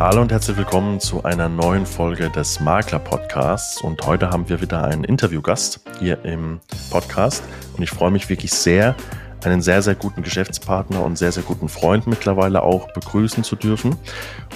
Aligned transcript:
Hallo 0.00 0.22
und 0.22 0.32
herzlich 0.32 0.56
willkommen 0.56 0.98
zu 0.98 1.24
einer 1.24 1.50
neuen 1.50 1.84
Folge 1.84 2.30
des 2.30 2.58
Makler 2.58 3.00
Podcasts. 3.00 3.82
Und 3.82 4.06
heute 4.06 4.30
haben 4.30 4.48
wir 4.48 4.62
wieder 4.62 4.82
einen 4.82 5.04
Interviewgast 5.04 5.80
hier 5.98 6.24
im 6.24 6.58
Podcast. 6.90 7.44
Und 7.76 7.82
ich 7.82 7.90
freue 7.90 8.10
mich 8.10 8.30
wirklich 8.30 8.50
sehr, 8.50 8.96
einen 9.44 9.60
sehr, 9.60 9.82
sehr 9.82 9.94
guten 9.94 10.22
Geschäftspartner 10.22 11.04
und 11.04 11.18
sehr, 11.18 11.32
sehr 11.32 11.42
guten 11.42 11.68
Freund 11.68 12.06
mittlerweile 12.06 12.62
auch 12.62 12.90
begrüßen 12.94 13.44
zu 13.44 13.56
dürfen. 13.56 13.94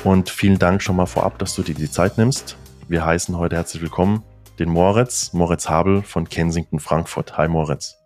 Und 0.02 0.30
vielen 0.30 0.58
Dank 0.58 0.82
schon 0.82 0.96
mal 0.96 1.04
vorab, 1.04 1.38
dass 1.38 1.54
du 1.54 1.62
dir 1.62 1.74
die 1.74 1.90
Zeit 1.90 2.16
nimmst. 2.16 2.56
Wir 2.88 3.04
heißen 3.04 3.36
heute 3.36 3.56
herzlich 3.56 3.82
willkommen 3.82 4.22
den 4.58 4.70
Moritz, 4.70 5.34
Moritz 5.34 5.68
Habel 5.68 6.00
von 6.00 6.26
Kensington 6.26 6.80
Frankfurt. 6.80 7.36
Hi 7.36 7.48
Moritz. 7.48 7.96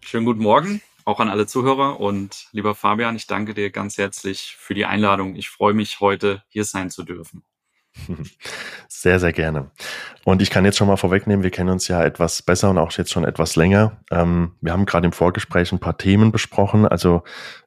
Schönen 0.00 0.24
guten 0.24 0.42
Morgen 0.42 0.80
auch 1.04 1.20
an 1.20 1.28
alle 1.28 1.46
Zuhörer 1.46 2.00
und 2.00 2.48
lieber 2.52 2.74
Fabian, 2.74 3.16
ich 3.16 3.26
danke 3.26 3.54
dir 3.54 3.70
ganz 3.70 3.98
herzlich 3.98 4.56
für 4.58 4.74
die 4.74 4.86
Einladung. 4.86 5.36
Ich 5.36 5.50
freue 5.50 5.74
mich 5.74 6.00
heute 6.00 6.42
hier 6.48 6.64
sein 6.64 6.90
zu 6.90 7.02
dürfen. 7.02 7.44
Sehr, 8.88 9.20
sehr 9.20 9.32
gerne. 9.32 9.70
Und 10.24 10.40
ich 10.40 10.50
kann 10.50 10.64
jetzt 10.64 10.78
schon 10.78 10.88
mal 10.88 10.96
vorwegnehmen, 10.96 11.42
wir 11.42 11.50
kennen 11.50 11.70
uns 11.70 11.88
ja 11.88 12.02
etwas 12.02 12.42
besser 12.42 12.70
und 12.70 12.78
auch 12.78 12.90
jetzt 12.92 13.12
schon 13.12 13.24
etwas 13.24 13.54
länger. 13.54 14.00
Ähm, 14.10 14.56
wir 14.60 14.72
haben 14.72 14.86
gerade 14.86 15.06
im 15.06 15.12
Vorgespräch 15.12 15.72
ein 15.72 15.78
paar 15.78 15.98
Themen 15.98 16.32
besprochen. 16.32 16.86
Also 16.86 17.22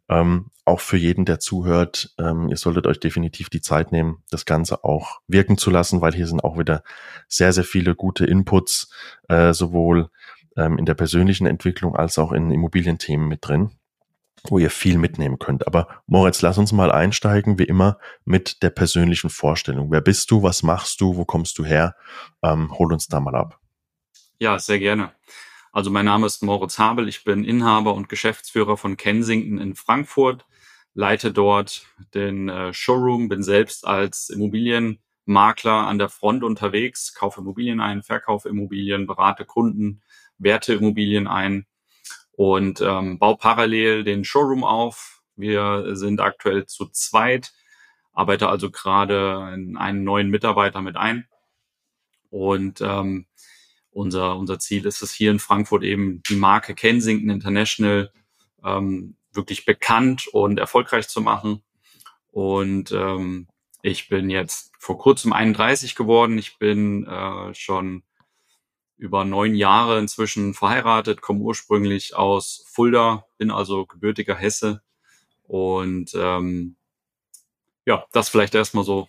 ähm, 0.09 0.52
auch 0.66 0.80
für 0.80 0.98
jeden, 0.98 1.26
der 1.26 1.40
zuhört, 1.40 2.14
ähm, 2.17 2.50
ihr 2.50 2.58
solltet 2.58 2.88
euch 2.88 3.00
definitiv 3.00 3.50
die 3.50 3.62
Zeit 3.62 3.92
nehmen, 3.92 4.23
das 4.30 4.45
Ganze 4.45 4.84
auch 4.84 5.22
wirken 5.28 5.58
zu 5.58 5.70
lassen, 5.70 6.02
weil 6.02 6.14
hier 6.14 6.28
sind 6.28 6.44
auch 6.44 6.58
wieder 6.58 6.84
sehr, 7.28 7.54
sehr 7.54 7.64
viele 7.64 7.95
gute 7.95 8.26
Inputs, 8.26 8.92
äh, 9.30 9.54
sowohl 9.54 10.09
ähm, 10.57 10.77
in 10.77 10.85
der 10.85 10.95
persönlichen 10.95 11.47
Entwicklung 11.47 11.95
als 11.95 12.17
auch 12.17 12.31
in 12.31 12.52
Immobilienthemen 12.52 13.27
mit 13.27 13.47
drin, 13.47 13.71
wo 14.43 14.57
ihr 14.57 14.70
viel 14.70 14.97
mitnehmen 14.97 15.39
könnt. 15.39 15.67
Aber 15.67 15.88
Moritz, 16.07 16.41
lass 16.41 16.57
uns 16.57 16.71
mal 16.71 16.91
einsteigen, 16.91 17.59
wie 17.59 17.63
immer, 17.63 17.99
mit 18.25 18.63
der 18.63 18.71
persönlichen 18.71 19.30
Vorstellung. 19.30 19.91
Wer 19.91 20.02
bist 20.02 20.31
du? 20.31 20.44
Was 20.44 20.64
machst 20.64 20.99
du? 20.99 21.16
Wo 21.16 21.25
kommst 21.25 21.58
du 21.58 21.66
her? 21.66 21.95
Ähm, 22.44 22.77
hol 22.77 22.91
uns 22.91 23.08
da 23.08 23.19
mal 23.19 23.36
ab. 23.36 23.59
Ja, 24.39 24.59
sehr 24.59 24.80
gerne. 24.80 25.11
Also 25.72 25.91
mein 25.91 26.05
Name 26.05 26.25
ist 26.25 26.41
Moritz 26.41 26.80
Habel. 26.80 27.08
Ich 27.08 27.23
bin 27.23 27.44
Inhaber 27.44 27.94
und 27.94 28.09
Geschäftsführer 28.09 28.77
von 28.77 28.97
Kensington 28.97 29.59
in 29.59 29.75
Frankfurt, 29.75 30.45
leite 30.94 31.31
dort 31.31 31.86
den 32.16 32.49
äh, 32.49 32.73
Showroom, 32.73 33.30
bin 33.30 33.44
selbst 33.44 33.86
als 33.86 34.30
Immobilienmakler 34.30 35.88
an 35.88 35.99
der 35.99 36.09
Front 36.09 36.44
unterwegs, 36.44 37.14
kaufe 37.14 37.42
Immobilien 37.42 37.80
ein, 37.80 38.02
verkaufe 38.02 38.49
Immobilien, 38.49 39.05
berate 39.05 39.45
Kunden, 39.45 40.02
Werteimmobilien 40.38 41.27
ein 41.27 41.66
und 42.31 42.81
ähm, 42.81 43.19
baue 43.19 43.38
parallel 43.38 44.03
den 44.03 44.23
Showroom 44.23 44.63
auf. 44.63 45.21
Wir 45.35 45.95
sind 45.95 46.21
aktuell 46.21 46.66
zu 46.66 46.88
zweit, 46.88 47.53
arbeite 48.13 48.49
also 48.49 48.71
gerade 48.71 49.52
in 49.53 49.77
einen 49.77 50.03
neuen 50.03 50.30
Mitarbeiter 50.30 50.81
mit 50.81 50.97
ein. 50.97 51.27
Und 52.30 52.81
ähm, 52.81 53.25
unser, 53.91 54.35
unser 54.38 54.59
Ziel 54.59 54.85
ist 54.85 55.02
es 55.02 55.11
hier 55.11 55.31
in 55.31 55.39
Frankfurt 55.39 55.83
eben 55.83 56.21
die 56.30 56.35
Marke 56.35 56.75
Kensington 56.75 57.30
International 57.30 58.11
ähm, 58.63 59.15
wirklich 59.31 59.65
bekannt 59.65 60.27
und 60.27 60.59
erfolgreich 60.59 61.08
zu 61.08 61.21
machen. 61.21 61.63
Und 62.31 62.91
ähm, 62.91 63.47
ich 63.81 64.09
bin 64.09 64.30
jetzt 64.30 64.71
vor 64.77 64.97
kurzem 64.97 65.33
31 65.33 65.95
geworden. 65.95 66.38
Ich 66.38 66.58
bin 66.59 67.05
äh, 67.08 67.53
schon 67.53 68.03
über 68.98 69.26
neun 69.26 69.56
Jahre 69.56 70.00
inzwischen 70.00 70.53
verheiratet, 70.53 71.22
komme 71.22 71.42
ursprünglich 71.42 72.16
aus 72.16 72.66
Fulda, 72.67 73.26
bin 73.38 73.52
also 73.52 73.86
gebürtiger 73.86 74.36
Hesse. 74.36 74.81
Und 75.44 76.12
ähm, 76.16 76.76
ja, 77.86 78.06
das 78.12 78.30
vielleicht 78.30 78.56
erstmal 78.56 78.84
so 78.84 79.08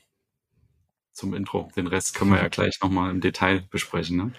zum 1.12 1.34
Intro. 1.34 1.70
Den 1.76 1.86
Rest 1.86 2.14
können 2.14 2.30
wir 2.30 2.40
ja 2.40 2.48
gleich 2.50 2.80
nochmal 2.80 3.10
im 3.10 3.20
Detail 3.20 3.66
besprechen. 3.70 4.16
Ne? 4.16 4.32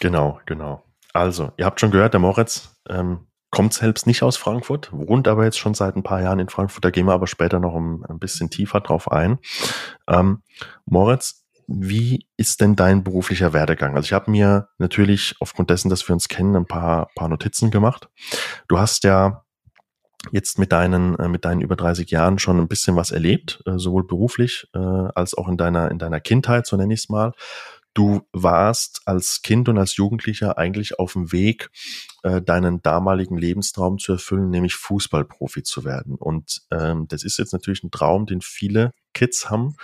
Genau, 0.00 0.40
genau. 0.46 0.82
Also, 1.12 1.52
ihr 1.56 1.64
habt 1.64 1.80
schon 1.80 1.90
gehört, 1.90 2.14
der 2.14 2.20
Moritz 2.20 2.76
ähm, 2.88 3.26
kommt 3.50 3.72
selbst 3.74 4.06
nicht 4.06 4.22
aus 4.22 4.36
Frankfurt, 4.36 4.90
wohnt 4.92 5.28
aber 5.28 5.44
jetzt 5.44 5.58
schon 5.58 5.74
seit 5.74 5.96
ein 5.96 6.02
paar 6.02 6.20
Jahren 6.20 6.40
in 6.40 6.48
Frankfurt. 6.48 6.84
Da 6.84 6.90
gehen 6.90 7.06
wir 7.06 7.14
aber 7.14 7.26
später 7.26 7.58
noch 7.58 7.74
ein, 7.74 8.04
ein 8.04 8.18
bisschen 8.18 8.50
tiefer 8.50 8.80
drauf 8.80 9.10
ein. 9.10 9.38
Ähm, 10.08 10.42
Moritz, 10.84 11.45
wie 11.66 12.26
ist 12.36 12.60
denn 12.60 12.76
dein 12.76 13.02
beruflicher 13.02 13.52
Werdegang? 13.52 13.96
Also 13.96 14.06
ich 14.06 14.12
habe 14.12 14.30
mir 14.30 14.68
natürlich 14.78 15.34
aufgrund 15.40 15.70
dessen, 15.70 15.88
dass 15.88 16.08
wir 16.08 16.14
uns 16.14 16.28
kennen, 16.28 16.56
ein 16.56 16.66
paar, 16.66 17.08
paar 17.14 17.28
Notizen 17.28 17.70
gemacht. 17.70 18.08
Du 18.68 18.78
hast 18.78 19.04
ja 19.04 19.44
jetzt 20.32 20.58
mit 20.58 20.72
deinen, 20.72 21.16
äh, 21.18 21.28
mit 21.28 21.44
deinen 21.44 21.60
über 21.60 21.76
30 21.76 22.10
Jahren 22.10 22.38
schon 22.38 22.58
ein 22.58 22.68
bisschen 22.68 22.96
was 22.96 23.10
erlebt, 23.10 23.62
äh, 23.66 23.78
sowohl 23.78 24.06
beruflich 24.06 24.68
äh, 24.74 24.78
als 24.78 25.34
auch 25.34 25.48
in 25.48 25.56
deiner, 25.56 25.90
in 25.90 25.98
deiner 25.98 26.20
Kindheit, 26.20 26.66
so 26.66 26.76
nenne 26.76 26.94
ich 26.94 27.00
es 27.00 27.08
mal. 27.08 27.32
Du 27.96 28.28
warst 28.30 29.00
als 29.06 29.40
Kind 29.40 29.70
und 29.70 29.78
als 29.78 29.96
Jugendlicher 29.96 30.58
eigentlich 30.58 30.98
auf 30.98 31.14
dem 31.14 31.32
Weg, 31.32 31.70
äh, 32.24 32.42
deinen 32.42 32.82
damaligen 32.82 33.38
Lebenstraum 33.38 33.96
zu 33.96 34.12
erfüllen, 34.12 34.50
nämlich 34.50 34.74
Fußballprofi 34.74 35.62
zu 35.62 35.82
werden. 35.86 36.14
Und 36.14 36.60
ähm, 36.70 37.08
das 37.08 37.24
ist 37.24 37.38
jetzt 37.38 37.54
natürlich 37.54 37.82
ein 37.84 37.90
Traum, 37.90 38.26
den 38.26 38.42
viele 38.42 38.92
Kids 39.14 39.48
haben. 39.48 39.76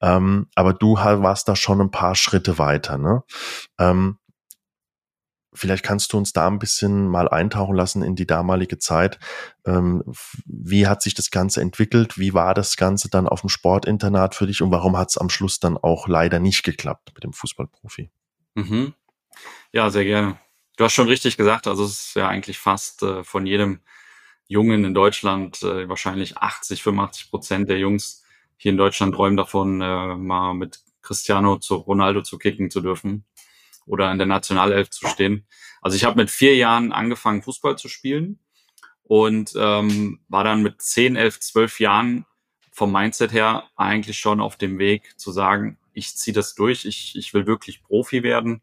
Ähm, 0.00 0.46
aber 0.54 0.72
du 0.72 0.94
warst 0.94 1.48
da 1.48 1.54
schon 1.54 1.82
ein 1.82 1.90
paar 1.90 2.14
Schritte 2.14 2.56
weiter. 2.56 2.96
Ne? 2.96 3.24
Ähm, 3.78 4.16
vielleicht 5.52 5.84
kannst 5.84 6.12
du 6.12 6.18
uns 6.18 6.32
da 6.32 6.46
ein 6.46 6.58
bisschen 6.58 7.08
mal 7.08 7.28
eintauchen 7.28 7.74
lassen 7.74 8.02
in 8.02 8.14
die 8.14 8.26
damalige 8.26 8.78
Zeit. 8.78 9.18
Ähm, 9.64 10.02
wie 10.46 10.86
hat 10.86 11.02
sich 11.02 11.14
das 11.14 11.30
Ganze 11.30 11.60
entwickelt? 11.60 12.18
Wie 12.18 12.34
war 12.34 12.54
das 12.54 12.76
Ganze 12.76 13.08
dann 13.10 13.28
auf 13.28 13.40
dem 13.40 13.48
Sportinternat 13.48 14.34
für 14.34 14.46
dich 14.46 14.62
und 14.62 14.70
warum 14.70 14.96
hat 14.96 15.10
es 15.10 15.18
am 15.18 15.30
Schluss 15.30 15.60
dann 15.60 15.76
auch 15.76 16.08
leider 16.08 16.38
nicht 16.38 16.62
geklappt 16.62 17.12
mit 17.14 17.24
dem 17.24 17.32
Fußballprofi? 17.32 18.10
Mhm. 18.54 18.94
Ja, 19.72 19.90
sehr 19.90 20.04
gerne. 20.04 20.38
Du 20.76 20.84
hast 20.84 20.94
schon 20.94 21.08
richtig 21.08 21.36
gesagt, 21.36 21.66
also 21.66 21.84
es 21.84 22.06
ist 22.06 22.14
ja 22.14 22.28
eigentlich 22.28 22.58
fast 22.58 23.02
äh, 23.02 23.24
von 23.24 23.46
jedem 23.46 23.80
Jungen 24.46 24.84
in 24.84 24.94
Deutschland, 24.94 25.62
äh, 25.62 25.88
wahrscheinlich 25.88 26.38
80, 26.38 26.82
85 26.82 27.30
Prozent 27.30 27.68
der 27.68 27.78
Jungs 27.78 28.24
hier 28.56 28.72
in 28.72 28.78
Deutschland 28.78 29.14
träumen 29.14 29.36
davon, 29.36 29.80
äh, 29.80 30.16
mal 30.16 30.54
mit 30.54 30.80
Cristiano 31.02 31.58
zu 31.58 31.76
Ronaldo 31.76 32.22
zu 32.22 32.38
kicken 32.38 32.70
zu 32.70 32.80
dürfen 32.80 33.24
oder 33.90 34.10
in 34.12 34.18
der 34.18 34.26
Nationalelf 34.26 34.90
zu 34.90 35.06
stehen. 35.08 35.46
Also 35.82 35.96
ich 35.96 36.04
habe 36.04 36.16
mit 36.16 36.30
vier 36.30 36.54
Jahren 36.56 36.92
angefangen, 36.92 37.42
Fußball 37.42 37.76
zu 37.76 37.88
spielen 37.88 38.38
und 39.02 39.52
ähm, 39.56 40.20
war 40.28 40.44
dann 40.44 40.62
mit 40.62 40.80
zehn, 40.80 41.16
elf, 41.16 41.40
zwölf 41.40 41.80
Jahren 41.80 42.24
vom 42.70 42.92
Mindset 42.92 43.32
her 43.32 43.64
eigentlich 43.76 44.18
schon 44.18 44.40
auf 44.40 44.56
dem 44.56 44.78
Weg 44.78 45.18
zu 45.18 45.32
sagen, 45.32 45.76
ich 45.92 46.16
ziehe 46.16 46.34
das 46.34 46.54
durch, 46.54 46.84
ich, 46.84 47.16
ich 47.16 47.34
will 47.34 47.46
wirklich 47.46 47.82
Profi 47.82 48.22
werden 48.22 48.62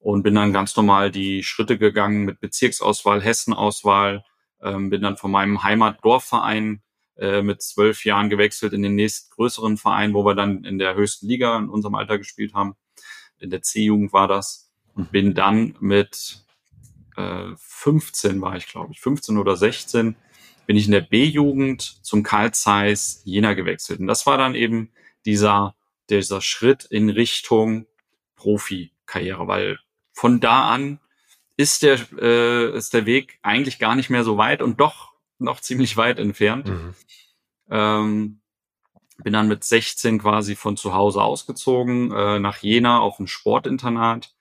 und 0.00 0.24
bin 0.24 0.34
dann 0.34 0.52
ganz 0.52 0.74
normal 0.76 1.12
die 1.12 1.44
Schritte 1.44 1.78
gegangen 1.78 2.24
mit 2.24 2.40
Bezirksauswahl, 2.40 3.22
Hessenauswahl, 3.22 4.24
ähm, 4.60 4.90
bin 4.90 5.02
dann 5.02 5.16
von 5.16 5.30
meinem 5.30 5.62
Heimatdorfverein 5.62 6.82
äh, 7.18 7.42
mit 7.42 7.62
zwölf 7.62 8.04
Jahren 8.04 8.30
gewechselt 8.30 8.72
in 8.72 8.82
den 8.82 8.96
nächstgrößeren 8.96 9.76
Verein, 9.76 10.12
wo 10.12 10.24
wir 10.24 10.34
dann 10.34 10.64
in 10.64 10.78
der 10.78 10.96
höchsten 10.96 11.28
Liga 11.28 11.56
in 11.56 11.68
unserem 11.68 11.94
Alter 11.94 12.18
gespielt 12.18 12.52
haben 12.52 12.74
in 13.38 13.50
der 13.50 13.62
C-Jugend 13.62 14.12
war 14.12 14.28
das 14.28 14.70
und 14.94 15.12
bin 15.12 15.34
dann 15.34 15.76
mit 15.80 16.44
äh, 17.16 17.54
15 17.56 18.40
war 18.40 18.56
ich, 18.56 18.66
glaube 18.66 18.92
ich, 18.92 19.00
15 19.00 19.38
oder 19.38 19.56
16, 19.56 20.16
bin 20.66 20.76
ich 20.76 20.86
in 20.86 20.92
der 20.92 21.00
B-Jugend 21.00 21.82
zum 22.04 22.22
Karl 22.22 22.52
Zeiss 22.52 23.22
Jena 23.24 23.54
gewechselt. 23.54 24.00
Und 24.00 24.06
das 24.06 24.26
war 24.26 24.38
dann 24.38 24.54
eben 24.54 24.90
dieser, 25.24 25.74
dieser 26.10 26.40
Schritt 26.40 26.84
in 26.84 27.08
Richtung 27.08 27.86
Profikarriere, 28.36 29.46
weil 29.46 29.78
von 30.12 30.40
da 30.40 30.68
an 30.70 31.00
ist 31.56 31.82
der, 31.82 31.98
äh, 32.20 32.76
ist 32.76 32.94
der 32.94 33.06
Weg 33.06 33.38
eigentlich 33.42 33.78
gar 33.78 33.94
nicht 33.94 34.10
mehr 34.10 34.24
so 34.24 34.36
weit 34.36 34.60
und 34.60 34.80
doch 34.80 35.14
noch 35.38 35.60
ziemlich 35.60 35.96
weit 35.96 36.18
entfernt. 36.18 36.68
Mhm. 36.68 36.94
Ähm, 37.70 38.40
bin 39.22 39.32
dann 39.32 39.48
mit 39.48 39.64
16 39.64 40.18
quasi 40.18 40.56
von 40.56 40.76
zu 40.76 40.92
Hause 40.92 41.22
ausgezogen 41.22 42.12
äh, 42.12 42.38
nach 42.38 42.58
Jena 42.58 43.00
auf 43.00 43.18
ein 43.18 43.26
Sportinternat 43.26 44.34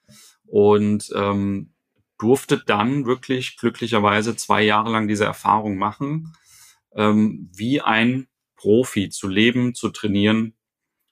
und 0.45 1.11
ähm, 1.15 1.73
durfte 2.17 2.61
dann 2.65 3.05
wirklich 3.05 3.57
glücklicherweise 3.57 4.35
zwei 4.35 4.63
Jahre 4.63 4.91
lang 4.91 5.07
diese 5.07 5.25
Erfahrung 5.25 5.77
machen, 5.77 6.33
ähm, 6.95 7.49
wie 7.53 7.81
ein 7.81 8.27
Profi 8.55 9.09
zu 9.09 9.27
leben, 9.27 9.75
zu 9.75 9.89
trainieren. 9.89 10.55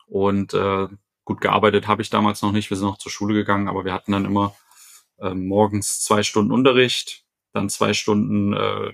Und 0.08 0.54
äh, 0.54 0.88
gut 1.26 1.42
gearbeitet 1.42 1.88
habe 1.88 2.02
ich 2.02 2.10
damals 2.10 2.42
noch 2.42 2.52
nicht. 2.52 2.70
Wir 2.70 2.78
sind 2.78 2.88
noch 2.88 2.98
zur 2.98 3.12
Schule 3.12 3.34
gegangen, 3.34 3.68
aber 3.68 3.86
wir 3.86 3.94
hatten 3.94 4.12
dann 4.12 4.26
immer 4.26 4.56
äh, 5.20 5.34
morgens 5.34 6.02
zwei 6.02 6.24
Stunden 6.24 6.52
Unterricht, 6.52 7.26
dann 7.54 7.70
zwei 7.70 7.94
Stunden 7.94 8.54
äh, 8.54 8.88
äh 8.88 8.94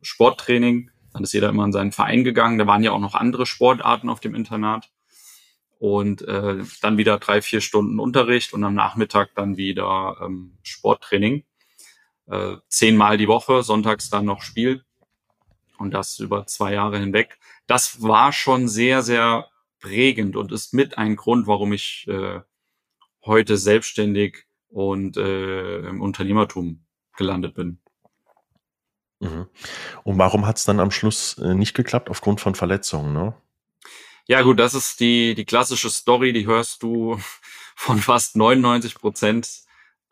Sporttraining 0.00 0.90
dann 1.12 1.24
ist 1.24 1.32
jeder 1.32 1.50
immer 1.50 1.64
in 1.64 1.72
seinen 1.72 1.92
Verein 1.92 2.24
gegangen. 2.24 2.58
Da 2.58 2.66
waren 2.66 2.82
ja 2.82 2.92
auch 2.92 3.00
noch 3.00 3.14
andere 3.14 3.46
Sportarten 3.46 4.08
auf 4.08 4.20
dem 4.20 4.34
Internat. 4.34 4.90
Und 5.78 6.22
äh, 6.22 6.62
dann 6.80 6.96
wieder 6.96 7.18
drei, 7.18 7.42
vier 7.42 7.60
Stunden 7.60 7.98
Unterricht 7.98 8.52
und 8.52 8.62
am 8.62 8.74
Nachmittag 8.74 9.34
dann 9.34 9.56
wieder 9.56 10.16
ähm, 10.22 10.58
Sporttraining. 10.62 11.44
Äh, 12.26 12.56
zehnmal 12.68 13.18
die 13.18 13.26
Woche, 13.26 13.62
sonntags 13.62 14.08
dann 14.08 14.24
noch 14.24 14.42
Spiel. 14.42 14.84
Und 15.78 15.92
das 15.92 16.20
über 16.20 16.46
zwei 16.46 16.74
Jahre 16.74 16.98
hinweg. 16.98 17.38
Das 17.66 18.00
war 18.00 18.32
schon 18.32 18.68
sehr, 18.68 19.02
sehr 19.02 19.48
prägend 19.80 20.36
und 20.36 20.52
ist 20.52 20.72
mit 20.72 20.96
ein 20.96 21.16
Grund, 21.16 21.48
warum 21.48 21.72
ich 21.72 22.06
äh, 22.08 22.40
heute 23.24 23.56
selbstständig 23.56 24.46
und 24.68 25.16
äh, 25.16 25.80
im 25.80 26.00
Unternehmertum 26.00 26.84
gelandet 27.16 27.54
bin. 27.54 27.81
Mhm. 29.22 29.46
Und 30.02 30.18
warum 30.18 30.46
hat 30.46 30.58
es 30.58 30.64
dann 30.64 30.80
am 30.80 30.90
Schluss 30.90 31.38
äh, 31.38 31.54
nicht 31.54 31.74
geklappt? 31.74 32.10
Aufgrund 32.10 32.40
von 32.40 32.54
Verletzungen, 32.54 33.12
ne? 33.12 33.34
Ja, 34.26 34.42
gut, 34.42 34.58
das 34.58 34.74
ist 34.74 35.00
die, 35.00 35.34
die 35.34 35.44
klassische 35.44 35.90
Story, 35.90 36.32
die 36.32 36.46
hörst 36.46 36.82
du 36.82 37.18
von 37.76 37.98
fast 37.98 38.36
99 38.36 38.96
Prozent 38.96 39.48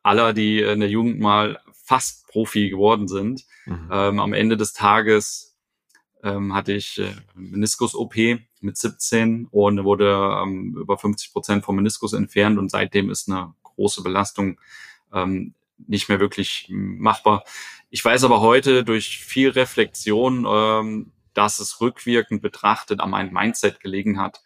aller, 0.02 0.32
die 0.32 0.60
in 0.60 0.80
der 0.80 0.88
Jugend 0.88 1.20
mal 1.20 1.60
fast 1.84 2.26
Profi 2.28 2.70
geworden 2.70 3.08
sind. 3.08 3.44
Mhm. 3.66 3.88
Ähm, 3.92 4.20
am 4.20 4.32
Ende 4.32 4.56
des 4.56 4.72
Tages 4.72 5.58
ähm, 6.22 6.54
hatte 6.54 6.72
ich 6.72 6.98
äh, 6.98 7.12
Meniskus-OP 7.34 8.14
mit 8.60 8.76
17 8.76 9.46
und 9.50 9.84
wurde 9.84 10.40
ähm, 10.42 10.76
über 10.78 10.98
50 10.98 11.32
Prozent 11.32 11.64
vom 11.64 11.76
Meniskus 11.76 12.12
entfernt 12.12 12.58
und 12.58 12.70
seitdem 12.70 13.10
ist 13.10 13.28
eine 13.28 13.54
große 13.62 14.02
Belastung 14.02 14.60
ähm, 15.12 15.54
nicht 15.86 16.08
mehr 16.08 16.20
wirklich 16.20 16.66
machbar. 16.70 17.44
Ich 17.90 18.04
weiß 18.04 18.24
aber 18.24 18.40
heute 18.40 18.84
durch 18.84 19.18
viel 19.18 19.50
Reflexion, 19.50 20.46
ähm, 20.48 21.12
dass 21.34 21.60
es 21.60 21.80
rückwirkend 21.80 22.42
betrachtet 22.42 23.00
an 23.00 23.10
meinem 23.10 23.32
Mindset 23.32 23.80
gelegen 23.80 24.20
hat 24.20 24.42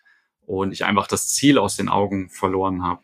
und 0.47 0.73
ich 0.73 0.85
einfach 0.85 1.07
das 1.07 1.29
Ziel 1.29 1.59
aus 1.59 1.77
den 1.77 1.89
Augen 1.89 2.31
verloren 2.31 2.83
habe. 2.83 3.03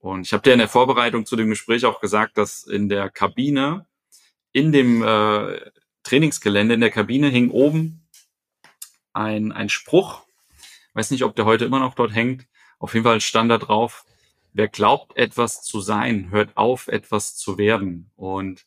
Und 0.00 0.22
ich 0.26 0.32
habe 0.32 0.42
dir 0.42 0.52
in 0.52 0.58
der 0.58 0.68
Vorbereitung 0.68 1.26
zu 1.26 1.36
dem 1.36 1.50
Gespräch 1.50 1.84
auch 1.84 2.00
gesagt, 2.00 2.38
dass 2.38 2.64
in 2.64 2.88
der 2.88 3.10
Kabine, 3.10 3.86
in 4.52 4.72
dem 4.72 5.02
äh, 5.02 5.60
Trainingsgelände, 6.02 6.74
in 6.74 6.80
der 6.80 6.90
Kabine 6.90 7.28
hing 7.28 7.50
oben 7.50 8.08
ein, 9.12 9.52
ein 9.52 9.68
Spruch. 9.68 10.22
Weiß 10.94 11.10
nicht, 11.10 11.22
ob 11.22 11.36
der 11.36 11.44
heute 11.44 11.66
immer 11.66 11.78
noch 11.78 11.94
dort 11.94 12.14
hängt. 12.14 12.46
Auf 12.78 12.94
jeden 12.94 13.04
Fall 13.04 13.20
stand 13.20 13.50
da 13.50 13.58
drauf, 13.58 14.04
wer 14.52 14.68
glaubt, 14.68 15.16
etwas 15.16 15.62
zu 15.62 15.80
sein, 15.80 16.30
hört 16.30 16.56
auf, 16.56 16.88
etwas 16.88 17.36
zu 17.36 17.58
werden. 17.58 18.10
Und 18.16 18.66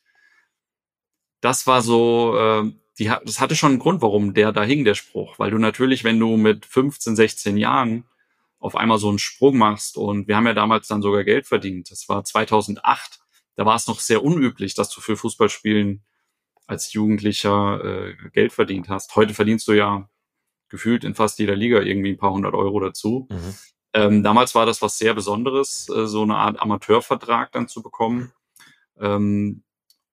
das 1.42 1.68
war 1.68 1.82
so, 1.82 2.38
äh, 2.38 2.72
die, 3.00 3.12
das 3.26 3.40
hatte 3.40 3.56
schon 3.56 3.72
einen 3.72 3.80
Grund, 3.80 4.02
warum 4.02 4.34
der 4.34 4.52
da 4.52 4.64
hing, 4.64 4.86
der 4.86 4.96
Spruch. 4.96 5.40
Weil 5.40 5.52
du 5.52 5.58
natürlich, 5.58 6.04
wenn 6.04 6.20
du 6.20 6.38
mit 6.38 6.66
15, 6.66 7.16
16 7.16 7.58
Jahren 7.58 8.06
auf 8.60 8.76
einmal 8.76 8.98
so 8.98 9.10
einen 9.10 9.20
Sprung 9.20 9.58
machst 9.58 9.98
und 9.98 10.28
wir 10.28 10.38
haben 10.38 10.48
ja 10.48 10.54
damals 10.54 10.88
dann 10.88 11.02
sogar 11.02 11.26
Geld 11.26 11.48
verdient. 11.48 11.92
Das 11.92 12.08
war 12.08 12.24
2008. 12.24 13.20
Da 13.56 13.66
war 13.66 13.76
es 13.76 13.88
noch 13.88 14.00
sehr 14.00 14.24
unüblich, 14.24 14.74
dass 14.74 14.90
du 14.90 15.02
für 15.02 15.18
Fußballspielen 15.18 16.04
als 16.66 16.94
Jugendlicher 16.94 17.84
äh, 17.84 18.16
Geld 18.32 18.54
verdient 18.54 18.88
hast. 18.88 19.16
Heute 19.16 19.34
verdienst 19.34 19.68
du 19.68 19.74
ja 19.74 20.10
gefühlt 20.70 21.04
in 21.04 21.14
fast 21.14 21.40
jeder 21.40 21.56
Liga 21.56 21.82
irgendwie 21.82 22.12
ein 22.12 22.18
paar 22.18 22.32
hundert 22.32 22.54
Euro 22.54 22.80
dazu. 22.80 23.28
Mhm. 23.30 23.54
Ähm, 23.94 24.24
damals 24.24 24.56
war 24.56 24.66
das 24.66 24.82
was 24.82 24.98
sehr 24.98 25.14
Besonderes, 25.14 25.88
äh, 25.90 26.08
so 26.08 26.24
eine 26.24 26.36
Art 26.36 26.60
Amateurvertrag 26.60 27.52
dann 27.52 27.68
zu 27.68 27.84
bekommen. 27.84 28.34
Ähm, 29.00 29.64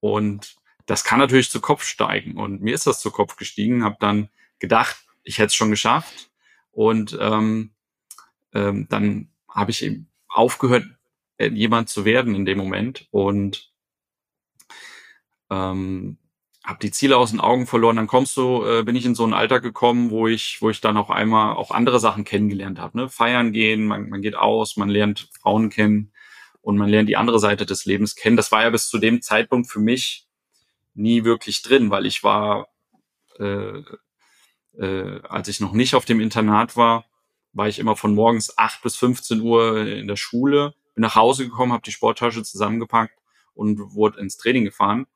und 0.00 0.56
das 0.86 1.04
kann 1.04 1.18
natürlich 1.18 1.50
zu 1.50 1.60
Kopf 1.60 1.84
steigen. 1.84 2.36
Und 2.36 2.62
mir 2.62 2.74
ist 2.74 2.86
das 2.86 3.00
zu 3.00 3.10
Kopf 3.10 3.36
gestiegen, 3.36 3.84
habe 3.84 3.96
dann 4.00 4.28
gedacht, 4.58 4.96
ich 5.22 5.38
hätte 5.38 5.46
es 5.46 5.54
schon 5.54 5.70
geschafft. 5.70 6.30
Und 6.72 7.16
ähm, 7.20 7.70
ähm, 8.52 8.86
dann 8.88 9.30
habe 9.48 9.70
ich 9.70 9.82
eben 9.82 10.08
aufgehört, 10.28 10.84
äh, 11.38 11.48
jemand 11.48 11.88
zu 11.88 12.04
werden 12.04 12.34
in 12.34 12.44
dem 12.44 12.58
Moment 12.58 13.08
und 13.10 13.72
ähm, 15.50 16.18
habe 16.64 16.78
die 16.80 16.90
Ziele 16.90 17.16
aus 17.16 17.30
den 17.30 17.40
Augen 17.40 17.66
verloren. 17.66 17.96
Dann 17.96 18.06
kommst 18.06 18.36
du, 18.36 18.64
äh, 18.64 18.82
bin 18.82 18.96
ich 18.96 19.06
in 19.06 19.14
so 19.14 19.24
ein 19.24 19.32
Alter 19.32 19.60
gekommen, 19.60 20.10
wo 20.10 20.28
ich, 20.28 20.60
wo 20.60 20.70
ich 20.70 20.80
dann 20.80 20.96
auch 20.96 21.10
einmal 21.10 21.56
auch 21.56 21.70
andere 21.70 22.00
Sachen 22.00 22.24
kennengelernt 22.24 22.78
habe. 22.78 22.98
Ne? 22.98 23.08
Feiern 23.08 23.52
gehen, 23.52 23.86
man, 23.86 24.10
man 24.10 24.22
geht 24.22 24.36
aus, 24.36 24.76
man 24.76 24.88
lernt 24.88 25.28
Frauen 25.40 25.70
kennen 25.70 26.12
und 26.60 26.76
man 26.76 26.90
lernt 26.90 27.08
die 27.08 27.16
andere 27.16 27.38
Seite 27.38 27.64
des 27.64 27.86
Lebens 27.86 28.14
kennen. 28.14 28.36
Das 28.36 28.52
war 28.52 28.62
ja 28.62 28.70
bis 28.70 28.88
zu 28.88 28.98
dem 28.98 29.22
Zeitpunkt 29.22 29.70
für 29.70 29.80
mich 29.80 30.26
nie 30.94 31.24
wirklich 31.24 31.62
drin, 31.62 31.90
weil 31.90 32.04
ich 32.04 32.22
war, 32.22 32.68
äh, 33.38 33.82
äh, 34.78 35.20
als 35.22 35.48
ich 35.48 35.60
noch 35.60 35.72
nicht 35.72 35.94
auf 35.94 36.04
dem 36.04 36.20
Internat 36.20 36.76
war, 36.76 37.06
war 37.52 37.68
ich 37.68 37.78
immer 37.78 37.96
von 37.96 38.14
morgens 38.14 38.56
acht 38.58 38.82
bis 38.82 38.96
15 38.96 39.40
Uhr 39.40 39.86
in 39.86 40.06
der 40.06 40.16
Schule, 40.16 40.74
bin 40.94 41.02
nach 41.02 41.16
Hause 41.16 41.46
gekommen, 41.46 41.72
habe 41.72 41.82
die 41.82 41.92
Sporttasche 41.92 42.42
zusammengepackt 42.42 43.18
und 43.54 43.94
wurde 43.94 44.20
ins 44.20 44.36
Training 44.36 44.64
gefahren 44.64 45.06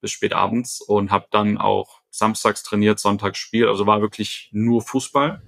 bis 0.00 0.10
spät 0.12 0.32
abends 0.32 0.80
und 0.80 1.10
habe 1.10 1.26
dann 1.30 1.58
auch 1.58 2.00
samstags 2.10 2.62
trainiert, 2.62 2.98
sonntags 2.98 3.38
Spiel. 3.38 3.68
Also 3.68 3.86
war 3.86 4.00
wirklich 4.00 4.48
nur 4.52 4.82
Fußball. 4.82 5.42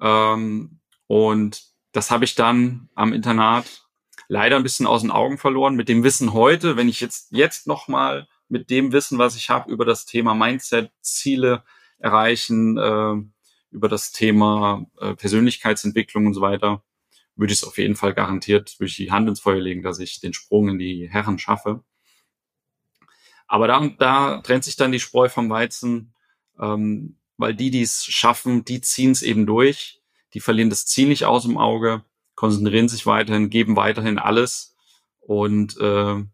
Ähm, 0.00 0.80
und 1.06 1.62
das 1.92 2.10
habe 2.10 2.24
ich 2.24 2.34
dann 2.34 2.88
am 2.94 3.12
Internat 3.12 3.88
leider 4.28 4.56
ein 4.56 4.62
bisschen 4.62 4.86
aus 4.86 5.02
den 5.02 5.10
Augen 5.10 5.38
verloren. 5.38 5.76
Mit 5.76 5.88
dem 5.88 6.02
Wissen 6.02 6.32
heute, 6.32 6.76
wenn 6.76 6.88
ich 6.88 7.00
jetzt 7.00 7.28
jetzt 7.30 7.66
noch 7.66 7.88
mal 7.88 8.26
mit 8.48 8.70
dem 8.70 8.92
Wissen, 8.92 9.18
was 9.18 9.36
ich 9.36 9.50
habe 9.50 9.70
über 9.70 9.84
das 9.84 10.06
Thema 10.06 10.34
Mindset, 10.34 10.90
Ziele 11.00 11.64
erreichen, 11.98 12.76
äh, 12.78 13.14
über 13.70 13.88
das 13.88 14.12
Thema 14.12 14.86
äh, 15.00 15.14
Persönlichkeitsentwicklung 15.14 16.26
und 16.26 16.34
so 16.34 16.40
weiter, 16.40 16.82
würde 17.36 17.52
ich 17.52 17.58
es 17.60 17.64
auf 17.64 17.78
jeden 17.78 17.96
Fall 17.96 18.14
garantiert 18.14 18.78
durch 18.78 18.96
die 18.96 19.10
Hand 19.10 19.28
ins 19.28 19.40
Feuer 19.40 19.60
legen, 19.60 19.82
dass 19.82 19.98
ich 19.98 20.20
den 20.20 20.32
Sprung 20.32 20.68
in 20.68 20.78
die 20.78 21.08
Herren 21.10 21.38
schaffe. 21.38 21.82
Aber 23.46 23.68
da, 23.68 23.88
da 23.98 24.38
trennt 24.38 24.64
sich 24.64 24.76
dann 24.76 24.92
die 24.92 25.00
Spreu 25.00 25.28
vom 25.28 25.50
Weizen, 25.50 26.14
ähm, 26.60 27.16
weil 27.36 27.54
die, 27.54 27.70
die 27.70 27.82
es 27.82 28.04
schaffen, 28.04 28.64
die 28.64 28.80
ziehen 28.80 29.10
es 29.10 29.22
eben 29.22 29.46
durch, 29.46 30.00
die 30.34 30.40
verlieren 30.40 30.70
das 30.70 30.86
Ziel 30.86 31.08
nicht 31.08 31.24
aus 31.24 31.44
dem 31.44 31.58
Auge, 31.58 32.04
konzentrieren 32.34 32.88
sich 32.88 33.06
weiterhin, 33.06 33.50
geben 33.50 33.76
weiterhin 33.76 34.18
alles. 34.18 34.76
Und 35.20 35.78
äh, 35.78 36.24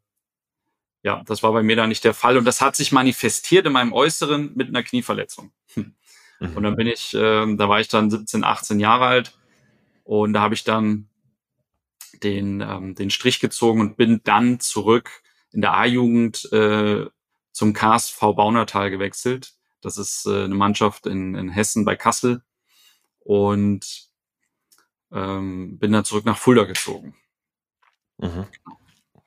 ja, 1.03 1.23
das 1.27 1.43
war 1.43 1.53
bei 1.53 1.63
mir 1.63 1.77
da 1.77 1.87
nicht 1.87 2.05
der 2.05 2.15
Fall. 2.15 2.37
Und 2.37 2.45
das 2.45 2.61
hat 2.61 2.77
sich 2.77 2.93
manifestiert 2.93 3.67
in 3.67 3.73
meinem 3.73 3.93
Äußeren 3.93 4.53
mit 4.55 4.69
einer 4.69 4.83
Knieverletzung. 4.83 5.53
Mhm. 5.75 6.57
Und 6.57 6.63
dann 6.63 6.77
bin 6.77 6.87
ich, 6.87 7.15
äh, 7.15 7.57
da 7.57 7.69
war 7.69 7.81
ich 7.81 7.89
dann 7.89 8.11
17, 8.11 8.45
18 8.45 8.81
Jahre 8.81 9.07
alt. 9.07 9.39
Und 10.05 10.33
da 10.33 10.41
habe 10.41 10.55
ich 10.55 10.65
dann 10.65 11.09
den, 12.23 12.61
ähm, 12.61 12.95
den 12.95 13.11
Strich 13.11 13.41
gezogen 13.41 13.81
und 13.81 13.97
bin 13.97 14.21
dann 14.25 14.61
zurück 14.61 15.23
in 15.53 15.61
der 15.61 15.75
A-Jugend 15.75 16.51
äh, 16.53 17.07
zum 17.53 17.73
KSV 17.73 18.19
Baunertal 18.21 18.91
gewechselt. 18.91 19.55
Das 19.81 19.97
ist 19.97 20.27
äh, 20.27 20.45
eine 20.45 20.55
Mannschaft 20.55 21.07
in, 21.07 21.35
in 21.35 21.49
Hessen 21.49 21.85
bei 21.85 21.97
Kassel 21.97 22.43
und 23.21 24.09
ähm, 25.13 25.79
bin 25.79 25.93
dann 25.93 26.05
zurück 26.05 26.25
nach 26.25 26.39
Fulda 26.39 26.65
gezogen. 26.65 27.17
Mhm. 28.19 28.47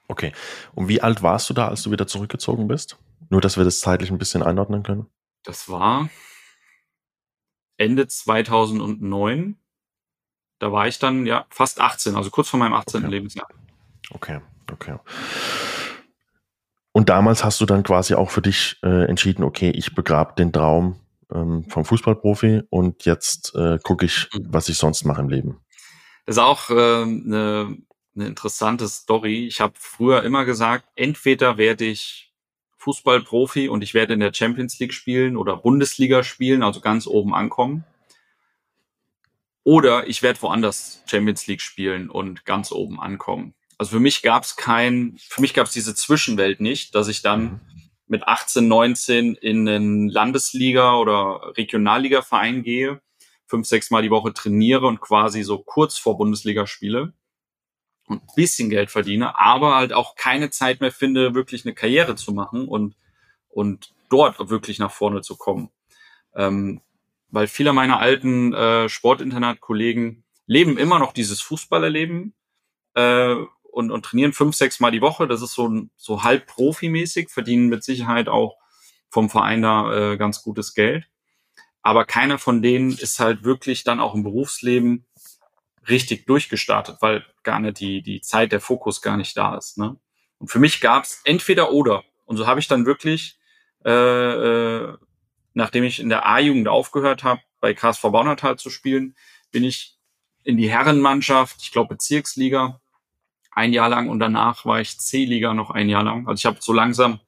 Okay. 0.08 0.32
Und 0.76 0.88
wie 0.88 1.02
alt 1.02 1.24
warst 1.24 1.50
du 1.50 1.54
da, 1.54 1.68
als 1.68 1.84
du 1.84 1.92
wieder 1.92 2.08
zurückgezogen 2.08 2.68
bist? 2.68 2.98
Nur, 3.30 3.42
dass 3.42 3.58
wir 3.58 3.64
das 3.64 3.80
zeitlich 3.80 4.12
ein 4.12 4.18
bisschen 4.18 4.44
einordnen 4.44 4.84
können. 4.84 5.08
Das 5.44 5.70
war 5.70 6.10
Ende 7.78 8.08
2009. 8.08 9.58
Da 10.60 10.72
war 10.72 10.88
ich 10.88 11.00
dann 11.00 11.26
ja 11.26 11.46
fast 11.50 11.82
18, 11.82 12.16
also 12.16 12.30
kurz 12.30 12.50
vor 12.50 12.60
meinem 12.60 12.74
18. 12.74 13.02
Okay. 13.02 13.12
Lebensjahr. 13.12 13.48
Okay, 14.12 14.40
okay. 14.72 14.98
Und 16.94 17.10
damals 17.10 17.44
hast 17.44 17.60
du 17.60 17.66
dann 17.66 17.84
quasi 17.84 18.14
auch 18.14 18.30
für 18.30 18.42
dich 18.42 18.78
äh, 18.84 19.06
entschieden, 19.06 19.44
okay, 19.44 19.72
ich 19.72 19.96
begrab 19.96 20.36
den 20.36 20.54
Traum 20.54 21.00
ähm, 21.34 21.66
vom 21.68 21.86
Fußballprofi 21.86 22.62
und 22.70 23.06
jetzt 23.06 23.54
äh, 23.56 23.80
gucke 23.82 24.06
ich, 24.06 24.30
mhm. 24.34 24.46
was 24.50 24.70
ich 24.70 24.78
sonst 24.78 25.04
mache 25.04 25.22
im 25.22 25.30
Leben. 25.30 25.60
Das 26.26 26.38
ist 26.38 26.42
auch 26.42 26.70
äh, 26.70 26.74
eine, 26.74 27.78
eine 28.16 28.28
interessante 28.28 28.88
Story. 28.88 29.48
Ich 29.48 29.60
habe 29.60 29.74
früher 29.78 30.24
immer 30.24 30.46
gesagt, 30.46 30.86
entweder 30.96 31.58
werde 31.58 31.86
ich 31.86 32.32
Fußballprofi 32.78 33.70
und 33.70 33.82
ich 33.82 33.96
werde 33.96 34.14
in 34.14 34.20
der 34.20 34.34
Champions 34.34 34.78
League 34.80 34.94
spielen 34.94 35.36
oder 35.36 35.58
Bundesliga 35.58 36.24
spielen, 36.24 36.62
also 36.62 36.80
ganz 36.80 37.08
oben 37.08 37.34
ankommen. 37.34 37.86
Oder 39.64 40.08
ich 40.08 40.22
werde 40.22 40.42
woanders 40.42 41.02
Champions 41.08 41.48
League 41.48 41.62
spielen 41.62 42.10
und 42.10 42.46
ganz 42.46 42.72
oben 42.72 43.00
ankommen. 43.00 43.56
Also 43.84 43.98
für 43.98 44.00
mich 44.00 44.22
gab 44.22 44.44
es 44.44 44.56
kein, 44.56 45.18
für 45.18 45.42
mich 45.42 45.54
gab 45.54 45.68
es 45.68 45.74
diese 45.74 45.94
Zwischenwelt 45.94 46.62
nicht, 46.62 46.96
dass 46.96 47.10
ich 47.10 47.22
dann 47.22 47.44
mhm. 47.44 47.60
mit 48.08 48.24
18, 48.26 48.66
19 48.66 49.36
in 49.36 49.68
einen 49.68 50.08
Landesliga 50.08 50.96
oder 50.96 51.52
Regionalliga-Verein 51.58 52.64
gehe, 52.64 53.02
fünf, 53.46 53.68
sechs 53.68 53.92
Mal 53.92 54.02
die 54.02 54.10
Woche 54.10 54.34
trainiere 54.34 54.88
und 54.88 55.02
quasi 55.02 55.44
so 55.44 55.58
kurz 55.58 55.98
vor 55.98 56.18
Bundesliga 56.18 56.66
spiele 56.66 57.12
und 58.08 58.24
ein 58.24 58.36
bisschen 58.38 58.70
Geld 58.70 58.90
verdiene, 58.90 59.38
aber 59.38 59.76
halt 59.76 59.92
auch 59.92 60.16
keine 60.16 60.50
Zeit 60.50 60.80
mehr 60.80 60.94
finde, 60.94 61.36
wirklich 61.36 61.66
eine 61.66 61.74
Karriere 61.74 62.16
zu 62.16 62.32
machen 62.32 62.70
und, 62.70 62.96
und 63.50 63.94
dort 64.08 64.50
wirklich 64.50 64.80
nach 64.80 64.92
vorne 64.92 65.20
zu 65.20 65.36
kommen. 65.36 65.72
Ähm, 66.34 66.80
weil 67.32 67.48
viele 67.48 67.74
meiner 67.74 68.00
alten 68.00 68.54
äh, 68.54 68.88
Sportinternat-Kollegen 68.88 70.24
leben 70.46 70.78
immer 70.78 71.00
noch 71.00 71.12
dieses 71.12 71.42
Fußballerleben 71.42 72.34
äh, 72.96 73.36
und, 73.74 73.92
und 73.92 74.06
trainieren 74.06 74.34
fünf, 74.34 74.56
sechs 74.56 74.80
Mal 74.80 74.92
die 74.92 75.02
Woche. 75.02 75.28
Das 75.28 75.42
ist 75.42 75.54
so, 75.54 75.70
so 75.98 76.24
halb 76.24 76.48
profimäßig, 76.48 77.30
verdienen 77.30 77.68
mit 77.70 77.84
Sicherheit 77.84 78.30
auch 78.30 78.58
vom 79.10 79.30
Verein 79.30 79.62
da 79.62 80.14
äh, 80.14 80.18
ganz 80.18 80.42
gutes 80.44 80.74
Geld. 80.74 81.06
aber 81.82 82.06
keiner 82.06 82.40
von 82.40 82.62
denen 82.62 82.92
ist 82.92 83.20
halt 83.20 83.44
wirklich 83.44 83.84
dann 83.84 84.00
auch 84.00 84.16
im 84.16 84.24
Berufsleben 84.24 85.06
richtig 85.90 86.26
durchgestartet, 86.26 86.98
weil 87.02 87.26
gar 87.44 87.60
nicht 87.60 87.80
die, 87.80 88.02
die 88.02 88.22
Zeit, 88.22 88.54
der 88.54 88.62
Fokus 88.62 89.02
gar 89.02 89.18
nicht 89.18 89.36
da 89.36 89.58
ist. 89.58 89.78
Ne? 89.78 89.98
Und 90.40 90.48
für 90.48 90.60
mich 90.60 90.80
gab 90.80 91.04
es 91.04 91.22
entweder 91.26 91.72
oder. 91.72 92.04
Und 92.26 92.38
so 92.38 92.48
habe 92.48 92.60
ich 92.60 92.68
dann 92.70 92.86
wirklich, 92.86 93.38
äh, 93.86 93.92
äh, 93.92 94.98
nachdem 95.54 95.84
ich 95.84 96.00
in 96.00 96.10
der 96.10 96.26
A-Jugend 96.26 96.70
aufgehört 96.70 97.24
habe, 97.24 97.42
bei 97.60 97.74
KSV 97.74 98.02
Baunatal 98.04 98.58
zu 98.58 98.70
spielen, 98.70 99.16
bin 99.52 99.64
ich 99.66 99.98
in 100.44 100.58
die 100.58 100.70
Herrenmannschaft, 100.70 101.62
ich 101.62 101.72
glaube 101.72 101.96
Bezirksliga, 101.96 102.82
ein 103.56 103.74
Jahr 103.74 103.90
lang 103.90 104.10
und 104.10 104.20
danach 104.20 104.66
war 104.66 104.82
ich 104.82 105.00
C-Liga 105.00 105.54
noch 105.54 105.70
ein 105.70 105.90
Jahr 105.90 106.04
lang. 106.04 106.28
Also 106.28 106.40
ich 106.40 106.46
habe 106.46 106.58
so 106.62 106.74
langsam, 106.74 107.20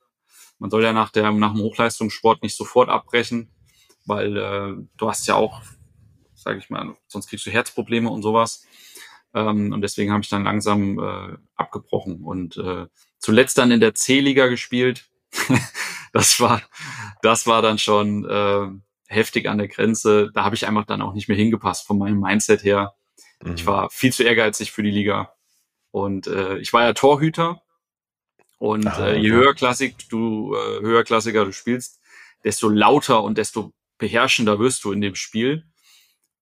man 0.60 0.70
soll 0.70 0.84
ja 0.84 0.94
nach, 0.94 1.12
der, 1.12 1.32
nach 1.32 1.54
dem 1.54 1.62
Hochleistungssport 1.62 2.42
nicht 2.44 2.56
sofort 2.56 2.90
abbrechen, 2.90 3.52
weil 4.06 4.38
äh, 4.38 4.74
du 4.98 5.08
hast 5.08 5.28
ja 5.28 5.36
auch, 5.36 5.62
sage 6.34 6.60
ich 6.60 6.70
mal, 6.70 6.96
sonst 7.08 7.28
kriegst 7.28 7.46
du 7.46 7.52
Herzprobleme 7.52 8.10
und 8.10 8.22
sowas. 8.22 8.66
Ähm, 9.34 9.74
und 9.74 9.82
deswegen 9.82 10.12
habe 10.12 10.24
ich 10.24 10.30
dann 10.30 10.44
langsam 10.44 11.00
äh, 11.00 11.38
abgebrochen 11.56 12.24
und 12.24 12.58
äh, 12.58 12.88
zuletzt 13.20 13.58
dann 13.58 13.72
in 13.72 13.80
der 13.80 13.94
C-Liga 13.94 14.48
gespielt. 14.48 15.10
das 16.14 16.40
war, 16.40 16.62
das 17.22 17.46
war 17.46 17.62
dann 17.62 17.78
schon 17.78 18.26
äh, 18.26 18.68
heftig 19.08 19.48
an 19.50 19.58
der 19.58 19.68
Grenze. 19.68 20.32
Da 20.34 20.44
habe 20.44 20.56
ich 20.56 20.66
einfach 20.66 20.86
dann 20.86 21.02
auch 21.02 21.14
nicht 21.14 21.28
mehr 21.28 21.38
hingepasst 21.38 21.86
von 21.86 21.98
meinem 21.98 22.20
Mindset 22.20 22.64
her. 22.64 22.96
Mhm. 23.44 23.56
Ich 23.56 23.66
war 23.66 23.90
viel 23.90 24.14
zu 24.14 24.24
ehrgeizig 24.24 24.72
für 24.72 24.84
die 24.84 24.92
Liga. 24.92 25.35
Und 25.96 26.28
äh, 26.28 26.58
ich 26.58 26.74
war 26.74 26.84
ja 26.84 26.92
Torhüter. 26.92 27.62
Und 28.58 28.86
ah, 28.86 29.12
äh, 29.12 29.18
je 29.18 29.32
höherklassig 29.32 29.96
du, 30.10 30.54
äh, 30.54 30.82
höherklassiger 30.82 31.46
du 31.46 31.54
spielst, 31.54 32.02
desto 32.44 32.68
lauter 32.68 33.24
und 33.24 33.38
desto 33.38 33.72
beherrschender 33.98 34.60
wirst 34.60 34.84
du 34.84 34.92
in 34.92 35.00
dem 35.00 35.16
Spiel. 35.16 35.64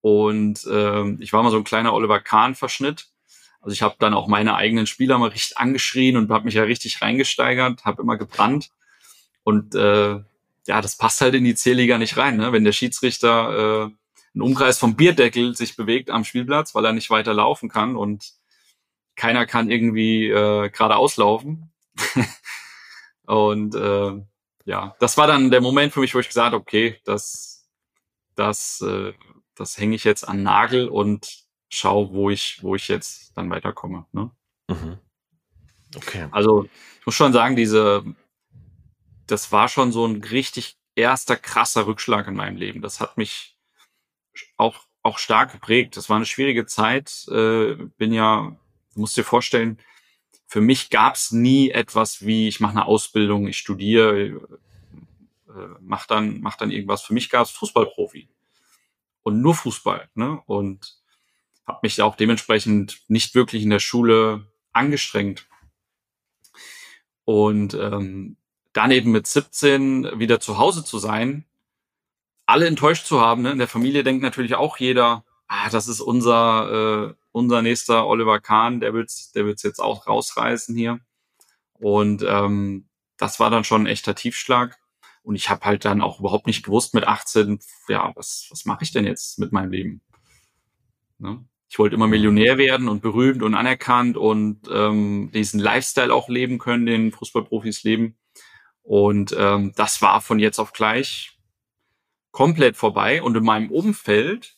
Und 0.02 0.66
äh, 0.66 1.08
ich 1.20 1.34
war 1.34 1.44
mal 1.44 1.52
so 1.52 1.58
ein 1.58 1.66
kleiner 1.66 1.94
Oliver 1.94 2.20
Kahn-Verschnitt. 2.20 3.10
Also 3.62 3.74
ich 3.74 3.84
habe 3.84 3.96
dann 4.00 4.16
auch 4.16 4.28
meine 4.28 4.56
eigenen 4.56 4.88
Spieler 4.88 5.20
mal 5.20 5.30
richtig 5.30 5.56
angeschrien 5.60 6.18
und 6.18 6.32
habe 6.32 6.46
mich 6.46 6.56
ja 6.56 6.64
richtig 6.64 7.04
reingesteigert, 7.04 7.86
habe 7.86 8.02
immer 8.02 8.18
gebrannt. 8.18 8.72
Und 9.44 9.76
äh, 9.76 10.20
ja, 10.66 10.82
das 10.82 10.98
passt 10.98 11.22
halt 11.22 11.36
in 11.36 11.44
die 11.44 11.54
C-Liga 11.54 12.00
nicht 12.00 12.18
rein, 12.18 12.38
ne? 12.38 12.54
wenn 12.54 12.64
der 12.64 12.72
Schiedsrichter 12.72 13.52
äh, 13.52 13.84
einen 14.34 14.42
Umkreis 14.42 14.80
vom 14.80 14.96
Bierdeckel 14.96 15.56
sich 15.56 15.76
bewegt 15.76 16.10
am 16.10 16.24
Spielplatz, 16.24 16.74
weil 16.74 16.86
er 16.86 16.94
nicht 16.94 17.12
weiter 17.12 17.36
laufen 17.36 17.70
kann 17.70 17.96
und 17.96 18.34
keiner 19.16 19.46
kann 19.46 19.70
irgendwie 19.70 20.28
äh, 20.30 20.70
geradeaus 20.70 21.18
laufen. 21.18 21.72
und 23.26 23.76
äh, 23.76 24.22
ja, 24.66 24.96
das 25.00 25.18
war 25.18 25.28
dann 25.28 25.52
der 25.52 25.62
Moment 25.62 25.94
für 25.94 26.00
mich, 26.00 26.16
wo 26.16 26.20
ich 26.20 26.28
gesagt 26.28 26.54
habe, 26.54 26.58
okay, 26.58 27.00
das, 27.04 27.70
das, 28.36 28.82
äh, 28.82 29.14
das 29.56 29.78
hänge 29.78 29.96
ich 29.96 30.04
jetzt 30.04 30.28
an 30.28 30.44
Nagel 30.44 30.88
und 30.88 31.46
schau, 31.70 32.12
wo 32.12 32.30
ich, 32.30 32.62
wo 32.62 32.76
ich 32.76 32.88
jetzt 32.88 33.36
dann 33.38 33.50
weiterkomme. 33.50 34.06
Ne? 34.12 34.32
Mhm. 34.70 34.98
Okay. 35.96 36.28
Also 36.32 36.64
ich 37.00 37.06
muss 37.06 37.16
schon 37.16 37.34
sagen, 37.34 37.56
diese, 37.56 38.04
das 39.28 39.52
war 39.52 39.68
schon 39.68 39.92
so 39.92 40.06
ein 40.06 40.24
richtig 40.24 40.78
erster 40.96 41.36
krasser 41.36 41.86
Rückschlag 41.86 42.28
in 42.28 42.36
meinem 42.36 42.58
Leben. 42.58 42.82
Das 42.82 43.00
hat 43.00 43.18
mich 43.18 43.58
auch 44.58 44.88
auch 45.04 45.18
stark 45.18 45.52
geprägt. 45.52 45.98
Das 45.98 46.10
war 46.10 46.16
eine 46.16 46.26
schwierige 46.26 46.66
Zeit. 46.66 47.28
Äh, 47.30 47.76
bin 47.98 48.14
ja, 48.14 48.56
musst 48.96 49.18
dir 49.18 49.24
vorstellen, 49.24 49.80
für 50.48 50.62
mich 50.62 50.90
gab 50.90 51.16
es 51.16 51.32
nie 51.32 51.72
etwas 51.72 52.26
wie 52.26 52.48
ich 52.48 52.60
mache 52.60 52.74
eine 52.74 52.86
Ausbildung, 52.86 53.48
ich 53.48 53.58
studiere, 53.58 54.40
äh, 55.48 55.76
mach 55.80 56.06
dann 56.06 56.42
mach 56.42 56.58
dann 56.58 56.72
irgendwas. 56.72 57.04
Für 57.04 57.14
mich 57.14 57.30
gab 57.30 57.46
es 57.46 57.52
Fußballprofi 57.52 58.30
und 59.24 59.42
nur 59.42 59.56
Fußball. 59.56 60.10
Ne? 60.16 60.42
Und 60.46 60.98
habe 61.66 61.80
mich 61.84 62.02
auch 62.02 62.16
dementsprechend 62.16 63.02
nicht 63.08 63.36
wirklich 63.36 63.64
in 63.64 63.70
der 63.70 63.80
Schule 63.80 64.48
angestrengt. 64.74 65.48
Und 67.26 67.74
ähm, 67.74 68.38
dann 68.74 68.92
eben 68.92 69.12
mit 69.12 69.28
17 69.28 70.20
wieder 70.20 70.40
zu 70.40 70.58
Hause 70.58 70.84
zu 70.84 71.00
sein, 71.00 71.46
alle 72.46 72.68
enttäuscht 72.68 73.06
zu 73.06 73.22
haben. 73.22 73.44
Ne? 73.44 73.52
In 73.52 73.60
der 73.60 73.68
Familie 73.68 74.04
denkt 74.04 74.22
natürlich 74.22 74.56
auch 74.56 74.78
jeder, 74.78 75.24
ah, 75.48 75.70
das 75.70 75.88
ist 75.88 76.02
unser, 76.02 77.12
äh, 77.12 77.23
unser 77.34 77.62
nächster 77.62 78.08
Oliver 78.08 78.40
Kahn, 78.40 78.80
der 78.80 78.94
wird's, 78.94 79.32
der 79.32 79.46
wird's 79.46 79.64
jetzt 79.64 79.80
auch 79.80 80.08
rausreißen 80.08 80.76
hier. 80.76 81.00
Und 81.74 82.24
ähm, 82.26 82.88
das 83.18 83.40
war 83.40 83.50
dann 83.50 83.66
schon 83.66 83.84
ein 83.84 83.88
echter 83.88 84.16
Tiefschlag. 84.16 84.78
Und 85.24 85.36
ich 85.36 85.50
habe 85.50 85.66
halt 85.66 85.84
dann 85.84 86.02
auch 86.02 86.20
überhaupt 86.20 86.48
nicht 86.48 86.64
gewusst 86.64 86.94
mit 86.94 87.06
18, 87.06 87.60
ja, 87.88 88.12
was, 88.16 88.48
was 88.52 88.66
mache 88.66 88.84
ich 88.84 88.92
denn 88.92 89.06
jetzt 89.06 89.40
mit 89.40 89.52
meinem 89.52 89.72
Leben? 89.72 90.02
Ne? 91.18 91.44
Ich 91.70 91.80
wollte 91.80 91.96
immer 91.96 92.08
Millionär 92.08 92.58
werden 92.58 92.88
und 92.88 93.02
berühmt 93.02 93.42
und 93.42 93.56
anerkannt 93.56 94.16
und 94.16 94.70
ähm, 94.72 95.32
diesen 95.34 95.60
Lifestyle 95.60 96.14
auch 96.14 96.30
leben 96.30 96.60
können, 96.60 96.86
den 96.86 97.12
Fußballprofis 97.12 97.84
leben. 97.84 98.16
Und 98.84 99.36
ähm, 99.38 99.74
das 99.76 100.02
war 100.02 100.22
von 100.22 100.38
jetzt 100.38 100.60
auf 100.60 100.74
gleich 100.74 101.40
komplett 102.32 102.78
vorbei. 102.78 103.24
Und 103.24 103.36
in 103.36 103.44
meinem 103.44 103.72
Umfeld 103.72 104.58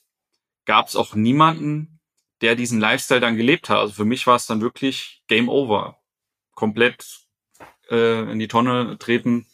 gab 0.66 0.88
es 0.88 0.96
auch 0.98 1.16
niemanden, 1.16 1.95
der 2.42 2.56
diesen 2.56 2.80
Lifestyle 2.80 3.20
dann 3.20 3.38
gelebt 3.38 3.70
hat. 3.70 3.78
Also 3.78 3.94
für 3.94 4.06
mich 4.06 4.28
war 4.28 4.36
es 4.36 4.46
dann 4.46 4.62
wirklich 4.62 5.24
Game 5.28 5.50
Over. 5.50 5.98
Komplett 6.54 7.26
äh, 7.90 8.32
in 8.32 8.40
die 8.40 8.48
Tonne 8.48 8.98
treten 8.98 9.48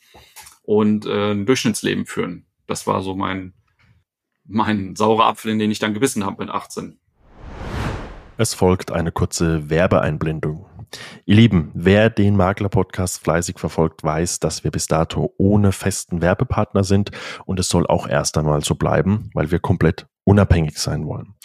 und 0.63 1.05
äh, 1.05 1.31
ein 1.31 1.45
Durchschnittsleben 1.45 2.05
führen. 2.05 2.45
Das 2.67 2.87
war 2.87 3.01
so 3.01 3.15
mein, 3.15 3.53
mein 4.45 4.95
saurer 4.95 5.25
Apfel, 5.25 5.51
in 5.51 5.59
den 5.59 5.71
ich 5.71 5.79
dann 5.79 5.93
gebissen 5.93 6.25
habe 6.25 6.43
mit 6.43 6.53
18. 6.53 6.99
Es 8.37 8.53
folgt 8.53 8.91
eine 8.91 9.11
kurze 9.11 9.69
Werbeeinblendung. 9.69 10.65
Ihr 11.25 11.35
Lieben, 11.35 11.71
wer 11.73 12.09
den 12.09 12.35
Makler-Podcast 12.35 13.23
fleißig 13.23 13.59
verfolgt, 13.59 14.03
weiß, 14.03 14.39
dass 14.39 14.63
wir 14.63 14.71
bis 14.71 14.87
dato 14.87 15.33
ohne 15.37 15.71
festen 15.71 16.21
Werbepartner 16.21 16.83
sind 16.83 17.11
und 17.45 17.59
es 17.59 17.69
soll 17.69 17.87
auch 17.87 18.07
erst 18.07 18.37
einmal 18.37 18.63
so 18.63 18.75
bleiben, 18.75 19.29
weil 19.33 19.51
wir 19.51 19.59
komplett 19.59 20.07
unabhängig 20.23 20.77
sein 20.77 21.05
wollen. 21.05 21.35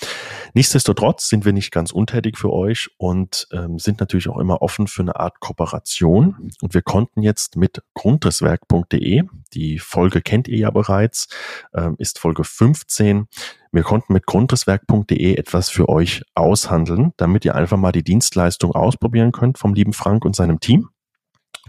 Nichtsdestotrotz 0.55 1.29
sind 1.29 1.45
wir 1.45 1.53
nicht 1.53 1.71
ganz 1.71 1.91
untätig 1.91 2.39
für 2.39 2.53
euch 2.53 2.89
und 2.99 3.47
ähm, 3.53 3.79
sind 3.79 4.01
natürlich 4.01 4.29
auch 4.29 4.39
immer 4.39 4.63
offen 4.63 4.87
für 4.87 5.03
eine 5.03 5.17
Art 5.17 5.41
Kooperation. 5.41 6.51
Und 6.63 6.75
wir 6.75 6.83
konnten 6.83 7.23
jetzt 7.23 7.57
mit 7.57 7.83
grundrisswerk.de, 7.95 9.25
die 9.53 9.79
Folge 9.79 10.23
kennt 10.23 10.49
ihr 10.49 10.59
ja 10.59 10.71
bereits, 10.71 11.29
ähm, 11.75 11.97
ist 11.99 12.19
Folge 12.19 12.45
15, 12.45 13.29
wir 13.73 13.83
konnten 13.83 14.15
mit 14.15 14.25
grundrisswerk.de 14.25 15.35
etwas 15.35 15.69
für 15.69 15.89
euch 15.91 16.23
aushandeln, 16.35 17.13
damit 17.19 17.45
ihr 17.45 17.55
einfach 17.55 17.77
mal 17.77 17.93
die 17.93 18.05
Dienstleistung 18.05 18.73
ausprobieren 18.73 19.33
könnt 19.33 19.59
vom 19.59 19.75
lieben 19.75 19.93
Frank 19.93 20.25
und 20.25 20.35
seinem 20.35 20.61
Team. 20.61 20.89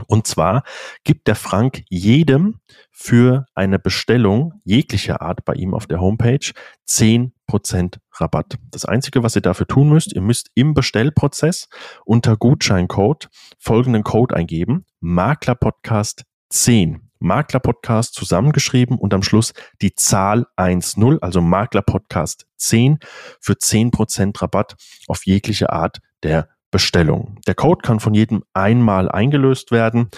Und 0.05 0.27
zwar 0.27 0.63
gibt 1.03 1.27
der 1.27 1.35
Frank 1.35 1.83
jedem 1.89 2.59
für 2.91 3.45
eine 3.55 3.79
Bestellung 3.79 4.61
jeglicher 4.63 5.21
Art 5.21 5.45
bei 5.45 5.53
ihm 5.53 5.73
auf 5.73 5.87
der 5.87 5.99
Homepage 5.99 6.51
10% 6.87 7.97
Rabatt. 8.13 8.57
Das 8.71 8.85
Einzige, 8.85 9.23
was 9.23 9.35
ihr 9.35 9.41
dafür 9.41 9.67
tun 9.67 9.89
müsst, 9.89 10.13
ihr 10.13 10.21
müsst 10.21 10.51
im 10.55 10.73
Bestellprozess 10.73 11.69
unter 12.05 12.37
Gutscheincode 12.37 13.29
folgenden 13.57 14.03
Code 14.03 14.35
eingeben, 14.35 14.85
Maklerpodcast 14.99 16.23
10. 16.49 17.01
Maklerpodcast 17.19 18.13
zusammengeschrieben 18.13 18.97
und 18.97 19.13
am 19.13 19.23
Schluss 19.23 19.53
die 19.81 19.95
Zahl 19.95 20.45
10, 20.57 21.19
also 21.21 21.41
Maklerpodcast 21.41 22.45
10 22.57 22.99
für 23.39 23.53
10% 23.53 24.41
Rabatt 24.41 24.75
auf 25.07 25.25
jegliche 25.25 25.71
Art 25.71 25.99
der 26.23 26.49
Bestellung. 26.71 27.39
Der 27.47 27.55
Code 27.55 27.81
kann 27.81 27.99
von 27.99 28.13
jedem 28.13 28.43
einmal 28.53 29.09
eingelöst 29.09 29.71
werden 29.71 30.09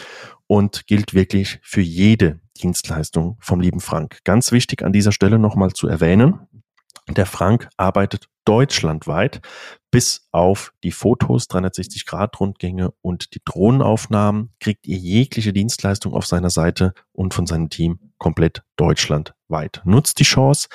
und 0.48 0.88
gilt 0.88 1.14
wirklich 1.14 1.60
für 1.62 1.82
jede 1.82 2.40
Dienstleistung 2.58 3.38
vom 3.40 3.62
lieben 3.62 3.80
Frank. 3.80 4.20
Ganz 4.24 4.52
wichtig 4.52 4.84
an 4.84 4.94
dieser 4.94 5.12
Stelle 5.12 5.40
nochmal 5.40 5.74
zu 5.74 5.88
erwähnen, 5.88 6.48
der 7.16 7.26
Frank 7.26 7.70
arbeitet 7.78 8.28
deutschlandweit 8.46 9.42
bis 9.92 10.28
auf 10.32 10.72
die 10.84 10.92
Fotos, 10.92 11.50
360-Grad-Rundgänge 11.50 12.94
und 13.02 13.34
die 13.34 13.42
Drohnenaufnahmen 13.44 14.54
kriegt 14.60 14.86
ihr 14.88 14.98
jegliche 14.98 15.52
Dienstleistung 15.54 16.14
auf 16.14 16.28
seiner 16.28 16.52
Seite 16.52 16.94
und 17.12 17.34
von 17.34 17.48
seinem 17.48 17.70
Team 17.70 18.00
komplett 18.18 18.64
deutschlandweit. 18.76 19.82
Nutzt 19.86 20.20
die 20.20 20.24
Chance 20.24 20.68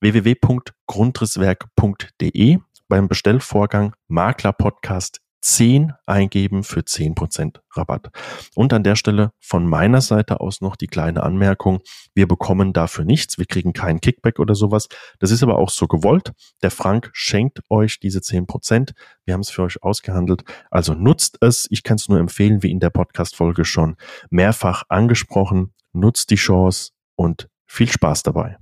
www.grundrisswerk.de 0.00 2.58
beim 2.88 3.08
Bestellvorgang 3.08 3.94
Makler 4.08 4.52
Podcast 4.52 5.20
10 5.40 5.92
eingeben 6.06 6.64
für 6.64 6.80
10% 6.80 7.60
Rabatt. 7.72 8.10
Und 8.54 8.72
an 8.72 8.82
der 8.82 8.96
Stelle 8.96 9.30
von 9.40 9.66
meiner 9.66 10.00
Seite 10.00 10.40
aus 10.40 10.60
noch 10.60 10.76
die 10.76 10.88
kleine 10.88 11.22
Anmerkung. 11.22 11.80
Wir 12.14 12.26
bekommen 12.26 12.72
dafür 12.72 13.04
nichts. 13.04 13.38
Wir 13.38 13.46
kriegen 13.46 13.72
keinen 13.72 14.00
Kickback 14.00 14.38
oder 14.38 14.54
sowas. 14.54 14.88
Das 15.20 15.30
ist 15.30 15.42
aber 15.42 15.58
auch 15.58 15.70
so 15.70 15.86
gewollt. 15.86 16.32
Der 16.62 16.70
Frank 16.70 17.10
schenkt 17.12 17.60
euch 17.70 18.00
diese 18.00 18.18
10%. 18.18 18.92
Wir 19.24 19.34
haben 19.34 19.40
es 19.40 19.50
für 19.50 19.62
euch 19.62 19.82
ausgehandelt. 19.82 20.42
Also 20.70 20.94
nutzt 20.94 21.38
es. 21.40 21.66
Ich 21.70 21.82
kann 21.82 21.96
es 21.96 22.08
nur 22.08 22.18
empfehlen, 22.18 22.62
wie 22.62 22.70
in 22.70 22.80
der 22.80 22.90
Podcast-Folge 22.90 23.64
schon 23.64 23.96
mehrfach 24.30 24.84
angesprochen. 24.88 25.72
Nutzt 25.92 26.30
die 26.30 26.36
Chance 26.36 26.90
und 27.16 27.48
viel 27.66 27.90
Spaß 27.90 28.22
dabei. 28.22 28.58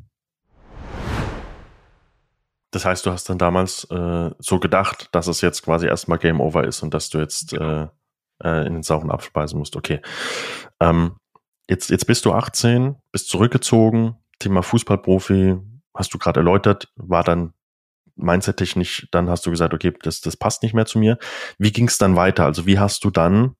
Das 2.77 2.85
heißt, 2.85 3.07
du 3.07 3.11
hast 3.11 3.31
dann 3.31 3.39
damals 3.39 3.85
äh, 3.85 4.31
so 4.39 4.61
gedacht, 4.61 5.09
dass 5.13 5.29
es 5.29 5.41
jetzt 5.41 5.63
quasi 5.63 5.87
erstmal 5.87 6.19
Game 6.19 6.43
Over 6.43 6.65
ist 6.65 6.83
und 6.83 6.93
dass 6.93 7.09
du 7.09 7.17
jetzt 7.17 7.53
genau. 7.53 7.85
äh, 7.85 7.89
äh, 8.45 8.67
in 8.67 8.75
den 8.75 8.83
sauren 8.83 9.11
Apfel 9.11 9.31
beißen 9.33 9.59
musst. 9.59 9.77
Okay. 9.77 10.03
Ähm, 10.79 11.17
jetzt, 11.71 11.89
jetzt 11.89 12.07
bist 12.07 12.27
du 12.27 12.35
18, 12.35 12.97
bist 13.13 13.31
zurückgezogen, 13.31 14.17
Thema 14.41 14.63
Fußballprofi, 14.63 15.57
hast 15.95 16.13
du 16.13 16.19
gerade 16.19 16.41
erläutert, 16.41 16.93
war 16.97 17.25
dann 17.25 17.55
mindset-technisch, 18.17 19.09
dann 19.11 19.31
hast 19.31 19.47
du 19.47 19.51
gesagt, 19.51 19.73
okay, 19.73 19.95
das, 20.03 20.21
das 20.21 20.37
passt 20.37 20.63
nicht 20.63 20.75
mehr 20.75 20.85
zu 20.85 20.99
mir. 20.99 21.17
Wie 21.57 21.73
ging 21.73 21.89
es 21.89 21.97
dann 21.97 22.15
weiter? 22.15 22.45
Also 22.45 22.67
wie 22.67 22.79
hast 22.79 23.05
du 23.05 23.11
dann, 23.11 23.57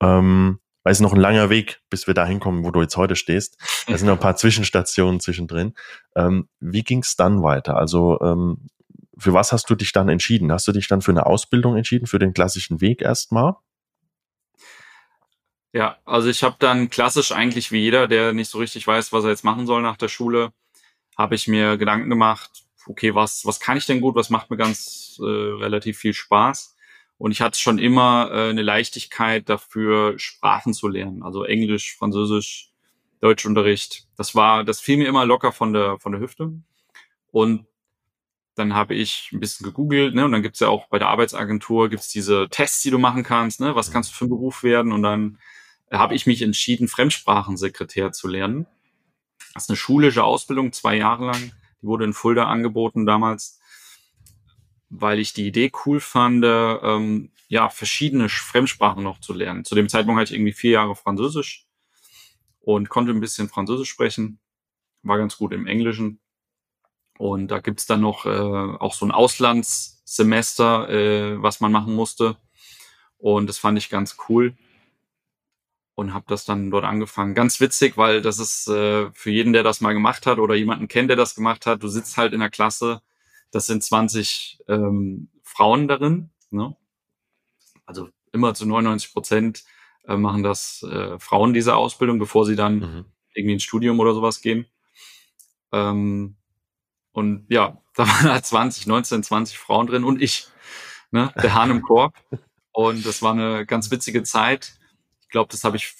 ähm, 0.00 0.58
weil 0.88 0.92
es 0.92 1.00
noch 1.00 1.12
ein 1.12 1.20
langer 1.20 1.50
Weg, 1.50 1.82
bis 1.90 2.06
wir 2.06 2.14
da 2.14 2.24
hinkommen, 2.24 2.64
wo 2.64 2.70
du 2.70 2.80
jetzt 2.80 2.96
heute 2.96 3.14
stehst. 3.14 3.58
Da 3.88 3.98
sind 3.98 4.06
noch 4.06 4.14
ein 4.14 4.20
paar 4.20 4.36
Zwischenstationen 4.36 5.20
zwischendrin. 5.20 5.74
Ähm, 6.16 6.48
wie 6.60 6.82
ging 6.82 7.00
es 7.00 7.14
dann 7.14 7.42
weiter? 7.42 7.76
Also 7.76 8.18
ähm, 8.22 8.70
für 9.18 9.34
was 9.34 9.52
hast 9.52 9.68
du 9.68 9.74
dich 9.74 9.92
dann 9.92 10.08
entschieden? 10.08 10.50
Hast 10.50 10.66
du 10.66 10.72
dich 10.72 10.88
dann 10.88 11.02
für 11.02 11.10
eine 11.10 11.26
Ausbildung 11.26 11.76
entschieden, 11.76 12.06
für 12.06 12.18
den 12.18 12.32
klassischen 12.32 12.80
Weg 12.80 13.02
erstmal? 13.02 13.56
Ja, 15.74 15.98
also 16.06 16.30
ich 16.30 16.42
habe 16.42 16.56
dann 16.58 16.88
klassisch 16.88 17.32
eigentlich 17.32 17.70
wie 17.70 17.80
jeder, 17.80 18.08
der 18.08 18.32
nicht 18.32 18.48
so 18.48 18.56
richtig 18.56 18.86
weiß, 18.86 19.12
was 19.12 19.24
er 19.24 19.30
jetzt 19.30 19.44
machen 19.44 19.66
soll 19.66 19.82
nach 19.82 19.98
der 19.98 20.08
Schule, 20.08 20.54
habe 21.18 21.34
ich 21.34 21.48
mir 21.48 21.76
Gedanken 21.76 22.08
gemacht, 22.08 22.62
okay, 22.86 23.14
was, 23.14 23.44
was 23.44 23.60
kann 23.60 23.76
ich 23.76 23.84
denn 23.84 24.00
gut, 24.00 24.14
was 24.14 24.30
macht 24.30 24.48
mir 24.48 24.56
ganz 24.56 25.20
äh, 25.20 25.22
relativ 25.22 25.98
viel 25.98 26.14
Spaß. 26.14 26.77
Und 27.18 27.32
ich 27.32 27.40
hatte 27.40 27.58
schon 27.58 27.78
immer 27.78 28.30
äh, 28.32 28.50
eine 28.50 28.62
Leichtigkeit 28.62 29.48
dafür, 29.48 30.18
Sprachen 30.18 30.72
zu 30.72 30.88
lernen. 30.88 31.22
Also 31.22 31.44
Englisch, 31.44 31.96
Französisch, 31.96 32.70
Deutschunterricht. 33.20 34.06
Das 34.16 34.34
war, 34.34 34.64
das 34.64 34.80
fiel 34.80 34.96
mir 34.96 35.08
immer 35.08 35.26
locker 35.26 35.52
von 35.52 35.72
der, 35.72 35.98
von 35.98 36.12
der 36.12 36.20
Hüfte. 36.20 36.52
Und 37.32 37.66
dann 38.54 38.74
habe 38.74 38.94
ich 38.94 39.30
ein 39.32 39.40
bisschen 39.40 39.64
gegoogelt, 39.64 40.14
ne? 40.14 40.24
Und 40.24 40.32
dann 40.32 40.42
gibt's 40.42 40.60
ja 40.60 40.68
auch 40.68 40.88
bei 40.88 40.98
der 40.98 41.08
Arbeitsagentur 41.08 41.88
gibt's 41.88 42.08
diese 42.08 42.48
Tests, 42.50 42.82
die 42.82 42.90
du 42.90 42.98
machen 42.98 43.22
kannst, 43.22 43.60
ne? 43.60 43.74
Was 43.74 43.90
kannst 43.92 44.10
du 44.10 44.14
für 44.14 44.24
einen 44.24 44.30
Beruf 44.30 44.62
werden? 44.62 44.92
Und 44.92 45.02
dann 45.02 45.38
habe 45.90 46.14
ich 46.14 46.26
mich 46.26 46.42
entschieden, 46.42 46.88
Fremdsprachensekretär 46.88 48.12
zu 48.12 48.28
lernen. 48.28 48.66
Das 49.54 49.64
ist 49.64 49.70
eine 49.70 49.76
schulische 49.76 50.24
Ausbildung, 50.24 50.72
zwei 50.72 50.96
Jahre 50.96 51.26
lang. 51.26 51.52
Die 51.80 51.86
wurde 51.86 52.04
in 52.04 52.12
Fulda 52.12 52.46
angeboten 52.46 53.06
damals, 53.06 53.57
weil 54.90 55.18
ich 55.18 55.32
die 55.32 55.46
Idee 55.46 55.70
cool 55.84 56.00
fand, 56.00 56.44
ähm, 56.46 57.30
ja, 57.48 57.68
verschiedene 57.68 58.28
Fremdsprachen 58.28 59.02
noch 59.02 59.20
zu 59.20 59.32
lernen. 59.32 59.64
Zu 59.64 59.74
dem 59.74 59.88
Zeitpunkt 59.88 60.20
hatte 60.20 60.32
ich 60.32 60.38
irgendwie 60.38 60.52
vier 60.52 60.72
Jahre 60.72 60.96
Französisch 60.96 61.66
und 62.60 62.88
konnte 62.88 63.12
ein 63.12 63.20
bisschen 63.20 63.48
Französisch 63.48 63.88
sprechen, 63.88 64.40
war 65.02 65.18
ganz 65.18 65.36
gut 65.38 65.52
im 65.52 65.66
Englischen. 65.66 66.20
Und 67.18 67.48
da 67.48 67.58
gibt's 67.58 67.86
dann 67.86 68.00
noch 68.00 68.26
äh, 68.26 68.28
auch 68.28 68.94
so 68.94 69.04
ein 69.04 69.10
Auslandssemester, 69.10 70.88
äh, 70.88 71.42
was 71.42 71.60
man 71.60 71.72
machen 71.72 71.94
musste. 71.94 72.36
Und 73.16 73.48
das 73.48 73.58
fand 73.58 73.76
ich 73.78 73.90
ganz 73.90 74.16
cool 74.28 74.56
und 75.96 76.14
habe 76.14 76.26
das 76.28 76.44
dann 76.44 76.70
dort 76.70 76.84
angefangen. 76.84 77.34
Ganz 77.34 77.58
witzig, 77.60 77.96
weil 77.96 78.22
das 78.22 78.38
ist 78.38 78.68
äh, 78.68 79.10
für 79.12 79.30
jeden, 79.30 79.52
der 79.52 79.64
das 79.64 79.80
mal 79.80 79.94
gemacht 79.94 80.26
hat 80.26 80.38
oder 80.38 80.54
jemanden 80.54 80.86
kennt, 80.86 81.10
der 81.10 81.16
das 81.16 81.34
gemacht 81.34 81.66
hat, 81.66 81.82
du 81.82 81.88
sitzt 81.88 82.16
halt 82.16 82.32
in 82.32 82.38
der 82.38 82.50
Klasse, 82.50 83.02
das 83.50 83.66
sind 83.66 83.82
20 83.82 84.60
ähm, 84.68 85.28
Frauen 85.42 85.88
darin, 85.88 86.30
ne? 86.50 86.76
also 87.86 88.08
immer 88.32 88.54
zu 88.54 88.66
99 88.66 89.12
Prozent 89.12 89.64
äh, 90.06 90.16
machen 90.16 90.42
das 90.42 90.82
äh, 90.82 91.18
Frauen 91.18 91.54
diese 91.54 91.76
Ausbildung, 91.76 92.18
bevor 92.18 92.44
sie 92.44 92.56
dann 92.56 92.74
mhm. 92.78 93.04
irgendwie 93.34 93.54
ins 93.54 93.62
Studium 93.62 93.98
oder 94.00 94.14
sowas 94.14 94.40
gehen. 94.40 94.66
Ähm, 95.72 96.36
und 97.12 97.46
ja, 97.48 97.80
da 97.94 98.06
waren 98.06 98.32
halt 98.32 98.46
20, 98.46 98.86
19, 98.86 99.22
20 99.22 99.58
Frauen 99.58 99.86
drin 99.86 100.04
und 100.04 100.22
ich, 100.22 100.48
ne? 101.10 101.32
der 101.42 101.54
Hahn 101.54 101.70
im 101.70 101.82
Korb. 101.82 102.14
Und 102.72 103.04
das 103.04 103.22
war 103.22 103.32
eine 103.32 103.66
ganz 103.66 103.90
witzige 103.90 104.22
Zeit 104.22 104.78
ich 105.28 105.32
glaube, 105.32 105.50
das 105.50 105.62
habe 105.62 105.76
ich 105.76 105.94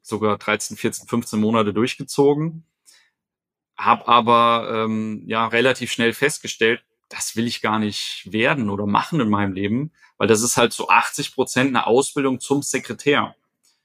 sogar 0.00 0.38
13, 0.38 0.78
14, 0.78 1.06
15 1.06 1.38
Monate 1.38 1.74
durchgezogen. 1.74 2.64
Hab 3.76 4.08
aber 4.08 4.84
ähm, 4.84 5.22
ja 5.26 5.46
relativ 5.46 5.92
schnell 5.92 6.12
festgestellt, 6.12 6.84
das 7.08 7.36
will 7.36 7.46
ich 7.46 7.60
gar 7.60 7.78
nicht 7.78 8.28
werden 8.30 8.70
oder 8.70 8.86
machen 8.86 9.20
in 9.20 9.28
meinem 9.28 9.52
Leben, 9.52 9.92
weil 10.16 10.28
das 10.28 10.42
ist 10.42 10.56
halt 10.56 10.72
so 10.72 10.88
80 10.88 11.34
Prozent 11.34 11.68
eine 11.68 11.86
Ausbildung 11.86 12.40
zum 12.40 12.62
Sekretär. 12.62 13.34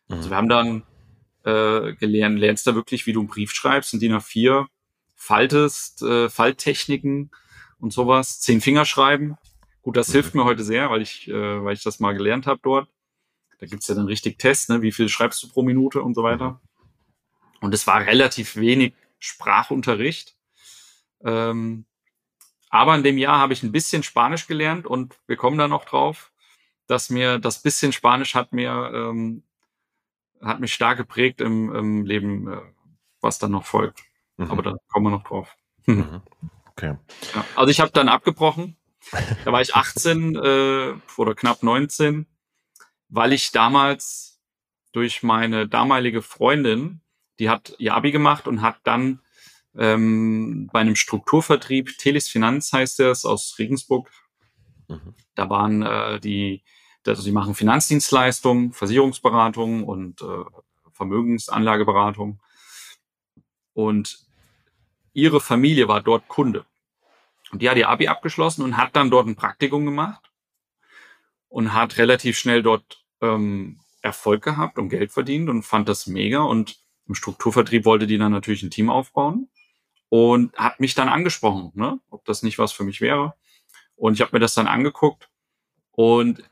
Mhm. 0.07 0.15
Also 0.15 0.29
wir 0.29 0.37
haben 0.37 0.49
dann 0.49 0.83
äh, 1.43 1.93
gelernt, 1.93 2.39
lernst 2.39 2.67
da 2.67 2.75
wirklich, 2.75 3.05
wie 3.07 3.13
du 3.13 3.19
einen 3.19 3.29
Brief 3.29 3.51
schreibst, 3.51 3.93
in 3.93 3.99
DIN 3.99 4.13
A4, 4.13 4.67
faltest, 5.15 6.01
äh, 6.01 6.29
Falttechniken 6.29 7.31
und 7.79 7.93
sowas, 7.93 8.39
zehn 8.39 8.61
Finger 8.61 8.85
schreiben. 8.85 9.37
Gut, 9.81 9.97
das 9.97 10.09
mhm. 10.09 10.13
hilft 10.13 10.35
mir 10.35 10.45
heute 10.45 10.63
sehr, 10.63 10.89
weil 10.89 11.01
ich, 11.01 11.27
äh, 11.27 11.63
weil 11.63 11.73
ich 11.73 11.83
das 11.83 11.99
mal 11.99 12.13
gelernt 12.13 12.47
habe 12.47 12.59
dort. 12.63 12.87
Da 13.59 13.65
gibt's 13.65 13.87
ja 13.87 13.95
dann 13.95 14.05
richtig 14.05 14.39
Tests, 14.39 14.69
ne? 14.69 14.81
wie 14.81 14.91
viel 14.91 15.09
schreibst 15.09 15.43
du 15.43 15.49
pro 15.49 15.63
Minute 15.63 16.01
und 16.01 16.13
so 16.15 16.23
weiter. 16.23 16.61
Und 17.59 17.73
es 17.73 17.85
war 17.87 18.05
relativ 18.05 18.55
wenig 18.55 18.93
Sprachunterricht. 19.19 20.35
Ähm, 21.23 21.85
aber 22.69 22.95
in 22.95 23.03
dem 23.03 23.17
Jahr 23.17 23.39
habe 23.39 23.53
ich 23.53 23.63
ein 23.63 23.71
bisschen 23.71 24.03
Spanisch 24.03 24.47
gelernt 24.47 24.85
und 24.85 25.19
wir 25.27 25.35
kommen 25.35 25.57
da 25.57 25.67
noch 25.67 25.85
drauf, 25.85 26.31
dass 26.87 27.09
mir 27.09 27.39
das 27.39 27.61
bisschen 27.61 27.93
Spanisch 27.93 28.35
hat 28.35 28.53
mir 28.53 28.91
ähm, 28.93 29.43
hat 30.41 30.59
mich 30.59 30.73
stark 30.73 30.97
geprägt 30.97 31.41
im, 31.41 31.73
im 31.75 32.05
Leben, 32.05 32.51
äh, 32.51 32.61
was 33.21 33.39
dann 33.39 33.51
noch 33.51 33.65
folgt. 33.65 34.01
Mhm. 34.37 34.51
Aber 34.51 34.61
da 34.61 34.75
kommen 34.87 35.07
wir 35.07 35.11
noch 35.11 35.23
drauf. 35.23 35.55
Mhm. 35.85 36.21
Okay. 36.79 36.95
Ja, 37.35 37.43
also 37.57 37.71
ich 37.71 37.81
habe 37.81 37.91
dann 37.91 38.07
abgebrochen. 38.07 38.77
Da 39.43 39.51
war 39.51 39.59
ich 39.59 39.75
18 39.75 40.33
äh, 40.33 40.93
oder 41.17 41.35
knapp 41.35 41.61
19 41.61 42.25
weil 43.09 43.33
ich 43.33 43.51
damals 43.51 44.39
durch 44.91 45.23
meine 45.23 45.67
damalige 45.67 46.21
Freundin, 46.21 47.01
die 47.39 47.49
hat 47.49 47.75
ihr 47.79 47.95
Abi 47.95 48.11
gemacht 48.11 48.47
und 48.47 48.61
hat 48.61 48.77
dann 48.83 49.21
ähm, 49.75 50.69
bei 50.71 50.79
einem 50.79 50.95
Strukturvertrieb, 50.95 51.97
Telis 51.97 52.27
Finanz 52.27 52.73
heißt 52.73 52.99
es, 52.99 53.25
aus 53.25 53.55
Regensburg, 53.57 54.09
mhm. 54.87 55.15
da 55.35 55.49
waren 55.49 55.81
äh, 55.81 56.19
die, 56.19 56.63
also 57.07 57.23
die 57.23 57.31
machen 57.31 57.55
Finanzdienstleistungen, 57.55 58.73
Versicherungsberatung 58.73 59.85
und 59.85 60.21
äh, 60.21 60.43
Vermögensanlageberatung. 60.91 62.39
Und 63.73 64.19
ihre 65.13 65.39
Familie 65.39 65.87
war 65.87 66.01
dort 66.01 66.27
Kunde. 66.27 66.65
Und 67.51 67.61
die 67.61 67.69
hat 67.69 67.77
ihr 67.77 67.89
Abi 67.89 68.07
abgeschlossen 68.07 68.63
und 68.63 68.77
hat 68.77 68.95
dann 68.95 69.09
dort 69.09 69.27
ein 69.27 69.35
Praktikum 69.35 69.85
gemacht 69.85 70.29
und 71.47 71.73
hat 71.73 71.97
relativ 71.97 72.37
schnell 72.37 72.61
dort 72.61 73.03
ähm, 73.21 73.79
Erfolg 74.01 74.43
gehabt 74.43 74.77
und 74.77 74.89
Geld 74.89 75.11
verdient 75.11 75.49
und 75.49 75.63
fand 75.63 75.89
das 75.89 76.05
mega. 76.05 76.41
Und 76.41 76.77
im 77.09 77.15
Strukturvertrieb 77.15 77.85
wollte 77.85 78.07
die 78.07 78.17
dann 78.17 78.31
natürlich 78.31 78.63
ein 78.63 78.71
Team 78.71 78.89
aufbauen 78.89 79.49
und 80.09 80.55
hat 80.55 80.79
mich 80.79 80.93
dann 80.93 81.09
angesprochen, 81.09 81.71
ne, 81.73 81.99
ob 82.09 82.23
das 82.25 82.43
nicht 82.43 82.59
was 82.59 82.71
für 82.71 82.83
mich 82.83 83.01
wäre. 83.01 83.33
Und 83.95 84.13
ich 84.13 84.21
habe 84.21 84.31
mir 84.33 84.39
das 84.39 84.53
dann 84.53 84.67
angeguckt 84.67 85.29
und 85.91 86.43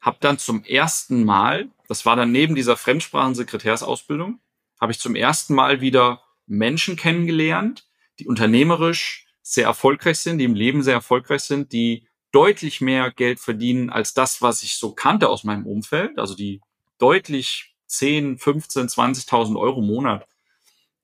habe 0.00 0.18
dann 0.20 0.38
zum 0.38 0.62
ersten 0.64 1.24
Mal, 1.24 1.70
das 1.88 2.04
war 2.06 2.16
dann 2.16 2.32
neben 2.32 2.54
dieser 2.54 2.76
Fremdsprachensekretärsausbildung, 2.76 4.40
habe 4.80 4.92
ich 4.92 4.98
zum 4.98 5.16
ersten 5.16 5.54
Mal 5.54 5.80
wieder 5.80 6.22
Menschen 6.46 6.96
kennengelernt, 6.96 7.88
die 8.18 8.26
unternehmerisch 8.26 9.26
sehr 9.42 9.64
erfolgreich 9.64 10.18
sind, 10.18 10.38
die 10.38 10.44
im 10.44 10.54
Leben 10.54 10.82
sehr 10.82 10.94
erfolgreich 10.94 11.42
sind, 11.42 11.72
die 11.72 12.06
deutlich 12.30 12.80
mehr 12.80 13.10
Geld 13.10 13.40
verdienen 13.40 13.90
als 13.90 14.14
das, 14.14 14.42
was 14.42 14.62
ich 14.62 14.76
so 14.76 14.92
kannte 14.92 15.28
aus 15.28 15.44
meinem 15.44 15.66
Umfeld. 15.66 16.18
Also 16.18 16.34
die 16.34 16.60
deutlich 16.98 17.71
10, 17.92 18.38
15, 18.38 18.88
20.000 18.88 19.58
Euro 19.58 19.80
im 19.80 19.86
Monat 19.86 20.26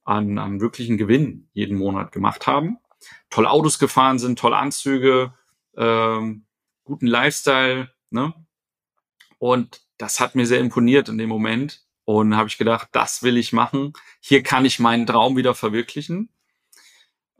an, 0.04 0.38
an 0.38 0.60
wirklichen 0.60 0.96
Gewinn 0.96 1.48
jeden 1.52 1.76
Monat 1.76 2.12
gemacht 2.12 2.46
haben. 2.46 2.78
Toll 3.30 3.46
Autos 3.46 3.78
gefahren 3.78 4.18
sind, 4.18 4.38
tolle 4.38 4.56
Anzüge, 4.56 5.34
ähm, 5.76 6.46
guten 6.84 7.06
Lifestyle. 7.06 7.90
Ne? 8.10 8.32
Und 9.38 9.82
das 9.98 10.18
hat 10.18 10.34
mir 10.34 10.46
sehr 10.46 10.60
imponiert 10.60 11.08
in 11.08 11.18
dem 11.18 11.28
Moment. 11.28 11.84
Und 12.04 12.34
habe 12.36 12.48
ich 12.48 12.56
gedacht, 12.56 12.88
das 12.92 13.22
will 13.22 13.36
ich 13.36 13.52
machen. 13.52 13.92
Hier 14.20 14.42
kann 14.42 14.64
ich 14.64 14.78
meinen 14.78 15.06
Traum 15.06 15.36
wieder 15.36 15.54
verwirklichen. 15.54 16.30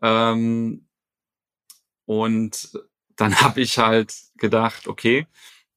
Ähm, 0.03 0.87
und 2.05 2.79
dann 3.17 3.35
habe 3.41 3.63
ich 3.63 3.79
halt 3.79 4.15
gedacht, 4.37 4.89
okay, 4.89 5.27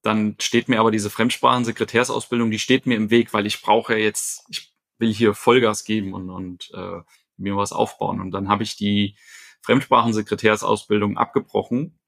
dann 0.01 0.35
steht 0.39 0.67
mir 0.67 0.79
aber 0.79 0.91
diese 0.91 1.09
Fremdsprachen-Sekretärsausbildung, 1.09 2.51
die 2.51 2.59
steht 2.59 2.85
mir 2.85 2.95
im 2.95 3.11
Weg, 3.11 3.33
weil 3.33 3.45
ich 3.45 3.61
brauche 3.61 3.95
jetzt, 3.95 4.43
ich 4.49 4.73
will 4.97 5.13
hier 5.13 5.33
Vollgas 5.33 5.83
geben 5.83 6.13
und, 6.13 6.29
und 6.29 6.71
äh, 6.73 7.01
mir 7.37 7.55
was 7.55 7.71
aufbauen. 7.71 8.21
Und 8.21 8.31
dann 8.31 8.49
habe 8.49 8.63
ich 8.63 8.75
die 8.75 9.15
Fremdsprachen-Sekretärsausbildung 9.61 11.17
abgebrochen 11.17 11.99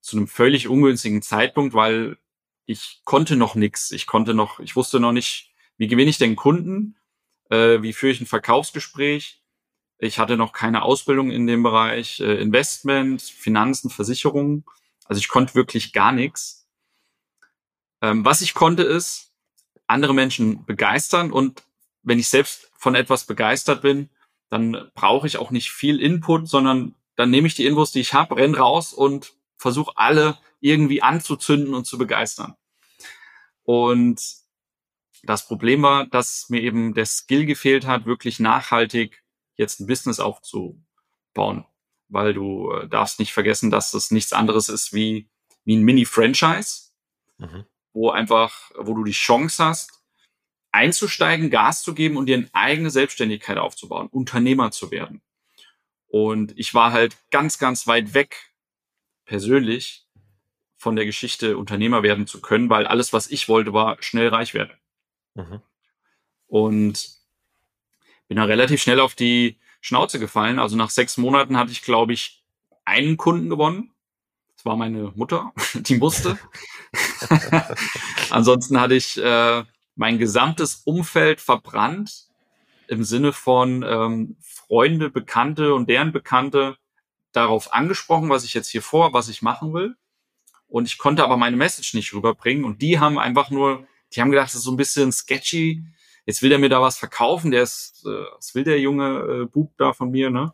zu 0.00 0.16
einem 0.16 0.28
völlig 0.28 0.68
ungünstigen 0.68 1.22
Zeitpunkt, 1.22 1.74
weil 1.74 2.18
ich 2.66 3.02
konnte 3.04 3.36
noch 3.36 3.54
nix. 3.54 3.90
Ich 3.90 4.06
konnte 4.06 4.34
noch, 4.34 4.60
ich 4.60 4.76
wusste 4.76 5.00
noch 5.00 5.12
nicht, 5.12 5.52
wie 5.76 5.88
gewinne 5.88 6.10
ich 6.10 6.18
den 6.18 6.36
Kunden, 6.36 6.96
äh, 7.50 7.82
wie 7.82 7.92
führe 7.92 8.12
ich 8.12 8.20
ein 8.20 8.26
Verkaufsgespräch, 8.26 9.42
Ich 9.98 10.18
hatte 10.18 10.36
noch 10.36 10.52
keine 10.52 10.82
Ausbildung 10.82 11.30
in 11.30 11.46
dem 11.46 11.62
Bereich 11.62 12.20
äh, 12.20 12.40
Investment, 12.40 13.22
Finanzen, 13.22 13.90
Versicherungen. 13.90 14.64
Also 15.04 15.20
ich 15.20 15.28
konnte 15.28 15.54
wirklich 15.54 15.92
gar 15.92 16.12
nichts. 16.12 16.61
Ähm, 18.02 18.24
was 18.24 18.42
ich 18.42 18.52
konnte 18.52 18.82
ist, 18.82 19.32
andere 19.86 20.14
Menschen 20.14 20.64
begeistern 20.66 21.32
und 21.32 21.62
wenn 22.02 22.18
ich 22.18 22.28
selbst 22.28 22.70
von 22.76 22.94
etwas 22.94 23.24
begeistert 23.24 23.80
bin, 23.82 24.10
dann 24.48 24.90
brauche 24.94 25.26
ich 25.26 25.38
auch 25.38 25.50
nicht 25.50 25.70
viel 25.70 26.00
Input, 26.00 26.48
sondern 26.48 26.94
dann 27.16 27.30
nehme 27.30 27.46
ich 27.46 27.54
die 27.54 27.64
Infos, 27.64 27.92
die 27.92 28.00
ich 28.00 28.12
habe, 28.12 28.36
renn 28.36 28.54
raus 28.54 28.92
und 28.92 29.34
versuche 29.56 29.92
alle 29.96 30.38
irgendwie 30.60 31.02
anzuzünden 31.02 31.74
und 31.74 31.86
zu 31.86 31.96
begeistern. 31.96 32.56
Und 33.62 34.20
das 35.22 35.46
Problem 35.46 35.82
war, 35.82 36.06
dass 36.06 36.48
mir 36.48 36.60
eben 36.60 36.94
der 36.94 37.06
Skill 37.06 37.46
gefehlt 37.46 37.86
hat, 37.86 38.06
wirklich 38.06 38.40
nachhaltig 38.40 39.22
jetzt 39.56 39.80
ein 39.80 39.86
Business 39.86 40.18
aufzubauen. 40.18 41.64
Weil 42.08 42.34
du 42.34 42.72
äh, 42.72 42.88
darfst 42.88 43.20
nicht 43.20 43.32
vergessen, 43.32 43.70
dass 43.70 43.92
das 43.92 44.10
nichts 44.10 44.32
anderes 44.32 44.68
ist 44.68 44.92
wie, 44.92 45.30
wie 45.64 45.76
ein 45.76 45.82
Mini-Franchise, 45.82 46.90
mhm. 47.38 47.64
Wo 47.92 48.10
einfach, 48.10 48.70
wo 48.76 48.94
du 48.94 49.04
die 49.04 49.12
Chance 49.12 49.64
hast, 49.64 50.02
einzusteigen, 50.72 51.50
Gas 51.50 51.82
zu 51.82 51.94
geben 51.94 52.16
und 52.16 52.26
dir 52.26 52.38
eine 52.38 52.50
eigene 52.52 52.90
Selbstständigkeit 52.90 53.58
aufzubauen, 53.58 54.08
Unternehmer 54.08 54.70
zu 54.70 54.90
werden. 54.90 55.22
Und 56.08 56.58
ich 56.58 56.74
war 56.74 56.92
halt 56.92 57.16
ganz, 57.30 57.58
ganz 57.58 57.86
weit 57.86 58.14
weg, 58.14 58.52
persönlich, 59.24 60.06
von 60.76 60.96
der 60.96 61.06
Geschichte 61.06 61.56
Unternehmer 61.56 62.02
werden 62.02 62.26
zu 62.26 62.40
können, 62.40 62.68
weil 62.68 62.86
alles, 62.88 63.12
was 63.12 63.30
ich 63.30 63.48
wollte, 63.48 63.72
war 63.72 64.02
schnell 64.02 64.28
reich 64.28 64.52
werden. 64.52 64.76
Mhm. 65.34 65.62
Und 66.48 67.08
bin 68.26 68.36
dann 68.36 68.48
relativ 68.48 68.82
schnell 68.82 68.98
auf 68.98 69.14
die 69.14 69.58
Schnauze 69.80 70.18
gefallen. 70.18 70.58
Also 70.58 70.76
nach 70.76 70.90
sechs 70.90 71.16
Monaten 71.18 71.56
hatte 71.56 71.70
ich, 71.70 71.82
glaube 71.82 72.12
ich, 72.12 72.42
einen 72.84 73.16
Kunden 73.16 73.48
gewonnen. 73.48 73.91
Das 74.62 74.66
war 74.66 74.76
meine 74.76 75.10
Mutter, 75.16 75.52
die 75.74 75.96
musste. 75.96 76.38
Ansonsten 78.30 78.80
hatte 78.80 78.94
ich 78.94 79.20
äh, 79.20 79.64
mein 79.96 80.18
gesamtes 80.18 80.82
Umfeld 80.84 81.40
verbrannt 81.40 82.28
im 82.86 83.02
Sinne 83.02 83.32
von 83.32 83.82
ähm, 83.82 84.36
Freunde, 84.40 85.10
Bekannte 85.10 85.74
und 85.74 85.88
deren 85.88 86.12
Bekannte 86.12 86.76
darauf 87.32 87.74
angesprochen, 87.74 88.30
was 88.30 88.44
ich 88.44 88.54
jetzt 88.54 88.68
hier 88.68 88.82
vor, 88.82 89.12
was 89.12 89.28
ich 89.28 89.42
machen 89.42 89.74
will. 89.74 89.96
Und 90.68 90.86
ich 90.86 90.96
konnte 90.96 91.24
aber 91.24 91.36
meine 91.36 91.56
Message 91.56 91.94
nicht 91.94 92.14
rüberbringen. 92.14 92.64
Und 92.64 92.82
die 92.82 93.00
haben 93.00 93.18
einfach 93.18 93.50
nur, 93.50 93.84
die 94.14 94.20
haben 94.20 94.30
gedacht, 94.30 94.46
das 94.46 94.54
ist 94.54 94.62
so 94.62 94.70
ein 94.70 94.76
bisschen 94.76 95.10
sketchy. 95.10 95.82
Jetzt 96.24 96.40
will 96.42 96.52
er 96.52 96.60
mir 96.60 96.68
da 96.68 96.80
was 96.80 96.98
verkaufen. 96.98 97.50
Der 97.50 97.64
ist, 97.64 98.06
äh, 98.06 98.26
was 98.36 98.54
will 98.54 98.62
der 98.62 98.78
junge 98.78 99.42
äh, 99.42 99.44
Bub 99.46 99.72
da 99.76 99.92
von 99.92 100.12
mir, 100.12 100.30
ne? 100.30 100.52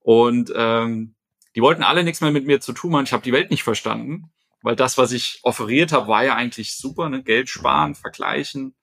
Und 0.00 0.50
ähm, 0.56 1.16
die 1.54 1.62
wollten 1.62 1.82
alle 1.82 2.04
nichts 2.04 2.20
mehr 2.20 2.30
mit 2.30 2.46
mir 2.46 2.60
zu 2.60 2.72
tun 2.72 2.94
haben. 2.94 3.04
Ich 3.04 3.12
habe 3.12 3.22
die 3.22 3.32
Welt 3.32 3.50
nicht 3.50 3.62
verstanden, 3.62 4.30
weil 4.62 4.76
das, 4.76 4.98
was 4.98 5.12
ich 5.12 5.40
offeriert 5.42 5.92
habe, 5.92 6.08
war 6.08 6.24
ja 6.24 6.34
eigentlich 6.34 6.76
super, 6.76 7.08
ne? 7.08 7.22
Geld 7.22 7.48
sparen, 7.48 7.94
vergleichen 7.94 8.74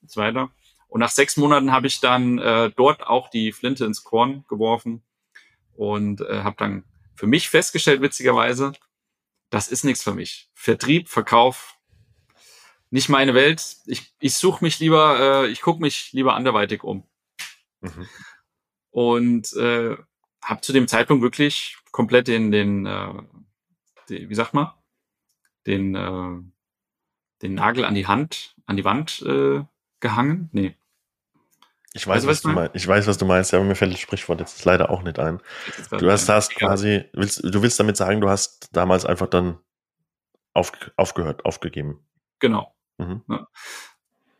und 0.00 0.10
so 0.10 0.20
weiter. 0.20 0.50
Und 0.88 1.00
nach 1.00 1.10
sechs 1.10 1.36
Monaten 1.36 1.72
habe 1.72 1.88
ich 1.88 2.00
dann 2.00 2.38
äh, 2.38 2.70
dort 2.74 3.06
auch 3.06 3.28
die 3.28 3.52
Flinte 3.52 3.84
ins 3.84 4.04
Korn 4.04 4.44
geworfen 4.48 5.02
und 5.74 6.20
äh, 6.20 6.42
habe 6.42 6.56
dann 6.58 6.84
für 7.14 7.26
mich 7.26 7.48
festgestellt, 7.48 8.02
witzigerweise, 8.02 8.72
das 9.50 9.68
ist 9.68 9.84
nichts 9.84 10.02
für 10.02 10.14
mich. 10.14 10.50
Vertrieb, 10.54 11.08
Verkauf, 11.08 11.76
nicht 12.90 13.08
meine 13.08 13.34
Welt. 13.34 13.76
Ich, 13.86 14.14
ich 14.20 14.34
suche 14.34 14.64
mich 14.64 14.78
lieber, 14.78 15.18
äh, 15.18 15.48
ich 15.48 15.60
gucke 15.60 15.80
mich 15.80 16.12
lieber 16.12 16.34
anderweitig 16.34 16.82
um. 16.82 17.04
Mhm. 17.80 18.08
Und 18.90 19.52
äh, 19.54 19.96
habe 20.42 20.60
zu 20.60 20.72
dem 20.72 20.88
Zeitpunkt 20.88 21.22
wirklich 21.22 21.76
komplett 21.96 22.28
den, 22.28 22.52
den, 22.52 22.84
äh, 22.84 23.14
den 24.10 24.28
wie 24.28 24.34
sagt 24.34 24.52
man, 24.52 24.70
den, 25.66 25.94
äh, 25.94 26.42
den 27.40 27.54
Nagel 27.54 27.86
an 27.86 27.94
die 27.94 28.06
Hand, 28.06 28.54
an 28.66 28.76
die 28.76 28.84
Wand 28.84 29.22
äh, 29.22 29.64
gehangen. 30.00 30.50
Nee. 30.52 30.76
Ich 31.94 32.06
weiß, 32.06 32.16
also, 32.16 32.28
was, 32.28 32.42
du 32.42 32.48
meinst. 32.48 32.76
Ich 32.76 32.86
weiß, 32.86 33.06
was 33.06 33.16
du 33.16 33.24
meinst, 33.24 33.54
aber 33.54 33.64
mir 33.64 33.74
fällt 33.74 33.94
das 33.94 34.00
Sprichwort 34.00 34.40
jetzt 34.40 34.62
leider 34.66 34.90
auch 34.90 35.02
nicht 35.02 35.18
ein. 35.18 35.40
Du 35.90 36.10
hast, 36.10 36.28
hast 36.28 36.54
quasi, 36.54 37.04
willst, 37.14 37.42
du 37.42 37.62
willst 37.62 37.80
damit 37.80 37.96
sagen, 37.96 38.20
du 38.20 38.28
hast 38.28 38.68
damals 38.76 39.06
einfach 39.06 39.28
dann 39.28 39.58
auf, 40.52 40.72
aufgehört, 40.96 41.46
aufgegeben. 41.46 42.06
Genau. 42.40 42.76
Mhm. 42.98 43.22
Ja. 43.26 43.48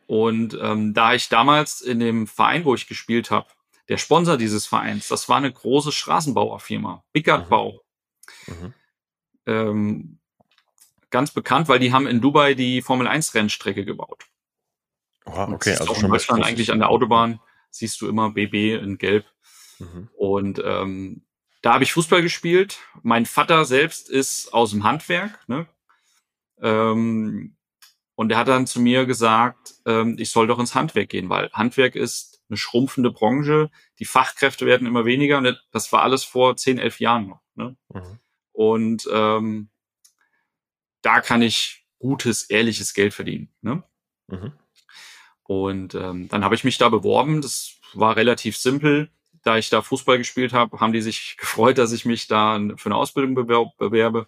Und 0.05 0.55
ähm, 0.61 0.93
da 0.93 1.15
ich 1.15 1.27
damals 1.27 1.81
in 1.81 1.99
dem 1.99 2.27
Verein, 2.27 2.65
wo 2.65 2.75
ich 2.75 2.87
gespielt 2.87 3.31
habe, 3.31 3.47
der 3.89 3.97
Sponsor 3.97 4.37
dieses 4.37 4.65
Vereins, 4.65 5.07
das 5.07 5.29
war 5.29 5.37
eine 5.37 5.51
große 5.51 5.91
Straßenbauerfirma, 5.91 7.03
Bickert 7.13 7.45
mhm. 7.45 7.49
Bau. 7.49 7.81
Mhm. 8.47 8.73
Ähm, 9.45 10.19
ganz 11.09 11.31
bekannt, 11.31 11.69
weil 11.69 11.79
die 11.79 11.93
haben 11.93 12.07
in 12.07 12.21
Dubai 12.21 12.53
die 12.53 12.81
Formel 12.81 13.07
1 13.07 13.33
Rennstrecke 13.33 13.85
gebaut. 13.85 14.25
Oh, 15.25 15.47
okay, 15.51 15.75
also 15.75 15.93
schon 15.93 16.05
in 16.05 16.11
Deutschland 16.11 16.43
eigentlich 16.43 16.71
an 16.71 16.79
der 16.79 16.89
Autobahn 16.89 17.39
siehst 17.69 17.99
du 18.01 18.07
immer 18.07 18.31
BB 18.31 18.81
in 18.81 18.97
Gelb. 18.97 19.25
Mhm. 19.79 20.09
Und 20.15 20.61
ähm, 20.63 21.25
da 21.61 21.73
habe 21.73 21.83
ich 21.83 21.93
Fußball 21.93 22.21
gespielt. 22.21 22.79
Mein 23.03 23.25
Vater 23.25 23.65
selbst 23.65 24.09
ist 24.09 24.53
aus 24.53 24.71
dem 24.71 24.83
Handwerk. 24.83 25.47
Ne? 25.47 25.67
Ähm, 26.61 27.55
und 28.15 28.31
er 28.31 28.37
hat 28.37 28.47
dann 28.47 28.67
zu 28.67 28.79
mir 28.79 29.05
gesagt, 29.05 29.75
ähm, 29.85 30.15
ich 30.17 30.31
soll 30.31 30.47
doch 30.47 30.59
ins 30.59 30.75
Handwerk 30.75 31.09
gehen, 31.09 31.29
weil 31.29 31.51
Handwerk 31.53 31.95
ist 31.95 32.36
eine 32.49 32.57
schrumpfende 32.57 33.11
Branche. 33.11 33.69
Die 33.99 34.05
Fachkräfte 34.05 34.65
werden 34.65 34.87
immer 34.87 35.05
weniger. 35.05 35.37
Und 35.37 35.61
das 35.71 35.91
war 35.91 36.03
alles 36.03 36.23
vor 36.23 36.55
10, 36.55 36.79
11 36.79 36.99
Jahren 36.99 37.27
noch. 37.27 37.41
Ne? 37.55 37.75
Mhm. 37.93 38.19
Und 38.51 39.09
ähm, 39.11 39.69
da 41.01 41.21
kann 41.21 41.41
ich 41.41 41.85
gutes, 41.99 42.43
ehrliches 42.43 42.93
Geld 42.93 43.13
verdienen. 43.13 43.49
Ne? 43.61 43.83
Mhm. 44.27 44.53
Und 45.43 45.95
ähm, 45.95 46.27
dann 46.29 46.43
habe 46.43 46.55
ich 46.55 46.63
mich 46.63 46.77
da 46.77 46.89
beworben. 46.89 47.41
Das 47.41 47.79
war 47.93 48.15
relativ 48.15 48.57
simpel. 48.57 49.09
Da 49.43 49.57
ich 49.57 49.69
da 49.69 49.81
Fußball 49.81 50.17
gespielt 50.17 50.53
habe, 50.53 50.79
haben 50.79 50.93
die 50.93 51.01
sich 51.01 51.37
gefreut, 51.39 51.77
dass 51.77 51.91
ich 51.91 52.05
mich 52.05 52.27
da 52.27 52.59
für 52.75 52.87
eine 52.87 52.95
Ausbildung 52.95 53.35
bewerbe. 53.35 54.27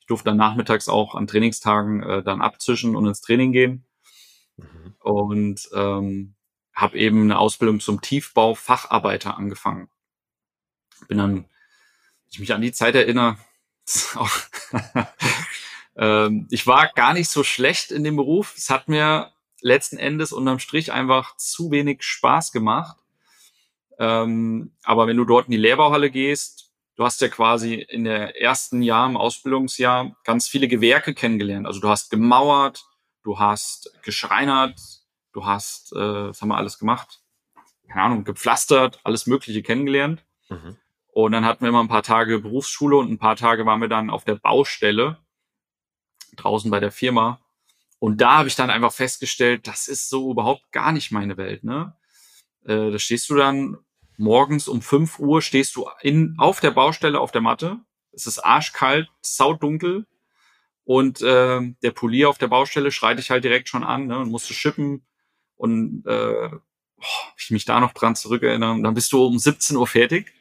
Ich 0.00 0.06
durfte 0.06 0.26
dann 0.26 0.36
nachmittags 0.36 0.88
auch 0.88 1.14
an 1.14 1.26
Trainingstagen 1.26 2.02
äh, 2.02 2.22
dann 2.22 2.40
abzischen 2.40 2.94
und 2.94 3.06
ins 3.06 3.20
Training 3.20 3.52
gehen. 3.52 3.84
Mhm. 4.56 4.94
Und 5.00 5.68
ähm, 5.74 6.35
habe 6.76 6.98
eben 6.98 7.22
eine 7.22 7.38
Ausbildung 7.38 7.80
zum 7.80 8.02
Tiefbau-Facharbeiter 8.02 9.36
angefangen. 9.36 9.88
Bin 11.08 11.18
dann, 11.18 11.48
ich 12.30 12.38
mich 12.38 12.52
an 12.52 12.60
die 12.60 12.72
Zeit 12.72 12.94
erinnere, 12.94 13.38
ähm, 15.96 16.46
ich 16.50 16.66
war 16.66 16.92
gar 16.94 17.14
nicht 17.14 17.30
so 17.30 17.42
schlecht 17.42 17.90
in 17.90 18.04
dem 18.04 18.16
Beruf. 18.16 18.54
Es 18.56 18.68
hat 18.68 18.88
mir 18.88 19.32
letzten 19.60 19.96
Endes 19.96 20.32
unterm 20.32 20.58
Strich 20.58 20.92
einfach 20.92 21.36
zu 21.36 21.70
wenig 21.70 22.02
Spaß 22.02 22.52
gemacht. 22.52 22.98
Ähm, 23.98 24.72
aber 24.84 25.06
wenn 25.06 25.16
du 25.16 25.24
dort 25.24 25.46
in 25.46 25.52
die 25.52 25.56
Lehrbauhalle 25.56 26.10
gehst, 26.10 26.70
du 26.96 27.04
hast 27.04 27.22
ja 27.22 27.28
quasi 27.28 27.74
in 27.74 28.04
der 28.04 28.40
ersten 28.40 28.82
Jahr 28.82 29.08
im 29.08 29.16
Ausbildungsjahr 29.16 30.14
ganz 30.24 30.46
viele 30.48 30.68
Gewerke 30.68 31.14
kennengelernt. 31.14 31.66
Also 31.66 31.80
du 31.80 31.88
hast 31.88 32.10
gemauert, 32.10 32.84
du 33.22 33.38
hast 33.38 33.90
geschreinert, 34.02 34.78
du 35.36 35.44
hast, 35.44 35.92
äh, 35.92 36.28
was 36.28 36.40
haben 36.40 36.48
wir 36.48 36.56
alles 36.56 36.78
gemacht? 36.78 37.22
Keine 37.88 38.02
Ahnung, 38.02 38.24
gepflastert, 38.24 39.00
alles 39.04 39.26
Mögliche 39.26 39.62
kennengelernt. 39.62 40.24
Mhm. 40.48 40.76
Und 41.12 41.32
dann 41.32 41.44
hatten 41.44 41.62
wir 41.62 41.68
immer 41.68 41.82
ein 41.82 41.88
paar 41.88 42.02
Tage 42.02 42.40
Berufsschule 42.40 42.96
und 42.96 43.10
ein 43.10 43.18
paar 43.18 43.36
Tage 43.36 43.64
waren 43.64 43.80
wir 43.80 43.88
dann 43.88 44.10
auf 44.10 44.24
der 44.24 44.34
Baustelle 44.34 45.18
draußen 46.36 46.70
bei 46.70 46.80
der 46.80 46.92
Firma 46.92 47.40
und 47.98 48.20
da 48.20 48.38
habe 48.38 48.48
ich 48.48 48.56
dann 48.56 48.70
einfach 48.70 48.92
festgestellt, 48.92 49.66
das 49.66 49.88
ist 49.88 50.08
so 50.08 50.30
überhaupt 50.30 50.70
gar 50.72 50.92
nicht 50.92 51.12
meine 51.12 51.36
Welt. 51.36 51.64
Ne? 51.64 51.94
Äh, 52.64 52.90
da 52.90 52.98
stehst 52.98 53.28
du 53.30 53.34
dann 53.34 53.78
morgens 54.18 54.68
um 54.68 54.82
5 54.82 55.18
Uhr, 55.18 55.42
stehst 55.42 55.76
du 55.76 55.88
in, 56.02 56.34
auf 56.38 56.60
der 56.60 56.70
Baustelle 56.70 57.20
auf 57.20 57.32
der 57.32 57.40
Matte. 57.40 57.78
Es 58.12 58.26
ist 58.26 58.38
arschkalt, 58.38 59.08
saudunkel. 59.20 60.06
Und 60.84 61.20
äh, 61.20 61.60
der 61.82 61.90
Polier 61.90 62.28
auf 62.28 62.38
der 62.38 62.48
Baustelle 62.48 62.92
schreit 62.92 63.18
dich 63.18 63.30
halt 63.30 63.44
direkt 63.44 63.68
schon 63.68 63.82
an 63.82 64.06
ne, 64.06 64.18
und 64.18 64.30
musst 64.30 64.48
du 64.48 64.54
schippen. 64.54 65.04
Und 65.56 66.04
äh, 66.06 66.50
oh, 66.50 67.32
ich 67.38 67.50
mich 67.50 67.64
da 67.64 67.80
noch 67.80 67.92
dran 67.92 68.16
zurückerinnere, 68.16 68.80
dann 68.82 68.94
bist 68.94 69.12
du 69.12 69.24
um 69.24 69.38
17 69.38 69.76
Uhr 69.76 69.86
fertig. 69.86 70.32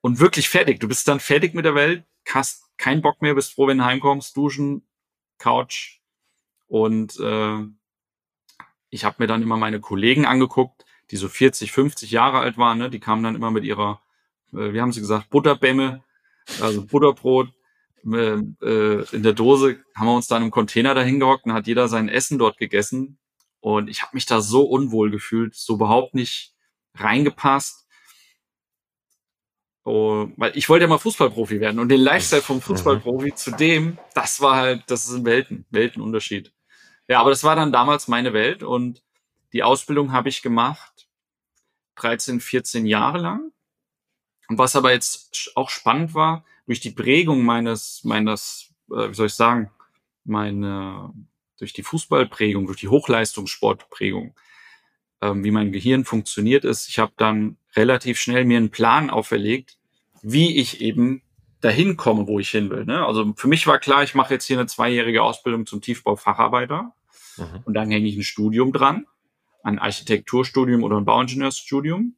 Und 0.00 0.20
wirklich 0.20 0.48
fertig. 0.48 0.80
Du 0.80 0.88
bist 0.88 1.08
dann 1.08 1.20
fertig 1.20 1.54
mit 1.54 1.64
der 1.64 1.74
Welt, 1.74 2.04
hast 2.28 2.64
keinen 2.76 3.02
Bock 3.02 3.22
mehr, 3.22 3.34
bist 3.34 3.54
froh, 3.54 3.66
wenn 3.66 3.78
du 3.78 3.84
heimkommst, 3.84 4.36
duschen, 4.36 4.86
Couch, 5.38 5.96
und 6.68 7.18
äh, 7.20 7.58
ich 8.90 9.04
habe 9.04 9.16
mir 9.18 9.26
dann 9.26 9.42
immer 9.42 9.56
meine 9.56 9.80
Kollegen 9.80 10.26
angeguckt, 10.26 10.84
die 11.10 11.16
so 11.16 11.28
40, 11.28 11.72
50 11.72 12.10
Jahre 12.10 12.38
alt 12.38 12.58
waren. 12.58 12.78
Ne? 12.78 12.90
Die 12.90 13.00
kamen 13.00 13.22
dann 13.22 13.36
immer 13.36 13.50
mit 13.50 13.64
ihrer, 13.64 14.00
äh, 14.52 14.72
wie 14.72 14.80
haben 14.80 14.92
sie 14.92 15.00
gesagt, 15.00 15.30
Butterbämme, 15.30 16.02
also 16.60 16.84
Butterbrot 16.84 17.48
äh, 18.04 18.38
äh, 18.62 19.06
in 19.12 19.22
der 19.22 19.32
Dose. 19.32 19.80
Haben 19.94 20.06
wir 20.06 20.16
uns 20.16 20.26
dann 20.26 20.42
im 20.42 20.50
Container 20.50 20.94
dahin 20.94 21.20
gehockt 21.20 21.46
und 21.46 21.52
hat 21.52 21.66
jeder 21.66 21.88
sein 21.88 22.08
Essen 22.08 22.38
dort 22.38 22.58
gegessen. 22.58 23.18
Und 23.60 23.88
ich 23.88 24.02
habe 24.02 24.14
mich 24.14 24.26
da 24.26 24.40
so 24.40 24.64
unwohl 24.64 25.10
gefühlt, 25.10 25.54
so 25.54 25.74
überhaupt 25.74 26.14
nicht 26.14 26.54
reingepasst. 26.94 27.86
Oh, 29.84 30.28
weil 30.36 30.56
ich 30.56 30.68
wollte 30.68 30.84
ja 30.84 30.88
mal 30.88 30.98
Fußballprofi 30.98 31.60
werden 31.60 31.78
und 31.78 31.88
den 31.88 32.00
Lifestyle 32.00 32.42
vom 32.42 32.60
Fußballprofi 32.60 33.30
mhm. 33.30 33.36
zu 33.36 33.50
dem, 33.52 33.98
das 34.14 34.40
war 34.40 34.56
halt, 34.56 34.82
das 34.88 35.06
ist 35.06 35.14
ein 35.14 35.24
Welten, 35.24 35.64
Weltenunterschied. 35.70 36.52
Ja, 37.08 37.20
aber 37.20 37.30
das 37.30 37.44
war 37.44 37.54
dann 37.54 37.72
damals 37.72 38.08
meine 38.08 38.32
Welt 38.32 38.64
und 38.64 39.04
die 39.52 39.62
Ausbildung 39.62 40.10
habe 40.10 40.28
ich 40.28 40.42
gemacht 40.42 41.08
13, 41.96 42.40
14 42.40 42.86
Jahre 42.86 43.18
lang. 43.18 43.52
Und 44.48 44.58
was 44.58 44.76
aber 44.76 44.92
jetzt 44.92 45.52
auch 45.54 45.70
spannend 45.70 46.14
war, 46.14 46.44
durch 46.66 46.80
die 46.80 46.90
Prägung 46.90 47.44
meines, 47.44 48.02
meines, 48.04 48.74
äh, 48.90 49.08
wie 49.08 49.14
soll 49.14 49.26
ich 49.26 49.34
sagen, 49.34 49.70
meine, 50.24 51.12
durch 51.58 51.72
die 51.72 51.82
Fußballprägung, 51.82 52.66
durch 52.66 52.80
die 52.80 52.88
Hochleistungssportprägung, 52.88 54.34
ähm, 55.22 55.44
wie 55.44 55.50
mein 55.50 55.72
Gehirn 55.72 56.04
funktioniert 56.04 56.64
ist. 56.64 56.88
Ich 56.88 56.98
habe 56.98 57.12
dann 57.16 57.56
relativ 57.74 58.18
schnell 58.18 58.44
mir 58.44 58.58
einen 58.58 58.70
Plan 58.70 59.10
auferlegt, 59.10 59.78
wie 60.22 60.58
ich 60.58 60.80
eben 60.80 61.22
dahin 61.60 61.96
komme, 61.96 62.26
wo 62.26 62.38
ich 62.38 62.50
hin 62.50 62.70
will. 62.70 62.84
Ne? 62.84 63.04
Also 63.04 63.32
für 63.36 63.48
mich 63.48 63.66
war 63.66 63.78
klar, 63.78 64.02
ich 64.02 64.14
mache 64.14 64.34
jetzt 64.34 64.44
hier 64.44 64.58
eine 64.58 64.66
zweijährige 64.66 65.22
Ausbildung 65.22 65.66
zum 65.66 65.80
Tiefbaufacharbeiter 65.80 66.92
mhm. 67.36 67.62
und 67.64 67.74
dann 67.74 67.90
hänge 67.90 68.08
ich 68.08 68.16
ein 68.16 68.22
Studium 68.22 68.72
dran, 68.72 69.06
ein 69.62 69.78
Architekturstudium 69.78 70.82
oder 70.84 70.96
ein 70.96 71.04
Bauingenieursstudium. 71.04 72.16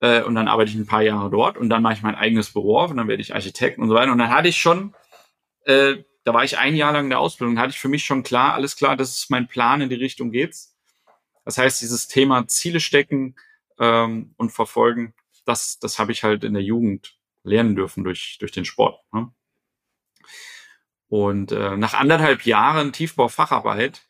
Äh, 0.00 0.22
und 0.22 0.34
dann 0.34 0.48
arbeite 0.48 0.70
ich 0.70 0.76
ein 0.76 0.86
paar 0.86 1.02
Jahre 1.02 1.30
dort 1.30 1.56
und 1.56 1.70
dann 1.70 1.82
mache 1.82 1.94
ich 1.94 2.02
mein 2.02 2.14
eigenes 2.14 2.52
Büro 2.52 2.78
auf 2.78 2.90
und 2.90 2.96
dann 2.96 3.08
werde 3.08 3.22
ich 3.22 3.34
Architekt 3.34 3.78
und 3.78 3.88
so 3.88 3.94
weiter. 3.94 4.12
Und 4.12 4.18
dann 4.18 4.30
hatte 4.30 4.48
ich 4.48 4.56
schon, 4.56 4.94
äh, 5.64 5.96
da 6.24 6.34
war 6.34 6.44
ich 6.44 6.58
ein 6.58 6.76
Jahr 6.76 6.92
lang 6.92 7.04
in 7.04 7.10
der 7.10 7.18
Ausbildung, 7.20 7.58
hatte 7.58 7.70
ich 7.70 7.78
für 7.78 7.88
mich 7.88 8.04
schon 8.04 8.22
klar, 8.22 8.54
alles 8.54 8.76
klar, 8.76 8.96
das 8.96 9.16
ist 9.16 9.30
mein 9.30 9.48
Plan, 9.48 9.80
in 9.80 9.88
die 9.88 9.96
Richtung 9.96 10.30
geht's. 10.30 10.76
Das 11.44 11.58
heißt, 11.58 11.82
dieses 11.82 12.06
Thema 12.08 12.46
Ziele 12.46 12.80
stecken 12.80 13.34
ähm, 13.78 14.34
und 14.36 14.50
verfolgen, 14.50 15.14
das, 15.44 15.78
das 15.78 15.98
habe 15.98 16.12
ich 16.12 16.22
halt 16.22 16.44
in 16.44 16.54
der 16.54 16.62
Jugend 16.62 17.18
lernen 17.42 17.74
dürfen 17.74 18.04
durch, 18.04 18.36
durch 18.38 18.52
den 18.52 18.64
Sport. 18.64 19.00
Ne? 19.12 19.32
Und 21.08 21.52
äh, 21.52 21.76
nach 21.76 21.94
anderthalb 21.94 22.46
Jahren 22.46 22.92
Tiefbaufacharbeit 22.92 24.06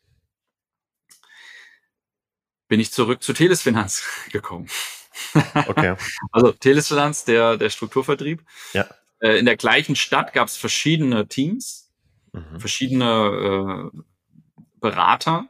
bin 2.67 2.79
ich 2.79 2.91
zurück 2.91 3.23
zu 3.23 3.33
Telesfinanz 3.33 4.07
gekommen. 4.31 4.69
Okay. 5.67 5.95
also 6.31 6.51
Telesfinanz, 6.51 7.25
der, 7.25 7.57
der 7.57 7.69
Strukturvertrieb. 7.69 8.43
Ja. 8.73 8.87
Äh, 9.19 9.37
in 9.37 9.45
der 9.45 9.57
gleichen 9.57 9.95
Stadt 9.95 10.33
gab 10.33 10.47
es 10.47 10.55
verschiedene 10.55 11.27
Teams, 11.27 11.82
mhm. 12.33 12.59
verschiedene 12.59 13.91
äh, 13.93 13.97
Berater 14.79 15.49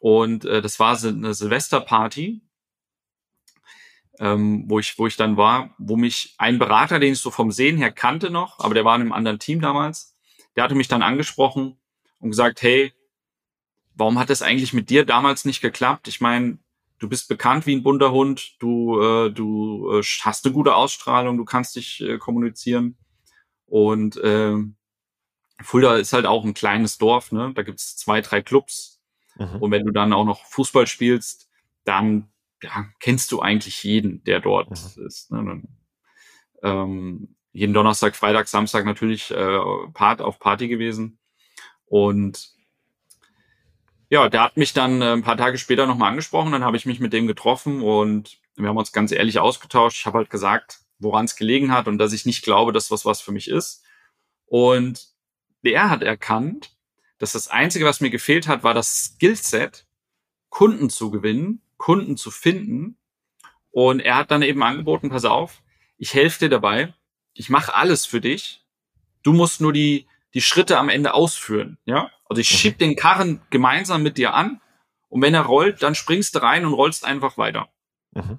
und 0.00 0.44
äh, 0.44 0.60
das 0.60 0.78
war 0.78 0.98
eine 1.02 1.34
Silvesterparty, 1.34 2.42
ähm, 4.18 4.64
wo 4.68 4.78
ich 4.78 4.98
wo 4.98 5.06
ich 5.06 5.16
dann 5.16 5.36
war, 5.36 5.74
wo 5.78 5.96
mich 5.96 6.34
ein 6.38 6.58
Berater, 6.58 6.98
den 6.98 7.14
ich 7.14 7.20
so 7.20 7.30
vom 7.30 7.50
Sehen 7.50 7.78
her 7.78 7.92
kannte 7.92 8.30
noch, 8.30 8.60
aber 8.60 8.74
der 8.74 8.84
war 8.84 8.94
in 8.96 9.02
einem 9.02 9.12
anderen 9.12 9.38
Team 9.38 9.60
damals, 9.60 10.16
der 10.54 10.64
hatte 10.64 10.74
mich 10.74 10.88
dann 10.88 11.02
angesprochen 11.02 11.78
und 12.20 12.30
gesagt, 12.30 12.62
hey, 12.62 12.92
warum 13.94 14.18
hat 14.18 14.30
das 14.30 14.42
eigentlich 14.42 14.72
mit 14.72 14.90
dir 14.90 15.04
damals 15.04 15.44
nicht 15.44 15.60
geklappt? 15.60 16.08
Ich 16.08 16.20
meine, 16.20 16.58
du 16.98 17.08
bist 17.08 17.28
bekannt 17.28 17.66
wie 17.66 17.74
ein 17.74 17.82
bunter 17.82 18.12
Hund, 18.12 18.56
du 18.60 19.00
äh, 19.00 19.30
du 19.30 19.98
äh, 19.98 20.02
hast 20.02 20.44
eine 20.44 20.54
gute 20.54 20.74
Ausstrahlung, 20.74 21.36
du 21.36 21.44
kannst 21.44 21.76
dich 21.76 22.00
äh, 22.02 22.18
kommunizieren 22.18 22.96
und 23.66 24.16
äh, 24.18 24.56
Fulda 25.62 25.96
ist 25.96 26.12
halt 26.12 26.26
auch 26.26 26.44
ein 26.44 26.54
kleines 26.54 26.98
Dorf, 26.98 27.32
ne? 27.32 27.52
Da 27.54 27.62
gibt's 27.62 27.96
zwei, 27.96 28.20
drei 28.20 28.42
Clubs 28.42 28.96
Mhm. 29.38 29.56
Und 29.60 29.70
wenn 29.70 29.84
du 29.84 29.92
dann 29.92 30.12
auch 30.12 30.24
noch 30.24 30.44
Fußball 30.46 30.86
spielst, 30.86 31.48
dann 31.84 32.28
ja, 32.62 32.86
kennst 33.00 33.32
du 33.32 33.40
eigentlich 33.40 33.82
jeden, 33.84 34.24
der 34.24 34.40
dort 34.40 34.70
mhm. 34.70 35.06
ist. 35.06 35.30
Ne? 35.30 35.44
Dann, 35.44 35.68
ähm, 36.62 37.36
jeden 37.52 37.74
Donnerstag, 37.74 38.16
Freitag, 38.16 38.48
Samstag 38.48 38.84
natürlich 38.84 39.30
äh, 39.30 39.60
Part 39.92 40.20
auf 40.20 40.38
Party 40.38 40.68
gewesen. 40.68 41.18
Und 41.86 42.50
ja, 44.08 44.28
der 44.28 44.42
hat 44.42 44.56
mich 44.56 44.72
dann 44.72 45.00
äh, 45.02 45.12
ein 45.12 45.22
paar 45.22 45.36
Tage 45.36 45.58
später 45.58 45.86
nochmal 45.86 46.10
angesprochen, 46.10 46.52
dann 46.52 46.64
habe 46.64 46.76
ich 46.76 46.86
mich 46.86 47.00
mit 47.00 47.12
dem 47.12 47.26
getroffen 47.26 47.82
und 47.82 48.38
wir 48.56 48.68
haben 48.68 48.76
uns 48.76 48.92
ganz 48.92 49.12
ehrlich 49.12 49.38
ausgetauscht. 49.38 49.98
Ich 49.98 50.06
habe 50.06 50.18
halt 50.18 50.30
gesagt, 50.30 50.80
woran 50.98 51.26
es 51.26 51.36
gelegen 51.36 51.72
hat 51.72 51.88
und 51.88 51.98
dass 51.98 52.12
ich 52.12 52.24
nicht 52.24 52.42
glaube, 52.42 52.72
dass 52.72 52.90
was 52.90 53.04
was 53.04 53.20
für 53.20 53.32
mich 53.32 53.48
ist. 53.48 53.84
Und 54.46 55.15
der 55.66 55.90
hat 55.90 56.02
erkannt, 56.02 56.76
dass 57.18 57.32
das 57.32 57.48
Einzige, 57.48 57.84
was 57.84 58.00
mir 58.00 58.10
gefehlt 58.10 58.46
hat, 58.46 58.62
war 58.62 58.72
das 58.72 59.16
Skillset, 59.16 59.84
Kunden 60.48 60.90
zu 60.90 61.10
gewinnen, 61.10 61.60
Kunden 61.76 62.16
zu 62.16 62.30
finden. 62.30 62.96
Und 63.72 63.98
er 63.98 64.16
hat 64.16 64.30
dann 64.30 64.42
eben 64.42 64.62
angeboten, 64.62 65.10
pass 65.10 65.24
auf, 65.24 65.62
ich 65.98 66.14
helfe 66.14 66.44
dir 66.44 66.48
dabei, 66.48 66.94
ich 67.34 67.50
mache 67.50 67.74
alles 67.74 68.06
für 68.06 68.20
dich, 68.20 68.64
du 69.24 69.32
musst 69.32 69.60
nur 69.60 69.72
die, 69.72 70.06
die 70.34 70.40
Schritte 70.40 70.78
am 70.78 70.88
Ende 70.88 71.14
ausführen. 71.14 71.78
Ja? 71.84 72.10
Also 72.28 72.40
ich 72.40 72.48
schieb 72.48 72.78
den 72.78 72.94
Karren 72.94 73.40
gemeinsam 73.50 74.04
mit 74.04 74.18
dir 74.18 74.34
an 74.34 74.60
und 75.08 75.20
wenn 75.20 75.34
er 75.34 75.42
rollt, 75.42 75.82
dann 75.82 75.96
springst 75.96 76.36
du 76.36 76.42
rein 76.42 76.64
und 76.64 76.74
rollst 76.74 77.04
einfach 77.04 77.38
weiter. 77.38 77.68
Mhm. 78.12 78.38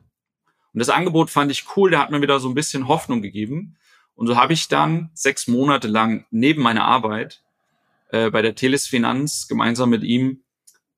Und 0.73 0.79
das 0.79 0.89
Angebot 0.89 1.29
fand 1.29 1.51
ich 1.51 1.65
cool, 1.75 1.91
der 1.91 1.99
hat 1.99 2.11
mir 2.11 2.21
wieder 2.21 2.39
so 2.39 2.47
ein 2.47 2.55
bisschen 2.55 2.87
Hoffnung 2.87 3.21
gegeben. 3.21 3.77
Und 4.17 4.25
so 4.25 4.35
habe 4.35 4.53
ich 4.53 4.67
dann 4.67 5.11
sechs 5.13 5.47
Monate 5.47 5.87
lang 5.87 6.25
neben 6.31 6.63
meiner 6.63 6.85
Arbeit 6.85 7.43
äh, 8.09 8.31
bei 8.31 8.41
der 8.41 8.55
Teles 8.55 8.87
Finanz 8.87 9.47
gemeinsam 9.47 9.91
mit 9.91 10.03
ihm 10.03 10.41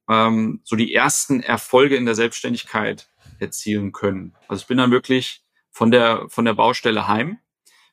ähm, 0.10 0.62
so 0.64 0.78
die 0.78 0.96
ersten 0.96 1.44
Erfolge 1.44 1.98
in 1.98 2.06
der 2.06 2.16
Selbstständigkeit 2.16 3.10
erzielen 3.38 3.92
können. 3.92 4.36
Also 4.48 4.62
ich 4.62 4.68
bin 4.68 4.78
dann 4.78 4.92
wirklich 4.92 5.44
von 5.70 5.92
der 5.92 6.30
von 6.30 6.46
der 6.46 6.54
Baustelle 6.54 7.10
heim, 7.10 7.40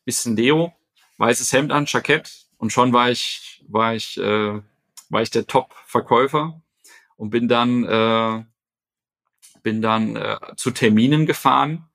bisschen 0.05 0.37
Deo, 0.37 0.73
weißes 1.19 1.53
Hemd 1.53 1.73
an, 1.73 1.87
Jackett. 1.87 2.47
Und 2.57 2.73
schon 2.73 2.93
war 2.93 3.11
ich 3.11 3.65
war 3.67 3.97
ich 3.97 4.17
äh, 4.19 4.63
war 5.11 5.23
ich 5.23 5.31
der 5.31 5.49
Top-Verkäufer 5.49 6.63
und 7.17 7.31
bin 7.31 7.49
dann 7.49 7.85
äh, 7.85 8.45
bin 9.65 9.83
dann 9.83 10.15
äh, 10.15 10.39
zu 10.57 10.71
Terminen 10.71 11.27
gefahren 11.27 11.89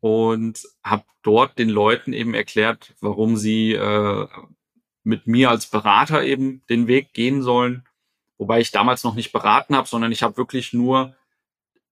und 0.00 0.62
habe 0.82 1.04
dort 1.22 1.58
den 1.58 1.68
Leuten 1.68 2.12
eben 2.12 2.34
erklärt, 2.34 2.94
warum 3.00 3.36
sie 3.36 3.72
äh, 3.74 4.26
mit 5.04 5.26
mir 5.26 5.50
als 5.50 5.66
Berater 5.66 6.24
eben 6.24 6.62
den 6.68 6.86
Weg 6.86 7.12
gehen 7.12 7.42
sollen. 7.42 7.84
Wobei 8.38 8.60
ich 8.60 8.70
damals 8.70 9.04
noch 9.04 9.14
nicht 9.14 9.32
beraten 9.32 9.76
habe, 9.76 9.86
sondern 9.86 10.12
ich 10.12 10.22
habe 10.22 10.38
wirklich 10.38 10.72
nur, 10.72 11.14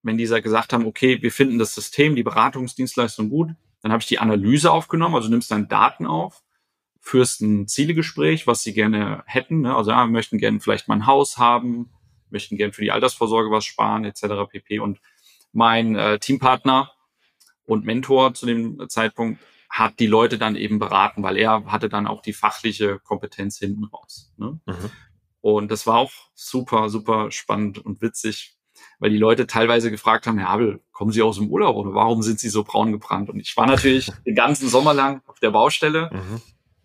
wenn 0.02 0.16
dieser 0.16 0.40
gesagt 0.40 0.72
haben, 0.72 0.86
okay, 0.86 1.20
wir 1.20 1.30
finden 1.30 1.58
das 1.58 1.74
System, 1.74 2.16
die 2.16 2.22
Beratungsdienstleistung 2.22 3.28
gut, 3.28 3.50
dann 3.82 3.92
habe 3.92 4.00
ich 4.00 4.08
die 4.08 4.18
Analyse 4.18 4.70
aufgenommen, 4.72 5.14
also 5.14 5.28
nimmst 5.28 5.50
dann 5.50 5.68
Daten 5.68 6.06
auf, 6.06 6.42
führst 7.00 7.42
ein 7.42 7.68
Zielegespräch, 7.68 8.46
was 8.46 8.62
sie 8.62 8.72
gerne 8.72 9.22
hätten. 9.26 9.60
Ne? 9.60 9.76
Also 9.76 9.90
ja, 9.90 10.04
wir 10.04 10.10
möchten 10.10 10.38
gerne 10.38 10.60
vielleicht 10.60 10.88
mal 10.88 10.96
ein 10.96 11.06
Haus 11.06 11.38
haben, 11.38 11.90
möchten 12.30 12.56
gerne 12.56 12.72
für 12.72 12.82
die 12.82 12.92
Altersvorsorge 12.92 13.50
was 13.50 13.64
sparen, 13.64 14.04
etc. 14.04 14.50
pp. 14.50 14.80
Und 14.80 15.00
mein 15.52 15.96
äh, 15.96 16.18
Teampartner 16.18 16.90
und 17.68 17.84
Mentor 17.84 18.32
zu 18.32 18.46
dem 18.46 18.88
Zeitpunkt 18.88 19.40
hat 19.68 20.00
die 20.00 20.06
Leute 20.06 20.38
dann 20.38 20.56
eben 20.56 20.78
beraten, 20.78 21.22
weil 21.22 21.36
er 21.36 21.66
hatte 21.66 21.90
dann 21.90 22.06
auch 22.06 22.22
die 22.22 22.32
fachliche 22.32 22.98
Kompetenz 23.00 23.58
hinten 23.58 23.84
raus. 23.84 24.32
Ne? 24.38 24.58
Mhm. 24.64 24.90
Und 25.42 25.70
das 25.70 25.86
war 25.86 25.98
auch 25.98 26.12
super, 26.34 26.88
super 26.88 27.30
spannend 27.30 27.78
und 27.78 28.00
witzig, 28.00 28.56
weil 28.98 29.10
die 29.10 29.18
Leute 29.18 29.46
teilweise 29.46 29.90
gefragt 29.90 30.26
haben, 30.26 30.38
Herr 30.38 30.48
Abel, 30.48 30.80
kommen 30.92 31.12
Sie 31.12 31.20
aus 31.20 31.36
dem 31.36 31.48
Urlaub 31.48 31.76
oder 31.76 31.92
warum 31.92 32.22
sind 32.22 32.40
Sie 32.40 32.48
so 32.48 32.64
braun 32.64 32.90
gebrannt? 32.90 33.28
Und 33.28 33.38
ich 33.38 33.54
war 33.56 33.66
natürlich 33.66 34.10
den 34.26 34.34
ganzen 34.34 34.68
Sommer 34.68 34.94
lang 34.94 35.20
auf 35.26 35.38
der 35.38 35.50
Baustelle. 35.50 36.08
Mhm. 36.10 36.40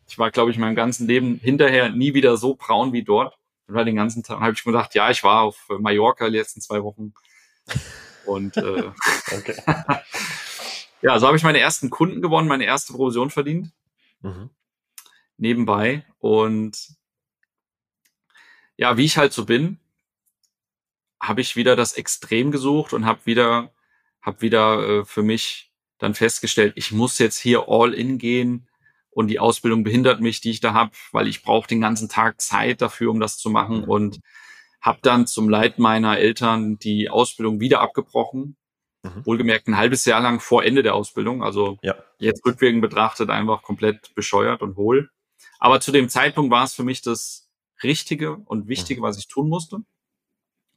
Ich 0.09 0.19
war, 0.19 0.31
glaube 0.31 0.51
ich, 0.51 0.57
mein 0.57 0.75
ganzen 0.75 1.07
Leben 1.07 1.39
hinterher 1.41 1.89
nie 1.89 2.13
wieder 2.13 2.35
so 2.35 2.55
braun 2.55 2.91
wie 2.91 3.03
dort. 3.03 3.37
Und 3.67 3.75
war 3.75 3.85
den 3.85 3.95
ganzen 3.95 4.21
Tag, 4.21 4.41
habe 4.41 4.51
ich 4.51 4.65
mir 4.65 4.73
gedacht, 4.73 4.93
ja, 4.95 5.09
ich 5.09 5.23
war 5.23 5.43
auf 5.43 5.65
Mallorca 5.79 6.29
die 6.29 6.37
letzten 6.37 6.59
zwei 6.59 6.83
Wochen. 6.83 7.13
Und 8.25 8.57
äh, 8.57 8.91
okay. 9.31 9.55
Ja, 11.03 11.19
so 11.19 11.27
habe 11.27 11.35
ich 11.35 11.43
meine 11.43 11.59
ersten 11.59 11.89
Kunden 11.89 12.21
gewonnen, 12.21 12.47
meine 12.47 12.63
erste 12.63 12.93
Provision 12.93 13.29
verdient. 13.29 13.73
Mhm. 14.21 14.49
Nebenbei. 15.35 16.05
Und 16.19 16.95
ja, 18.77 18.95
wie 18.95 19.03
ich 19.03 19.17
halt 19.17 19.33
so 19.33 19.45
bin, 19.45 19.79
habe 21.21 21.41
ich 21.41 21.57
wieder 21.57 21.75
das 21.75 21.93
Extrem 21.93 22.51
gesucht 22.51 22.93
und 22.93 23.05
habe 23.05 23.19
wieder, 23.25 23.73
habe 24.21 24.41
wieder 24.41 24.87
äh, 24.87 25.05
für 25.05 25.23
mich 25.23 25.73
dann 25.97 26.13
festgestellt, 26.13 26.73
ich 26.77 26.93
muss 26.93 27.19
jetzt 27.19 27.37
hier 27.37 27.65
all 27.67 27.93
in 27.93 28.17
gehen 28.17 28.69
und 29.09 29.27
die 29.27 29.39
Ausbildung 29.39 29.83
behindert 29.83 30.21
mich, 30.21 30.39
die 30.39 30.51
ich 30.51 30.61
da 30.61 30.73
habe, 30.73 30.91
weil 31.11 31.27
ich 31.27 31.43
brauche 31.43 31.67
den 31.67 31.81
ganzen 31.81 32.07
Tag 32.07 32.39
Zeit 32.39 32.81
dafür, 32.81 33.11
um 33.11 33.19
das 33.19 33.37
zu 33.37 33.49
machen 33.49 33.81
mhm. 33.81 33.89
und 33.89 34.19
habe 34.79 34.99
dann 35.01 35.27
zum 35.27 35.49
Leid 35.49 35.79
meiner 35.79 36.17
Eltern 36.17 36.79
die 36.79 37.09
Ausbildung 37.09 37.59
wieder 37.59 37.81
abgebrochen 37.81 38.55
Mhm. 39.03 39.25
Wohlgemerkt 39.25 39.67
ein 39.67 39.77
halbes 39.77 40.05
Jahr 40.05 40.21
lang 40.21 40.39
vor 40.39 40.63
Ende 40.63 40.81
der 40.81 40.95
Ausbildung. 40.95 41.43
Also 41.43 41.77
ja. 41.81 41.95
jetzt 42.19 42.45
rückwirkend 42.45 42.81
betrachtet 42.81 43.29
einfach 43.29 43.61
komplett 43.61 44.15
bescheuert 44.15 44.61
und 44.61 44.77
hohl. 44.77 45.09
Aber 45.59 45.81
zu 45.81 45.91
dem 45.91 46.09
Zeitpunkt 46.09 46.51
war 46.51 46.63
es 46.63 46.73
für 46.73 46.83
mich 46.83 47.01
das 47.01 47.49
Richtige 47.83 48.37
und 48.37 48.67
Wichtige, 48.67 49.01
mhm. 49.01 49.05
was 49.05 49.17
ich 49.17 49.27
tun 49.27 49.49
musste. 49.49 49.77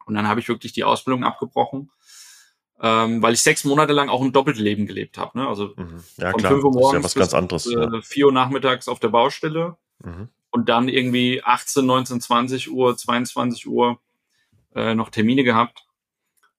Und 0.06 0.14
dann 0.14 0.28
habe 0.28 0.40
ich 0.40 0.48
wirklich 0.48 0.72
die 0.72 0.84
Ausbildung 0.84 1.24
abgebrochen. 1.24 1.90
ähm, 2.80 3.22
weil 3.22 3.32
ich 3.32 3.40
sechs 3.40 3.64
Monate 3.64 3.94
lang 3.94 4.10
auch 4.10 4.20
ein 4.20 4.32
Doppelleben 4.32 4.86
gelebt 4.86 5.16
habe. 5.16 5.38
Ne? 5.38 5.48
Also 5.48 5.72
mhm. 5.76 6.02
ja, 6.18 6.30
von 6.32 6.40
klar. 6.40 6.52
5 6.52 6.64
Uhr 6.64 6.72
morgens 6.72 6.92
ja 6.92 6.98
bis 7.00 7.14
ganz 7.14 7.32
anderes, 7.32 7.66
äh, 7.66 8.02
4 8.02 8.26
Uhr 8.26 8.32
nachmittags 8.32 8.88
auf 8.88 9.00
der 9.00 9.08
Baustelle 9.08 9.76
mhm. 10.04 10.28
und 10.50 10.68
dann 10.68 10.88
irgendwie 10.88 11.42
18, 11.42 11.86
19, 11.86 12.20
20 12.20 12.70
Uhr, 12.70 12.96
22 12.96 13.66
Uhr 13.66 13.98
äh, 14.74 14.94
noch 14.94 15.08
Termine 15.08 15.42
gehabt. 15.42 15.86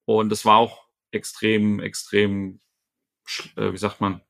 Und 0.05 0.29
das 0.29 0.43
war 0.43 0.57
auch 0.57 0.86
extrem, 1.17 1.79
extrem, 1.79 2.59
äh, 3.55 3.73
wie 3.73 3.77
sagt 3.77 3.99
man, 3.99 4.21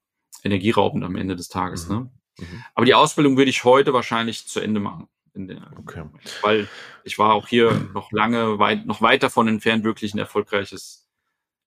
energieraubend 0.43 1.04
am 1.04 1.15
Ende 1.15 1.36
des 1.36 1.50
Tages. 1.50 1.88
Mhm. 1.88 1.95
Ne? 1.95 2.12
Mhm. 2.39 2.63
Aber 2.73 2.86
die 2.86 2.95
Ausbildung 2.95 3.38
würde 3.38 3.50
ich 3.50 3.63
heute 3.63 3.93
wahrscheinlich 3.93 4.47
zu 4.47 4.60
Ende 4.60 4.80
machen. 4.80 5.08
Der, 5.36 5.71
Okay. 5.78 6.04
Weil 6.41 6.67
ich 7.04 7.19
war 7.19 7.34
auch 7.34 7.47
hier 7.47 7.71
noch 7.93 8.12
lange 8.12 8.58
weit, 8.58 8.88
noch 8.88 9.02
weit 9.02 9.21
davon 9.21 9.47
entfernt, 9.47 9.84
wirklich 9.84 10.15
ein 10.15 10.19
erfolgreiches 10.19 11.08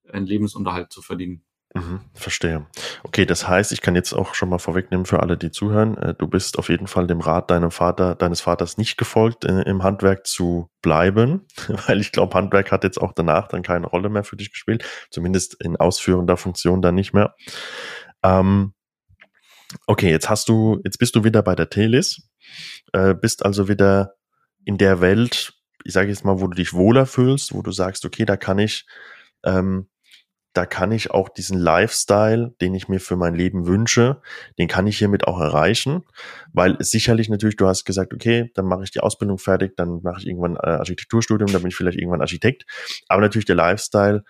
einen 0.09 0.25
Lebensunterhalt 0.25 0.91
zu 0.91 1.01
verdienen. 1.01 1.43
Mhm, 1.73 2.01
verstehe. 2.13 2.65
Okay, 3.03 3.25
das 3.25 3.47
heißt, 3.47 3.71
ich 3.71 3.81
kann 3.81 3.95
jetzt 3.95 4.11
auch 4.11 4.35
schon 4.35 4.49
mal 4.49 4.59
vorwegnehmen 4.59 5.05
für 5.05 5.21
alle, 5.21 5.37
die 5.37 5.51
zuhören. 5.51 5.97
äh, 5.97 6.13
Du 6.13 6.27
bist 6.27 6.59
auf 6.59 6.67
jeden 6.67 6.87
Fall 6.87 7.07
dem 7.07 7.21
Rat 7.21 7.49
deinem 7.49 7.71
Vater, 7.71 8.15
deines 8.15 8.41
Vaters 8.41 8.77
nicht 8.77 8.97
gefolgt, 8.97 9.45
äh, 9.45 9.61
im 9.61 9.81
Handwerk 9.81 10.27
zu 10.27 10.69
bleiben, 10.81 11.45
weil 11.87 12.01
ich 12.01 12.11
glaube, 12.11 12.35
Handwerk 12.35 12.71
hat 12.73 12.83
jetzt 12.83 12.99
auch 13.01 13.13
danach 13.13 13.47
dann 13.47 13.61
keine 13.63 13.87
Rolle 13.87 14.09
mehr 14.09 14.25
für 14.25 14.35
dich 14.35 14.51
gespielt, 14.51 14.83
zumindest 15.11 15.63
in 15.63 15.77
ausführender 15.77 16.35
Funktion 16.35 16.81
dann 16.81 16.95
nicht 16.95 17.13
mehr. 17.13 17.35
Ähm, 18.23 18.73
okay, 19.87 20.09
jetzt 20.09 20.29
hast 20.29 20.49
du, 20.49 20.79
jetzt 20.83 20.97
bist 20.99 21.15
du 21.15 21.23
wieder 21.23 21.41
bei 21.43 21.55
der 21.55 21.69
Telis, 21.69 22.29
äh, 22.93 23.13
bist 23.13 23.45
also 23.45 23.67
wieder 23.67 24.15
in 24.65 24.77
der 24.77 25.01
Welt, 25.01 25.53
ich 25.83 25.93
sage 25.93 26.09
jetzt 26.09 26.25
mal, 26.25 26.39
wo 26.41 26.47
du 26.47 26.55
dich 26.55 26.73
wohler 26.73 27.05
fühlst, 27.05 27.53
wo 27.53 27.61
du 27.61 27.71
sagst, 27.71 28.05
okay, 28.05 28.25
da 28.25 28.37
kann 28.37 28.59
ich 28.59 28.85
ähm, 29.43 29.87
da 30.53 30.65
kann 30.65 30.91
ich 30.91 31.11
auch 31.11 31.29
diesen 31.29 31.57
Lifestyle, 31.57 32.53
den 32.59 32.75
ich 32.75 32.89
mir 32.89 32.99
für 32.99 33.15
mein 33.15 33.35
Leben 33.35 33.67
wünsche, 33.67 34.21
den 34.59 34.67
kann 34.67 34.87
ich 34.87 34.97
hiermit 34.97 35.25
auch 35.27 35.39
erreichen, 35.39 36.03
weil 36.51 36.75
sicherlich 36.79 37.29
natürlich, 37.29 37.55
du 37.55 37.67
hast 37.67 37.85
gesagt, 37.85 38.13
okay, 38.13 38.51
dann 38.55 38.65
mache 38.65 38.83
ich 38.83 38.91
die 38.91 38.99
Ausbildung 38.99 39.37
fertig, 39.37 39.75
dann 39.77 40.01
mache 40.01 40.19
ich 40.19 40.27
irgendwann 40.27 40.57
äh, 40.57 40.77
Architekturstudium, 40.77 41.51
dann 41.51 41.61
bin 41.61 41.69
ich 41.69 41.75
vielleicht 41.75 41.97
irgendwann 41.97 42.21
Architekt, 42.21 42.65
aber 43.07 43.21
natürlich 43.21 43.45
der 43.45 43.55
Lifestyle, 43.55 44.23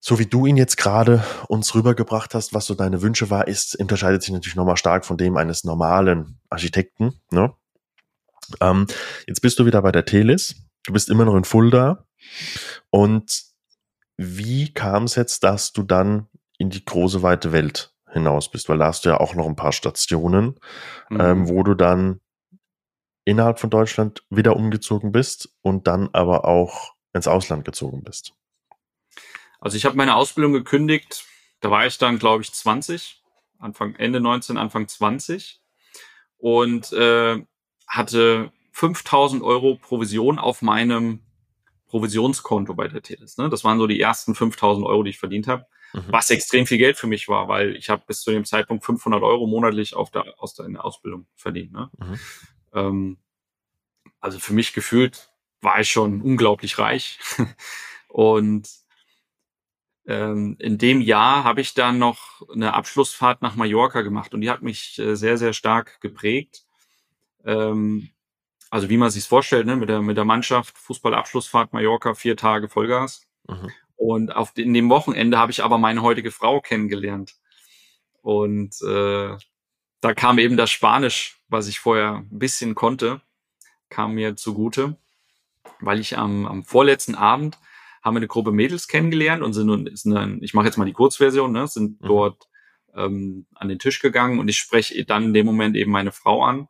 so 0.00 0.18
wie 0.18 0.26
du 0.26 0.46
ihn 0.46 0.56
jetzt 0.56 0.76
gerade 0.76 1.22
uns 1.48 1.74
rübergebracht 1.74 2.34
hast, 2.34 2.54
was 2.54 2.66
so 2.66 2.74
deine 2.74 3.02
Wünsche 3.02 3.30
war, 3.30 3.46
ist, 3.46 3.78
unterscheidet 3.78 4.22
sich 4.22 4.32
natürlich 4.32 4.56
nochmal 4.56 4.78
stark 4.78 5.04
von 5.04 5.18
dem 5.18 5.36
eines 5.36 5.62
normalen 5.62 6.40
Architekten. 6.48 7.20
Ne? 7.30 7.52
Ähm, 8.60 8.86
jetzt 9.26 9.42
bist 9.42 9.58
du 9.58 9.66
wieder 9.66 9.82
bei 9.82 9.92
der 9.92 10.06
Telis, 10.06 10.56
du 10.86 10.92
bist 10.94 11.10
immer 11.10 11.26
noch 11.26 11.36
in 11.36 11.44
Fulda 11.44 12.06
und 12.88 13.49
wie 14.22 14.70
kam 14.70 15.04
es 15.04 15.14
jetzt, 15.14 15.44
dass 15.44 15.72
du 15.72 15.82
dann 15.82 16.26
in 16.58 16.68
die 16.68 16.84
große 16.84 17.22
weite 17.22 17.52
Welt 17.52 17.94
hinaus 18.12 18.50
bist? 18.50 18.68
Weil 18.68 18.76
da 18.76 18.88
hast 18.88 19.06
du 19.06 19.08
ja 19.08 19.18
auch 19.18 19.34
noch 19.34 19.46
ein 19.46 19.56
paar 19.56 19.72
Stationen, 19.72 20.60
Mhm. 21.08 21.20
ähm, 21.20 21.48
wo 21.48 21.62
du 21.62 21.72
dann 21.74 22.20
innerhalb 23.24 23.58
von 23.58 23.70
Deutschland 23.70 24.22
wieder 24.28 24.56
umgezogen 24.56 25.10
bist 25.10 25.48
und 25.62 25.86
dann 25.86 26.10
aber 26.12 26.44
auch 26.44 26.94
ins 27.14 27.28
Ausland 27.28 27.64
gezogen 27.64 28.04
bist. 28.04 28.34
Also 29.58 29.78
ich 29.78 29.86
habe 29.86 29.96
meine 29.96 30.16
Ausbildung 30.16 30.52
gekündigt, 30.52 31.24
da 31.60 31.70
war 31.70 31.86
ich 31.86 31.96
dann, 31.96 32.18
glaube 32.18 32.42
ich, 32.42 32.52
20, 32.52 33.22
Anfang, 33.58 33.94
Ende 33.94 34.20
19, 34.20 34.58
Anfang 34.58 34.86
20 34.86 35.62
und 36.36 36.92
äh, 36.92 37.42
hatte 37.86 38.52
5000 38.72 39.42
Euro 39.42 39.76
Provision 39.76 40.38
auf 40.38 40.60
meinem 40.60 41.20
Provisionskonto 41.90 42.74
bei 42.74 42.88
der 42.88 43.02
Teles. 43.02 43.36
Ne? 43.36 43.48
Das 43.48 43.64
waren 43.64 43.78
so 43.78 43.86
die 43.86 44.00
ersten 44.00 44.34
5000 44.34 44.86
Euro, 44.86 45.02
die 45.02 45.10
ich 45.10 45.18
verdient 45.18 45.48
habe, 45.48 45.66
Mhm. 45.92 46.04
was 46.08 46.30
extrem 46.30 46.66
viel 46.66 46.78
Geld 46.78 46.96
für 46.96 47.08
mich 47.08 47.28
war, 47.28 47.48
weil 47.48 47.74
ich 47.74 47.90
habe 47.90 48.04
bis 48.06 48.20
zu 48.20 48.30
dem 48.30 48.44
Zeitpunkt 48.44 48.84
500 48.84 49.22
Euro 49.22 49.46
monatlich 49.46 49.94
auf 49.94 50.10
der, 50.10 50.34
aus 50.38 50.54
der, 50.54 50.66
in 50.66 50.74
der 50.74 50.84
Ausbildung 50.84 51.26
verdient. 51.34 51.72
Ne? 51.72 51.90
Mhm. 51.98 52.20
Ähm, 52.72 53.18
also 54.20 54.38
für 54.38 54.52
mich 54.52 54.72
gefühlt 54.72 55.30
war 55.60 55.80
ich 55.80 55.90
schon 55.90 56.22
unglaublich 56.22 56.78
reich. 56.78 57.18
Und 58.08 58.68
ähm, 60.06 60.56
in 60.58 60.78
dem 60.78 61.00
Jahr 61.00 61.44
habe 61.44 61.60
ich 61.60 61.74
dann 61.74 61.98
noch 61.98 62.48
eine 62.52 62.74
Abschlussfahrt 62.74 63.42
nach 63.42 63.56
Mallorca 63.56 64.02
gemacht 64.02 64.32
und 64.34 64.40
die 64.40 64.50
hat 64.50 64.62
mich 64.62 64.98
äh, 64.98 65.14
sehr, 65.14 65.36
sehr 65.38 65.52
stark 65.52 66.00
geprägt. 66.00 66.64
Ähm, 67.44 68.10
also 68.70 68.88
wie 68.88 68.96
man 68.96 69.10
sich 69.10 69.24
vorstellt, 69.24 69.66
ne, 69.66 69.76
mit 69.76 69.88
der, 69.88 70.00
mit 70.00 70.16
der 70.16 70.24
Mannschaft, 70.24 70.78
Fußballabschlussfahrt 70.78 71.72
Mallorca, 71.72 72.14
vier 72.14 72.36
Tage 72.36 72.68
Vollgas. 72.68 73.26
Mhm. 73.48 73.70
Und 73.96 74.34
auf 74.34 74.52
in 74.56 74.72
dem 74.72 74.88
Wochenende 74.88 75.38
habe 75.38 75.52
ich 75.52 75.62
aber 75.62 75.76
meine 75.76 76.02
heutige 76.02 76.30
Frau 76.30 76.60
kennengelernt. 76.60 77.34
Und 78.22 78.80
äh, 78.82 79.36
da 80.00 80.14
kam 80.14 80.38
eben 80.38 80.56
das 80.56 80.70
Spanisch, 80.70 81.40
was 81.48 81.68
ich 81.68 81.80
vorher 81.80 82.24
ein 82.30 82.38
bisschen 82.38 82.74
konnte, 82.74 83.20
kam 83.90 84.14
mir 84.14 84.36
zugute, 84.36 84.96
weil 85.80 86.00
ich 86.00 86.16
am, 86.16 86.46
am 86.46 86.64
vorletzten 86.64 87.14
Abend 87.14 87.58
haben 88.02 88.14
wir 88.14 88.20
eine 88.20 88.28
Gruppe 88.28 88.52
Mädels 88.52 88.88
kennengelernt 88.88 89.42
und 89.42 89.52
sind, 89.52 89.66
nun- 89.66 89.90
sind 89.94 90.14
dann, 90.14 90.42
ich 90.42 90.54
mache 90.54 90.66
jetzt 90.66 90.78
mal 90.78 90.86
die 90.86 90.92
Kurzversion, 90.94 91.52
ne, 91.52 91.66
sind 91.66 92.00
Mhm. 92.00 92.06
dort 92.06 92.48
ähm, 92.94 93.46
an 93.54 93.68
den 93.68 93.78
Tisch 93.78 94.00
gegangen 94.00 94.38
und 94.38 94.48
ich 94.48 94.56
spreche 94.58 95.04
dann 95.04 95.24
in 95.24 95.34
dem 95.34 95.44
Moment 95.46 95.76
eben 95.76 95.90
meine 95.90 96.12
Frau 96.12 96.42
an 96.42 96.68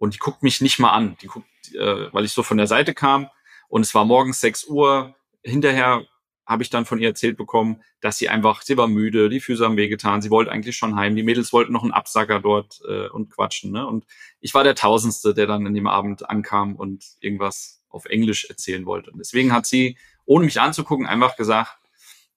und 0.00 0.14
die 0.14 0.18
guckt 0.18 0.42
mich 0.42 0.60
nicht 0.60 0.78
mal 0.78 0.90
an, 0.90 1.16
die 1.22 1.26
guckt, 1.26 1.46
äh, 1.74 2.12
weil 2.12 2.24
ich 2.24 2.32
so 2.32 2.42
von 2.42 2.56
der 2.56 2.66
Seite 2.66 2.94
kam 2.94 3.28
und 3.68 3.82
es 3.82 3.94
war 3.94 4.04
morgens 4.04 4.40
6 4.40 4.64
Uhr, 4.64 5.14
hinterher 5.44 6.04
habe 6.46 6.64
ich 6.64 6.70
dann 6.70 6.86
von 6.86 6.98
ihr 6.98 7.08
erzählt 7.08 7.36
bekommen, 7.36 7.82
dass 8.00 8.18
sie 8.18 8.28
einfach, 8.28 8.62
sie 8.62 8.76
war 8.76 8.88
müde, 8.88 9.28
die 9.28 9.38
Füße 9.38 9.64
haben 9.64 9.76
wehgetan, 9.76 10.22
sie 10.22 10.30
wollte 10.30 10.50
eigentlich 10.50 10.76
schon 10.76 10.96
heim, 10.96 11.14
die 11.14 11.22
Mädels 11.22 11.52
wollten 11.52 11.72
noch 11.72 11.84
einen 11.84 11.92
Absacker 11.92 12.40
dort 12.40 12.80
äh, 12.88 13.08
und 13.08 13.30
quatschen, 13.30 13.70
ne? 13.70 13.86
Und 13.86 14.04
ich 14.40 14.52
war 14.52 14.64
der 14.64 14.74
Tausendste, 14.74 15.32
der 15.32 15.46
dann 15.46 15.66
in 15.66 15.74
dem 15.74 15.86
Abend 15.86 16.28
ankam 16.28 16.74
und 16.74 17.04
irgendwas 17.20 17.84
auf 17.88 18.06
Englisch 18.06 18.46
erzählen 18.46 18.84
wollte. 18.86 19.12
Und 19.12 19.18
deswegen 19.18 19.52
hat 19.52 19.66
sie, 19.66 19.96
ohne 20.24 20.46
mich 20.46 20.60
anzugucken, 20.60 21.06
einfach 21.06 21.36
gesagt, 21.36 21.78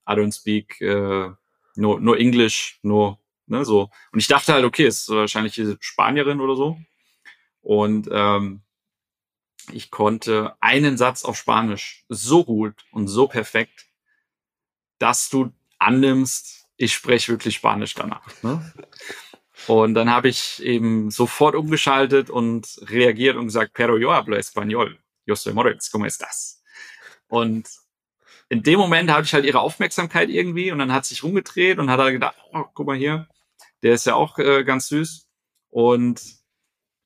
I 0.07 0.11
don't 0.11 0.35
speak 0.35 0.79
äh, 0.81 1.29
no, 1.75 1.97
no 1.97 2.13
English, 2.13 2.79
no, 2.83 3.19
ne, 3.47 3.65
so. 3.65 3.89
Und 4.11 4.19
ich 4.19 4.27
dachte 4.27 4.53
halt, 4.53 4.65
okay, 4.65 4.85
ist 4.85 5.09
wahrscheinlich 5.09 5.53
diese 5.55 5.77
Spanierin 5.79 6.39
oder 6.39 6.55
so. 6.55 6.77
Und 7.63 8.07
ähm, 8.11 8.61
ich 9.71 9.89
konnte 9.89 10.55
einen 10.59 10.97
Satz 10.97 11.23
auf 11.23 11.37
Spanisch 11.37 12.05
so 12.09 12.43
gut 12.43 12.85
und 12.91 13.07
so 13.07 13.27
perfekt, 13.27 13.87
dass 14.99 15.29
du 15.29 15.51
annimmst, 15.79 16.67
ich 16.77 16.93
spreche 16.93 17.31
wirklich 17.31 17.55
Spanisch 17.55 17.93
danach. 17.93 18.27
Ne? 18.43 18.73
Und 19.67 19.93
dann 19.93 20.09
habe 20.09 20.27
ich 20.27 20.61
eben 20.61 21.09
sofort 21.09 21.55
umgeschaltet 21.55 22.29
und 22.29 22.79
reagiert 22.83 23.37
und 23.37 23.45
gesagt, 23.45 23.73
pero 23.73 23.97
yo 23.97 24.11
hablo 24.11 24.35
español. 24.35 24.97
Yo 25.25 25.35
soy 25.35 25.53
Moritz, 25.53 25.89
¿cómo 25.89 26.05
estás? 26.05 26.61
Und 27.27 27.69
in 28.49 28.61
dem 28.61 28.77
Moment 28.77 29.09
hatte 29.09 29.23
ich 29.23 29.33
halt 29.33 29.45
ihre 29.45 29.61
Aufmerksamkeit 29.61 30.29
irgendwie 30.29 30.71
und 30.71 30.79
dann 30.79 30.91
hat 30.91 31.05
sich 31.05 31.23
rumgedreht 31.23 31.79
und 31.79 31.89
hat 31.89 31.99
halt 31.99 32.13
gedacht, 32.13 32.35
oh, 32.51 32.65
guck 32.73 32.87
mal 32.87 32.97
hier, 32.97 33.27
der 33.81 33.93
ist 33.93 34.05
ja 34.05 34.15
auch 34.15 34.37
äh, 34.37 34.63
ganz 34.65 34.87
süß. 34.87 35.27
Und 35.69 36.21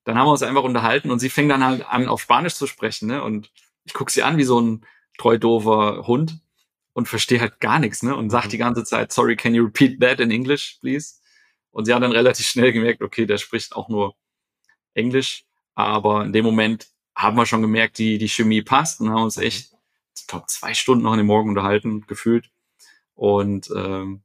dann 0.07 0.17
haben 0.17 0.27
wir 0.27 0.31
uns 0.31 0.43
einfach 0.43 0.63
unterhalten 0.63 1.11
und 1.11 1.19
sie 1.19 1.29
fängt 1.29 1.51
dann 1.51 1.63
halt 1.63 1.85
an, 1.85 2.07
auf 2.07 2.21
Spanisch 2.21 2.55
zu 2.55 2.65
sprechen, 2.65 3.07
ne? 3.07 3.21
Und 3.23 3.51
ich 3.83 3.93
gucke 3.93 4.11
sie 4.11 4.23
an 4.23 4.37
wie 4.37 4.43
so 4.43 4.59
ein 4.59 4.85
treu 5.17 5.37
doofer 5.37 6.07
Hund 6.07 6.39
und 6.93 7.07
verstehe 7.09 7.41
halt 7.41 7.59
gar 7.59 7.79
nichts, 7.79 8.03
ne? 8.03 8.15
Und 8.15 8.29
sagt 8.29 8.47
Mhm. 8.47 8.51
die 8.51 8.57
ganze 8.57 8.83
Zeit, 8.85 9.11
sorry, 9.11 9.35
can 9.35 9.53
you 9.53 9.65
repeat 9.65 9.99
that 9.99 10.19
in 10.21 10.31
English, 10.31 10.77
please? 10.79 11.15
Und 11.71 11.85
sie 11.85 11.93
hat 11.93 12.01
dann 12.03 12.13
relativ 12.13 12.47
schnell 12.47 12.71
gemerkt, 12.71 13.01
okay, 13.01 13.25
der 13.25 13.37
spricht 13.37 13.75
auch 13.75 13.89
nur 13.89 14.15
Englisch. 14.93 15.43
Aber 15.75 16.23
in 16.25 16.33
dem 16.33 16.45
Moment 16.45 16.87
haben 17.15 17.35
wir 17.37 17.45
schon 17.45 17.61
gemerkt, 17.61 17.97
die, 17.97 18.17
die 18.17 18.29
Chemie 18.29 18.61
passt 18.61 19.01
und 19.01 19.09
haben 19.09 19.23
uns 19.23 19.37
echt, 19.37 19.73
ich 20.17 20.27
glaube, 20.27 20.45
zwei 20.47 20.73
Stunden 20.73 21.03
noch 21.03 21.13
in 21.13 21.17
den 21.19 21.27
Morgen 21.27 21.49
unterhalten, 21.49 22.05
gefühlt. 22.07 22.49
Und 23.15 23.69
ähm, 23.75 24.23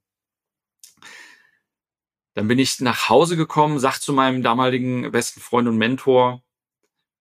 dann 2.35 2.49
bin 2.49 2.59
ich 2.59 2.81
nach 2.81 3.09
Hause 3.09 3.37
gekommen, 3.37 3.79
sag 3.79 3.99
zu 3.99 4.13
meinem 4.13 4.43
damaligen 4.43 5.11
besten 5.11 5.41
Freund 5.41 5.69
und 5.69 5.77
Mentor, 5.77 6.43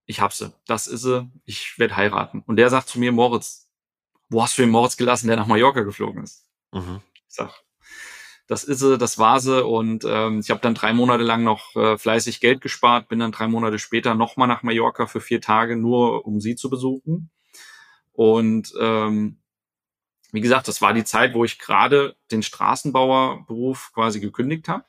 ich 0.05 0.21
hab 0.21 0.33
sie, 0.33 0.53
das 0.67 0.87
ist 0.87 1.01
sie, 1.01 1.29
ich 1.45 1.77
werde 1.77 1.95
heiraten. 1.95 2.43
Und 2.45 2.55
der 2.55 2.69
sagt 2.69 2.89
zu 2.89 2.99
mir, 2.99 3.11
Moritz, 3.11 3.67
wo 4.29 4.41
hast 4.41 4.57
du 4.57 4.61
den 4.61 4.71
Moritz 4.71 4.97
gelassen, 4.97 5.27
der 5.27 5.35
nach 5.35 5.47
Mallorca 5.47 5.81
geflogen 5.81 6.23
ist? 6.23 6.47
Mhm. 6.71 7.01
Ich 7.13 7.35
sag, 7.35 7.63
das 8.47 8.63
ist 8.63 8.79
sie, 8.79 8.97
das 8.97 9.17
war 9.17 9.39
sie. 9.39 9.63
Und 9.63 10.05
ähm, 10.07 10.39
ich 10.39 10.49
habe 10.49 10.61
dann 10.61 10.75
drei 10.75 10.93
Monate 10.93 11.23
lang 11.23 11.43
noch 11.43 11.75
äh, 11.75 11.97
fleißig 11.97 12.39
Geld 12.39 12.61
gespart, 12.61 13.09
bin 13.09 13.19
dann 13.19 13.31
drei 13.31 13.47
Monate 13.47 13.79
später 13.79 14.15
nochmal 14.15 14.47
nach 14.47 14.63
Mallorca 14.63 15.07
für 15.07 15.21
vier 15.21 15.41
Tage, 15.41 15.75
nur 15.75 16.25
um 16.25 16.39
sie 16.39 16.55
zu 16.55 16.69
besuchen. 16.69 17.29
Und 18.13 18.73
ähm, 18.79 19.41
wie 20.31 20.41
gesagt, 20.41 20.67
das 20.69 20.81
war 20.81 20.93
die 20.93 21.03
Zeit, 21.03 21.33
wo 21.33 21.43
ich 21.43 21.59
gerade 21.59 22.15
den 22.31 22.43
Straßenbauerberuf 22.43 23.91
quasi 23.93 24.21
gekündigt 24.21 24.69
habe 24.69 24.85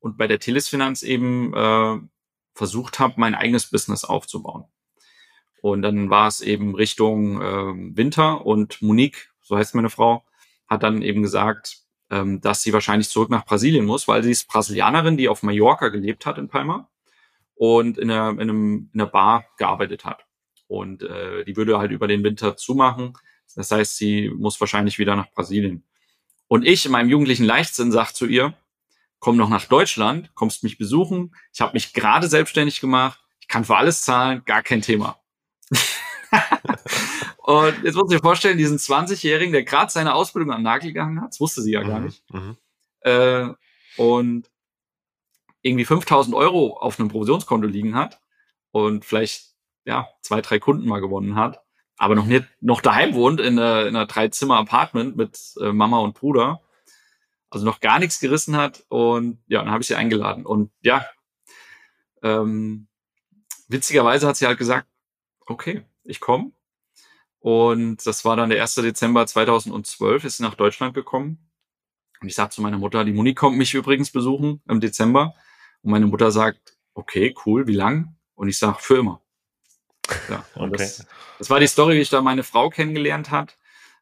und 0.00 0.16
bei 0.16 0.26
der 0.26 0.38
Telisfinanz 0.38 1.02
eben 1.02 1.54
äh, 1.54 1.98
versucht 2.54 2.98
habe, 2.98 3.14
mein 3.16 3.34
eigenes 3.34 3.70
Business 3.70 4.04
aufzubauen. 4.04 4.64
Und 5.62 5.82
dann 5.82 6.10
war 6.10 6.28
es 6.28 6.40
eben 6.40 6.74
Richtung 6.74 7.40
ähm, 7.42 7.96
Winter 7.96 8.44
und 8.46 8.80
Monique, 8.82 9.32
so 9.40 9.56
heißt 9.56 9.74
meine 9.74 9.90
Frau, 9.90 10.24
hat 10.68 10.82
dann 10.82 11.02
eben 11.02 11.22
gesagt, 11.22 11.78
ähm, 12.10 12.40
dass 12.40 12.62
sie 12.62 12.72
wahrscheinlich 12.72 13.08
zurück 13.08 13.30
nach 13.30 13.44
Brasilien 13.44 13.84
muss, 13.84 14.06
weil 14.06 14.22
sie 14.22 14.30
ist 14.30 14.48
Brasilianerin, 14.48 15.16
die 15.16 15.28
auf 15.28 15.42
Mallorca 15.42 15.88
gelebt 15.88 16.26
hat 16.26 16.38
in 16.38 16.48
Palma 16.48 16.88
und 17.54 17.98
in 17.98 18.10
einer, 18.10 18.30
in 18.30 18.40
einem, 18.40 18.90
in 18.92 19.00
einer 19.00 19.10
Bar 19.10 19.46
gearbeitet 19.56 20.04
hat. 20.04 20.24
Und 20.68 21.02
äh, 21.02 21.44
die 21.44 21.56
würde 21.56 21.78
halt 21.78 21.90
über 21.90 22.06
den 22.06 22.22
Winter 22.22 22.56
zumachen. 22.56 23.14
Das 23.54 23.70
heißt, 23.70 23.96
sie 23.96 24.30
muss 24.30 24.60
wahrscheinlich 24.60 24.98
wieder 24.98 25.16
nach 25.16 25.30
Brasilien. 25.32 25.84
Und 26.48 26.64
ich 26.64 26.86
in 26.86 26.92
meinem 26.92 27.08
jugendlichen 27.08 27.44
Leichtsinn 27.44 27.90
sag 27.90 28.12
zu 28.12 28.26
ihr, 28.26 28.54
komm 29.26 29.36
noch 29.36 29.48
nach 29.48 29.64
Deutschland, 29.64 30.30
kommst 30.36 30.62
mich 30.62 30.78
besuchen. 30.78 31.34
Ich 31.52 31.60
habe 31.60 31.72
mich 31.72 31.92
gerade 31.92 32.28
selbstständig 32.28 32.80
gemacht. 32.80 33.18
Ich 33.40 33.48
kann 33.48 33.64
für 33.64 33.76
alles 33.76 34.02
zahlen, 34.02 34.42
gar 34.44 34.62
kein 34.62 34.82
Thema. 34.82 35.18
und 37.38 37.74
jetzt 37.82 37.96
muss 37.96 38.08
ich 38.08 38.18
mir 38.18 38.22
vorstellen, 38.22 38.56
diesen 38.56 38.78
20-Jährigen, 38.78 39.50
der 39.52 39.64
gerade 39.64 39.90
seine 39.90 40.14
Ausbildung 40.14 40.52
am 40.52 40.62
Nagel 40.62 40.92
gegangen 40.92 41.20
hat, 41.20 41.30
das 41.30 41.40
wusste 41.40 41.60
sie 41.60 41.72
ja 41.72 41.82
gar 41.82 41.98
mhm, 41.98 42.04
nicht. 42.04 42.22
Mhm. 42.32 42.56
Äh, 43.00 43.48
und 43.96 44.48
irgendwie 45.60 45.86
5000 45.86 46.32
Euro 46.36 46.76
auf 46.76 47.00
einem 47.00 47.08
Provisionskonto 47.08 47.66
liegen 47.66 47.96
hat 47.96 48.20
und 48.70 49.04
vielleicht 49.04 49.56
ja 49.84 50.06
zwei, 50.22 50.40
drei 50.40 50.60
Kunden 50.60 50.86
mal 50.86 51.00
gewonnen 51.00 51.34
hat, 51.34 51.64
aber 51.96 52.14
noch 52.14 52.26
nicht 52.26 52.44
noch 52.60 52.80
daheim 52.80 53.14
wohnt 53.14 53.40
in 53.40 53.58
einer, 53.58 53.88
in 53.88 53.96
einer 53.96 54.06
Drei-Zimmer-Apartment 54.06 55.16
mit 55.16 55.36
äh, 55.60 55.72
Mama 55.72 55.98
und 55.98 56.14
Bruder, 56.14 56.60
also 57.56 57.64
noch 57.64 57.80
gar 57.80 57.98
nichts 57.98 58.20
gerissen 58.20 58.56
hat 58.56 58.84
und 58.88 59.42
ja, 59.46 59.60
dann 59.60 59.70
habe 59.70 59.80
ich 59.80 59.88
sie 59.88 59.94
eingeladen 59.94 60.44
und 60.44 60.70
ja, 60.82 61.06
ähm, 62.22 62.86
witzigerweise 63.68 64.28
hat 64.28 64.36
sie 64.36 64.46
halt 64.46 64.58
gesagt, 64.58 64.86
okay, 65.46 65.84
ich 66.04 66.20
komme 66.20 66.52
und 67.38 68.06
das 68.06 68.24
war 68.26 68.36
dann 68.36 68.50
der 68.50 68.60
1. 68.60 68.74
Dezember 68.76 69.26
2012, 69.26 70.24
ist 70.24 70.36
sie 70.36 70.42
nach 70.42 70.54
Deutschland 70.54 70.94
gekommen 70.94 71.50
und 72.20 72.28
ich 72.28 72.34
sagte 72.34 72.56
zu 72.56 72.62
meiner 72.62 72.78
Mutter, 72.78 73.04
die 73.04 73.12
Muni 73.12 73.34
kommt 73.34 73.56
mich 73.56 73.72
übrigens 73.72 74.10
besuchen 74.10 74.60
im 74.68 74.80
Dezember 74.80 75.34
und 75.80 75.90
meine 75.92 76.06
Mutter 76.06 76.30
sagt, 76.30 76.76
okay, 76.92 77.34
cool, 77.46 77.66
wie 77.66 77.74
lang? 77.74 78.16
Und 78.34 78.48
ich 78.48 78.58
sage, 78.58 78.76
für 78.80 78.98
immer. 78.98 79.22
Ja, 80.28 80.44
okay. 80.54 80.76
das, 80.76 81.06
das, 81.38 81.50
war 81.50 81.58
die 81.58 81.66
Story, 81.66 81.96
wie 81.96 82.00
ich 82.00 82.10
da 82.10 82.20
meine 82.20 82.42
Frau 82.42 82.68
kennengelernt 82.70 83.30
hat. 83.30 83.56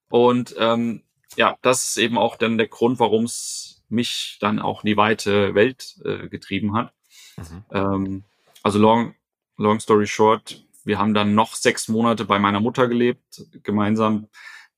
Und 0.08 0.54
ähm, 0.58 1.04
ja, 1.36 1.56
das 1.62 1.84
ist 1.84 1.96
eben 1.96 2.18
auch 2.18 2.36
dann 2.36 2.58
der 2.58 2.68
Grund, 2.68 2.98
warum 2.98 3.24
es 3.24 3.82
mich 3.88 4.38
dann 4.40 4.58
auch 4.58 4.82
in 4.82 4.88
die 4.88 4.96
weite 4.96 5.54
Welt 5.54 5.96
äh, 6.04 6.28
getrieben 6.28 6.74
hat. 6.74 6.92
Mhm. 7.36 7.64
Ähm, 7.70 8.24
also 8.62 8.78
long, 8.78 9.14
long 9.56 9.80
story 9.80 10.06
short, 10.06 10.64
wir 10.84 10.98
haben 10.98 11.14
dann 11.14 11.34
noch 11.34 11.54
sechs 11.54 11.88
Monate 11.88 12.24
bei 12.24 12.38
meiner 12.38 12.60
Mutter 12.60 12.88
gelebt, 12.88 13.42
gemeinsam. 13.62 14.28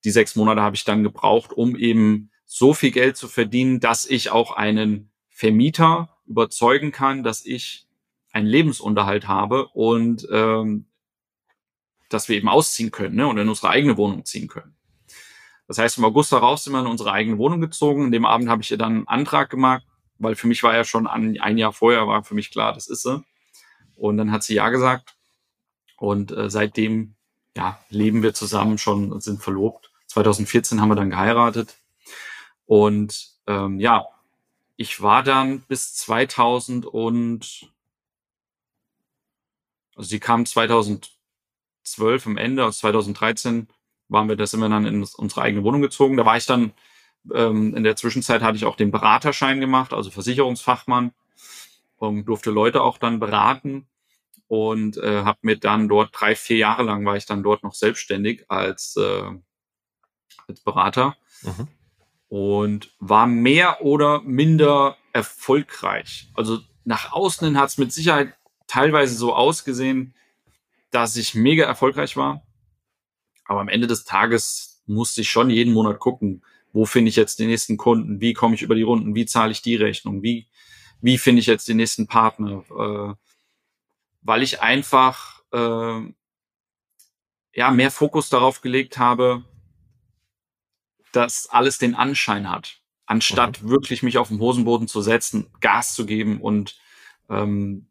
Die 0.04 0.10
sechs 0.10 0.36
Monate 0.36 0.62
habe 0.62 0.76
ich 0.76 0.84
dann 0.84 1.02
gebraucht, 1.02 1.52
um 1.52 1.76
eben 1.76 2.30
so 2.44 2.74
viel 2.74 2.92
Geld 2.92 3.16
zu 3.16 3.26
verdienen, 3.26 3.80
dass 3.80 4.06
ich 4.06 4.30
auch 4.30 4.52
einen 4.52 5.10
Vermieter 5.28 6.16
überzeugen 6.26 6.92
kann, 6.92 7.24
dass 7.24 7.44
ich 7.44 7.86
einen 8.32 8.46
Lebensunterhalt 8.46 9.26
habe 9.26 9.68
und 9.68 10.26
ähm, 10.30 10.86
dass 12.08 12.28
wir 12.28 12.36
eben 12.36 12.48
ausziehen 12.48 12.92
können 12.92 13.16
ne, 13.16 13.26
und 13.26 13.38
in 13.38 13.48
unsere 13.48 13.70
eigene 13.70 13.96
Wohnung 13.96 14.24
ziehen 14.24 14.46
können. 14.46 14.75
Das 15.68 15.78
heißt, 15.78 15.98
im 15.98 16.04
August 16.04 16.32
darauf 16.32 16.58
sind 16.60 16.72
wir 16.72 16.80
in 16.80 16.86
unsere 16.86 17.12
eigene 17.12 17.38
Wohnung 17.38 17.60
gezogen. 17.60 18.04
In 18.06 18.12
dem 18.12 18.24
Abend 18.24 18.48
habe 18.48 18.62
ich 18.62 18.70
ihr 18.70 18.78
dann 18.78 18.92
einen 18.92 19.08
Antrag 19.08 19.50
gemacht, 19.50 19.84
weil 20.18 20.36
für 20.36 20.46
mich 20.46 20.62
war 20.62 20.74
ja 20.74 20.84
schon 20.84 21.06
ein, 21.06 21.40
ein 21.40 21.58
Jahr 21.58 21.72
vorher, 21.72 22.06
war 22.06 22.22
für 22.22 22.34
mich 22.34 22.50
klar, 22.50 22.72
das 22.72 22.86
ist 22.86 23.02
sie. 23.02 23.22
Und 23.96 24.16
dann 24.18 24.30
hat 24.30 24.42
sie 24.42 24.54
ja 24.54 24.68
gesagt. 24.68 25.16
Und 25.96 26.30
äh, 26.30 26.50
seitdem 26.50 27.14
ja, 27.56 27.80
leben 27.88 28.22
wir 28.22 28.34
zusammen 28.34 28.78
schon 28.78 29.12
und 29.12 29.22
sind 29.22 29.42
verlobt. 29.42 29.90
2014 30.08 30.80
haben 30.80 30.88
wir 30.88 30.94
dann 30.94 31.10
geheiratet. 31.10 31.76
Und 32.66 33.30
ähm, 33.46 33.80
ja, 33.80 34.06
ich 34.76 35.00
war 35.00 35.22
dann 35.22 35.60
bis 35.62 35.94
2000 35.94 36.84
und 36.84 37.70
also 39.94 40.08
sie 40.08 40.20
kam 40.20 40.44
2012 40.44 41.06
am 42.26 42.36
Ende, 42.36 42.66
aus 42.66 42.78
2013 42.78 43.68
waren 44.08 44.28
wir, 44.28 44.36
da 44.36 44.46
sind 44.46 44.60
wir 44.60 44.68
dann 44.68 44.86
in 44.86 45.04
unsere 45.16 45.42
eigene 45.42 45.64
Wohnung 45.64 45.82
gezogen. 45.82 46.16
Da 46.16 46.24
war 46.24 46.36
ich 46.36 46.46
dann, 46.46 46.72
ähm, 47.32 47.74
in 47.74 47.84
der 47.84 47.96
Zwischenzeit 47.96 48.42
hatte 48.42 48.56
ich 48.56 48.64
auch 48.64 48.76
den 48.76 48.90
Beraterschein 48.90 49.60
gemacht, 49.60 49.92
also 49.92 50.10
Versicherungsfachmann, 50.10 51.12
und 51.96 52.26
durfte 52.26 52.50
Leute 52.50 52.82
auch 52.82 52.98
dann 52.98 53.18
beraten 53.18 53.86
und 54.48 54.98
äh, 54.98 55.22
habe 55.22 55.38
mir 55.42 55.56
dann 55.56 55.88
dort 55.88 56.10
drei, 56.12 56.36
vier 56.36 56.58
Jahre 56.58 56.82
lang 56.82 57.04
war 57.04 57.16
ich 57.16 57.26
dann 57.26 57.42
dort 57.42 57.62
noch 57.62 57.74
selbstständig 57.74 58.44
als, 58.48 58.96
äh, 58.96 59.30
als 60.46 60.60
Berater. 60.60 61.16
Mhm 61.42 61.68
und 62.28 62.92
war 62.98 63.26
mehr 63.26 63.82
oder 63.82 64.22
minder 64.22 64.96
erfolgreich. 65.12 66.30
Also 66.34 66.58
nach 66.84 67.12
außen 67.12 67.46
hin 67.46 67.58
hat 67.58 67.70
es 67.70 67.78
mit 67.78 67.92
Sicherheit 67.92 68.34
teilweise 68.66 69.14
so 69.14 69.34
ausgesehen, 69.34 70.14
dass 70.90 71.16
ich 71.16 71.34
mega 71.34 71.64
erfolgreich 71.64 72.16
war. 72.16 72.45
Aber 73.46 73.60
am 73.60 73.68
Ende 73.68 73.86
des 73.86 74.04
Tages 74.04 74.82
musste 74.86 75.22
ich 75.22 75.30
schon 75.30 75.50
jeden 75.50 75.72
Monat 75.72 75.98
gucken, 75.98 76.42
wo 76.72 76.84
finde 76.84 77.08
ich 77.08 77.16
jetzt 77.16 77.38
den 77.38 77.48
nächsten 77.48 77.76
Kunden, 77.76 78.20
wie 78.20 78.34
komme 78.34 78.54
ich 78.54 78.62
über 78.62 78.74
die 78.74 78.82
Runden, 78.82 79.14
wie 79.14 79.26
zahle 79.26 79.52
ich 79.52 79.62
die 79.62 79.76
Rechnung, 79.76 80.22
wie, 80.22 80.46
wie 81.00 81.18
finde 81.18 81.40
ich 81.40 81.46
jetzt 81.46 81.68
den 81.68 81.78
nächsten 81.78 82.06
Partner, 82.06 82.64
äh, 82.70 83.14
weil 84.22 84.42
ich 84.42 84.60
einfach 84.60 85.42
äh, 85.52 86.00
ja 87.54 87.70
mehr 87.70 87.90
Fokus 87.90 88.28
darauf 88.28 88.60
gelegt 88.60 88.98
habe, 88.98 89.44
dass 91.12 91.48
alles 91.48 91.78
den 91.78 91.94
Anschein 91.94 92.50
hat, 92.50 92.82
anstatt 93.06 93.62
mhm. 93.62 93.70
wirklich 93.70 94.02
mich 94.02 94.18
auf 94.18 94.28
den 94.28 94.38
Hosenboden 94.38 94.86
zu 94.86 95.00
setzen, 95.00 95.50
Gas 95.60 95.94
zu 95.94 96.04
geben 96.04 96.40
und 96.40 96.78
ähm, 97.30 97.88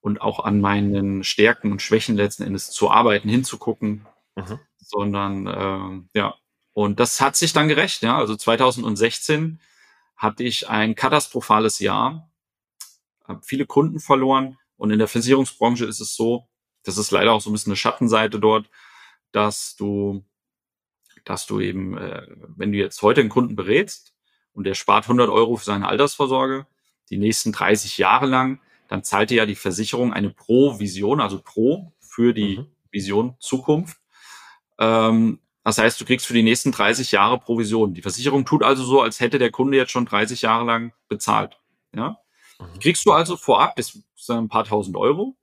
und 0.00 0.20
auch 0.20 0.44
an 0.44 0.60
meinen 0.60 1.24
Stärken 1.24 1.72
und 1.72 1.80
Schwächen 1.80 2.14
letzten 2.14 2.42
Endes 2.42 2.70
zu 2.70 2.90
arbeiten, 2.90 3.28
hinzugucken, 3.28 4.06
mhm. 4.36 4.58
Sondern 4.94 5.46
äh, 5.46 6.18
ja. 6.18 6.34
Und 6.72 6.98
das 7.00 7.20
hat 7.20 7.36
sich 7.36 7.52
dann 7.52 7.68
gerecht, 7.68 8.02
ja. 8.02 8.16
Also 8.16 8.36
2016 8.36 9.60
hatte 10.16 10.44
ich 10.44 10.68
ein 10.68 10.94
katastrophales 10.94 11.78
Jahr, 11.80 12.30
habe 13.24 13.40
viele 13.44 13.66
Kunden 13.66 14.00
verloren 14.00 14.58
und 14.76 14.90
in 14.90 14.98
der 14.98 15.08
Versicherungsbranche 15.08 15.84
ist 15.84 16.00
es 16.00 16.14
so, 16.14 16.48
das 16.84 16.98
ist 16.98 17.10
leider 17.10 17.32
auch 17.32 17.40
so 17.40 17.50
ein 17.50 17.52
bisschen 17.52 17.70
eine 17.70 17.76
Schattenseite 17.76 18.38
dort, 18.38 18.70
dass 19.32 19.76
du 19.76 20.24
dass 21.24 21.46
du 21.46 21.60
eben, 21.60 21.96
äh, 21.96 22.26
wenn 22.56 22.72
du 22.72 22.78
jetzt 22.78 23.02
heute 23.02 23.20
einen 23.20 23.30
Kunden 23.30 23.56
berätst 23.56 24.14
und 24.52 24.64
der 24.64 24.74
spart 24.74 25.04
100 25.04 25.30
Euro 25.30 25.56
für 25.56 25.64
seine 25.64 25.88
Altersvorsorge, 25.88 26.66
die 27.10 27.16
nächsten 27.16 27.52
30 27.52 27.98
Jahre 27.98 28.26
lang, 28.26 28.60
dann 28.88 29.02
zahlt 29.02 29.30
dir 29.30 29.38
ja 29.38 29.46
die 29.46 29.54
Versicherung 29.54 30.12
eine 30.12 30.30
Pro-Vision, 30.30 31.20
also 31.20 31.40
Pro 31.42 31.92
für 31.98 32.34
die 32.34 32.58
mhm. 32.58 32.66
Vision 32.90 33.36
Zukunft. 33.40 33.98
Ähm, 34.78 35.38
das 35.64 35.78
heißt, 35.78 36.00
du 36.00 36.04
kriegst 36.04 36.26
für 36.26 36.34
die 36.34 36.42
nächsten 36.42 36.72
30 36.72 37.12
Jahre 37.12 37.38
Provision. 37.38 37.94
Die 37.94 38.02
Versicherung 38.02 38.44
tut 38.44 38.62
also 38.62 38.84
so, 38.84 39.00
als 39.00 39.20
hätte 39.20 39.38
der 39.38 39.50
Kunde 39.50 39.78
jetzt 39.78 39.92
schon 39.92 40.04
30 40.04 40.42
Jahre 40.42 40.64
lang 40.64 40.92
bezahlt. 41.08 41.58
Ja? 41.94 42.18
Mhm. 42.58 42.78
kriegst 42.80 43.04
du 43.06 43.12
also 43.12 43.36
vorab 43.36 43.76
bis 43.76 44.02
ein 44.28 44.48
paar 44.48 44.64
tausend 44.64 44.96
Euro. 44.96 45.36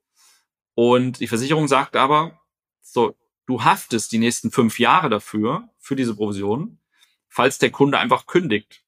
Und 0.76 1.20
die 1.20 1.28
Versicherung 1.28 1.68
sagt 1.68 1.96
aber, 1.96 2.40
so, 2.82 3.16
du 3.46 3.64
haftest 3.64 4.12
die 4.12 4.20
nächsten 4.20 4.52
fünf 4.52 4.80
Jahre 4.80 5.10
dafür, 5.10 5.70
für 5.80 5.96
diese 5.96 6.16
Provision, 6.16 6.80
falls 7.28 7.58
der 7.58 7.72
Kunde 7.72 7.98
einfach 7.98 8.28
kündigt, 8.28 8.84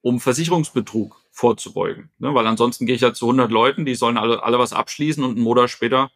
um 0.00 0.20
Versicherungsbetrug 0.20 1.20
vorzubeugen. 1.32 2.10
Ne? 2.18 2.34
Weil 2.34 2.46
ansonsten 2.46 2.86
gehe 2.86 2.94
ich 2.94 3.02
ja 3.02 3.12
zu 3.12 3.26
100 3.26 3.50
Leuten, 3.50 3.84
die 3.84 3.94
sollen 3.94 4.16
alle, 4.16 4.42
alle 4.42 4.58
was 4.58 4.72
abschließen 4.72 5.22
und 5.22 5.32
einen 5.32 5.42
Monat 5.42 5.70
später 5.70 6.10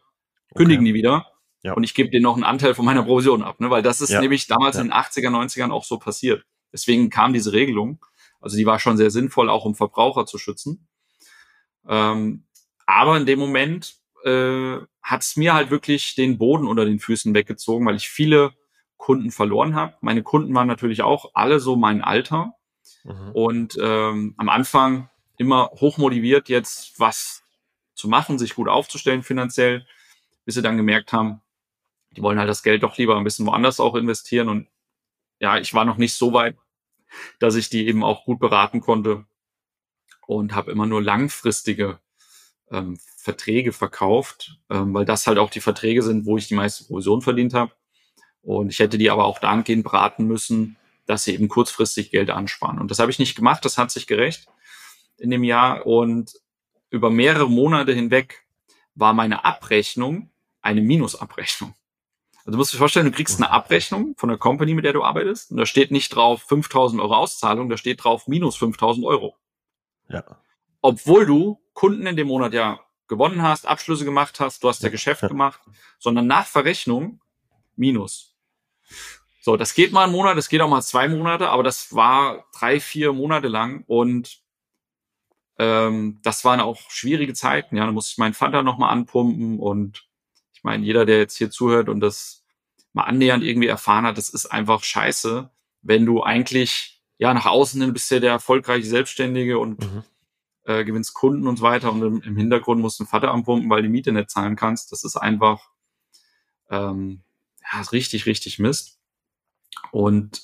kündigen 0.55 0.83
okay. 0.83 0.91
die 0.91 0.93
wieder. 0.93 1.30
Ja. 1.63 1.73
Und 1.73 1.83
ich 1.83 1.93
gebe 1.93 2.09
denen 2.09 2.23
noch 2.23 2.35
einen 2.35 2.43
Anteil 2.43 2.73
von 2.73 2.85
meiner 2.85 3.03
Provision 3.03 3.43
ab. 3.43 3.59
Ne? 3.59 3.69
Weil 3.69 3.83
das 3.83 4.01
ist 4.01 4.09
ja. 4.09 4.21
nämlich 4.21 4.47
damals 4.47 4.75
ja. 4.75 4.81
in 4.81 4.87
den 4.87 4.93
80er, 4.93 5.29
90ern 5.29 5.71
auch 5.71 5.83
so 5.83 5.99
passiert. 5.99 6.43
Deswegen 6.73 7.09
kam 7.09 7.33
diese 7.33 7.53
Regelung. 7.53 8.03
Also 8.39 8.57
die 8.57 8.65
war 8.65 8.79
schon 8.79 8.97
sehr 8.97 9.11
sinnvoll, 9.11 9.49
auch 9.49 9.65
um 9.65 9.75
Verbraucher 9.75 10.25
zu 10.25 10.37
schützen. 10.37 10.87
Ähm, 11.87 12.45
aber 12.85 13.17
in 13.17 13.25
dem 13.25 13.39
Moment 13.39 13.95
äh, 14.23 14.77
hat 15.01 15.21
es 15.21 15.35
mir 15.35 15.53
halt 15.53 15.69
wirklich 15.69 16.15
den 16.15 16.37
Boden 16.37 16.67
unter 16.67 16.85
den 16.85 16.99
Füßen 16.99 17.33
weggezogen, 17.33 17.85
weil 17.85 17.95
ich 17.95 18.09
viele 18.09 18.53
Kunden 18.97 19.31
verloren 19.31 19.75
habe. 19.75 19.95
Meine 20.01 20.23
Kunden 20.23 20.53
waren 20.53 20.67
natürlich 20.67 21.01
auch 21.01 21.31
alle 21.33 21.59
so 21.59 21.75
mein 21.75 22.01
Alter 22.03 22.53
mhm. 23.03 23.31
und 23.33 23.77
ähm, 23.81 24.35
am 24.37 24.49
Anfang 24.49 25.09
immer 25.37 25.71
hochmotiviert, 25.73 26.49
jetzt 26.49 26.99
was 26.99 27.43
zu 27.95 28.07
machen, 28.07 28.37
sich 28.37 28.55
gut 28.55 28.67
aufzustellen 28.67 29.23
finanziell, 29.23 29.85
bis 30.45 30.55
sie 30.55 30.61
dann 30.61 30.77
gemerkt 30.77 31.13
haben, 31.13 31.41
die 32.11 32.21
wollen 32.21 32.39
halt 32.39 32.49
das 32.49 32.63
Geld 32.63 32.83
doch 32.83 32.97
lieber 32.97 33.17
ein 33.17 33.23
bisschen 33.23 33.45
woanders 33.45 33.79
auch 33.79 33.95
investieren 33.95 34.49
und 34.49 34.67
ja, 35.39 35.57
ich 35.57 35.73
war 35.73 35.85
noch 35.85 35.97
nicht 35.97 36.13
so 36.13 36.33
weit, 36.33 36.55
dass 37.39 37.55
ich 37.55 37.69
die 37.69 37.87
eben 37.87 38.03
auch 38.03 38.25
gut 38.25 38.39
beraten 38.39 38.79
konnte 38.79 39.25
und 40.27 40.53
habe 40.53 40.71
immer 40.71 40.85
nur 40.85 41.01
langfristige 41.01 41.99
ähm, 42.69 42.97
Verträge 43.17 43.73
verkauft, 43.73 44.57
ähm, 44.69 44.93
weil 44.93 45.05
das 45.05 45.27
halt 45.27 45.37
auch 45.37 45.49
die 45.49 45.61
Verträge 45.61 46.03
sind, 46.03 46.25
wo 46.25 46.37
ich 46.37 46.47
die 46.47 46.55
meiste 46.55 46.85
Provision 46.85 47.21
verdient 47.21 47.53
habe. 47.53 47.71
Und 48.41 48.69
ich 48.69 48.79
hätte 48.79 48.97
die 48.97 49.11
aber 49.11 49.25
auch 49.25 49.39
dahingehend 49.39 49.83
beraten 49.83 50.25
müssen, 50.25 50.77
dass 51.05 51.23
sie 51.23 51.33
eben 51.33 51.47
kurzfristig 51.47 52.11
Geld 52.11 52.29
ansparen. 52.29 52.79
Und 52.79 52.89
das 52.89 52.99
habe 52.99 53.11
ich 53.11 53.19
nicht 53.19 53.35
gemacht, 53.35 53.65
das 53.65 53.77
hat 53.77 53.91
sich 53.91 54.07
gerecht 54.07 54.47
in 55.17 55.29
dem 55.29 55.43
Jahr. 55.43 55.85
Und 55.85 56.33
über 56.89 57.09
mehrere 57.09 57.49
Monate 57.49 57.93
hinweg 57.93 58.45
war 58.95 59.13
meine 59.13 59.45
Abrechnung 59.45 60.31
eine 60.61 60.81
Minusabrechnung. 60.81 61.75
Also 62.41 62.51
du 62.51 62.57
musst 62.57 62.73
dir 62.73 62.77
vorstellen, 62.77 63.05
du 63.05 63.11
kriegst 63.11 63.39
eine 63.39 63.51
Abrechnung 63.51 64.15
von 64.17 64.29
der 64.29 64.37
Company, 64.37 64.73
mit 64.73 64.85
der 64.85 64.93
du 64.93 65.03
arbeitest, 65.03 65.51
und 65.51 65.57
da 65.57 65.65
steht 65.65 65.91
nicht 65.91 66.15
drauf 66.15 66.41
5000 66.43 67.01
Euro 67.01 67.15
Auszahlung, 67.15 67.69
da 67.69 67.77
steht 67.77 68.03
drauf 68.03 68.27
minus 68.27 68.55
5000 68.57 69.05
Euro. 69.05 69.35
Ja. 70.09 70.23
Obwohl 70.81 71.25
du 71.25 71.61
Kunden 71.73 72.07
in 72.07 72.15
dem 72.15 72.27
Monat 72.27 72.53
ja 72.53 72.79
gewonnen 73.07 73.43
hast, 73.43 73.67
Abschlüsse 73.67 74.05
gemacht 74.05 74.39
hast, 74.39 74.63
du 74.63 74.69
hast 74.69 74.81
ja, 74.81 74.89
Geschäft 74.89 75.21
ja. 75.21 75.27
gemacht, 75.27 75.61
sondern 75.99 76.27
nach 76.27 76.47
Verrechnung 76.47 77.21
minus. 77.75 78.35
So, 79.41 79.57
das 79.57 79.73
geht 79.73 79.91
mal 79.91 80.03
einen 80.03 80.11
Monat, 80.11 80.37
das 80.37 80.49
geht 80.49 80.61
auch 80.61 80.69
mal 80.69 80.81
zwei 80.81 81.07
Monate, 81.07 81.49
aber 81.49 81.63
das 81.63 81.93
war 81.93 82.45
drei, 82.57 82.79
vier 82.79 83.13
Monate 83.13 83.47
lang 83.47 83.83
und 83.87 84.41
ähm, 85.57 86.19
das 86.23 86.45
waren 86.45 86.59
auch 86.59 86.79
schwierige 86.89 87.33
Zeiten. 87.33 87.75
Ja, 87.75 87.85
da 87.85 87.91
musste 87.91 88.13
ich 88.13 88.17
meinen 88.17 88.33
Vater 88.33 88.63
nochmal 88.63 88.91
anpumpen 88.91 89.59
und 89.59 90.07
ich 90.61 90.63
meine, 90.63 90.85
jeder, 90.85 91.07
der 91.07 91.17
jetzt 91.17 91.37
hier 91.37 91.49
zuhört 91.49 91.89
und 91.89 92.01
das 92.01 92.45
mal 92.93 93.05
annähernd 93.05 93.43
irgendwie 93.43 93.67
erfahren 93.67 94.05
hat, 94.05 94.19
das 94.19 94.29
ist 94.29 94.45
einfach 94.45 94.83
scheiße, 94.83 95.49
wenn 95.81 96.05
du 96.05 96.21
eigentlich 96.21 97.01
ja 97.17 97.33
nach 97.33 97.47
außen 97.47 97.81
hin 97.81 97.93
bist 97.93 98.11
ja 98.11 98.19
der 98.19 98.33
erfolgreiche 98.33 98.85
Selbstständige 98.85 99.57
und 99.57 99.79
mhm. 99.79 100.03
äh, 100.65 100.85
gewinnst 100.85 101.15
Kunden 101.15 101.47
und 101.47 101.57
so 101.57 101.63
weiter 101.63 101.91
und 101.91 102.03
im, 102.03 102.21
im 102.21 102.37
Hintergrund 102.37 102.79
musst 102.79 102.99
du 102.99 103.03
einen 103.03 103.09
Vater 103.09 103.31
anpumpen, 103.31 103.71
weil 103.71 103.81
die 103.81 103.89
Miete 103.89 104.11
nicht 104.11 104.29
zahlen 104.29 104.55
kannst. 104.55 104.91
Das 104.91 105.03
ist 105.03 105.17
einfach 105.17 105.71
ähm, 106.69 107.23
ja, 107.73 107.81
richtig, 107.81 108.27
richtig 108.27 108.59
Mist. 108.59 108.99
Und 109.91 110.43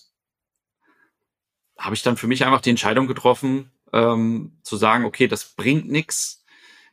habe 1.77 1.93
ich 1.93 2.01
dann 2.01 2.17
für 2.17 2.27
mich 2.27 2.43
einfach 2.43 2.61
die 2.61 2.71
Entscheidung 2.71 3.05
getroffen, 3.05 3.71
ähm, 3.93 4.57
zu 4.63 4.77
sagen, 4.77 5.05
okay, 5.05 5.27
das 5.27 5.53
bringt 5.53 5.87
nichts, 5.89 6.43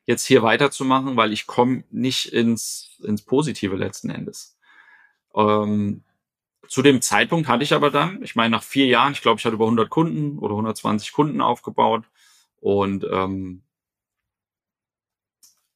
jetzt 0.07 0.26
hier 0.26 0.42
weiterzumachen, 0.42 1.16
weil 1.16 1.32
ich 1.32 1.46
komme 1.46 1.84
nicht 1.90 2.32
ins, 2.32 2.98
ins 3.02 3.22
Positive 3.22 3.76
letzten 3.76 4.11
Endes. 4.11 4.59
Ähm, 5.34 6.05
zu 6.68 6.82
dem 6.82 7.02
Zeitpunkt 7.02 7.48
hatte 7.48 7.64
ich 7.64 7.74
aber 7.74 7.90
dann, 7.90 8.22
ich 8.22 8.36
meine, 8.36 8.50
nach 8.50 8.62
vier 8.62 8.86
Jahren, 8.86 9.12
ich 9.12 9.22
glaube, 9.22 9.38
ich 9.38 9.44
hatte 9.44 9.55
über 9.55 9.66
100 9.66 9.90
Kunden 9.90 10.38
oder 10.38 10.52
120 10.52 11.12
Kunden 11.12 11.40
aufgebaut 11.40 12.05
und 12.61 13.07
ähm, 13.11 13.62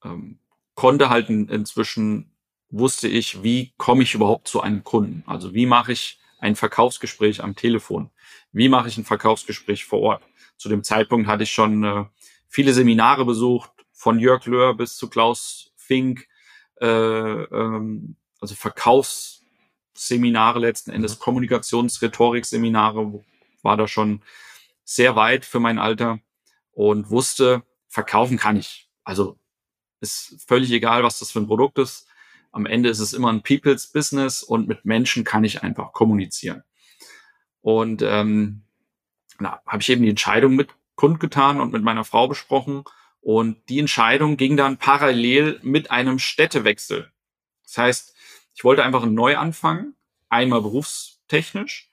ähm, 0.04 0.38
konnte 0.74 1.10
halt 1.10 1.28
in, 1.28 1.48
inzwischen, 1.48 2.32
wusste 2.70 3.08
ich, 3.08 3.42
wie 3.42 3.72
komme 3.76 4.02
ich 4.02 4.14
überhaupt 4.14 4.48
zu 4.48 4.60
einem 4.60 4.84
Kunden? 4.84 5.24
Also 5.26 5.54
wie 5.54 5.66
mache 5.66 5.92
ich 5.92 6.18
ein 6.38 6.56
Verkaufsgespräch 6.56 7.42
am 7.42 7.56
Telefon? 7.56 8.10
Wie 8.52 8.68
mache 8.68 8.88
ich 8.88 8.96
ein 8.96 9.04
Verkaufsgespräch 9.04 9.84
vor 9.84 10.00
Ort? 10.00 10.22
Zu 10.56 10.68
dem 10.68 10.82
Zeitpunkt 10.82 11.26
hatte 11.26 11.42
ich 11.42 11.52
schon 11.52 11.84
äh, 11.84 12.04
viele 12.46 12.72
Seminare 12.72 13.24
besucht, 13.24 13.70
von 13.98 14.18
Jörg 14.20 14.46
Löhr 14.46 14.76
bis 14.76 14.96
zu 14.96 15.10
Klaus 15.10 15.72
Fink, 15.76 16.28
äh, 16.80 16.86
ähm, 16.86 18.14
also 18.40 18.54
Verkaufsseminare 18.54 20.60
letzten 20.60 20.92
Endes, 20.92 21.16
mhm. 21.16 21.22
Kommunikationsrhetorik-Seminare, 21.22 23.24
war 23.62 23.76
da 23.76 23.88
schon 23.88 24.22
sehr 24.84 25.16
weit 25.16 25.44
für 25.44 25.58
mein 25.58 25.80
Alter 25.80 26.20
und 26.70 27.10
wusste, 27.10 27.64
verkaufen 27.88 28.38
kann 28.38 28.56
ich. 28.56 28.88
Also 29.02 29.36
ist 30.00 30.44
völlig 30.46 30.70
egal, 30.70 31.02
was 31.02 31.18
das 31.18 31.32
für 31.32 31.40
ein 31.40 31.48
Produkt 31.48 31.78
ist. 31.78 32.06
Am 32.52 32.66
Ende 32.66 32.90
ist 32.90 33.00
es 33.00 33.12
immer 33.12 33.32
ein 33.32 33.42
People's 33.42 33.88
Business 33.88 34.44
und 34.44 34.68
mit 34.68 34.84
Menschen 34.84 35.24
kann 35.24 35.42
ich 35.42 35.64
einfach 35.64 35.92
kommunizieren. 35.92 36.62
Und 37.62 38.02
ähm, 38.02 38.62
na, 39.40 39.60
habe 39.66 39.82
ich 39.82 39.88
eben 39.88 40.02
die 40.02 40.10
Entscheidung 40.10 40.54
mit 40.54 40.68
kundgetan 40.94 41.60
und 41.60 41.72
mit 41.72 41.82
meiner 41.82 42.04
Frau 42.04 42.28
besprochen. 42.28 42.84
Und 43.28 43.68
die 43.68 43.78
Entscheidung 43.78 44.38
ging 44.38 44.56
dann 44.56 44.78
parallel 44.78 45.60
mit 45.62 45.90
einem 45.90 46.18
Städtewechsel. 46.18 47.12
Das 47.62 47.76
heißt, 47.76 48.14
ich 48.54 48.64
wollte 48.64 48.82
einfach 48.82 49.04
neu 49.04 49.36
anfangen, 49.36 49.96
einmal 50.30 50.62
berufstechnisch 50.62 51.90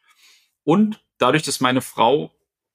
und 0.63 1.03
dadurch, 1.17 1.43
dass 1.43 1.59
meine 1.59 1.81
Frau 1.81 2.31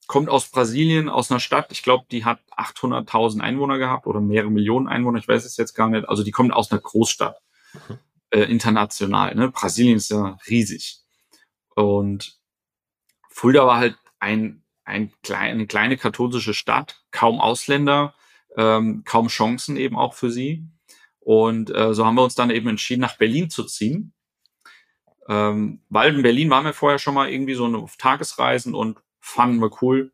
kommt 0.09 0.29
aus 0.29 0.51
Brasilien, 0.51 1.09
aus 1.09 1.31
einer 1.31 1.41
Stadt, 1.41 1.73
ich 1.73 1.83
glaube, 1.83 2.05
die 2.11 2.27
hat 2.27 2.41
800.000 2.55 3.41
Einwohner 3.41 3.79
gehabt 3.79 4.07
oder 4.07 4.21
mehrere 4.21 4.51
Millionen 4.51 4.89
Einwohner, 4.89 5.21
ich 5.21 5.29
weiß 5.29 5.47
es 5.47 5.57
jetzt 5.57 5.73
gar 5.73 5.89
nicht. 5.89 6.07
Also 6.07 6.23
die 6.23 6.31
kommt 6.31 6.53
aus 6.53 6.71
einer 6.71 6.83
Großstadt, 6.83 7.41
mhm. 7.73 7.99
äh, 8.29 8.43
international. 8.43 9.35
Ne? 9.37 9.51
Brasilien 9.51 9.97
ist 9.97 10.11
ja 10.11 10.37
riesig. 10.47 10.99
Und 11.75 12.39
Fulda 13.31 13.67
war 13.67 13.79
halt 13.79 13.97
ein, 14.19 14.63
ein 14.85 15.15
klein, 15.23 15.53
eine 15.53 15.67
kleine 15.67 15.97
katholische 15.97 16.53
Stadt, 16.53 17.03
kaum 17.11 17.41
Ausländer, 17.41 18.15
ähm, 18.57 19.03
kaum 19.05 19.29
Chancen 19.29 19.77
eben 19.77 19.97
auch 19.97 20.15
für 20.15 20.31
sie. 20.31 20.65
Und 21.21 21.75
äh, 21.75 21.95
so 21.95 22.05
haben 22.05 22.17
wir 22.17 22.25
uns 22.25 22.35
dann 22.35 22.51
eben 22.51 22.69
entschieden, 22.69 23.01
nach 23.01 23.17
Berlin 23.17 23.51
zu 23.51 23.65
ziehen. 23.65 24.13
Ähm, 25.29 25.83
weil 25.89 26.15
in 26.15 26.23
Berlin 26.23 26.51
waren 26.51 26.65
wir 26.65 26.73
vorher 26.73 26.99
schon 26.99 27.15
mal 27.15 27.31
irgendwie 27.31 27.55
so 27.55 27.67
auf 27.67 27.97
Tagesreisen 27.97 28.75
und 28.75 28.99
fanden 29.21 29.61
wir 29.61 29.71
cool. 29.83 30.13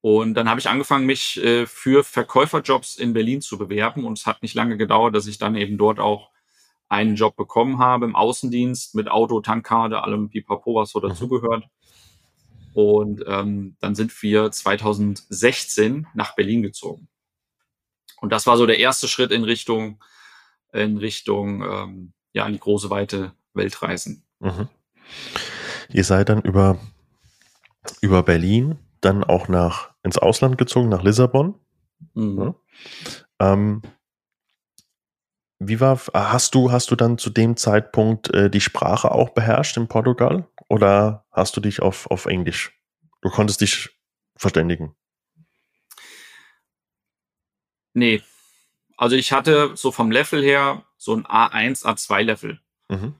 Und 0.00 0.34
dann 0.34 0.50
habe 0.50 0.60
ich 0.60 0.68
angefangen, 0.68 1.06
mich 1.06 1.42
äh, 1.42 1.64
für 1.64 2.04
Verkäuferjobs 2.04 2.96
in 2.96 3.14
Berlin 3.14 3.40
zu 3.40 3.56
bewerben. 3.56 4.04
Und 4.04 4.18
es 4.18 4.26
hat 4.26 4.42
nicht 4.42 4.54
lange 4.54 4.76
gedauert, 4.76 5.14
dass 5.14 5.26
ich 5.26 5.38
dann 5.38 5.56
eben 5.56 5.78
dort 5.78 5.98
auch 5.98 6.30
einen 6.90 7.16
Job 7.16 7.36
bekommen 7.36 7.78
habe 7.78 8.04
im 8.04 8.14
Außendienst 8.14 8.94
mit 8.94 9.10
Auto, 9.10 9.40
Tankkarte, 9.40 10.02
allem 10.02 10.28
Pipapo, 10.28 10.74
was 10.74 10.90
so 10.90 11.00
mhm. 11.00 11.62
Und 12.74 13.24
ähm, 13.26 13.76
dann 13.80 13.94
sind 13.94 14.20
wir 14.22 14.50
2016 14.50 16.08
nach 16.14 16.34
Berlin 16.34 16.62
gezogen. 16.62 17.08
Und 18.20 18.30
das 18.30 18.46
war 18.46 18.56
so 18.56 18.66
der 18.66 18.78
erste 18.78 19.06
Schritt 19.06 19.30
in 19.30 19.44
Richtung, 19.44 20.02
in 20.72 20.96
Richtung, 20.96 21.62
ähm, 21.62 22.12
ja, 22.32 22.46
in 22.46 22.52
die 22.52 22.60
große, 22.60 22.90
weite 22.90 23.32
Weltreisen. 23.54 24.24
Mhm. 24.40 24.68
Ihr 25.90 26.04
seid 26.04 26.28
dann 26.28 26.42
über, 26.42 26.78
über 28.00 28.22
Berlin 28.22 28.78
dann 29.00 29.22
auch 29.22 29.48
nach, 29.48 29.90
ins 30.02 30.18
Ausland 30.18 30.58
gezogen, 30.58 30.88
nach 30.88 31.02
Lissabon. 31.02 31.54
Mhm. 32.14 32.54
Ja. 33.40 33.52
Ähm, 33.52 33.82
wie 35.60 35.80
war, 35.80 36.00
hast 36.12 36.54
du, 36.54 36.72
hast 36.72 36.90
du 36.90 36.96
dann 36.96 37.18
zu 37.18 37.30
dem 37.30 37.56
Zeitpunkt 37.56 38.32
äh, 38.34 38.50
die 38.50 38.60
Sprache 38.60 39.12
auch 39.12 39.30
beherrscht 39.30 39.76
in 39.76 39.86
Portugal? 39.86 40.48
Oder 40.68 41.26
hast 41.30 41.56
du 41.56 41.60
dich 41.60 41.80
auf, 41.82 42.10
auf 42.10 42.26
Englisch? 42.26 42.78
Du 43.20 43.30
konntest 43.30 43.60
dich 43.60 43.90
verständigen? 44.36 44.94
Nee. 47.92 48.22
Also 48.96 49.16
ich 49.16 49.32
hatte 49.32 49.76
so 49.76 49.92
vom 49.92 50.10
Level 50.10 50.42
her 50.42 50.84
so 50.96 51.14
ein 51.14 51.24
A1, 51.24 51.84
A2 51.84 52.22
Level. 52.22 52.60
Mhm. 52.88 53.14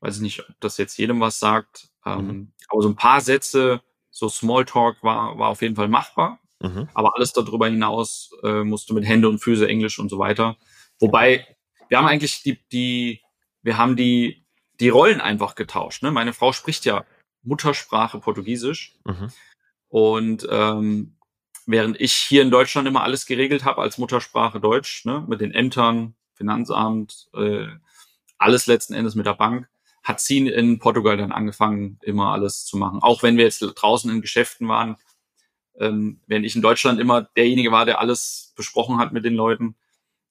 Weiß 0.00 0.16
ich 0.16 0.22
nicht, 0.22 0.40
ob 0.40 0.60
das 0.60 0.78
jetzt 0.78 0.96
jedem 0.96 1.20
was 1.20 1.38
sagt. 1.38 1.88
Ähm, 2.04 2.26
mhm. 2.26 2.52
Aber 2.68 2.82
so 2.82 2.88
ein 2.88 2.96
paar 2.96 3.20
Sätze, 3.20 3.82
so 4.10 4.28
Smalltalk 4.28 5.02
war, 5.02 5.38
war 5.38 5.48
auf 5.48 5.62
jeden 5.62 5.76
Fall 5.76 5.88
machbar. 5.88 6.40
Mhm. 6.60 6.88
Aber 6.94 7.14
alles 7.14 7.32
darüber 7.32 7.66
hinaus 7.66 8.30
äh, 8.42 8.64
musste 8.64 8.94
mit 8.94 9.04
Hände 9.04 9.28
und 9.28 9.38
Füße 9.38 9.68
Englisch 9.68 9.98
und 9.98 10.08
so 10.08 10.18
weiter. 10.18 10.56
Wobei, 10.98 11.46
wir 11.88 11.98
haben 11.98 12.06
eigentlich 12.06 12.42
die, 12.42 12.58
die, 12.72 13.20
wir 13.62 13.76
haben 13.76 13.96
die 13.96 14.45
die 14.80 14.88
Rollen 14.88 15.20
einfach 15.20 15.54
getauscht. 15.54 16.02
Ne? 16.02 16.10
Meine 16.10 16.32
Frau 16.32 16.52
spricht 16.52 16.84
ja 16.84 17.04
Muttersprache 17.42 18.18
Portugiesisch. 18.18 18.96
Mhm. 19.04 19.32
Und 19.88 20.46
ähm, 20.50 21.16
während 21.66 22.00
ich 22.00 22.12
hier 22.12 22.42
in 22.42 22.50
Deutschland 22.50 22.86
immer 22.88 23.02
alles 23.02 23.26
geregelt 23.26 23.64
habe 23.64 23.82
als 23.82 23.98
Muttersprache 23.98 24.60
Deutsch, 24.60 25.04
ne? 25.04 25.24
mit 25.26 25.40
den 25.40 25.52
Ämtern, 25.52 26.14
Finanzamt, 26.34 27.28
äh, 27.34 27.68
alles 28.38 28.66
letzten 28.66 28.94
Endes 28.94 29.14
mit 29.14 29.26
der 29.26 29.34
Bank, 29.34 29.68
hat 30.02 30.20
sie 30.20 30.46
in 30.46 30.78
Portugal 30.78 31.16
dann 31.16 31.32
angefangen, 31.32 31.98
immer 32.02 32.32
alles 32.32 32.64
zu 32.64 32.76
machen. 32.76 33.00
Auch 33.02 33.22
wenn 33.22 33.36
wir 33.36 33.44
jetzt 33.44 33.60
draußen 33.60 34.10
in 34.10 34.20
Geschäften 34.20 34.68
waren, 34.68 34.96
ähm, 35.78 36.20
während 36.26 36.46
ich 36.46 36.56
in 36.56 36.62
Deutschland 36.62 37.00
immer 37.00 37.22
derjenige 37.22 37.72
war, 37.72 37.86
der 37.86 38.00
alles 38.00 38.52
besprochen 38.56 38.98
hat 38.98 39.12
mit 39.12 39.24
den 39.24 39.34
Leuten, 39.34 39.76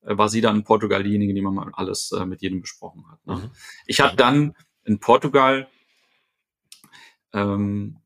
war 0.05 0.29
sie 0.29 0.41
dann 0.41 0.57
in 0.57 0.63
Portugal 0.63 1.03
diejenige, 1.03 1.33
die 1.33 1.41
man 1.41 1.73
alles 1.73 2.11
äh, 2.11 2.25
mit 2.25 2.41
jedem 2.41 2.61
besprochen 2.61 3.05
hat. 3.09 3.25
Ne? 3.25 3.35
Mhm. 3.35 3.51
Ich 3.85 4.01
habe 4.01 4.15
dann 4.15 4.55
in 4.83 4.99
Portugal 4.99 5.67
ähm, 7.33 7.97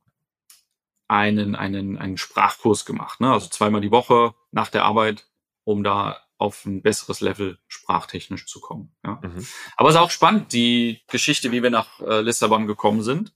einen, 1.08 1.56
einen, 1.56 1.98
einen 1.98 2.18
Sprachkurs 2.18 2.86
gemacht, 2.86 3.20
ne? 3.20 3.32
also 3.32 3.48
zweimal 3.48 3.82
die 3.82 3.92
Woche 3.92 4.34
nach 4.52 4.70
der 4.70 4.86
Arbeit, 4.86 5.28
um 5.64 5.84
da 5.84 6.20
auf 6.38 6.66
ein 6.66 6.82
besseres 6.82 7.20
Level 7.20 7.60
sprachtechnisch 7.68 8.46
zu 8.46 8.62
kommen. 8.62 8.96
Ja. 9.04 9.20
Mhm. 9.22 9.46
Aber 9.76 9.90
es 9.90 9.96
ist 9.96 10.02
auch 10.02 10.12
spannend, 10.12 10.54
die 10.54 11.02
Geschichte, 11.08 11.52
wie 11.52 11.62
wir 11.62 11.70
nach 11.70 12.00
äh, 12.00 12.22
Lissabon 12.22 12.66
gekommen 12.66 13.04
sind. 13.04 13.34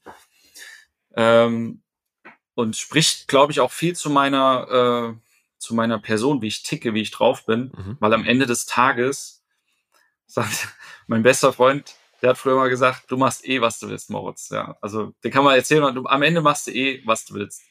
Ähm, 1.15 1.83
und 2.55 2.75
spricht, 2.75 3.27
glaube 3.27 3.51
ich, 3.51 3.59
auch 3.59 3.71
viel 3.71 3.95
zu 3.95 4.09
meiner 4.09 5.17
äh, 5.17 5.32
zu 5.63 5.73
meiner 5.73 5.97
Person, 5.97 6.41
wie 6.41 6.47
ich 6.47 6.61
ticke, 6.61 6.93
wie 6.93 7.01
ich 7.01 7.11
drauf 7.11 7.45
bin, 7.45 7.71
mhm. 7.75 7.97
weil 7.99 8.13
am 8.13 8.25
Ende 8.25 8.45
des 8.45 8.65
Tages 8.65 9.43
sagt 10.27 10.67
mein 11.07 11.23
bester 11.23 11.53
Freund, 11.53 11.95
Der 12.21 12.31
hat 12.31 12.37
früher 12.37 12.55
mal 12.55 12.69
gesagt, 12.69 13.11
du 13.11 13.17
machst 13.17 13.45
eh, 13.45 13.59
was 13.59 13.79
du 13.79 13.89
willst, 13.89 14.09
Moritz. 14.09 14.49
Ja, 14.49 14.77
also 14.81 15.13
den 15.23 15.31
kann 15.31 15.43
man 15.43 15.55
erzählen, 15.55 15.93
du, 15.95 16.05
am 16.05 16.21
Ende 16.21 16.41
machst 16.41 16.67
du 16.67 16.71
eh, 16.71 17.01
was 17.05 17.25
du 17.25 17.33
willst. 17.33 17.61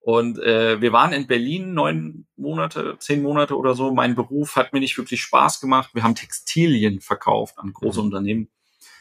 Und 0.00 0.38
äh, 0.38 0.80
wir 0.82 0.92
waren 0.92 1.12
in 1.12 1.26
Berlin 1.26 1.72
neun 1.72 2.26
Monate, 2.36 2.96
zehn 2.98 3.22
Monate 3.22 3.56
oder 3.56 3.74
so. 3.74 3.92
Mein 3.92 4.14
Beruf 4.14 4.56
hat 4.56 4.74
mir 4.74 4.80
nicht 4.80 4.98
wirklich 4.98 5.22
Spaß 5.22 5.60
gemacht. 5.60 5.90
Wir 5.94 6.02
haben 6.02 6.14
Textilien 6.14 7.00
verkauft 7.00 7.58
an 7.58 7.72
große 7.72 8.00
mhm. 8.00 8.06
Unternehmen, 8.06 8.50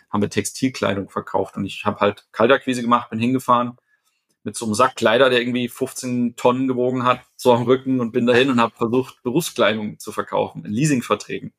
haben 0.10 0.22
wir 0.22 0.30
Textilkleidung 0.30 1.10
verkauft. 1.10 1.58
Und 1.58 1.66
ich 1.66 1.84
habe 1.86 2.00
halt 2.00 2.28
Kaltakquise 2.32 2.82
gemacht, 2.82 3.10
bin 3.10 3.20
hingefahren 3.20 3.78
mit 4.44 4.56
so 4.56 4.66
einem 4.66 4.74
Sack 4.74 4.96
Kleider, 4.96 5.30
der 5.30 5.42
irgendwie 5.42 5.70
15 5.70 6.36
Tonnen 6.36 6.68
gewogen 6.68 7.04
hat, 7.04 7.22
so 7.36 7.54
am 7.54 7.64
Rücken 7.64 8.00
und 8.00 8.12
bin 8.12 8.26
dahin 8.26 8.50
und 8.50 8.60
habe 8.60 8.76
versucht, 8.76 9.24
Berufskleidung 9.24 10.00
zu 10.00 10.12
verkaufen 10.12 10.66
in 10.66 10.72
Leasingverträgen. 10.72 11.54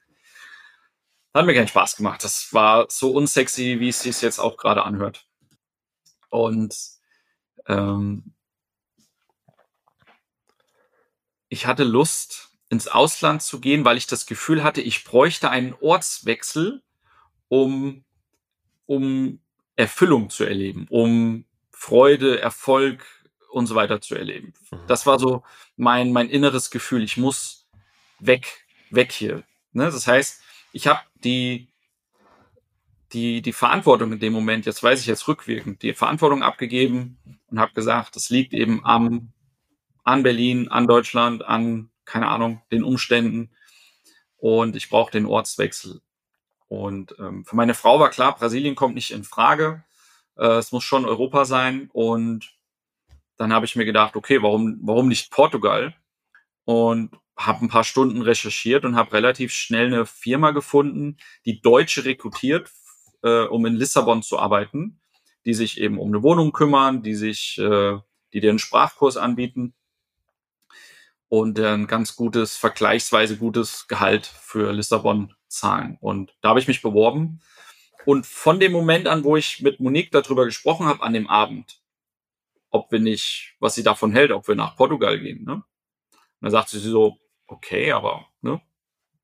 Hat 1.33 1.47
mir 1.47 1.55
keinen 1.55 1.69
Spaß 1.69 1.97
gemacht. 1.97 2.23
Das 2.23 2.53
war 2.53 2.87
so 2.89 3.11
unsexy, 3.13 3.81
wie 3.81 3.89
es 3.89 4.01
sich 4.01 4.21
jetzt 4.23 4.39
auch 4.39 4.57
gerade 4.57 4.85
anhört. 4.85 5.27
Und 6.29 6.77
ähm, 7.67 8.35
ich 11.49 11.67
hatte 11.67 11.85
Lust, 11.85 12.55
ins 12.75 12.89
Ausland 12.89 13.43
zu 13.43 13.61
gehen, 13.61 13.85
weil 13.85 13.97
ich 13.97 14.07
das 14.07 14.27
Gefühl 14.27 14.65
hatte, 14.65 14.81
ich 14.81 15.05
bräuchte 15.05 15.51
einen 15.51 15.75
Ortswechsel, 15.81 16.83
um, 17.49 18.05
um 18.87 19.41
Erfüllung 19.77 20.31
zu 20.31 20.45
erleben, 20.45 20.87
um 20.91 21.45
Freude, 21.77 22.41
Erfolg 22.41 23.05
und 23.51 23.67
so 23.67 23.75
weiter 23.75 24.01
zu 24.01 24.15
erleben. 24.15 24.55
Mhm. 24.71 24.79
Das 24.87 25.07
war 25.07 25.19
so 25.19 25.43
mein, 25.77 26.13
mein 26.13 26.29
inneres 26.29 26.71
Gefühl. 26.71 27.03
Ich 27.03 27.17
muss 27.17 27.69
weg, 28.19 28.65
weg 28.91 29.13
hier. 29.13 29.43
Ne? 29.73 29.85
Das 29.85 30.07
heißt, 30.07 30.41
ich 30.73 30.87
habe 30.87 31.01
die, 31.17 31.69
die, 33.13 33.43
die 33.43 33.53
Verantwortung 33.53 34.13
in 34.13 34.19
dem 34.19 34.33
Moment, 34.33 34.67
jetzt 34.67 34.83
weiß 34.83 35.01
ich 35.01 35.07
jetzt 35.07 35.29
rückwirkend, 35.29 35.83
die 35.83 35.95
Verantwortung 35.95 36.43
abgegeben 36.43 37.19
und 37.49 37.61
habe 37.61 37.73
gesagt, 37.75 38.17
das 38.17 38.31
liegt 38.31 38.53
eben 38.55 38.85
am 38.85 39.33
an 40.05 40.23
Berlin, 40.23 40.69
an 40.69 40.87
Deutschland, 40.87 41.45
an, 41.45 41.91
keine 42.05 42.29
Ahnung, 42.29 42.61
den 42.71 42.85
Umständen. 42.85 43.51
Und 44.37 44.77
ich 44.77 44.91
brauche 44.91 45.11
den 45.11 45.25
Ortswechsel. 45.25 46.03
Und 46.69 47.15
ähm, 47.19 47.45
für 47.45 47.57
meine 47.57 47.75
Frau 47.75 47.99
war 47.99 48.11
klar, 48.11 48.37
Brasilien 48.37 48.75
kommt 48.75 48.95
nicht 48.95 49.11
in 49.11 49.25
Frage. 49.25 49.85
Äh, 50.37 50.59
es 50.59 50.73
muss 50.73 50.85
schon 50.85 51.05
Europa 51.05 51.45
sein. 51.45 51.91
Und 51.93 52.55
dann 53.37 53.53
habe 53.53 53.67
ich 53.67 53.77
mir 53.77 53.85
gedacht, 53.85 54.17
okay, 54.17 54.43
warum, 54.43 54.79
warum 54.83 55.09
nicht 55.09 55.31
Portugal? 55.31 55.95
Und 56.65 57.17
habe 57.37 57.65
ein 57.65 57.69
paar 57.69 57.85
Stunden 57.85 58.23
recherchiert 58.23 58.85
und 58.85 58.97
habe 58.97 59.13
relativ 59.13 59.53
schnell 59.53 59.87
eine 59.87 60.07
Firma 60.07 60.53
gefunden, 60.53 61.17
die 61.45 61.61
Deutsche 61.61 62.05
rekrutiert, 62.05 62.71
äh, 63.23 63.43
um 63.43 63.67
in 63.67 63.75
Lissabon 63.75 64.23
zu 64.23 64.39
arbeiten, 64.39 65.01
die 65.45 65.55
sich 65.55 65.81
eben 65.81 65.99
um 65.99 66.09
eine 66.09 66.23
Wohnung 66.23 66.53
kümmern, 66.53 67.03
die 67.03 67.15
sich, 67.15 67.59
äh, 67.59 67.99
die 68.33 68.41
dir 68.41 68.51
einen 68.51 68.59
Sprachkurs 68.59 69.17
anbieten 69.17 69.75
und 71.29 71.59
ein 71.59 71.89
ganz 71.89 72.15
gutes, 72.15 72.57
vergleichsweise 72.57 73.37
gutes 73.37 73.89
Gehalt 73.89 74.27
für 74.27 74.73
Lissabon 74.73 75.35
zahlen. 75.49 75.99
Und 76.01 76.37
da 76.41 76.51
habe 76.51 76.61
ich 76.61 76.69
mich 76.69 76.83
beworben. 76.83 77.41
Und 78.05 78.27
von 78.27 78.61
dem 78.61 78.73
Moment 78.73 79.07
an, 79.07 79.25
wo 79.25 79.37
ich 79.37 79.61
mit 79.61 79.81
Monique 79.81 80.11
darüber 80.11 80.45
gesprochen 80.45 80.87
habe, 80.87 81.03
an 81.03 81.13
dem 81.13 81.29
Abend, 81.29 81.81
ob 82.71 82.91
wir 82.93 82.99
nicht, 82.99 83.55
was 83.61 83.75
sie 83.75 83.83
davon 83.83 84.13
hält, 84.13 84.33
ob 84.33 84.49
wir 84.49 84.55
nach 84.55 84.77
Portugal 84.77 85.19
gehen. 85.19 85.45
Ne? 85.45 85.55
Und 85.55 85.63
dann 86.41 86.51
sagt 86.51 86.69
sie 86.69 86.79
so, 86.79 87.19
okay, 87.47 87.93
aber 87.93 88.27
ne, 88.43 88.61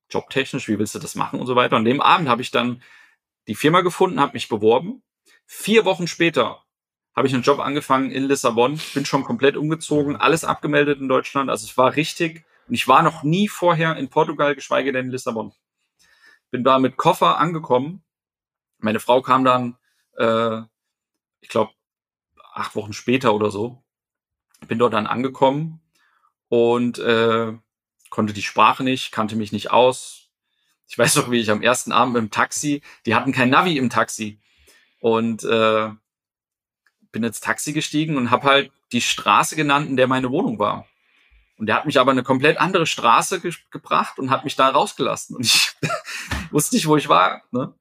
jobtechnisch, 0.08 0.68
wie 0.68 0.78
willst 0.78 0.94
du 0.94 0.98
das 0.98 1.14
machen 1.14 1.40
und 1.40 1.46
so 1.46 1.56
weiter. 1.56 1.76
An 1.76 1.84
dem 1.84 2.00
Abend 2.00 2.28
habe 2.28 2.42
ich 2.42 2.50
dann 2.50 2.82
die 3.48 3.54
Firma 3.54 3.80
gefunden, 3.80 4.20
habe 4.20 4.34
mich 4.34 4.48
beworben. 4.48 5.02
Vier 5.46 5.84
Wochen 5.84 6.06
später 6.06 6.62
habe 7.14 7.26
ich 7.26 7.34
einen 7.34 7.42
Job 7.42 7.58
angefangen 7.58 8.10
in 8.10 8.24
Lissabon, 8.24 8.80
bin 8.94 9.04
schon 9.04 9.24
komplett 9.24 9.56
umgezogen, 9.56 10.16
alles 10.16 10.44
abgemeldet 10.44 11.00
in 11.00 11.08
Deutschland. 11.08 11.50
Also 11.50 11.66
es 11.66 11.76
war 11.76 11.96
richtig. 11.96 12.44
Und 12.68 12.74
ich 12.74 12.86
war 12.86 13.02
noch 13.02 13.24
nie 13.24 13.48
vorher 13.48 13.96
in 13.96 14.08
Portugal, 14.08 14.54
geschweige 14.54 14.92
denn 14.92 15.06
in 15.06 15.10
Lissabon. 15.10 15.52
Bin 16.50 16.62
da 16.62 16.78
mit 16.78 16.96
Koffer 16.96 17.38
angekommen. 17.38 18.04
Meine 18.80 19.00
Frau 19.00 19.22
kam 19.22 19.44
dann, 19.44 19.76
äh, 20.16 20.60
ich 21.40 21.48
glaube, 21.48 21.72
acht 22.52 22.74
Wochen 22.74 22.92
später 22.92 23.34
oder 23.34 23.50
so. 23.50 23.82
Bin 24.68 24.78
dort 24.78 24.92
dann 24.92 25.06
angekommen 25.06 25.80
und 26.48 26.98
äh, 26.98 27.52
konnte 28.10 28.32
die 28.32 28.42
Sprache 28.42 28.84
nicht, 28.84 29.12
kannte 29.12 29.36
mich 29.36 29.52
nicht 29.52 29.70
aus. 29.70 30.28
Ich 30.88 30.98
weiß 30.98 31.16
noch, 31.16 31.30
wie 31.30 31.38
ich 31.38 31.50
am 31.50 31.62
ersten 31.62 31.92
Abend 31.92 32.16
im 32.16 32.30
Taxi, 32.30 32.82
die 33.06 33.14
hatten 33.14 33.32
kein 33.32 33.50
Navi 33.50 33.76
im 33.78 33.90
Taxi. 33.90 34.40
Und 35.00 35.44
äh, 35.44 35.90
bin 37.12 37.24
ins 37.24 37.40
Taxi 37.40 37.72
gestiegen 37.72 38.16
und 38.16 38.30
habe 38.30 38.44
halt 38.44 38.72
die 38.92 39.00
Straße 39.00 39.56
genannt, 39.56 39.88
in 39.88 39.96
der 39.96 40.08
meine 40.08 40.30
Wohnung 40.30 40.58
war. 40.58 40.86
Und 41.56 41.66
der 41.66 41.76
hat 41.76 41.86
mich 41.86 42.00
aber 42.00 42.10
eine 42.10 42.22
komplett 42.22 42.58
andere 42.58 42.86
Straße 42.86 43.40
ge 43.40 43.52
gebracht 43.70 44.18
und 44.18 44.30
hat 44.30 44.44
mich 44.44 44.56
da 44.56 44.68
rausgelassen. 44.68 45.36
Und 45.36 45.44
ich 45.44 45.72
wusste 46.50 46.74
nicht, 46.74 46.86
wo 46.86 46.96
ich 46.96 47.08
war. 47.08 47.42
Ne? 47.50 47.74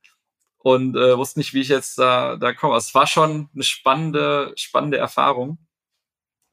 Und 0.60 0.96
äh, 0.98 1.18
wusste 1.18 1.40
nicht, 1.40 1.54
wie 1.54 1.62
ich 1.62 1.70
jetzt 1.70 1.98
da, 1.98 2.36
da 2.36 2.54
komme. 2.54 2.74
Also 2.74 2.88
es 2.90 2.96
war 2.96 3.08
schon 3.08 3.50
eine 3.54 3.64
spannende, 3.64 4.54
spannende 4.56 4.98
Erfahrung, 4.98 5.58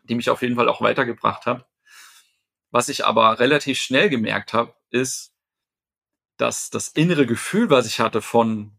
die 0.04 0.14
mich 0.14 0.30
auf 0.30 0.42
jeden 0.42 0.54
Fall 0.54 0.68
auch 0.68 0.80
weitergebracht 0.80 1.44
hat. 1.46 1.66
Was 2.70 2.88
ich 2.88 3.04
aber 3.04 3.40
relativ 3.40 3.78
schnell 3.78 4.08
gemerkt 4.08 4.52
habe, 4.52 4.74
ist, 4.90 5.32
dass 6.36 6.70
das 6.70 6.88
innere 6.88 7.26
Gefühl, 7.26 7.70
was 7.70 7.86
ich 7.86 7.98
hatte 7.98 8.22
von 8.22 8.72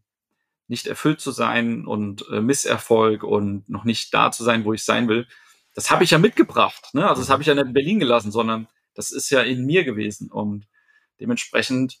nicht 0.66 0.86
erfüllt 0.86 1.20
zu 1.20 1.30
sein 1.30 1.86
und 1.86 2.26
äh, 2.30 2.40
Misserfolg 2.40 3.22
und 3.22 3.68
noch 3.68 3.84
nicht 3.84 4.12
da 4.14 4.30
zu 4.30 4.44
sein, 4.44 4.64
wo 4.64 4.72
ich 4.72 4.84
sein 4.84 5.08
will, 5.08 5.26
das 5.74 5.90
habe 5.90 6.04
ich 6.04 6.10
ja 6.10 6.18
mitgebracht. 6.18 6.92
Ne? 6.92 7.08
Also 7.08 7.22
das 7.22 7.30
habe 7.30 7.42
ich 7.42 7.48
ja 7.48 7.54
nicht 7.54 7.66
in 7.66 7.72
Berlin 7.72 8.00
gelassen, 8.00 8.32
sondern 8.32 8.68
das 8.94 9.12
ist 9.12 9.30
ja 9.30 9.42
in 9.42 9.64
mir 9.64 9.84
gewesen. 9.84 10.30
Und 10.30 10.66
dementsprechend 11.20 11.98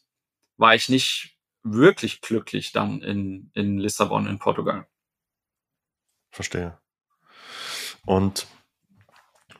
war 0.56 0.74
ich 0.74 0.88
nicht 0.88 1.37
wirklich 1.62 2.20
glücklich 2.20 2.72
dann 2.72 3.02
in, 3.02 3.50
in 3.54 3.78
Lissabon, 3.78 4.26
in 4.26 4.38
Portugal. 4.38 4.86
Verstehe. 6.30 6.78
Und 8.04 8.46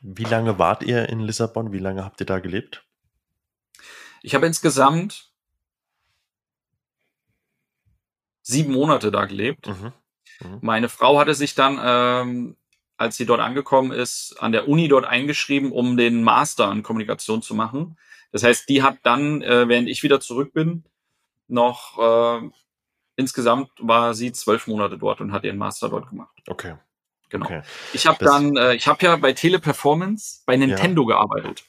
wie 0.00 0.24
lange 0.24 0.58
wart 0.58 0.82
ihr 0.82 1.08
in 1.08 1.20
Lissabon? 1.20 1.72
Wie 1.72 1.78
lange 1.78 2.04
habt 2.04 2.20
ihr 2.20 2.26
da 2.26 2.38
gelebt? 2.38 2.84
Ich 4.22 4.34
habe 4.34 4.46
insgesamt 4.46 5.32
sieben 8.42 8.72
Monate 8.72 9.10
da 9.10 9.26
gelebt. 9.26 9.66
Mhm. 9.66 9.92
Mhm. 10.40 10.58
Meine 10.62 10.88
Frau 10.88 11.18
hatte 11.18 11.34
sich 11.34 11.54
dann, 11.54 11.78
ähm, 11.82 12.56
als 12.96 13.16
sie 13.16 13.26
dort 13.26 13.40
angekommen 13.40 13.92
ist, 13.92 14.36
an 14.40 14.52
der 14.52 14.68
Uni 14.68 14.88
dort 14.88 15.04
eingeschrieben, 15.04 15.72
um 15.72 15.96
den 15.96 16.22
Master 16.22 16.70
in 16.72 16.82
Kommunikation 16.82 17.42
zu 17.42 17.54
machen. 17.54 17.98
Das 18.32 18.42
heißt, 18.42 18.68
die 18.68 18.82
hat 18.82 18.98
dann, 19.02 19.42
äh, 19.42 19.68
während 19.68 19.88
ich 19.88 20.02
wieder 20.02 20.20
zurück 20.20 20.52
bin, 20.52 20.84
noch 21.48 21.98
äh, 21.98 22.50
insgesamt 23.16 23.70
war 23.78 24.14
sie 24.14 24.32
zwölf 24.32 24.66
Monate 24.66 24.98
dort 24.98 25.20
und 25.20 25.32
hat 25.32 25.44
ihren 25.44 25.58
Master 25.58 25.88
dort 25.88 26.08
gemacht. 26.08 26.36
Okay. 26.46 26.76
Genau. 27.30 27.46
Okay. 27.46 27.62
Ich 27.92 28.06
habe 28.06 28.24
dann, 28.24 28.56
äh, 28.56 28.74
ich 28.74 28.86
habe 28.86 29.04
ja 29.04 29.16
bei 29.16 29.32
Teleperformance 29.32 30.42
bei 30.46 30.56
Nintendo 30.56 31.02
ja. 31.02 31.16
gearbeitet. 31.16 31.64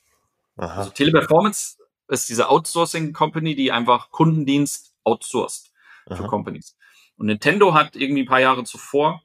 Aha. 0.57 0.80
Also 0.80 0.91
Teleperformance 0.91 1.77
ist 2.07 2.30
diese 2.30 2.49
Outsourcing 2.49 3.13
Company, 3.13 3.55
die 3.55 3.71
einfach 3.71 4.11
Kundendienst 4.11 4.95
outsourced 5.03 5.71
für 6.07 6.13
Aha. 6.13 6.27
Companies. 6.27 6.77
Und 7.17 7.25
Nintendo 7.25 7.73
hat 7.73 7.95
irgendwie 7.95 8.23
ein 8.23 8.27
paar 8.27 8.39
Jahre 8.39 8.63
zuvor, 8.63 9.21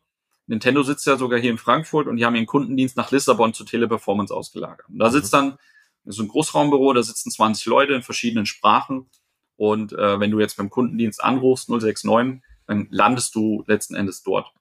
Nintendo 0.46 0.82
sitzt 0.82 1.06
ja 1.06 1.16
sogar 1.16 1.38
hier 1.38 1.50
in 1.50 1.58
Frankfurt 1.58 2.06
und 2.06 2.16
die 2.16 2.24
haben 2.24 2.34
ihren 2.34 2.46
Kundendienst 2.46 2.96
nach 2.96 3.10
Lissabon 3.10 3.54
zu 3.54 3.64
Teleperformance 3.64 4.34
ausgelagert. 4.34 4.88
Und 4.88 4.98
da 4.98 5.10
sitzt 5.10 5.32
mhm. 5.32 5.36
dann 5.36 5.58
so 6.04 6.22
ein 6.22 6.28
Großraumbüro, 6.28 6.92
da 6.92 7.02
sitzen 7.02 7.30
20 7.30 7.64
Leute 7.66 7.94
in 7.94 8.02
verschiedenen 8.02 8.44
Sprachen. 8.44 9.08
Und 9.56 9.92
äh, 9.92 10.20
wenn 10.20 10.30
du 10.30 10.40
jetzt 10.40 10.56
beim 10.56 10.70
Kundendienst 10.70 11.22
anrufst, 11.22 11.68
069, 11.68 12.42
dann 12.66 12.88
landest 12.90 13.34
du 13.34 13.64
letzten 13.66 13.94
Endes 13.94 14.22
dort. 14.22 14.52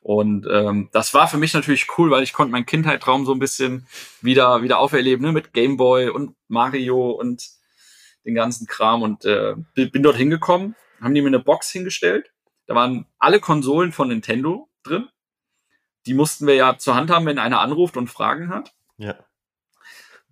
Und 0.00 0.48
ähm, 0.50 0.88
das 0.92 1.14
war 1.14 1.28
für 1.28 1.36
mich 1.36 1.54
natürlich 1.54 1.86
cool, 1.96 2.10
weil 2.10 2.24
ich 2.24 2.32
konnte 2.32 2.50
meinen 2.50 2.66
Kindheitstraum 2.66 3.24
so 3.24 3.32
ein 3.32 3.38
bisschen 3.38 3.86
wieder 4.20 4.62
wieder 4.62 4.80
auferleben, 4.80 5.24
ne? 5.24 5.32
mit 5.32 5.52
Gameboy 5.52 6.08
und 6.08 6.34
Mario 6.48 7.10
und 7.10 7.48
den 8.24 8.34
ganzen 8.34 8.66
Kram. 8.66 9.02
Und 9.02 9.24
äh, 9.24 9.54
bin 9.74 10.02
dort 10.02 10.16
hingekommen 10.16 10.74
haben 11.02 11.14
die 11.14 11.20
mir 11.20 11.28
eine 11.28 11.40
Box 11.40 11.70
hingestellt. 11.70 12.32
Da 12.66 12.74
waren 12.74 13.06
alle 13.18 13.40
Konsolen 13.40 13.92
von 13.92 14.08
Nintendo 14.08 14.70
drin. 14.84 15.08
Die 16.06 16.14
mussten 16.14 16.46
wir 16.46 16.54
ja 16.54 16.78
zur 16.78 16.94
Hand 16.94 17.10
haben, 17.10 17.26
wenn 17.26 17.38
einer 17.38 17.60
anruft 17.60 17.96
und 17.96 18.08
Fragen 18.08 18.48
hat. 18.48 18.72
Ja. 18.96 19.16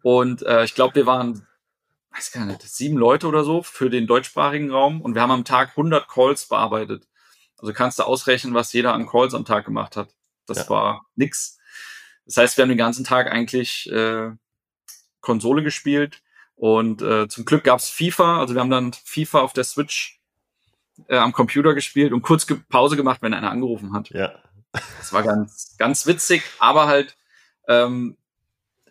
Und 0.03 0.43
äh, 0.43 0.65
ich 0.65 0.75
glaube, 0.75 0.95
wir 0.95 1.07
waren, 1.07 1.47
weiß 2.13 2.33
gar 2.33 2.45
nicht, 2.45 2.63
sieben 2.63 2.97
Leute 2.97 3.27
oder 3.27 3.45
so 3.45 3.63
für 3.63 3.91
den 3.91 4.07
deutschsprachigen 4.07 4.71
Raum 4.71 5.01
und 5.01 5.15
wir 5.15 5.23
haben 5.23 5.31
am 5.31 5.45
Tag 5.45 5.71
100 5.71 6.09
Calls 6.09 6.47
bearbeitet. 6.47 7.07
Also 7.59 7.73
kannst 7.73 7.99
du 7.99 8.05
ausrechnen, 8.05 8.55
was 8.55 8.73
jeder 8.73 8.95
an 8.95 9.07
Calls 9.07 9.35
am 9.35 9.45
Tag 9.45 9.65
gemacht 9.65 9.97
hat. 9.97 10.15
Das 10.47 10.59
ja. 10.59 10.71
war 10.71 11.07
nix. 11.15 11.59
Das 12.25 12.37
heißt, 12.37 12.57
wir 12.57 12.63
haben 12.63 12.71
den 12.71 12.79
ganzen 12.79 13.05
Tag 13.05 13.31
eigentlich 13.31 13.91
äh, 13.91 14.31
Konsole 15.21 15.63
gespielt 15.63 16.23
und 16.55 17.03
äh, 17.03 17.29
zum 17.29 17.45
Glück 17.45 17.65
gab's 17.65 17.91
FIFA. 17.91 18.41
Also 18.41 18.55
wir 18.55 18.61
haben 18.61 18.71
dann 18.71 18.93
FIFA 18.93 19.41
auf 19.41 19.53
der 19.53 19.65
Switch 19.65 20.21
äh, 21.09 21.17
am 21.17 21.33
Computer 21.33 21.75
gespielt 21.75 22.13
und 22.13 22.23
kurz 22.23 22.47
Pause 22.69 22.97
gemacht, 22.97 23.23
wenn 23.23 23.35
einer 23.35 23.51
angerufen 23.51 23.93
hat. 23.93 24.11
Ja. 24.11 24.33
Das 24.99 25.13
war 25.13 25.23
ganz, 25.23 25.75
ganz 25.79 26.07
witzig, 26.07 26.43
aber 26.59 26.87
halt 26.87 27.17
ähm, 27.67 28.17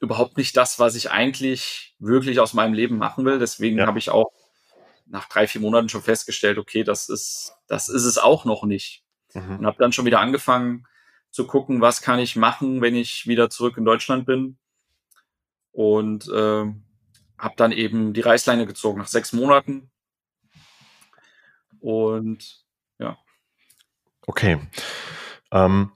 überhaupt 0.01 0.37
nicht 0.37 0.55
das, 0.57 0.79
was 0.79 0.95
ich 0.95 1.11
eigentlich 1.11 1.95
wirklich 1.99 2.39
aus 2.39 2.53
meinem 2.53 2.73
Leben 2.73 2.97
machen 2.97 3.25
will. 3.25 3.39
Deswegen 3.39 3.77
ja. 3.77 3.87
habe 3.87 3.99
ich 3.99 4.09
auch 4.09 4.31
nach 5.05 5.27
drei, 5.27 5.47
vier 5.47 5.61
Monaten 5.61 5.89
schon 5.89 6.01
festgestellt, 6.01 6.57
okay, 6.57 6.83
das 6.83 7.09
ist, 7.09 7.53
das 7.67 7.89
ist 7.89 8.05
es 8.05 8.17
auch 8.17 8.45
noch 8.45 8.63
nicht. 8.63 9.03
Mhm. 9.33 9.59
Und 9.59 9.65
habe 9.65 9.77
dann 9.79 9.91
schon 9.91 10.05
wieder 10.05 10.19
angefangen 10.19 10.85
zu 11.31 11.45
gucken, 11.45 11.81
was 11.81 12.01
kann 12.01 12.19
ich 12.19 12.35
machen, 12.35 12.81
wenn 12.81 12.95
ich 12.95 13.27
wieder 13.27 13.49
zurück 13.49 13.77
in 13.77 13.85
Deutschland 13.85 14.25
bin. 14.25 14.57
Und 15.71 16.27
äh, 16.29 16.65
habe 17.37 17.53
dann 17.55 17.71
eben 17.71 18.13
die 18.13 18.21
Reißleine 18.21 18.65
gezogen 18.65 18.99
nach 18.99 19.07
sechs 19.07 19.33
Monaten. 19.33 19.89
Und 21.79 22.63
ja. 22.99 23.17
Okay. 24.27 24.59
Ähm, 25.51 25.91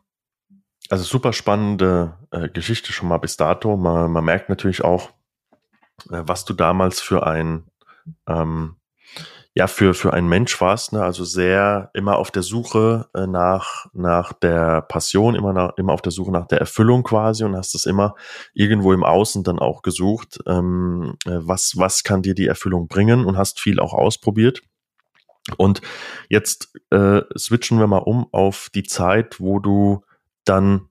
also 0.93 1.05
super 1.05 1.33
spannende 1.33 2.13
äh, 2.29 2.49
Geschichte 2.49 2.93
schon 2.93 3.07
mal 3.07 3.17
bis 3.17 3.35
dato. 3.35 3.77
Man, 3.77 4.11
man 4.11 4.23
merkt 4.23 4.47
natürlich 4.47 4.83
auch, 4.83 5.09
äh, 6.11 6.21
was 6.21 6.45
du 6.45 6.53
damals 6.53 7.01
für 7.01 7.25
ein 7.25 7.63
ähm, 8.27 8.75
ja 9.55 9.65
für 9.65 9.95
für 9.95 10.13
ein 10.13 10.27
Mensch 10.27 10.61
warst, 10.61 10.93
ne? 10.93 11.03
also 11.03 11.23
sehr 11.23 11.89
immer 11.95 12.17
auf 12.17 12.29
der 12.29 12.43
Suche 12.43 13.07
äh, 13.15 13.25
nach 13.25 13.87
nach 13.93 14.33
der 14.33 14.83
Passion, 14.83 15.33
immer 15.33 15.51
nach, 15.51 15.71
immer 15.77 15.93
auf 15.93 16.03
der 16.03 16.11
Suche 16.11 16.31
nach 16.31 16.45
der 16.45 16.59
Erfüllung 16.59 17.01
quasi 17.01 17.43
und 17.43 17.55
hast 17.55 17.73
es 17.73 17.87
immer 17.87 18.13
irgendwo 18.53 18.93
im 18.93 19.03
Außen 19.03 19.43
dann 19.43 19.57
auch 19.57 19.81
gesucht, 19.81 20.41
ähm, 20.45 21.15
äh, 21.25 21.39
was 21.39 21.73
was 21.75 22.03
kann 22.03 22.21
dir 22.21 22.35
die 22.35 22.45
Erfüllung 22.45 22.87
bringen 22.87 23.25
und 23.25 23.35
hast 23.35 23.59
viel 23.59 23.79
auch 23.79 23.95
ausprobiert. 23.95 24.61
Und 25.57 25.81
jetzt 26.29 26.71
äh, 26.91 27.21
switchen 27.35 27.79
wir 27.79 27.87
mal 27.87 27.97
um 27.97 28.27
auf 28.31 28.69
die 28.75 28.83
Zeit, 28.83 29.39
wo 29.39 29.57
du 29.57 30.03
dann 30.45 30.89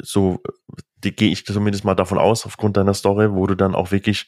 so 0.00 0.40
gehe 1.00 1.30
ich 1.30 1.46
zumindest 1.46 1.84
mal 1.84 1.94
davon 1.94 2.18
aus, 2.18 2.44
aufgrund 2.44 2.76
deiner 2.76 2.94
Story, 2.94 3.32
wo 3.32 3.46
du 3.46 3.54
dann 3.54 3.74
auch 3.74 3.92
wirklich 3.92 4.26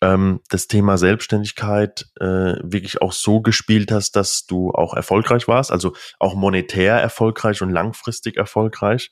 ähm, 0.00 0.40
das 0.50 0.68
Thema 0.68 0.98
Selbstständigkeit 0.98 2.06
äh, 2.20 2.56
wirklich 2.62 3.00
auch 3.00 3.12
so 3.12 3.40
gespielt 3.40 3.90
hast, 3.90 4.12
dass 4.12 4.46
du 4.46 4.70
auch 4.72 4.94
erfolgreich 4.94 5.48
warst, 5.48 5.72
also 5.72 5.94
auch 6.18 6.34
monetär 6.34 6.96
erfolgreich 6.96 7.62
und 7.62 7.70
langfristig 7.70 8.36
erfolgreich. 8.36 9.10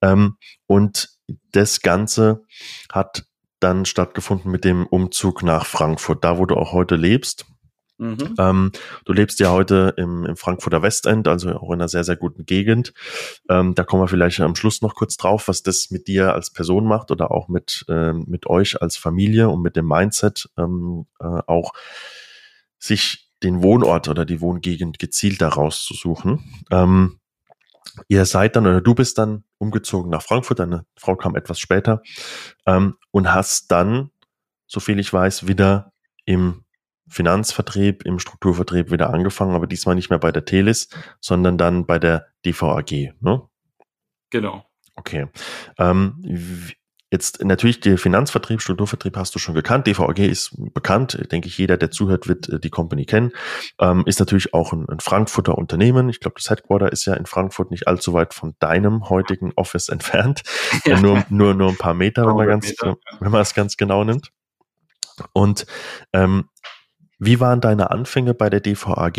Ähm, 0.00 0.36
und 0.66 1.10
das 1.52 1.80
Ganze 1.80 2.44
hat 2.92 3.24
dann 3.60 3.84
stattgefunden 3.84 4.52
mit 4.52 4.64
dem 4.64 4.86
Umzug 4.86 5.42
nach 5.42 5.66
Frankfurt, 5.66 6.22
da 6.24 6.38
wo 6.38 6.46
du 6.46 6.54
auch 6.54 6.72
heute 6.72 6.94
lebst. 6.94 7.46
Mhm. 7.98 8.34
Ähm, 8.38 8.72
du 9.04 9.12
lebst 9.12 9.40
ja 9.40 9.50
heute 9.50 9.94
im, 9.96 10.24
im 10.24 10.36
Frankfurter 10.36 10.82
Westend, 10.82 11.26
also 11.26 11.50
auch 11.50 11.70
in 11.70 11.80
einer 11.80 11.88
sehr, 11.88 12.04
sehr 12.04 12.16
guten 12.16 12.46
Gegend. 12.46 12.94
Ähm, 13.48 13.74
da 13.74 13.82
kommen 13.82 14.02
wir 14.02 14.08
vielleicht 14.08 14.40
am 14.40 14.54
Schluss 14.54 14.82
noch 14.82 14.94
kurz 14.94 15.16
drauf, 15.16 15.48
was 15.48 15.62
das 15.62 15.90
mit 15.90 16.06
dir 16.06 16.32
als 16.32 16.50
Person 16.50 16.86
macht 16.86 17.10
oder 17.10 17.32
auch 17.32 17.48
mit, 17.48 17.84
ähm, 17.88 18.24
mit 18.28 18.46
euch 18.46 18.80
als 18.80 18.96
Familie 18.96 19.48
und 19.48 19.62
mit 19.62 19.76
dem 19.76 19.86
Mindset 19.86 20.48
ähm, 20.56 21.06
äh, 21.20 21.24
auch 21.46 21.72
sich 22.78 23.28
den 23.42 23.62
Wohnort 23.62 24.08
oder 24.08 24.24
die 24.24 24.40
Wohngegend 24.40 24.98
gezielt 24.98 25.40
daraus 25.40 25.84
zu 25.84 25.94
suchen. 25.94 26.44
Ähm, 26.70 27.18
ihr 28.06 28.24
seid 28.26 28.54
dann 28.54 28.66
oder 28.66 28.80
du 28.80 28.94
bist 28.94 29.18
dann 29.18 29.44
umgezogen 29.58 30.10
nach 30.10 30.22
Frankfurt, 30.22 30.60
deine 30.60 30.86
Frau 30.96 31.16
kam 31.16 31.34
etwas 31.34 31.58
später 31.58 32.02
ähm, 32.66 32.96
und 33.10 33.32
hast 33.32 33.72
dann, 33.72 34.10
so 34.66 34.78
viel 34.78 34.98
ich 35.00 35.12
weiß, 35.12 35.48
wieder 35.48 35.92
im 36.24 36.64
Finanzvertrieb, 37.08 38.04
im 38.04 38.18
Strukturvertrieb 38.18 38.90
wieder 38.90 39.12
angefangen, 39.12 39.54
aber 39.54 39.66
diesmal 39.66 39.94
nicht 39.94 40.10
mehr 40.10 40.18
bei 40.18 40.32
der 40.32 40.44
Telis, 40.44 40.88
sondern 41.20 41.58
dann 41.58 41.86
bei 41.86 41.98
der 41.98 42.26
DVAG, 42.44 43.14
ne? 43.20 43.42
Genau. 44.30 44.64
Okay. 44.94 45.28
Ähm, 45.78 46.22
Jetzt 47.10 47.42
natürlich 47.42 47.80
der 47.80 47.96
Finanzvertrieb, 47.96 48.60
Strukturvertrieb 48.60 49.16
hast 49.16 49.34
du 49.34 49.38
schon 49.38 49.54
gekannt. 49.54 49.86
DVAG 49.86 50.18
ist 50.18 50.54
bekannt. 50.74 51.18
Denke 51.32 51.48
ich, 51.48 51.56
jeder, 51.56 51.78
der 51.78 51.90
zuhört, 51.90 52.28
wird 52.28 52.50
äh, 52.50 52.60
die 52.60 52.68
Company 52.68 53.06
kennen. 53.06 53.32
Ähm, 53.80 54.02
ist 54.04 54.20
natürlich 54.20 54.52
auch 54.52 54.74
ein, 54.74 54.86
ein 54.90 55.00
Frankfurter 55.00 55.56
Unternehmen. 55.56 56.10
Ich 56.10 56.20
glaube, 56.20 56.34
das 56.36 56.50
Headquarter 56.50 56.92
ist 56.92 57.06
ja 57.06 57.14
in 57.14 57.24
Frankfurt 57.24 57.70
nicht 57.70 57.88
allzu 57.88 58.12
weit 58.12 58.34
von 58.34 58.56
deinem 58.58 59.08
heutigen 59.08 59.52
Office 59.56 59.88
entfernt. 59.88 60.42
Ja. 60.84 61.00
Nur, 61.00 61.24
nur, 61.30 61.54
nur 61.54 61.70
ein 61.70 61.78
paar 61.78 61.94
Meter, 61.94 62.26
wenn 62.26 62.36
man, 62.36 62.46
ganz, 62.46 62.66
Meter. 62.68 62.98
wenn 63.20 63.32
man 63.32 63.40
es 63.40 63.54
ganz 63.54 63.78
genau 63.78 64.04
nimmt. 64.04 64.30
Und 65.32 65.66
ähm, 66.12 66.50
wie 67.18 67.40
waren 67.40 67.60
deine 67.60 67.90
Anfänge 67.90 68.34
bei 68.34 68.48
der 68.48 68.60
DVAG? 68.60 69.18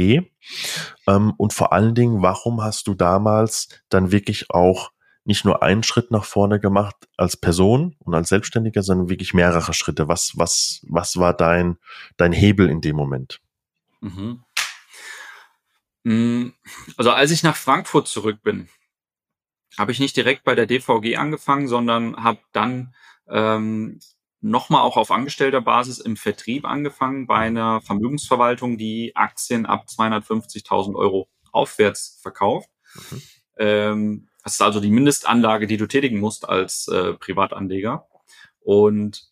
Ähm, 1.08 1.34
und 1.38 1.54
vor 1.54 1.74
allen 1.74 1.96
Dingen, 1.96 2.22
warum 2.22 2.62
hast 2.62 2.88
du 2.88 2.94
damals 2.94 3.70
dann 3.90 4.12
wirklich 4.12 4.50
auch 4.50 4.92
nicht 5.26 5.46
nur 5.46 5.62
einen 5.62 5.84
Schritt 5.84 6.12
nach 6.12 6.24
vorne 6.26 6.60
gemacht 6.60 6.96
als 7.18 7.38
Person 7.38 7.96
und 8.00 8.16
als 8.16 8.30
Selbstständiger, 8.30 8.82
sondern 8.84 9.10
wirklich 9.10 9.34
mehrere 9.34 9.74
Schritte? 9.74 10.08
Was, 10.08 10.34
was, 10.36 10.82
was 10.88 11.18
war 11.18 11.34
dein, 11.34 11.78
dein 12.18 12.32
Hebel 12.32 12.70
in 12.70 12.82
dem 12.82 12.96
Moment? 12.96 13.42
Mhm. 14.02 14.44
Mm, 16.04 16.48
also 16.96 17.12
als 17.12 17.32
ich 17.32 17.44
nach 17.44 17.58
Frankfurt 17.58 18.08
zurück 18.08 18.42
bin, 18.42 18.70
habe 19.78 19.92
ich 19.92 20.00
nicht 20.00 20.16
direkt 20.16 20.44
bei 20.44 20.56
der 20.56 20.66
DVG 20.66 21.18
angefangen, 21.18 21.68
sondern 21.68 22.16
habe 22.24 22.40
dann 22.54 22.94
ähm, 23.28 24.00
nochmal 24.42 24.82
auch 24.82 24.98
auf 24.98 25.12
angestellter 25.12 25.62
Basis 25.62 26.00
im 26.00 26.16
Vertrieb 26.16 26.66
angefangen 26.66 27.28
bei 27.28 27.36
einer 27.36 27.82
Vermögensverwaltung, 27.82 28.78
die 28.78 29.16
Aktien 29.16 29.66
ab 29.66 29.86
250.000 29.90 30.96
Euro 30.96 31.30
aufwärts 31.52 32.20
verkauft. 32.22 32.70
Mhm. 32.94 33.22
Ähm, 33.58 34.30
das 34.44 34.54
ist 34.54 34.62
also 34.62 34.80
die 34.80 34.92
Mindestanlage, 34.92 35.68
die 35.68 35.78
du 35.78 35.88
tätigen 35.88 36.20
musst 36.20 36.48
als 36.48 36.88
äh, 36.88 37.14
Privatanleger. 37.14 38.08
Und 38.62 39.30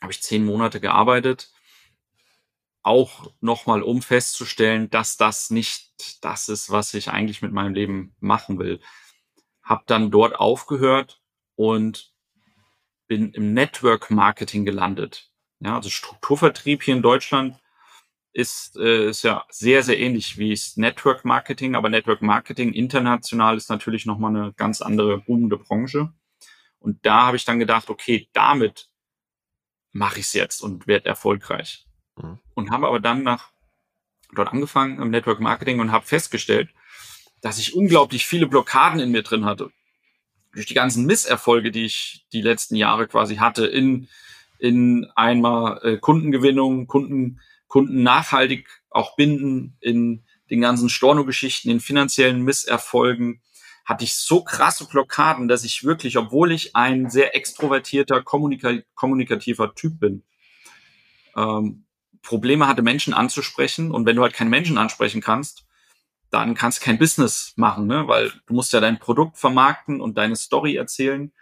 habe 0.00 0.12
ich 0.12 0.22
zehn 0.22 0.44
Monate 0.44 0.80
gearbeitet, 0.80 1.50
auch 2.82 3.32
nochmal 3.40 3.82
um 3.82 4.02
festzustellen, 4.02 4.88
dass 4.90 5.16
das 5.16 5.50
nicht 5.50 5.92
das 6.22 6.48
ist, 6.48 6.70
was 6.70 6.94
ich 6.94 7.10
eigentlich 7.10 7.42
mit 7.42 7.52
meinem 7.52 7.74
Leben 7.74 8.14
machen 8.20 8.58
will. 8.58 8.80
Hab 9.62 9.86
dann 9.86 10.10
dort 10.10 10.36
aufgehört 10.36 11.20
und 11.56 12.14
bin 13.06 13.32
im 13.32 13.54
Network 13.54 14.10
Marketing 14.10 14.64
gelandet. 14.64 15.30
Ja, 15.60 15.76
also 15.76 15.88
Strukturvertrieb 15.88 16.82
hier 16.82 16.94
in 16.94 17.02
Deutschland 17.02 17.58
ist, 18.32 18.76
äh, 18.76 19.08
ist 19.08 19.22
ja 19.22 19.44
sehr, 19.48 19.82
sehr 19.82 19.98
ähnlich 19.98 20.36
wie 20.36 20.52
es 20.52 20.76
Network 20.76 21.24
Marketing, 21.24 21.74
aber 21.74 21.88
Network 21.88 22.20
Marketing 22.20 22.72
international 22.72 23.56
ist 23.56 23.70
natürlich 23.70 24.04
nochmal 24.04 24.36
eine 24.36 24.52
ganz 24.52 24.82
andere 24.82 25.18
boomende 25.18 25.56
Branche. 25.56 26.12
Und 26.78 27.04
da 27.06 27.26
habe 27.26 27.36
ich 27.36 27.44
dann 27.46 27.58
gedacht, 27.58 27.88
okay, 27.88 28.28
damit 28.34 28.90
mache 29.92 30.20
ich 30.20 30.26
es 30.26 30.32
jetzt 30.34 30.60
und 30.60 30.86
werde 30.86 31.08
erfolgreich. 31.08 31.86
Mhm. 32.16 32.38
Und 32.54 32.70
habe 32.70 32.86
aber 32.86 33.00
dann 33.00 33.22
nach 33.22 33.50
dort 34.34 34.52
angefangen 34.52 35.00
im 35.00 35.10
Network 35.10 35.40
Marketing 35.40 35.80
und 35.80 35.92
habe 35.92 36.04
festgestellt, 36.04 36.68
dass 37.40 37.58
ich 37.58 37.74
unglaublich 37.74 38.26
viele 38.26 38.46
Blockaden 38.46 39.00
in 39.00 39.10
mir 39.10 39.22
drin 39.22 39.46
hatte 39.46 39.70
durch 40.56 40.66
die 40.66 40.74
ganzen 40.74 41.04
Misserfolge, 41.04 41.70
die 41.70 41.84
ich 41.84 42.26
die 42.32 42.40
letzten 42.40 42.76
Jahre 42.76 43.06
quasi 43.06 43.36
hatte, 43.36 43.66
in, 43.66 44.08
in 44.58 45.06
einmal 45.14 45.80
äh, 45.82 45.96
Kundengewinnung, 45.98 46.86
Kunden, 46.86 47.40
Kunden 47.68 48.02
nachhaltig 48.02 48.66
auch 48.90 49.16
binden, 49.16 49.76
in 49.80 50.24
den 50.50 50.62
ganzen 50.62 50.88
Storno-Geschichten, 50.88 51.68
in 51.68 51.80
finanziellen 51.80 52.42
Misserfolgen, 52.42 53.42
hatte 53.84 54.04
ich 54.04 54.14
so 54.14 54.42
krasse 54.42 54.88
Blockaden, 54.88 55.46
dass 55.46 55.62
ich 55.62 55.84
wirklich, 55.84 56.16
obwohl 56.16 56.52
ich 56.52 56.74
ein 56.74 57.10
sehr 57.10 57.36
extrovertierter, 57.36 58.22
kommunika 58.22 58.78
kommunikativer 58.94 59.74
Typ 59.74 60.00
bin, 60.00 60.24
ähm, 61.36 61.84
Probleme 62.22 62.66
hatte, 62.66 62.82
Menschen 62.82 63.12
anzusprechen. 63.12 63.92
Und 63.92 64.06
wenn 64.06 64.16
du 64.16 64.22
halt 64.22 64.32
keine 64.32 64.50
Menschen 64.50 64.78
ansprechen 64.78 65.20
kannst, 65.20 65.65
dann 66.30 66.54
kannst 66.54 66.80
du 66.80 66.84
kein 66.84 66.98
Business 66.98 67.52
machen, 67.56 67.86
ne? 67.86 68.08
weil 68.08 68.32
du 68.46 68.54
musst 68.54 68.72
ja 68.72 68.80
dein 68.80 68.98
Produkt 68.98 69.38
vermarkten 69.38 70.00
und 70.00 70.18
deine 70.18 70.36
Story 70.36 70.76
erzählen. 70.76 71.32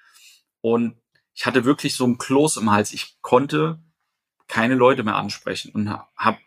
Und 0.60 0.96
ich 1.34 1.46
hatte 1.46 1.64
wirklich 1.64 1.96
so 1.96 2.06
ein 2.06 2.18
Kloß 2.18 2.58
im 2.58 2.70
Hals. 2.70 2.92
Ich 2.92 3.18
konnte 3.22 3.82
keine 4.46 4.74
Leute 4.74 5.02
mehr 5.02 5.16
ansprechen 5.16 5.72
und 5.72 5.90
habe 5.90 6.38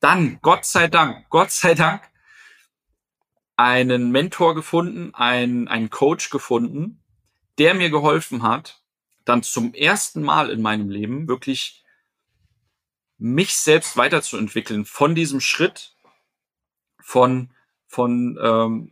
dann, 0.00 0.38
Gott 0.42 0.64
sei 0.64 0.88
Dank, 0.88 1.28
Gott 1.30 1.50
sei 1.50 1.74
Dank, 1.74 2.02
einen 3.56 4.10
Mentor 4.10 4.54
gefunden, 4.54 5.14
einen, 5.14 5.68
einen 5.68 5.90
Coach 5.90 6.30
gefunden, 6.30 7.02
der 7.58 7.74
mir 7.74 7.90
geholfen 7.90 8.42
hat, 8.42 8.82
dann 9.24 9.42
zum 9.42 9.74
ersten 9.74 10.22
Mal 10.22 10.50
in 10.50 10.60
meinem 10.60 10.90
Leben 10.90 11.28
wirklich 11.28 11.84
mich 13.16 13.56
selbst 13.56 13.96
weiterzuentwickeln 13.96 14.84
von 14.84 15.14
diesem 15.14 15.40
Schritt 15.40 15.96
von 17.00 17.54
von 17.94 18.38
ähm, 18.42 18.90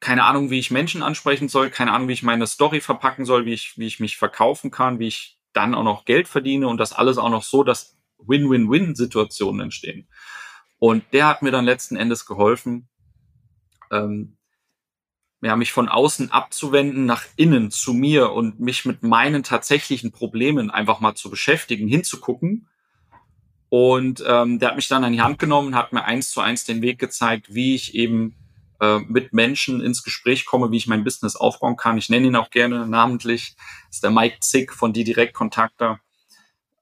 keine 0.00 0.24
Ahnung, 0.24 0.50
wie 0.50 0.58
ich 0.58 0.70
Menschen 0.70 1.02
ansprechen 1.02 1.48
soll, 1.48 1.70
keine 1.70 1.92
Ahnung, 1.92 2.08
wie 2.08 2.14
ich 2.14 2.22
meine 2.22 2.46
Story 2.46 2.80
verpacken 2.80 3.26
soll, 3.26 3.44
wie 3.44 3.52
ich, 3.52 3.74
wie 3.76 3.86
ich 3.86 4.00
mich 4.00 4.16
verkaufen 4.16 4.70
kann, 4.70 4.98
wie 4.98 5.08
ich 5.08 5.38
dann 5.52 5.74
auch 5.74 5.84
noch 5.84 6.06
Geld 6.06 6.26
verdiene 6.26 6.68
und 6.68 6.78
das 6.78 6.94
alles 6.94 7.18
auch 7.18 7.28
noch 7.28 7.42
so, 7.42 7.62
dass 7.62 7.98
Win-Win-Win-Situationen 8.18 9.60
entstehen. 9.60 10.08
Und 10.78 11.04
der 11.12 11.26
hat 11.26 11.42
mir 11.42 11.50
dann 11.50 11.66
letzten 11.66 11.96
Endes 11.96 12.24
geholfen, 12.24 12.88
ähm, 13.90 14.38
ja, 15.42 15.56
mich 15.56 15.72
von 15.72 15.88
außen 15.88 16.30
abzuwenden 16.30 17.04
nach 17.04 17.24
innen 17.36 17.70
zu 17.70 17.92
mir 17.92 18.32
und 18.32 18.60
mich 18.60 18.86
mit 18.86 19.02
meinen 19.02 19.42
tatsächlichen 19.42 20.12
Problemen 20.12 20.70
einfach 20.70 21.00
mal 21.00 21.14
zu 21.14 21.30
beschäftigen, 21.30 21.88
hinzugucken. 21.88 22.68
Und 23.70 24.22
ähm, 24.26 24.58
der 24.58 24.70
hat 24.70 24.76
mich 24.76 24.88
dann 24.88 25.04
an 25.04 25.12
die 25.12 25.22
Hand 25.22 25.38
genommen, 25.38 25.76
hat 25.76 25.92
mir 25.92 26.04
eins 26.04 26.30
zu 26.30 26.40
eins 26.40 26.64
den 26.64 26.82
Weg 26.82 26.98
gezeigt, 26.98 27.54
wie 27.54 27.74
ich 27.76 27.94
eben 27.94 28.36
äh, 28.80 28.98
mit 28.98 29.32
Menschen 29.32 29.80
ins 29.80 30.02
Gespräch 30.02 30.44
komme, 30.44 30.72
wie 30.72 30.76
ich 30.76 30.88
mein 30.88 31.04
Business 31.04 31.36
aufbauen 31.36 31.76
kann. 31.76 31.96
Ich 31.96 32.10
nenne 32.10 32.26
ihn 32.26 32.36
auch 32.36 32.50
gerne 32.50 32.86
namentlich. 32.86 33.54
Das 33.86 33.96
ist 33.96 34.04
der 34.04 34.10
Mike 34.10 34.38
Zick 34.40 34.72
von 34.72 34.92
Die 34.92 35.04
Direkt 35.04 35.34
Kontakter. 35.34 36.00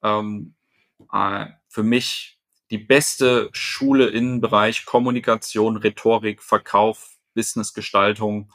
Ähm, 0.02 0.54
äh, 1.12 1.46
für 1.68 1.82
mich 1.82 2.38
die 2.70 2.78
beste 2.78 3.50
Schule 3.52 4.06
im 4.06 4.40
Bereich 4.40 4.86
Kommunikation, 4.86 5.76
Rhetorik, 5.76 6.42
Verkauf, 6.42 7.18
Businessgestaltung, 7.34 8.50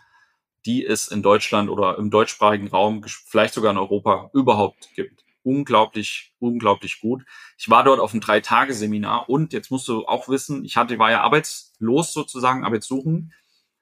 die 0.66 0.86
es 0.86 1.08
in 1.08 1.22
Deutschland 1.22 1.70
oder 1.70 1.98
im 1.98 2.10
deutschsprachigen 2.10 2.68
Raum, 2.68 3.04
vielleicht 3.26 3.54
sogar 3.54 3.72
in 3.72 3.78
Europa 3.78 4.30
überhaupt 4.34 4.90
gibt. 4.96 5.23
Unglaublich, 5.44 6.34
unglaublich 6.40 7.02
gut. 7.02 7.24
Ich 7.58 7.70
war 7.70 7.84
dort 7.84 8.00
auf 8.00 8.12
einem 8.12 8.22
Drei-Tage-Seminar 8.22 9.30
und 9.30 9.54
jetzt 9.54 9.72
musst 9.72 9.88
du 9.88 10.06
auch 10.06 10.30
wissen, 10.30 10.64
ich 10.64 10.78
hatte, 10.78 10.98
war 11.00 11.12
ja 11.12 11.22
arbeitslos 11.22 12.14
sozusagen, 12.14 12.64
Arbeitssuchen, 12.64 13.34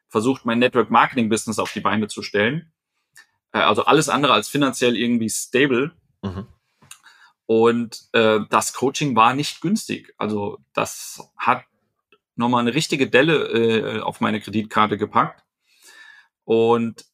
versucht 0.10 0.46
mein 0.46 0.60
Network-Marketing-Business 0.60 1.60
auf 1.60 1.72
die 1.72 1.80
Beine 1.80 2.08
zu 2.08 2.22
stellen. 2.24 2.72
Äh, 3.54 3.60
also 3.60 3.86
alles 3.86 4.10
andere 4.10 4.34
als 4.34 4.50
finanziell 4.50 4.98
irgendwie 4.98 5.30
stable. 5.30 5.92
Mhm. 6.22 6.48
Und 7.46 8.08
äh, 8.14 8.40
das 8.50 8.74
Coaching 8.74 9.16
war 9.16 9.34
nicht 9.34 9.62
günstig. 9.62 10.14
Also 10.18 10.60
das 10.74 11.22
hat 11.38 11.66
nochmal 12.36 12.62
eine 12.62 12.74
richtige 12.74 13.10
Delle 13.10 13.98
äh, 13.98 14.02
auf 14.02 14.22
meine 14.22 14.42
Kreditkarte 14.42 14.98
gepackt. 14.98 15.44
Und 16.44 17.06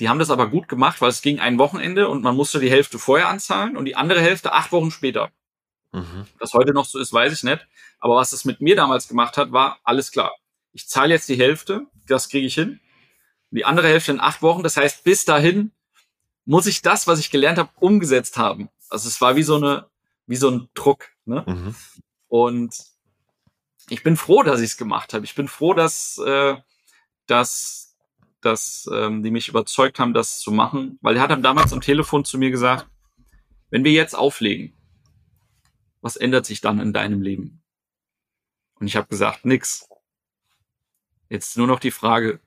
die 0.00 0.08
haben 0.08 0.18
das 0.18 0.30
aber 0.30 0.48
gut 0.48 0.68
gemacht, 0.68 1.00
weil 1.00 1.10
es 1.10 1.22
ging 1.22 1.40
ein 1.40 1.58
Wochenende 1.58 2.08
und 2.08 2.22
man 2.22 2.36
musste 2.36 2.60
die 2.60 2.70
Hälfte 2.70 2.98
vorher 2.98 3.28
anzahlen 3.28 3.76
und 3.76 3.84
die 3.84 3.96
andere 3.96 4.20
Hälfte 4.20 4.52
acht 4.52 4.72
Wochen 4.72 4.90
später. 4.90 5.30
Mhm. 5.92 6.26
Was 6.38 6.54
heute 6.54 6.72
noch 6.72 6.84
so 6.84 6.98
ist, 6.98 7.12
weiß 7.12 7.32
ich 7.32 7.42
nicht. 7.42 7.66
Aber 7.98 8.16
was 8.16 8.32
es 8.32 8.44
mit 8.44 8.60
mir 8.60 8.76
damals 8.76 9.08
gemacht 9.08 9.36
hat, 9.36 9.52
war 9.52 9.80
alles 9.82 10.12
klar. 10.12 10.36
Ich 10.72 10.88
zahle 10.88 11.14
jetzt 11.14 11.28
die 11.28 11.38
Hälfte, 11.38 11.86
das 12.06 12.28
kriege 12.28 12.46
ich 12.46 12.54
hin. 12.54 12.80
Die 13.50 13.64
andere 13.64 13.88
Hälfte 13.88 14.12
in 14.12 14.20
acht 14.20 14.42
Wochen. 14.42 14.62
Das 14.62 14.76
heißt, 14.76 15.02
bis 15.04 15.24
dahin 15.24 15.72
muss 16.44 16.66
ich 16.66 16.82
das, 16.82 17.06
was 17.06 17.18
ich 17.18 17.30
gelernt 17.30 17.58
habe, 17.58 17.70
umgesetzt 17.80 18.36
haben. 18.36 18.68
Also 18.90 19.08
es 19.08 19.20
war 19.20 19.36
wie 19.36 19.42
so 19.42 19.56
eine, 19.56 19.88
wie 20.26 20.36
so 20.36 20.50
ein 20.50 20.68
Druck. 20.74 21.08
Ne? 21.24 21.44
Mhm. 21.46 21.74
Und 22.28 22.76
ich 23.88 24.02
bin 24.02 24.16
froh, 24.16 24.42
dass 24.42 24.60
ich 24.60 24.70
es 24.70 24.76
gemacht 24.76 25.14
habe. 25.14 25.24
Ich 25.24 25.34
bin 25.34 25.48
froh, 25.48 25.74
dass, 25.74 26.18
äh, 26.18 26.56
dass, 27.26 27.87
dass 28.40 28.88
ähm, 28.92 29.22
die 29.22 29.30
mich 29.30 29.48
überzeugt 29.48 29.98
haben, 29.98 30.14
das 30.14 30.40
zu 30.40 30.52
machen. 30.52 30.98
Weil 31.00 31.16
er 31.16 31.22
hat 31.22 31.30
dann 31.30 31.42
damals 31.42 31.72
am 31.72 31.80
Telefon 31.80 32.24
zu 32.24 32.38
mir 32.38 32.50
gesagt, 32.50 32.88
wenn 33.70 33.84
wir 33.84 33.92
jetzt 33.92 34.14
auflegen, 34.14 34.74
was 36.00 36.16
ändert 36.16 36.46
sich 36.46 36.60
dann 36.60 36.80
in 36.80 36.92
deinem 36.92 37.20
Leben? 37.20 37.62
Und 38.74 38.86
ich 38.86 38.96
habe 38.96 39.08
gesagt, 39.08 39.44
nix. 39.44 39.88
Jetzt 41.28 41.56
nur 41.56 41.66
noch 41.66 41.80
die 41.80 41.90
Frage, 41.90 42.40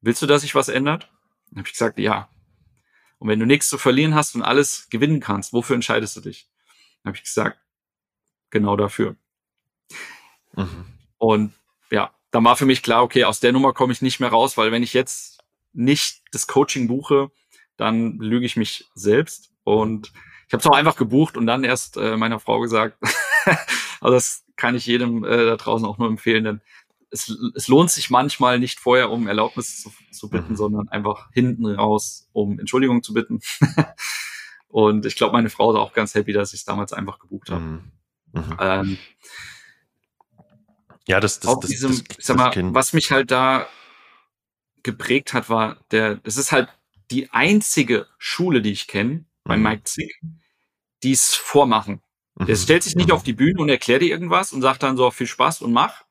willst 0.00 0.20
du, 0.20 0.26
dass 0.26 0.42
sich 0.42 0.54
was 0.54 0.68
ändert? 0.68 1.10
Dann 1.50 1.58
habe 1.58 1.68
ich 1.68 1.72
gesagt, 1.72 1.98
ja. 1.98 2.28
Und 3.18 3.28
wenn 3.28 3.38
du 3.38 3.46
nichts 3.46 3.68
zu 3.68 3.78
verlieren 3.78 4.14
hast 4.14 4.34
und 4.34 4.42
alles 4.42 4.88
gewinnen 4.90 5.20
kannst, 5.20 5.52
wofür 5.52 5.74
entscheidest 5.74 6.16
du 6.16 6.20
dich? 6.20 6.50
Dann 7.02 7.10
habe 7.10 7.16
ich 7.16 7.22
gesagt, 7.22 7.58
genau 8.50 8.76
dafür. 8.76 9.16
Mhm. 10.54 10.86
Und 11.18 11.54
ja, 11.90 12.14
dann 12.30 12.44
war 12.44 12.56
für 12.56 12.66
mich 12.66 12.82
klar, 12.82 13.02
okay, 13.02 13.24
aus 13.24 13.40
der 13.40 13.52
Nummer 13.52 13.72
komme 13.72 13.92
ich 13.92 14.02
nicht 14.02 14.20
mehr 14.20 14.30
raus, 14.30 14.56
weil 14.56 14.72
wenn 14.72 14.82
ich 14.82 14.94
jetzt 14.94 15.42
nicht 15.72 16.22
das 16.32 16.46
Coaching 16.46 16.88
buche, 16.88 17.30
dann 17.76 18.18
lüge 18.18 18.46
ich 18.46 18.56
mich 18.56 18.88
selbst. 18.94 19.52
Und 19.64 20.12
ich 20.46 20.52
habe 20.52 20.60
es 20.60 20.66
auch 20.66 20.76
einfach 20.76 20.96
gebucht 20.96 21.36
und 21.36 21.46
dann 21.46 21.64
erst 21.64 21.96
äh, 21.96 22.16
meiner 22.16 22.40
Frau 22.40 22.60
gesagt. 22.60 22.98
also 24.00 24.14
das 24.14 24.44
kann 24.56 24.74
ich 24.74 24.86
jedem 24.86 25.24
äh, 25.24 25.44
da 25.46 25.56
draußen 25.56 25.86
auch 25.86 25.98
nur 25.98 26.08
empfehlen, 26.08 26.44
denn 26.44 26.60
es, 27.10 27.36
es 27.54 27.68
lohnt 27.68 27.90
sich 27.90 28.10
manchmal 28.10 28.58
nicht 28.58 28.78
vorher, 28.78 29.10
um 29.10 29.26
Erlaubnis 29.26 29.82
zu, 29.82 29.92
zu 30.12 30.28
bitten, 30.28 30.52
mhm. 30.52 30.56
sondern 30.56 30.88
einfach 30.88 31.30
hinten 31.32 31.66
raus, 31.66 32.28
um 32.32 32.58
Entschuldigung 32.60 33.02
zu 33.02 33.12
bitten. 33.12 33.40
und 34.68 35.06
ich 35.06 35.16
glaube, 35.16 35.32
meine 35.32 35.50
Frau 35.50 35.72
ist 35.72 35.78
auch 35.78 35.92
ganz 35.92 36.14
happy, 36.14 36.32
dass 36.32 36.52
ich 36.52 36.60
es 36.60 36.64
damals 36.64 36.92
einfach 36.92 37.18
gebucht 37.18 37.50
habe. 37.50 37.60
Mhm. 37.60 37.92
Mhm. 38.32 38.56
Ähm, 38.60 38.98
ja, 41.10 41.18
das, 41.18 41.40
das, 41.40 41.58
das, 41.58 41.70
diesem, 41.70 41.90
das, 41.90 42.16
sag 42.20 42.36
mal, 42.36 42.52
was 42.72 42.92
mich 42.92 43.10
halt 43.10 43.32
da 43.32 43.66
geprägt 44.84 45.34
hat, 45.34 45.50
war 45.50 45.76
der, 45.90 46.14
das 46.16 46.36
ist 46.36 46.52
halt 46.52 46.68
die 47.10 47.30
einzige 47.32 48.06
Schule, 48.16 48.62
die 48.62 48.70
ich 48.70 48.86
kenne, 48.86 49.24
bei 49.42 49.56
mhm. 49.56 49.64
Mike 49.64 49.84
Zick, 49.84 50.20
die 51.02 51.10
es 51.10 51.34
vormachen. 51.34 52.00
Der 52.38 52.54
mhm. 52.54 52.60
stellt 52.60 52.84
sich 52.84 52.94
nicht 52.94 53.08
mhm. 53.08 53.14
auf 53.14 53.24
die 53.24 53.32
Bühne 53.32 53.60
und 53.60 53.68
erklärt 53.68 54.02
dir 54.02 54.08
irgendwas 54.08 54.52
und 54.52 54.62
sagt 54.62 54.84
dann 54.84 54.96
so 54.96 55.10
viel 55.10 55.26
Spaß 55.26 55.62
und 55.62 55.72
mach, 55.72 56.04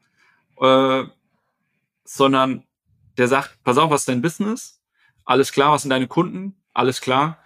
äh, 0.60 1.06
sondern 2.04 2.66
der 3.18 3.30
sagt, 3.30 3.64
pass 3.64 3.78
auf, 3.78 3.89
was 3.91 4.02
ist 4.02 4.10
dein 4.10 4.22
Business? 4.22 4.82
Alles 5.24 5.54
klar, 5.54 5.72
was 5.72 5.84
sind 5.84 5.91
deine 5.91 6.08
Kunden? 6.08 6.58
Alles 6.74 7.00
klar. 7.00 7.41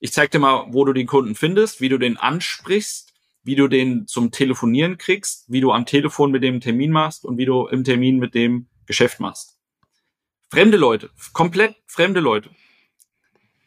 Ich 0.00 0.12
zeig 0.12 0.32
dir 0.32 0.40
mal, 0.40 0.66
wo 0.70 0.84
du 0.84 0.92
den 0.92 1.06
Kunden 1.06 1.36
findest, 1.36 1.80
wie 1.80 1.88
du 1.88 1.98
den 1.98 2.16
ansprichst, 2.16 3.07
wie 3.48 3.56
du 3.56 3.66
den 3.66 4.06
zum 4.06 4.30
Telefonieren 4.30 4.98
kriegst, 4.98 5.46
wie 5.48 5.62
du 5.62 5.72
am 5.72 5.86
Telefon 5.86 6.30
mit 6.30 6.42
dem 6.42 6.60
Termin 6.60 6.90
machst 6.90 7.24
und 7.24 7.38
wie 7.38 7.46
du 7.46 7.66
im 7.66 7.82
Termin 7.82 8.18
mit 8.18 8.34
dem 8.34 8.68
Geschäft 8.84 9.20
machst. 9.20 9.56
Fremde 10.50 10.76
Leute, 10.76 11.08
komplett 11.32 11.74
fremde 11.86 12.20
Leute. 12.20 12.50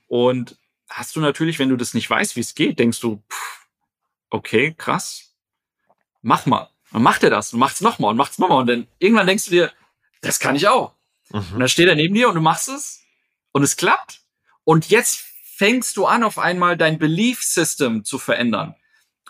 Und 0.06 0.56
hast 0.88 1.16
du 1.16 1.20
natürlich, 1.20 1.58
wenn 1.58 1.70
du 1.70 1.78
das 1.78 1.96
nicht 1.96 2.08
weißt, 2.08 2.36
wie 2.36 2.42
es 2.42 2.54
geht, 2.54 2.78
denkst 2.78 3.00
du, 3.00 3.24
pff, 3.28 3.66
okay, 4.30 4.76
krass, 4.78 5.34
mach 6.22 6.46
mal. 6.46 6.70
Dann 6.92 7.02
macht 7.02 7.24
er 7.24 7.32
das 7.32 7.52
und 7.52 7.60
macht's 7.60 7.82
nochmal 7.82 8.12
und 8.12 8.18
macht's 8.18 8.38
nochmal. 8.38 8.62
Und 8.62 8.68
dann 8.68 8.88
irgendwann 9.00 9.26
denkst 9.26 9.46
du 9.46 9.52
dir, 9.52 9.72
das 10.22 10.40
kann 10.40 10.56
ich 10.56 10.68
auch. 10.68 10.94
Mhm. 11.32 11.54
Und 11.54 11.60
dann 11.60 11.70
steht 11.70 11.88
er 11.88 11.96
neben 11.96 12.14
dir 12.14 12.30
und 12.30 12.36
du 12.36 12.42
machst 12.42 12.70
es 12.70 13.02
und 13.52 13.64
es 13.64 13.78
klappt. 13.78 14.22
Und 14.64 14.92
jetzt 14.92 15.26
fängst 15.56 15.98
du 15.98 16.06
an, 16.06 16.24
auf 16.24 16.38
einmal 16.38 16.78
dein 16.78 17.00
Belief 17.00 17.42
System 17.42 18.04
zu 18.04 18.20
verändern. 18.20 18.76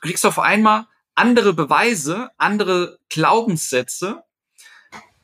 Du 0.02 0.08
kriegst 0.08 0.26
auf 0.26 0.39
einmal 0.39 0.88
andere 1.16 1.54
Beweise, 1.54 2.32
andere 2.38 2.99
Glaubenssätze. 3.10 4.24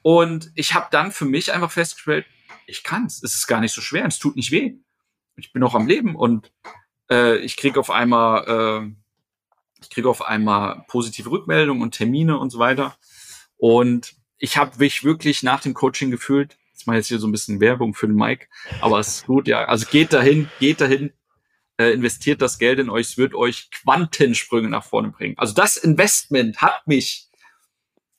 Und 0.02 0.52
ich 0.56 0.74
habe 0.74 0.88
dann 0.92 1.12
für 1.12 1.26
mich 1.26 1.52
einfach 1.52 1.72
festgestellt, 1.72 2.26
ich 2.68 2.84
kann's. 2.84 3.24
Es 3.24 3.36
ist 3.36 3.48
gar 3.48 3.60
nicht 3.60 3.74
so 3.74 3.82
schwer. 3.82 4.06
Es 4.06 4.20
tut 4.20 4.36
nicht 4.36 4.52
weh. 4.52 4.76
Ich 5.36 5.52
bin 5.52 5.62
noch 5.62 5.76
am 5.76 5.88
Leben 5.88 6.16
und 6.16 6.52
äh, 7.10 7.38
ich 7.38 7.58
krieg 7.58 7.78
auf 7.78 7.90
einmal 7.90 8.86
äh, 8.86 8.96
ich 9.82 9.90
kriege 9.90 10.10
auf 10.10 10.22
einmal 10.22 10.84
positive 10.88 11.30
Rückmeldungen 11.30 11.84
und 11.84 11.92
Termine 11.92 12.40
und 12.40 12.50
so 12.50 12.60
weiter. 12.60 12.98
Und 13.58 14.16
ich 14.38 14.58
habe 14.58 14.78
mich 14.78 15.04
wirklich 15.04 15.44
nach 15.44 15.62
dem 15.62 15.74
Coaching 15.74 16.12
gefühlt, 16.12 16.58
jetzt 16.72 16.88
mache 16.88 16.98
ich 16.98 17.02
jetzt 17.02 17.08
hier 17.08 17.20
so 17.20 17.28
ein 17.28 17.32
bisschen 17.32 17.60
Werbung 17.60 17.94
für 17.94 18.08
den 18.08 18.16
Mike, 18.16 18.48
aber 18.82 19.00
es 19.00 19.08
ist 19.08 19.26
gut, 19.28 19.48
ja. 19.48 19.66
Also 19.66 19.86
geht 19.90 20.14
dahin, 20.14 20.50
geht 20.60 20.82
dahin, 20.82 21.12
äh, 21.78 21.92
investiert 21.92 22.42
das 22.42 22.58
Geld 22.58 22.80
in 22.80 22.90
euch, 22.90 23.10
es 23.10 23.18
wird 23.18 23.36
euch 23.36 23.70
Quantensprünge 23.72 24.70
nach 24.70 24.84
vorne 24.84 25.10
bringen. 25.10 25.38
Also 25.38 25.54
das 25.54 25.78
Investment 25.78 26.62
hat 26.62 26.88
mich, 26.88 27.30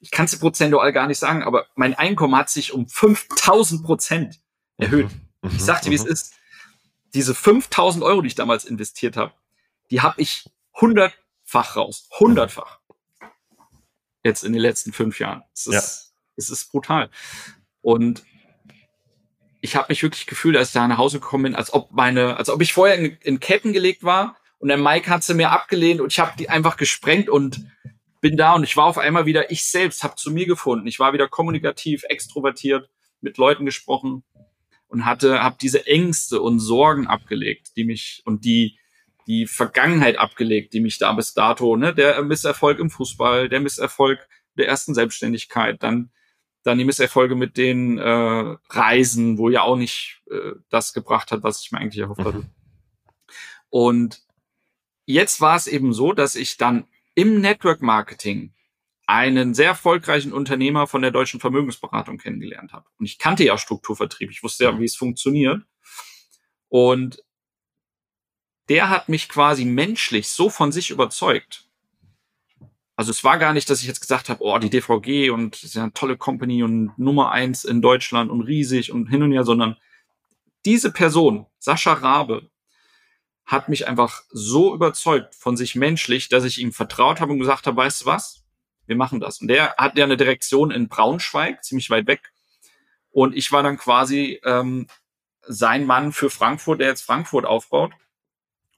ich 0.01 0.11
kann 0.11 0.27
es 0.27 0.39
prozentual 0.39 0.93
gar 0.93 1.07
nicht 1.07 1.19
sagen, 1.19 1.43
aber 1.43 1.67
mein 1.75 1.95
Einkommen 1.95 2.37
hat 2.37 2.51
sich 2.51 2.73
um 2.73 2.89
5000 2.89 3.85
Prozent 3.85 4.41
erhöht. 4.77 5.11
Mhm. 5.43 5.51
Ich 5.51 5.63
sagte, 5.63 5.91
wie 5.91 5.95
es 5.95 6.05
mhm. 6.05 6.13
ist. 6.13 6.35
Diese 7.15 7.35
5000 7.35 8.05
Euro, 8.05 8.21
die 8.21 8.29
ich 8.29 8.35
damals 8.35 8.65
investiert 8.65 9.17
habe, 9.17 9.33
die 9.91 10.03
habe 10.03 10.21
ich 10.21 10.45
100 10.75 11.13
fach 11.43 11.77
raus. 11.77 12.09
Hundertfach. 12.21 12.79
Jetzt 14.23 14.45
in 14.45 14.53
den 14.53 14.61
letzten 14.61 14.93
fünf 14.93 15.19
Jahren. 15.19 15.43
Es 15.55 15.67
ist, 15.67 15.75
ja. 15.75 15.81
es 16.37 16.51
ist 16.51 16.71
brutal. 16.71 17.11
Und 17.81 18.25
ich 19.61 19.77
habe 19.77 19.87
mich 19.89 20.03
wirklich 20.03 20.27
gefühlt, 20.27 20.57
als 20.57 20.69
ich 20.69 20.75
da 20.75 20.87
nach 20.87 20.99
Hause 20.99 21.21
gekommen 21.21 21.45
bin, 21.45 21.55
als 21.55 21.73
ob 21.73 21.91
meine, 21.93 22.37
als 22.37 22.49
ob 22.49 22.61
ich 22.63 22.73
vorher 22.73 22.97
in, 22.97 23.17
in 23.23 23.41
Ketten 23.41 23.73
gelegt 23.73 24.05
war 24.05 24.37
und 24.59 24.69
der 24.69 24.77
Mike 24.77 25.11
hat 25.11 25.25
sie 25.25 25.35
mir 25.35 25.51
abgelehnt 25.51 26.01
und 26.01 26.13
ich 26.13 26.19
habe 26.19 26.33
die 26.39 26.49
einfach 26.49 26.77
gesprengt 26.77 27.29
und 27.29 27.67
bin 28.21 28.37
da 28.37 28.55
und 28.55 28.65
ich 28.65 28.77
war 28.77 28.87
auf 28.87 28.99
einmal 28.99 29.27
wieder 29.27 29.51
ich 29.51 29.65
selbst, 29.65 30.03
habe 30.03 30.17
zu 30.17 30.31
mir 30.31 30.47
gefunden. 30.47 30.87
Ich 30.87 30.99
war 30.99 31.13
wieder 31.13 31.29
kommunikativ, 31.29 32.05
extrovertiert, 32.09 32.89
mit 33.21 33.37
Leuten 33.37 33.65
gesprochen 33.65 34.25
und 34.89 35.05
hatte, 35.05 35.43
habe 35.43 35.57
diese 35.61 35.87
Ängste 35.87 36.41
und 36.41 36.61
Sorgen 36.61 37.07
abgelegt, 37.07 37.77
die 37.77 37.85
mich 37.85 38.23
und 38.25 38.45
die 38.45 38.79
die 39.29 39.47
Vergangenheit 39.47 40.17
abgelegt, 40.17 40.73
die 40.73 40.81
mich 40.81 40.97
da 40.97 41.13
bis 41.13 41.35
dato, 41.35 41.77
ne, 41.77 41.95
der 41.95 42.23
Misserfolg 42.23 42.79
im 42.79 42.89
Fußball, 42.89 43.51
der 43.51 43.61
Misserfolg 43.61 44.27
der 44.57 44.67
ersten 44.67 44.95
Selbstständigkeit, 44.95 45.83
dann 45.83 46.11
dann 46.69 46.79
die 46.79 46.85
Misserfolge 46.85 47.35
mit 47.35 47.57
den 47.57 47.99
äh, 47.99 48.57
Reisen, 48.69 49.39
wo 49.39 49.49
ja 49.49 49.63
auch 49.63 49.77
nicht 49.77 50.23
äh, 50.31 50.53
das 50.69 50.93
gebracht 50.93 51.33
hat, 51.33 51.43
was 51.43 51.63
ich 51.63 51.73
mir 51.73 51.79
eigentlich 51.79 52.01
erhofft 52.01 52.25
hatte. 52.25 52.39
Mhm. 52.39 52.51
Und 53.71 54.23
jetzt 55.07 55.41
war 55.41 55.57
es 55.57 55.67
eben 55.67 55.93
so, 55.93 56.13
dass 56.13 56.37
ich 56.37 56.57
dann 56.57 56.87
im 57.15 57.41
Network 57.41 57.83
Marketing 57.83 58.55
einen 59.07 59.55
sehr 59.55 59.69
erfolgreichen 59.69 60.33
Unternehmer 60.33 60.87
von 60.87 61.01
der 61.01 61.11
deutschen 61.11 61.41
Vermögensberatung 61.41 62.19
kennengelernt 62.19 62.73
habe. 62.73 62.87
Und 62.99 63.07
ich 63.07 63.19
kannte 63.19 63.43
ja 63.43 63.57
Strukturvertrieb, 63.57 64.31
ich 64.31 64.43
wusste 64.43 64.65
ja, 64.65 64.79
wie 64.79 64.85
es 64.85 64.97
funktioniert. 64.97 65.63
Und 66.69 67.25
der 68.69 68.91
hat 68.91 69.09
mich 69.09 69.31
quasi 69.31 69.65
menschlich 69.65 70.29
so 70.29 70.51
von 70.51 70.73
sich 70.73 70.91
überzeugt. 70.91 71.68
Also 72.99 73.13
es 73.13 73.23
war 73.23 73.39
gar 73.39 73.53
nicht, 73.53 73.71
dass 73.71 73.81
ich 73.81 73.87
jetzt 73.87 74.01
gesagt 74.01 74.29
habe, 74.29 74.43
oh, 74.43 74.59
die 74.59 74.71
DVG 74.71 75.31
und 75.31 75.55
das 75.55 75.63
ist 75.63 75.75
ja 75.77 75.85
eine 75.85 75.93
tolle 75.93 76.17
Company 76.17 76.65
und 76.65 76.99
Nummer 76.99 77.31
eins 77.31 77.63
in 77.63 77.81
Deutschland 77.81 78.29
und 78.29 78.41
riesig 78.41 78.91
und 78.91 79.07
hin 79.07 79.23
und 79.23 79.31
her, 79.31 79.45
sondern 79.45 79.77
diese 80.65 80.91
Person, 80.91 81.47
Sascha 81.61 81.93
Rabe, 81.93 82.51
hat 83.47 83.69
mich 83.69 83.87
einfach 83.87 84.25
so 84.31 84.75
überzeugt 84.75 85.37
von 85.37 85.57
sich 85.57 85.77
menschlich, 85.77 86.29
dass 86.29 86.43
ich 86.43 86.59
ihm 86.59 86.73
vertraut 86.73 87.21
habe 87.21 87.31
und 87.31 87.39
gesagt 87.39 87.69
habe, 87.69 87.77
weißt 87.77 88.01
du 88.01 88.07
was? 88.07 88.43
Wir 88.87 88.97
machen 88.97 89.21
das. 89.21 89.41
Und 89.41 89.47
der 89.47 89.77
hat 89.77 89.97
ja 89.97 90.05
eine 90.05 90.17
Direktion 90.17 90.73
in 90.73 90.89
Braunschweig, 90.89 91.63
ziemlich 91.63 91.91
weit 91.91 92.09
weg. 92.09 92.33
Und 93.11 93.37
ich 93.37 93.53
war 93.53 93.63
dann 93.63 93.79
quasi 93.79 94.41
ähm, 94.45 94.89
sein 95.43 95.87
Mann 95.87 96.11
für 96.11 96.31
Frankfurt, 96.31 96.81
der 96.81 96.89
jetzt 96.89 97.03
Frankfurt 97.03 97.47
aufbaut. 97.47 97.93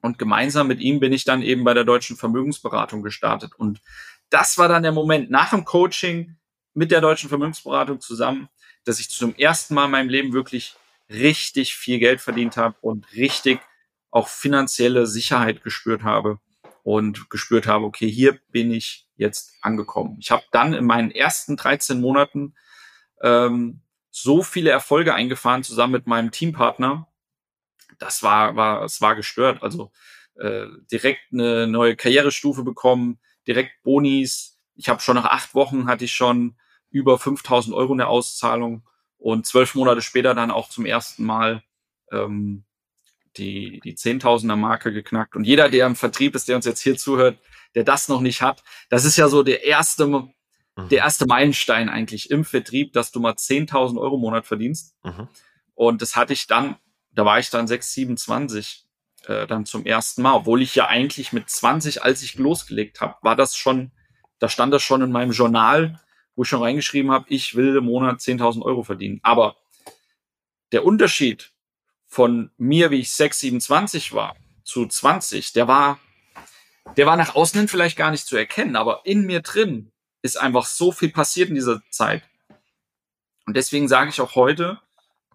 Und 0.02 0.18
gemeinsam 0.18 0.68
mit 0.68 0.80
ihm 0.80 1.00
bin 1.00 1.12
ich 1.12 1.24
dann 1.24 1.42
eben 1.42 1.64
bei 1.64 1.74
der 1.74 1.84
deutschen 1.84 2.16
Vermögensberatung 2.16 3.02
gestartet. 3.02 3.52
Und 3.54 3.80
das 4.30 4.58
war 4.58 4.68
dann 4.68 4.82
der 4.82 4.92
Moment 4.92 5.30
nach 5.30 5.50
dem 5.50 5.64
Coaching 5.64 6.36
mit 6.72 6.90
der 6.90 7.00
deutschen 7.00 7.28
Vermögensberatung 7.28 8.00
zusammen, 8.00 8.48
dass 8.84 9.00
ich 9.00 9.10
zum 9.10 9.34
ersten 9.34 9.74
Mal 9.74 9.86
in 9.86 9.90
meinem 9.90 10.08
Leben 10.08 10.32
wirklich 10.32 10.74
richtig 11.10 11.74
viel 11.74 11.98
Geld 11.98 12.20
verdient 12.20 12.56
habe 12.56 12.76
und 12.80 13.12
richtig 13.12 13.60
auch 14.10 14.28
finanzielle 14.28 15.06
Sicherheit 15.06 15.62
gespürt 15.62 16.02
habe 16.02 16.38
und 16.82 17.28
gespürt 17.30 17.66
habe, 17.66 17.84
okay, 17.84 18.10
hier 18.10 18.38
bin 18.50 18.72
ich 18.72 19.06
jetzt 19.16 19.54
angekommen. 19.60 20.16
Ich 20.20 20.30
habe 20.30 20.44
dann 20.50 20.72
in 20.72 20.84
meinen 20.84 21.10
ersten 21.10 21.56
13 21.56 22.00
Monaten 22.00 22.54
ähm, 23.22 23.82
so 24.10 24.42
viele 24.42 24.70
Erfolge 24.70 25.14
eingefahren 25.14 25.62
zusammen 25.62 25.92
mit 25.92 26.06
meinem 26.06 26.30
Teampartner. 26.30 27.06
Das 28.00 28.24
war, 28.24 28.56
war, 28.56 28.82
es 28.82 29.00
war 29.00 29.14
gestört. 29.14 29.62
Also 29.62 29.92
äh, 30.34 30.66
direkt 30.90 31.32
eine 31.32 31.68
neue 31.68 31.94
Karrierestufe 31.94 32.64
bekommen, 32.64 33.20
direkt 33.46 33.82
Bonis. 33.84 34.58
Ich 34.74 34.88
habe 34.88 35.00
schon 35.00 35.14
nach 35.14 35.26
acht 35.26 35.54
Wochen 35.54 35.86
hatte 35.86 36.06
ich 36.06 36.12
schon 36.12 36.56
über 36.90 37.18
5000 37.18 37.74
Euro 37.74 37.92
in 37.92 37.98
der 37.98 38.08
Auszahlung 38.08 38.82
und 39.18 39.46
zwölf 39.46 39.74
Monate 39.74 40.02
später 40.02 40.34
dann 40.34 40.50
auch 40.50 40.68
zum 40.68 40.86
ersten 40.86 41.24
Mal 41.24 41.62
ähm, 42.10 42.64
die, 43.36 43.80
die 43.84 43.94
Zehntausender 43.94 44.56
Marke 44.56 44.92
geknackt. 44.92 45.36
Und 45.36 45.44
jeder, 45.44 45.68
der 45.68 45.86
im 45.86 45.94
Vertrieb 45.94 46.34
ist, 46.34 46.48
der 46.48 46.56
uns 46.56 46.64
jetzt 46.64 46.80
hier 46.80 46.96
zuhört, 46.96 47.38
der 47.74 47.84
das 47.84 48.08
noch 48.08 48.20
nicht 48.20 48.42
hat, 48.42 48.64
das 48.88 49.04
ist 49.04 49.16
ja 49.16 49.28
so 49.28 49.42
der 49.42 49.64
erste, 49.64 50.06
mhm. 50.06 50.32
der 50.90 50.98
erste 50.98 51.26
Meilenstein 51.26 51.88
eigentlich 51.88 52.30
im 52.30 52.44
Vertrieb, 52.44 52.92
dass 52.92 53.12
du 53.12 53.20
mal 53.20 53.34
10.000 53.34 54.00
Euro 54.00 54.16
im 54.16 54.22
Monat 54.22 54.46
verdienst. 54.46 54.96
Mhm. 55.04 55.28
Und 55.74 56.02
das 56.02 56.16
hatte 56.16 56.32
ich 56.32 56.46
dann, 56.46 56.76
da 57.12 57.24
war 57.24 57.38
ich 57.38 57.50
dann 57.50 57.66
6, 57.66 57.92
27, 57.92 58.86
äh, 59.26 59.46
dann 59.46 59.66
zum 59.66 59.84
ersten 59.84 60.22
Mal, 60.22 60.34
obwohl 60.34 60.62
ich 60.62 60.74
ja 60.74 60.86
eigentlich 60.86 61.32
mit 61.32 61.48
20, 61.48 62.02
als 62.02 62.22
ich 62.22 62.36
losgelegt 62.36 63.00
habe, 63.00 63.16
war 63.22 63.36
das 63.36 63.56
schon, 63.56 63.92
da 64.38 64.48
stand 64.48 64.72
das 64.72 64.82
schon 64.82 65.02
in 65.02 65.12
meinem 65.12 65.32
Journal, 65.32 66.00
wo 66.34 66.42
ich 66.42 66.48
schon 66.48 66.62
reingeschrieben 66.62 67.10
habe, 67.10 67.26
ich 67.28 67.54
will 67.54 67.76
im 67.76 67.84
Monat 67.84 68.20
10.000 68.20 68.62
Euro 68.62 68.82
verdienen. 68.82 69.20
Aber 69.22 69.56
der 70.72 70.84
Unterschied 70.84 71.52
von 72.06 72.50
mir, 72.56 72.90
wie 72.90 73.00
ich 73.00 73.12
6, 73.12 73.40
27 73.40 74.12
war, 74.14 74.36
zu 74.64 74.86
20, 74.86 75.52
der 75.52 75.68
war, 75.68 75.98
der 76.96 77.06
war 77.06 77.16
nach 77.16 77.34
außen 77.34 77.58
hin 77.58 77.68
vielleicht 77.68 77.96
gar 77.96 78.10
nicht 78.10 78.26
zu 78.26 78.36
erkennen, 78.36 78.76
aber 78.76 79.02
in 79.04 79.26
mir 79.26 79.40
drin 79.42 79.92
ist 80.22 80.36
einfach 80.36 80.66
so 80.66 80.92
viel 80.92 81.10
passiert 81.10 81.48
in 81.48 81.54
dieser 81.54 81.82
Zeit. 81.90 82.22
Und 83.46 83.56
deswegen 83.56 83.88
sage 83.88 84.10
ich 84.10 84.20
auch 84.20 84.34
heute, 84.34 84.80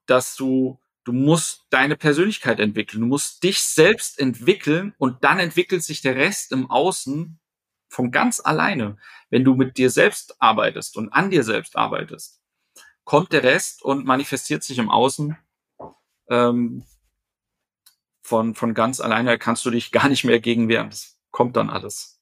dass 0.06 0.36
du, 0.36 0.80
du 1.06 1.14
musst 1.14 1.66
deine 1.70 1.96
Persönlichkeit 1.96 2.60
entwickeln. 2.60 3.02
Du 3.02 3.08
musst 3.08 3.44
dich 3.44 3.64
selbst 3.64 4.20
entwickeln 4.20 4.94
und 4.98 5.24
dann 5.24 5.40
entwickelt 5.40 5.84
sich 5.84 6.02
der 6.02 6.16
Rest 6.16 6.52
im 6.52 6.70
Außen 6.70 7.40
von 7.88 8.12
ganz 8.12 8.42
alleine. 8.44 8.98
Wenn 9.30 9.46
du 9.46 9.56
mit 9.56 9.78
dir 9.78 9.90
selbst 9.90 10.36
arbeitest 10.42 10.98
und 10.98 11.14
an 11.14 11.30
dir 11.30 11.44
selbst 11.44 11.78
arbeitest, 11.78 12.42
kommt 13.06 13.32
der 13.32 13.44
Rest 13.44 13.84
und 13.84 14.06
manifestiert 14.06 14.64
sich 14.64 14.80
im 14.80 14.90
Außen 14.90 15.38
ähm, 16.30 16.84
von, 18.24 18.56
von 18.56 18.74
ganz 18.74 19.00
alleine 19.00 19.38
kannst 19.38 19.66
du 19.66 19.70
dich 19.70 19.92
gar 19.92 20.10
nicht 20.10 20.24
mehr 20.24 20.40
gegen 20.40 20.68
wehren. 20.68 20.90
Das 20.90 21.20
kommt 21.30 21.56
dann 21.56 21.70
alles. 21.70 22.20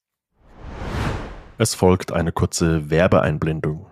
Es 1.56 1.74
folgt 1.74 2.12
eine 2.12 2.32
kurze 2.32 2.90
Werbeeinblendung. 2.90 3.86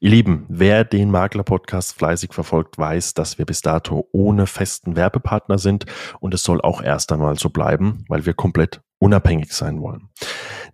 Ihr 0.00 0.10
Lieben, 0.10 0.46
wer 0.48 0.84
den 0.84 1.10
Makler-Podcast 1.10 1.94
fleißig 1.96 2.32
verfolgt, 2.32 2.78
weiß, 2.78 3.14
dass 3.14 3.38
wir 3.38 3.46
bis 3.46 3.62
dato 3.62 4.08
ohne 4.12 4.46
festen 4.46 4.96
Werbepartner 4.96 5.58
sind 5.58 5.86
und 6.20 6.34
es 6.34 6.42
soll 6.42 6.60
auch 6.60 6.82
erst 6.82 7.12
einmal 7.12 7.38
so 7.38 7.50
bleiben, 7.50 8.04
weil 8.08 8.26
wir 8.26 8.34
komplett 8.34 8.80
unabhängig 8.98 9.52
sein 9.52 9.80
wollen. 9.80 10.08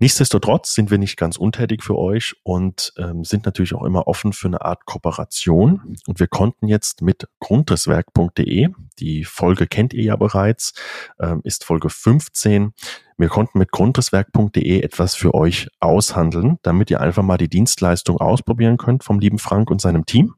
Nichtsdestotrotz 0.00 0.74
sind 0.74 0.90
wir 0.90 0.98
nicht 0.98 1.16
ganz 1.16 1.36
untätig 1.36 1.82
für 1.82 1.96
euch 1.96 2.34
und 2.42 2.92
ähm, 2.98 3.24
sind 3.24 3.46
natürlich 3.46 3.74
auch 3.74 3.84
immer 3.84 4.06
offen 4.06 4.32
für 4.32 4.48
eine 4.48 4.62
Art 4.62 4.86
Kooperation. 4.86 5.96
Und 6.06 6.20
wir 6.20 6.26
konnten 6.26 6.66
jetzt 6.66 7.02
mit 7.02 7.28
grundrisswerk.de, 7.40 8.68
die 8.98 9.24
Folge 9.24 9.66
kennt 9.66 9.94
ihr 9.94 10.04
ja 10.04 10.16
bereits, 10.16 10.74
ähm, 11.20 11.40
ist 11.44 11.64
Folge 11.64 11.90
15. 11.90 12.72
Wir 13.16 13.28
konnten 13.28 13.58
mit 13.58 13.70
grundrisswerk.de 13.70 14.80
etwas 14.80 15.14
für 15.14 15.34
euch 15.34 15.68
aushandeln, 15.80 16.58
damit 16.62 16.90
ihr 16.90 17.00
einfach 17.00 17.22
mal 17.22 17.38
die 17.38 17.48
Dienstleistung 17.48 18.18
ausprobieren 18.18 18.76
könnt 18.76 19.04
vom 19.04 19.20
lieben 19.20 19.38
Frank 19.38 19.70
und 19.70 19.80
seinem 19.80 20.06
Team. 20.06 20.34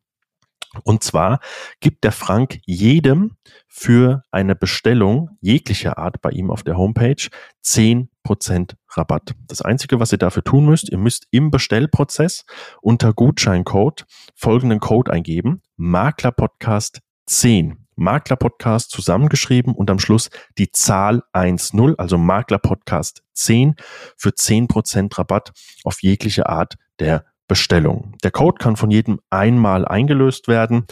Und 0.84 1.02
zwar 1.02 1.40
gibt 1.80 2.04
der 2.04 2.12
Frank 2.12 2.58
jedem 2.66 3.36
für 3.68 4.22
eine 4.30 4.54
Bestellung 4.54 5.30
jeglicher 5.40 5.98
Art 5.98 6.20
bei 6.22 6.30
ihm 6.30 6.50
auf 6.50 6.62
der 6.62 6.76
Homepage 6.76 7.28
10% 7.64 8.74
Rabatt. 8.90 9.34
Das 9.46 9.62
Einzige, 9.62 10.00
was 10.00 10.12
ihr 10.12 10.18
dafür 10.18 10.44
tun 10.44 10.66
müsst, 10.66 10.90
ihr 10.90 10.98
müsst 10.98 11.26
im 11.30 11.50
Bestellprozess 11.50 12.44
unter 12.80 13.12
Gutscheincode 13.12 14.06
folgenden 14.34 14.80
Code 14.80 15.12
eingeben. 15.12 15.62
Maklerpodcast 15.76 17.00
10. 17.26 17.86
Maklerpodcast 17.96 18.90
zusammengeschrieben 18.90 19.74
und 19.74 19.90
am 19.90 19.98
Schluss 19.98 20.28
die 20.58 20.70
Zahl 20.70 21.22
10, 21.34 21.94
also 21.98 22.18
Maklerpodcast 22.18 23.22
10 23.32 23.74
für 24.16 24.30
10% 24.30 25.18
Rabatt 25.18 25.52
auf 25.84 26.02
jegliche 26.02 26.48
Art 26.48 26.76
der 26.98 27.24
Bestellung. 27.49 28.14
Der 28.22 28.30
Code 28.30 28.59
kann 28.59 28.76
von 28.76 28.90
jedem 28.90 29.20
einmal 29.30 29.86
eingelöst 29.86 30.49
werden 30.49 30.86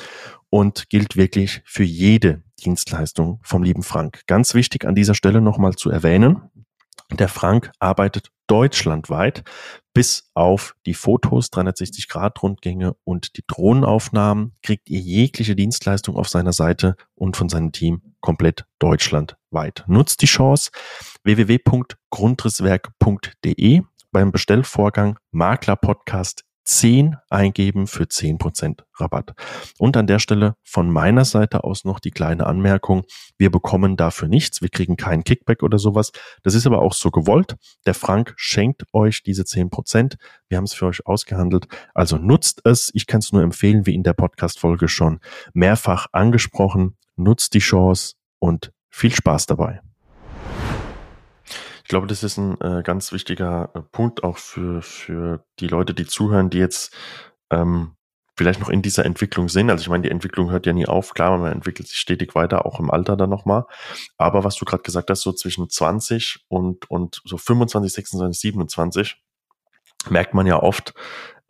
und 0.51 0.89
gilt 0.89 1.17
wirklich 1.17 1.63
für 1.65 1.85
jede 1.85 2.43
Dienstleistung 2.65 3.41
vom 3.43 3.63
lieben 3.63 3.83
Frank. 3.83 4.23
Ganz 4.27 4.55
wichtig 4.55 4.85
an 4.85 4.95
dieser 4.95 5.15
Stelle 5.15 5.41
nochmal 5.41 5.75
zu 5.75 5.91
erwähnen. 5.91 6.51
Der 7.13 7.29
Frank 7.29 7.71
arbeitet 7.79 8.31
deutschlandweit 8.47 9.43
bis 9.93 10.31
auf 10.35 10.75
die 10.87 10.95
Fotos, 10.95 11.51
360 11.51 12.09
Grad 12.09 12.43
Rundgänge 12.43 12.97
und 13.05 13.37
die 13.37 13.45
Drohnenaufnahmen 13.47 14.55
kriegt 14.63 14.89
ihr 14.91 15.01
jegliche 15.01 15.55
Dienstleistung 15.55 16.17
auf 16.17 16.29
seiner 16.29 16.53
Seite 16.53 16.97
und 17.15 17.37
von 17.37 17.49
seinem 17.49 17.71
Team 17.73 18.03
komplett 18.21 18.65
deutschlandweit. 18.81 19.85
Nutzt 19.87 20.21
die 20.23 20.27
Chance 20.27 20.73
www.grundrisswerk.de 21.23 23.83
beim 24.11 24.33
Bestellvorgang 24.33 25.17
Makler 25.31 25.77
Podcast 25.77 26.44
10 26.65 27.17
eingeben 27.29 27.87
für 27.87 28.05
10% 28.05 28.81
Rabatt. 28.95 29.35
Und 29.79 29.97
an 29.97 30.07
der 30.07 30.19
Stelle 30.19 30.57
von 30.65 30.91
meiner 30.91 31.25
Seite 31.25 31.65
aus 31.65 31.85
noch 31.85 32.01
die 32.01 32.11
kleine 32.11 32.47
Anmerkung. 32.47 33.05
Wir 33.39 33.51
bekommen 33.51 33.97
dafür 33.97 34.29
nichts. 34.29 34.63
Wir 34.63 34.71
kriegen 34.71 34.97
keinen 34.97 35.25
Kickback 35.25 35.63
oder 35.63 35.79
sowas. 35.79 36.13
Das 36.43 36.55
ist 36.55 36.67
aber 36.67 36.81
auch 36.81 36.95
so 36.95 37.11
gewollt. 37.11 37.57
Der 37.87 37.95
Frank 37.95 38.35
schenkt 38.37 38.85
euch 38.93 39.23
diese 39.23 39.43
10%. 39.43 40.17
Wir 40.49 40.57
haben 40.57 40.65
es 40.65 40.75
für 40.75 40.87
euch 40.87 41.07
ausgehandelt. 41.07 41.67
Also 41.95 42.17
nutzt 42.17 42.63
es. 42.65 42.91
Ich 42.95 43.07
kann 43.07 43.21
es 43.21 43.33
nur 43.33 43.43
empfehlen, 43.43 43.87
wie 43.87 43.95
in 43.95 44.03
der 44.03 44.15
Podcast-Folge 44.15 44.89
schon 44.89 45.21
mehrfach 45.53 46.07
angesprochen. 46.13 46.97
Nutzt 47.17 47.55
die 47.55 47.61
Chance 47.61 48.15
und 48.39 48.73
viel 48.91 49.15
Spaß 49.15 49.47
dabei. 49.47 49.84
Ich 51.85 51.89
glaube, 51.89 52.07
das 52.07 52.23
ist 52.23 52.39
ein 52.39 52.59
äh, 52.63 52.83
ganz 52.83 53.13
wichtiger 53.13 53.71
äh, 53.75 53.83
Punkt 53.83 54.25
auch 54.25 54.39
für, 54.39 54.81
für 54.81 55.45
die 55.61 55.69
Leute, 55.69 55.93
die 55.93 56.07
zuhören, 56.07 56.49
die 56.49 56.59
jetzt 56.59 56.97
ähm, 57.51 57.95
vielleicht 58.37 58.59
noch 58.59 58.71
in 58.71 58.81
dieser 58.81 59.05
Entwicklung 59.05 59.51
sind. 59.51 59.71
Also 59.71 59.83
ich 59.83 59.91
meine, 59.91 60.03
die 60.03 60.11
Entwicklung 60.11 60.51
hört 60.51 60.65
ja 60.65 60.73
nie 60.73 60.87
auf. 60.87 61.13
Klar, 61.13 61.37
man 61.37 61.53
entwickelt 61.53 61.87
sich 61.87 61.99
stetig 61.99 62.35
weiter, 62.35 62.65
auch 62.65 62.81
im 62.81 62.91
Alter 62.91 63.17
dann 63.19 63.29
nochmal. 63.29 63.67
Aber 64.17 64.45
was 64.45 64.57
du 64.57 64.65
gerade 64.65 64.83
gesagt 64.83 65.11
hast, 65.11 65.21
so 65.21 65.33
zwischen 65.33 65.69
20 65.69 66.47
und, 66.49 66.91
und 66.91 67.21
so 67.27 67.37
25, 67.37 67.93
26, 67.93 68.41
27, 68.41 69.23
merkt 70.09 70.33
man 70.33 70.47
ja 70.47 70.63
oft, 70.63 70.95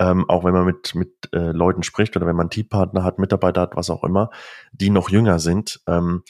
ähm, 0.00 0.28
auch 0.28 0.42
wenn 0.42 0.52
man 0.52 0.64
mit, 0.64 0.96
mit 0.96 1.12
äh, 1.32 1.52
Leuten 1.52 1.84
spricht 1.84 2.16
oder 2.16 2.26
wenn 2.26 2.36
man 2.36 2.50
Teampartner 2.50 3.04
hat, 3.04 3.20
Mitarbeiter 3.20 3.60
hat, 3.60 3.76
was 3.76 3.88
auch 3.88 4.02
immer, 4.02 4.30
die 4.72 4.90
noch 4.90 5.10
jünger 5.10 5.38
sind, 5.38 5.80
ähm, 5.86 6.24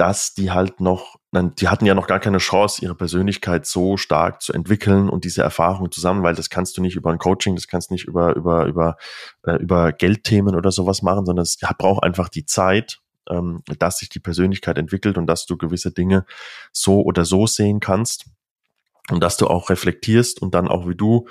dass 0.00 0.32
die 0.32 0.50
halt 0.50 0.80
noch, 0.80 1.16
die 1.34 1.68
hatten 1.68 1.84
ja 1.84 1.94
noch 1.94 2.06
gar 2.06 2.20
keine 2.20 2.38
Chance, 2.38 2.82
ihre 2.82 2.94
Persönlichkeit 2.94 3.66
so 3.66 3.98
stark 3.98 4.40
zu 4.40 4.54
entwickeln 4.54 5.10
und 5.10 5.24
diese 5.24 5.42
Erfahrung 5.42 5.92
zusammen, 5.92 6.22
weil 6.22 6.34
das 6.34 6.48
kannst 6.48 6.78
du 6.78 6.80
nicht 6.80 6.96
über 6.96 7.10
ein 7.10 7.18
Coaching, 7.18 7.54
das 7.54 7.66
kannst 7.66 7.90
du 7.90 7.94
nicht 7.94 8.06
über, 8.06 8.34
über, 8.34 8.64
über, 8.64 8.96
äh, 9.44 9.56
über 9.56 9.92
Geldthemen 9.92 10.56
oder 10.56 10.72
sowas 10.72 11.02
machen, 11.02 11.26
sondern 11.26 11.42
es 11.42 11.58
braucht 11.76 12.02
einfach 12.02 12.30
die 12.30 12.46
Zeit, 12.46 13.00
ähm, 13.28 13.62
dass 13.78 13.98
sich 13.98 14.08
die 14.08 14.20
Persönlichkeit 14.20 14.78
entwickelt 14.78 15.18
und 15.18 15.26
dass 15.26 15.44
du 15.44 15.58
gewisse 15.58 15.92
Dinge 15.92 16.24
so 16.72 17.02
oder 17.02 17.26
so 17.26 17.46
sehen 17.46 17.78
kannst 17.78 18.24
und 19.10 19.22
dass 19.22 19.36
du 19.36 19.48
auch 19.48 19.68
reflektierst 19.68 20.40
und 20.40 20.54
dann 20.54 20.66
auch 20.66 20.88
wie 20.88 20.96
du 20.96 21.28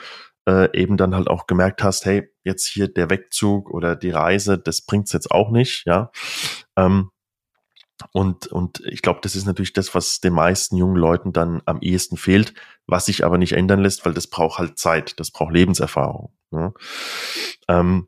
äh, 0.47 0.69
eben 0.79 0.95
dann 0.95 1.15
halt 1.15 1.27
auch 1.27 1.47
gemerkt 1.47 1.81
hast, 1.81 2.05
hey, 2.05 2.31
jetzt 2.43 2.67
hier 2.67 2.87
der 2.87 3.09
Wegzug 3.09 3.71
oder 3.71 3.95
die 3.95 4.11
Reise, 4.11 4.59
das 4.59 4.81
bringt's 4.83 5.11
jetzt 5.11 5.31
auch 5.31 5.49
nicht, 5.49 5.87
ja. 5.87 6.11
Ähm, 6.77 7.09
und, 8.13 8.47
und 8.47 8.81
ich 8.85 9.01
glaube, 9.01 9.19
das 9.21 9.35
ist 9.35 9.45
natürlich 9.45 9.73
das, 9.73 9.93
was 9.93 10.19
den 10.19 10.33
meisten 10.33 10.77
jungen 10.77 10.95
Leuten 10.95 11.33
dann 11.33 11.61
am 11.65 11.79
ehesten 11.81 12.17
fehlt, 12.17 12.53
was 12.87 13.05
sich 13.05 13.25
aber 13.25 13.37
nicht 13.37 13.53
ändern 13.53 13.81
lässt, 13.81 14.05
weil 14.05 14.13
das 14.13 14.27
braucht 14.27 14.59
halt 14.59 14.77
Zeit, 14.77 15.19
das 15.19 15.31
braucht 15.31 15.53
Lebenserfahrung. 15.53 16.33
Ja. 16.51 16.73
Ähm, 17.67 18.07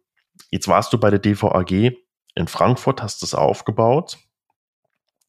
jetzt 0.50 0.68
warst 0.68 0.94
du 0.94 0.98
bei 0.98 1.10
der 1.10 1.20
DVAG 1.20 1.94
in 2.36 2.48
Frankfurt, 2.48 3.02
hast 3.02 3.22
das 3.22 3.36
aufgebaut 3.36 4.18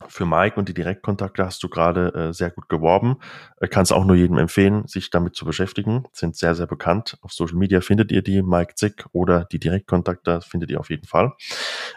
für 0.08 0.26
Mike 0.26 0.56
und 0.56 0.68
die 0.68 0.74
Direktkontakte 0.74 1.44
hast 1.44 1.62
du 1.62 1.68
gerade 1.68 2.12
äh, 2.14 2.32
sehr 2.32 2.50
gut 2.50 2.68
geworben. 2.68 3.16
Äh, 3.60 3.68
Kannst 3.68 3.92
auch 3.92 4.04
nur 4.04 4.16
jedem 4.16 4.38
empfehlen, 4.38 4.86
sich 4.86 5.10
damit 5.10 5.34
zu 5.34 5.44
beschäftigen. 5.44 6.04
Sind 6.12 6.36
sehr, 6.36 6.54
sehr 6.54 6.66
bekannt. 6.66 7.18
Auf 7.22 7.32
Social 7.32 7.56
Media 7.56 7.80
findet 7.80 8.12
ihr 8.12 8.22
die, 8.22 8.42
Mike 8.42 8.74
Zick 8.76 9.06
oder 9.12 9.44
die 9.44 9.58
Direktkontakte 9.58 10.40
findet 10.40 10.70
ihr 10.70 10.80
auf 10.80 10.90
jeden 10.90 11.06
Fall. 11.06 11.32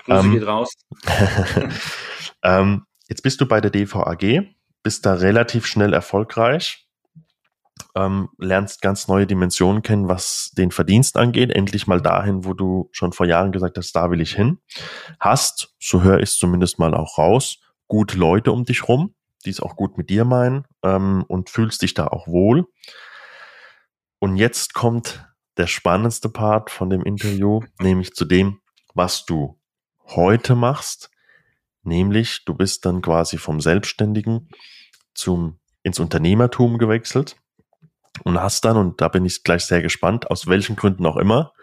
Grüße 0.06 0.26
ähm, 0.26 0.32
geht 0.32 0.48
raus. 0.48 0.74
ähm, 2.46 2.86
jetzt 3.10 3.24
bist 3.24 3.42
du 3.42 3.48
bei 3.48 3.60
der 3.60 3.72
DVAG, 3.72 4.56
bist 4.84 5.06
da 5.06 5.16
relativ 5.16 5.66
schnell 5.66 5.94
erfolgreich. 5.94 6.88
Ähm, 7.96 8.30
lernst 8.38 8.82
ganz 8.82 9.08
neue 9.08 9.26
Dimensionen 9.26 9.82
kennen, 9.82 10.08
was 10.08 10.52
den 10.58 10.72
Verdienst 10.72 11.18
angeht. 11.18 11.52
Endlich 11.52 11.88
mal 11.88 12.02
dahin, 12.02 12.46
wo 12.46 12.54
du 12.54 12.90
schon 12.92 13.12
vor 13.12 13.26
Jahren 13.26 13.52
gesagt 13.52 13.78
hast, 13.78 13.94
da 13.94 14.12
will 14.12 14.22
ich 14.22 14.36
hin. 14.36 14.60
Hast, 15.20 15.74
so 15.80 16.04
höre 16.04 16.18
ich 16.20 16.30
es 16.30 16.38
zumindest 16.38 16.78
mal 16.78 16.94
auch 16.94 17.18
raus, 17.18 17.58
gute 17.88 18.18
Leute 18.18 18.52
um 18.52 18.64
dich 18.64 18.88
rum, 18.88 19.16
die 19.46 19.50
es 19.50 19.60
auch 19.60 19.76
gut 19.76 19.98
mit 19.98 20.10
dir 20.10 20.24
meinen 20.24 20.66
ähm, 20.84 21.26
und 21.28 21.50
fühlst 21.50 21.82
dich 21.82 21.94
da 21.94 22.08
auch 22.08 22.28
wohl. 22.28 22.66
Und 24.20 24.38
jetzt 24.38 24.74
kommt 24.74 25.26
der 25.58 25.68
spannendste 25.68 26.30
Part 26.30 26.70
von 26.70 26.90
dem 26.90 27.04
Interview, 27.04 27.62
nämlich 27.80 28.14
zu 28.14 28.26
dem, 28.26 28.60
was 28.94 29.26
du 29.26 29.60
heute 30.08 30.56
machst, 30.56 31.10
nämlich 31.86 32.46
du 32.46 32.54
bist 32.54 32.86
dann 32.86 33.02
quasi 33.02 33.38
vom 33.38 33.62
Selbstständigen 33.62 34.50
zum 35.14 35.60
ins 35.84 36.00
Unternehmertum 36.00 36.78
gewechselt 36.80 37.38
und 38.24 38.42
hast 38.42 38.66
dann, 38.66 38.78
und 38.78 39.02
da 39.02 39.08
bin 39.08 39.24
ich 39.26 39.44
gleich 39.44 39.66
sehr 39.66 39.82
gespannt, 39.82 40.32
aus 40.32 40.48
welchen 40.48 40.76
Gründen 40.76 41.06
auch 41.06 41.18
immer, 41.18 41.54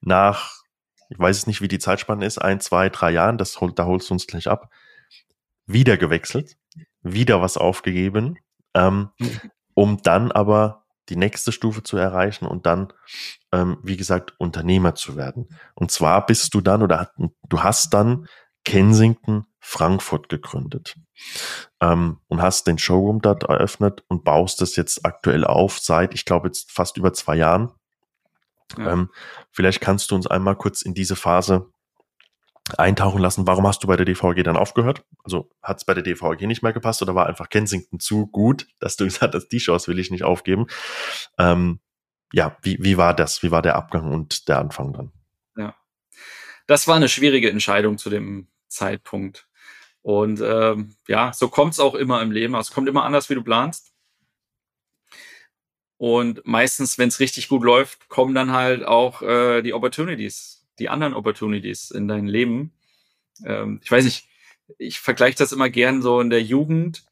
nach, 0.00 0.62
ich 1.10 1.18
weiß 1.18 1.36
es 1.36 1.46
nicht, 1.46 1.60
wie 1.60 1.68
die 1.68 1.78
Zeitspanne 1.78 2.24
ist, 2.24 2.38
ein, 2.38 2.60
zwei, 2.60 2.88
drei 2.88 3.10
Jahren, 3.10 3.36
das 3.36 3.58
da 3.74 3.84
holst 3.84 4.08
du 4.08 4.14
uns 4.14 4.26
gleich 4.26 4.48
ab, 4.48 4.70
wieder 5.66 5.96
gewechselt, 5.96 6.56
wieder 7.02 7.42
was 7.42 7.56
aufgegeben, 7.56 8.38
ähm, 8.74 9.10
um 9.74 10.00
dann 10.02 10.32
aber 10.32 10.84
die 11.08 11.16
nächste 11.16 11.52
Stufe 11.52 11.82
zu 11.82 11.96
erreichen 11.96 12.46
und 12.46 12.64
dann, 12.64 12.92
ähm, 13.52 13.78
wie 13.82 13.96
gesagt, 13.96 14.34
Unternehmer 14.38 14.94
zu 14.94 15.16
werden. 15.16 15.48
Und 15.74 15.90
zwar 15.90 16.24
bist 16.24 16.54
du 16.54 16.60
dann 16.60 16.82
oder 16.82 17.12
du 17.48 17.62
hast 17.62 17.92
dann 17.92 18.28
Kensington 18.64 19.46
Frankfurt 19.64 20.28
gegründet 20.28 20.96
ähm, 21.80 22.18
und 22.28 22.42
hast 22.42 22.66
den 22.66 22.78
Showroom 22.78 23.20
dort 23.20 23.44
eröffnet 23.44 24.04
und 24.08 24.24
baust 24.24 24.60
das 24.60 24.76
jetzt 24.76 25.06
aktuell 25.06 25.44
auf 25.44 25.78
seit, 25.78 26.14
ich 26.14 26.24
glaube, 26.24 26.48
jetzt 26.48 26.72
fast 26.72 26.96
über 26.96 27.12
zwei 27.12 27.36
Jahren. 27.36 27.72
Ja. 28.76 28.92
Ähm, 28.92 29.10
vielleicht 29.52 29.80
kannst 29.80 30.10
du 30.10 30.16
uns 30.16 30.26
einmal 30.26 30.56
kurz 30.56 30.82
in 30.82 30.94
diese 30.94 31.14
Phase 31.16 31.70
eintauchen 32.76 33.20
lassen. 33.20 33.46
Warum 33.46 33.66
hast 33.66 33.82
du 33.82 33.86
bei 33.86 33.96
der 33.96 34.06
DVG 34.06 34.42
dann 34.42 34.56
aufgehört? 34.56 35.04
Also 35.24 35.50
hat 35.62 35.78
es 35.78 35.84
bei 35.84 35.94
der 35.94 36.02
DVG 36.02 36.46
nicht 36.46 36.62
mehr 36.62 36.72
gepasst 36.72 37.02
oder 37.02 37.14
war 37.14 37.26
einfach 37.26 37.48
Kensington 37.48 38.00
zu 38.00 38.26
gut, 38.26 38.66
dass 38.80 38.96
du 38.96 39.04
gesagt 39.04 39.34
hast, 39.34 39.48
die 39.48 39.58
Chance 39.58 39.88
will 39.88 39.98
ich 39.98 40.10
nicht 40.10 40.24
aufgeben? 40.24 40.66
Ähm, 41.38 41.80
ja, 42.32 42.56
wie, 42.62 42.78
wie 42.80 42.96
war 42.96 43.14
das? 43.14 43.42
Wie 43.42 43.50
war 43.50 43.62
der 43.62 43.76
Abgang 43.76 44.10
und 44.10 44.48
der 44.48 44.58
Anfang 44.58 44.92
dann? 44.92 45.12
Ja, 45.56 45.76
das 46.66 46.88
war 46.88 46.96
eine 46.96 47.08
schwierige 47.08 47.50
Entscheidung 47.50 47.98
zu 47.98 48.10
dem 48.10 48.48
Zeitpunkt. 48.72 49.48
Und 50.02 50.40
ähm, 50.40 50.94
ja, 51.06 51.32
so 51.32 51.48
kommt 51.48 51.74
es 51.74 51.80
auch 51.80 51.94
immer 51.94 52.22
im 52.22 52.32
Leben. 52.32 52.54
Also, 52.54 52.70
es 52.70 52.74
kommt 52.74 52.88
immer 52.88 53.04
anders, 53.04 53.30
wie 53.30 53.34
du 53.34 53.42
planst. 53.42 53.92
Und 55.96 56.44
meistens, 56.44 56.98
wenn 56.98 57.08
es 57.08 57.20
richtig 57.20 57.48
gut 57.48 57.62
läuft, 57.62 58.08
kommen 58.08 58.34
dann 58.34 58.52
halt 58.52 58.84
auch 58.84 59.22
äh, 59.22 59.62
die 59.62 59.72
Opportunities 59.72 60.62
die 60.78 60.88
anderen 60.88 61.14
Opportunities 61.14 61.90
in 61.90 62.08
dein 62.08 62.26
Leben. 62.26 62.72
Ähm, 63.44 63.80
ich 63.82 63.90
weiß 63.90 64.04
nicht, 64.04 64.28
ich 64.78 65.00
vergleiche 65.00 65.38
das 65.38 65.52
immer 65.52 65.70
gern 65.70 66.02
so 66.02 66.20
in 66.20 66.30
der 66.30 66.42
Jugend. 66.42 67.04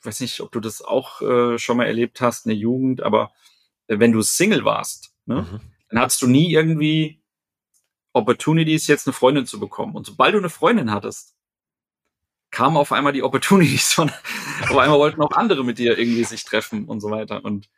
Ich 0.00 0.06
weiß 0.06 0.20
nicht, 0.20 0.40
ob 0.40 0.52
du 0.52 0.60
das 0.60 0.82
auch 0.82 1.22
äh, 1.22 1.58
schon 1.58 1.76
mal 1.76 1.86
erlebt 1.86 2.20
hast 2.20 2.46
in 2.46 2.50
der 2.50 2.58
Jugend, 2.58 3.02
aber 3.02 3.32
äh, 3.86 3.98
wenn 3.98 4.12
du 4.12 4.22
Single 4.22 4.64
warst, 4.64 5.14
ne, 5.26 5.42
mhm. 5.42 5.60
dann 5.88 6.00
hattest 6.00 6.22
du 6.22 6.26
nie 6.26 6.52
irgendwie 6.52 7.22
Opportunities, 8.14 8.86
jetzt 8.86 9.06
eine 9.06 9.12
Freundin 9.12 9.44
zu 9.44 9.60
bekommen. 9.60 9.94
Und 9.94 10.06
sobald 10.06 10.34
du 10.34 10.38
eine 10.38 10.48
Freundin 10.48 10.90
hattest, 10.90 11.34
kamen 12.50 12.76
auf 12.76 12.92
einmal 12.92 13.12
die 13.12 13.24
Opportunities 13.24 13.92
von, 13.92 14.10
auf 14.62 14.76
einmal 14.76 14.98
wollten 14.98 15.20
auch 15.20 15.32
andere 15.32 15.64
mit 15.64 15.78
dir 15.78 15.98
irgendwie 15.98 16.24
sich 16.24 16.44
treffen 16.44 16.86
und 16.86 17.00
so 17.00 17.10
weiter. 17.10 17.44
Und 17.44 17.68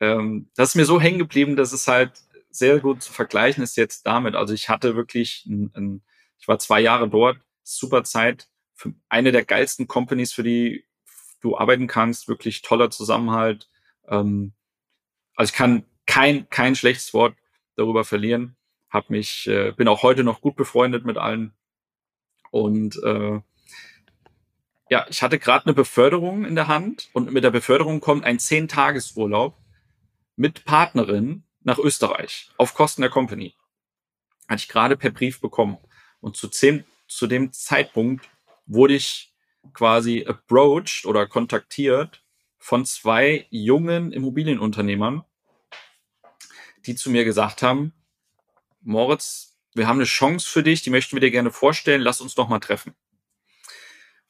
ähm, 0.00 0.50
das 0.56 0.70
ist 0.70 0.74
mir 0.74 0.86
so 0.86 1.00
hängen 1.00 1.18
geblieben, 1.18 1.54
dass 1.54 1.72
es 1.72 1.86
halt 1.86 2.12
sehr 2.50 2.80
gut 2.80 3.02
zu 3.02 3.12
vergleichen 3.12 3.62
ist 3.62 3.76
jetzt 3.76 4.06
damit. 4.06 4.34
Also 4.34 4.54
ich 4.54 4.68
hatte 4.70 4.96
wirklich, 4.96 5.44
ein, 5.46 5.70
ein, 5.74 6.02
ich 6.40 6.48
war 6.48 6.58
zwei 6.58 6.80
Jahre 6.80 7.08
dort, 7.08 7.38
super 7.62 8.02
Zeit, 8.04 8.48
für 8.74 8.94
eine 9.08 9.32
der 9.32 9.44
geilsten 9.44 9.86
Companies, 9.86 10.32
für 10.32 10.42
die 10.42 10.86
du 11.40 11.58
arbeiten 11.58 11.86
kannst, 11.86 12.28
wirklich 12.28 12.62
toller 12.62 12.90
Zusammenhalt. 12.90 13.68
Ähm, 14.08 14.54
also 15.36 15.50
ich 15.50 15.56
kann 15.56 15.84
kein, 16.06 16.48
kein 16.48 16.74
schlechtes 16.74 17.12
Wort 17.12 17.36
darüber 17.76 18.04
verlieren. 18.04 18.56
Hab 18.90 19.10
mich, 19.10 19.46
äh, 19.46 19.72
bin 19.72 19.88
auch 19.88 20.02
heute 20.02 20.24
noch 20.24 20.40
gut 20.40 20.56
befreundet 20.56 21.04
mit 21.04 21.18
allen. 21.18 21.52
Und 22.50 23.02
äh, 23.02 23.40
ja, 24.90 25.06
ich 25.08 25.22
hatte 25.22 25.38
gerade 25.38 25.66
eine 25.66 25.74
Beförderung 25.74 26.44
in 26.44 26.54
der 26.54 26.68
Hand 26.68 27.10
und 27.12 27.30
mit 27.30 27.44
der 27.44 27.50
Beförderung 27.50 28.00
kommt 28.00 28.24
ein 28.24 28.38
Zehn-Tages-Urlaub 28.38 29.56
mit 30.36 30.64
Partnerin 30.64 31.44
nach 31.62 31.78
Österreich 31.78 32.50
auf 32.56 32.74
Kosten 32.74 33.02
der 33.02 33.10
Company. 33.10 33.54
Hatte 34.48 34.60
ich 34.62 34.68
gerade 34.68 34.96
per 34.96 35.10
Brief 35.10 35.40
bekommen. 35.40 35.76
Und 36.20 36.36
zu, 36.36 36.48
zehn, 36.48 36.84
zu 37.06 37.26
dem 37.26 37.52
Zeitpunkt 37.52 38.30
wurde 38.66 38.94
ich 38.94 39.34
quasi 39.74 40.24
approached 40.26 41.04
oder 41.04 41.26
kontaktiert 41.26 42.22
von 42.56 42.86
zwei 42.86 43.46
jungen 43.50 44.12
Immobilienunternehmern, 44.12 45.24
die 46.86 46.94
zu 46.94 47.10
mir 47.10 47.24
gesagt 47.24 47.62
haben, 47.62 47.92
Moritz, 48.80 49.56
wir 49.74 49.86
haben 49.86 49.98
eine 49.98 50.04
Chance 50.04 50.48
für 50.48 50.62
dich, 50.62 50.82
die 50.82 50.90
möchten 50.90 51.16
wir 51.16 51.20
dir 51.20 51.30
gerne 51.30 51.50
vorstellen, 51.50 52.00
lass 52.00 52.20
uns 52.20 52.34
doch 52.34 52.48
mal 52.48 52.60
treffen. 52.60 52.94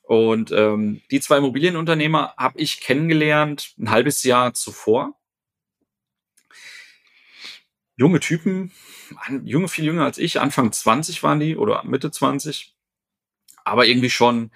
Und 0.03 0.53
ähm, 0.53 1.03
die 1.11 1.21
zwei 1.21 1.37
Immobilienunternehmer 1.37 2.35
habe 2.39 2.59
ich 2.59 2.81
kennengelernt 2.81 3.75
ein 3.79 3.91
halbes 3.91 4.23
Jahr 4.25 4.55
zuvor. 4.55 5.15
Junge 7.97 8.21
Typen, 8.21 8.73
junge, 9.45 9.69
viel 9.69 9.85
jünger 9.85 10.05
als 10.05 10.19
ich, 10.19 10.41
Anfang 10.41 10.73
20 10.73 11.23
waren 11.23 11.41
die 11.41 11.57
oder 11.57 11.85
Mitte 11.85 12.11
20, 12.11 12.75
aber 13.65 13.87
irgendwie 13.87 14.09
schon 14.09 14.51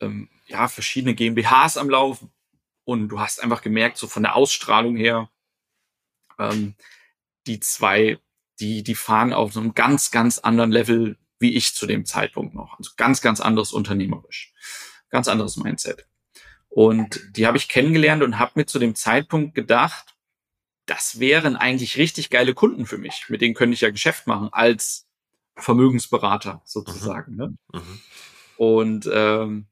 ähm, 0.00 0.28
ja 0.46 0.66
verschiedene 0.66 1.14
GmbHs 1.14 1.76
am 1.76 1.88
Laufen. 1.88 2.32
Und 2.84 3.08
du 3.08 3.20
hast 3.20 3.42
einfach 3.42 3.62
gemerkt, 3.62 3.96
so 3.96 4.08
von 4.08 4.24
der 4.24 4.34
Ausstrahlung 4.34 4.96
her, 4.96 5.30
ähm, 6.38 6.74
die 7.46 7.60
zwei, 7.60 8.18
die 8.60 8.82
die 8.82 8.94
fahren 8.94 9.32
auf 9.32 9.52
so 9.52 9.60
einem 9.60 9.74
ganz 9.74 10.10
ganz 10.10 10.38
anderen 10.38 10.72
Level 10.72 11.18
wie 11.38 11.54
ich 11.54 11.74
zu 11.74 11.86
dem 11.86 12.06
Zeitpunkt 12.06 12.54
noch, 12.54 12.78
also 12.78 12.92
ganz 12.96 13.20
ganz 13.20 13.40
anderes 13.40 13.72
unternehmerisch, 13.72 14.52
ganz 15.10 15.28
anderes 15.28 15.56
Mindset. 15.56 16.06
Und 16.68 17.20
die 17.36 17.46
habe 17.46 17.56
ich 17.56 17.68
kennengelernt 17.68 18.22
und 18.22 18.38
habe 18.38 18.52
mir 18.56 18.66
zu 18.66 18.78
dem 18.78 18.94
Zeitpunkt 18.94 19.54
gedacht, 19.54 20.14
das 20.86 21.20
wären 21.20 21.56
eigentlich 21.56 21.96
richtig 21.96 22.30
geile 22.30 22.54
Kunden 22.54 22.86
für 22.86 22.98
mich. 22.98 23.26
Mit 23.28 23.40
denen 23.40 23.54
könnte 23.54 23.74
ich 23.74 23.80
ja 23.80 23.90
Geschäft 23.90 24.26
machen 24.26 24.48
als 24.52 25.06
Vermögensberater 25.56 26.62
sozusagen. 26.64 27.32
Mhm. 27.32 27.38
Ne? 27.38 27.56
Mhm. 27.72 28.00
Und 28.56 29.10
ähm, 29.12 29.66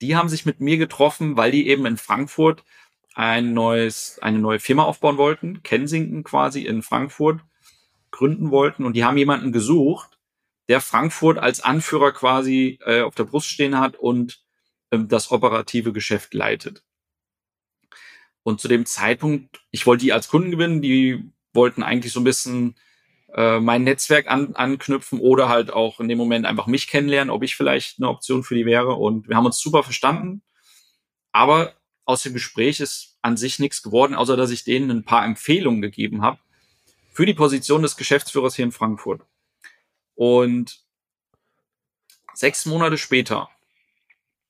die 0.00 0.16
haben 0.16 0.28
sich 0.28 0.46
mit 0.46 0.60
mir 0.60 0.78
getroffen, 0.78 1.36
weil 1.36 1.50
die 1.50 1.68
eben 1.68 1.86
in 1.86 1.96
Frankfurt 1.96 2.64
ein 3.14 3.52
neues, 3.54 4.18
eine 4.20 4.38
neue 4.38 4.60
Firma 4.60 4.84
aufbauen 4.84 5.16
wollten, 5.16 5.62
Kensington 5.62 6.24
quasi 6.24 6.64
in 6.64 6.82
Frankfurt 6.82 7.40
gründen 8.10 8.50
wollten 8.50 8.84
und 8.84 8.94
die 8.94 9.04
haben 9.04 9.16
jemanden 9.16 9.52
gesucht, 9.52 10.18
der 10.68 10.80
Frankfurt 10.80 11.38
als 11.38 11.60
Anführer 11.60 12.12
quasi 12.12 12.78
äh, 12.84 13.02
auf 13.02 13.14
der 13.14 13.24
Brust 13.24 13.48
stehen 13.48 13.78
hat 13.78 13.96
und 13.96 14.42
ähm, 14.92 15.08
das 15.08 15.30
operative 15.30 15.92
Geschäft 15.92 16.34
leitet. 16.34 16.84
Und 18.42 18.60
zu 18.60 18.68
dem 18.68 18.86
Zeitpunkt, 18.86 19.60
ich 19.70 19.86
wollte 19.86 20.04
die 20.04 20.12
als 20.12 20.28
Kunden 20.28 20.50
gewinnen, 20.50 20.80
die 20.80 21.30
wollten 21.52 21.82
eigentlich 21.82 22.12
so 22.12 22.20
ein 22.20 22.24
bisschen 22.24 22.76
äh, 23.34 23.60
mein 23.60 23.84
Netzwerk 23.84 24.28
an, 24.28 24.54
anknüpfen 24.54 25.20
oder 25.20 25.48
halt 25.48 25.72
auch 25.72 26.00
in 26.00 26.08
dem 26.08 26.18
Moment 26.18 26.46
einfach 26.46 26.66
mich 26.66 26.86
kennenlernen, 26.86 27.30
ob 27.30 27.42
ich 27.42 27.56
vielleicht 27.56 27.98
eine 27.98 28.08
Option 28.08 28.42
für 28.42 28.54
die 28.54 28.66
wäre. 28.66 28.94
Und 28.94 29.28
wir 29.28 29.36
haben 29.36 29.46
uns 29.46 29.60
super 29.60 29.82
verstanden. 29.82 30.42
Aber 31.32 31.74
aus 32.10 32.22
dem 32.22 32.34
Gespräch 32.34 32.80
ist 32.80 33.16
an 33.22 33.36
sich 33.36 33.58
nichts 33.58 33.82
geworden, 33.82 34.14
außer 34.14 34.36
dass 34.36 34.50
ich 34.50 34.64
denen 34.64 34.90
ein 34.90 35.04
paar 35.04 35.24
Empfehlungen 35.24 35.80
gegeben 35.80 36.22
habe 36.22 36.38
für 37.12 37.26
die 37.26 37.34
Position 37.34 37.82
des 37.82 37.96
Geschäftsführers 37.96 38.56
hier 38.56 38.64
in 38.64 38.72
Frankfurt. 38.72 39.22
Und 40.14 40.84
sechs 42.34 42.66
Monate 42.66 42.98
später 42.98 43.48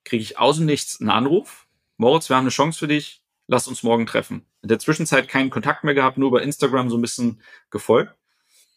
kriege 0.05 0.23
ich 0.23 0.39
aus 0.39 0.57
dem 0.57 0.67
Nichts 0.67 1.01
einen 1.01 1.11
Anruf. 1.11 1.67
Moritz, 1.97 2.29
wir 2.29 2.37
haben 2.37 2.45
eine 2.45 2.51
Chance 2.51 2.79
für 2.79 2.89
dich. 2.89 3.23
Lass 3.47 3.69
uns 3.69 3.83
morgen 3.83 4.07
treffen. 4.07 4.47
In 4.63 4.69
der 4.69 4.79
Zwischenzeit 4.79 5.29
keinen 5.29 5.51
Kontakt 5.51 5.85
mehr 5.85 5.95
gehabt, 5.95 6.17
nur 6.17 6.29
über 6.29 6.43
Instagram 6.43 6.91
so 6.91 6.97
ein 6.97 7.03
bisschen 7.03 7.43
gefolgt. 7.71 8.15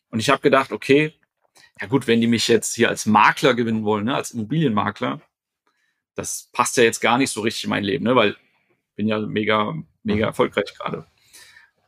Und 0.10 0.20
ich 0.20 0.30
habe 0.30 0.42
gedacht, 0.42 0.72
okay, 0.72 1.14
ja 1.80 1.88
gut, 1.88 2.08
wenn 2.08 2.22
die 2.22 2.28
mich 2.28 2.48
jetzt 2.48 2.76
hier 2.76 2.90
als 2.90 3.06
Makler 3.06 3.54
gewinnen 3.54 3.84
wollen, 3.84 4.06
ne, 4.06 4.16
als 4.16 4.32
Immobilienmakler, 4.32 5.22
das 6.16 6.50
passt 6.52 6.78
ja 6.78 6.84
jetzt 6.84 7.00
gar 7.00 7.18
nicht 7.18 7.32
so 7.32 7.42
richtig 7.42 7.66
in 7.66 7.70
mein 7.70 7.84
Leben, 7.84 8.04
ne, 8.04 8.16
weil 8.16 8.36
bin 8.96 9.08
ja 9.08 9.20
mega, 9.20 9.74
mega 10.04 10.26
mhm. 10.26 10.30
erfolgreich 10.30 10.74
gerade. 10.78 11.06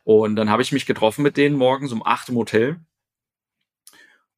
Und 0.04 0.36
dann 0.36 0.50
habe 0.50 0.62
ich 0.62 0.72
mich 0.72 0.86
getroffen 0.86 1.22
mit 1.22 1.36
denen 1.36 1.56
morgens 1.56 1.92
um 1.92 2.04
acht 2.04 2.28
im 2.28 2.36
Hotel. 2.36 2.80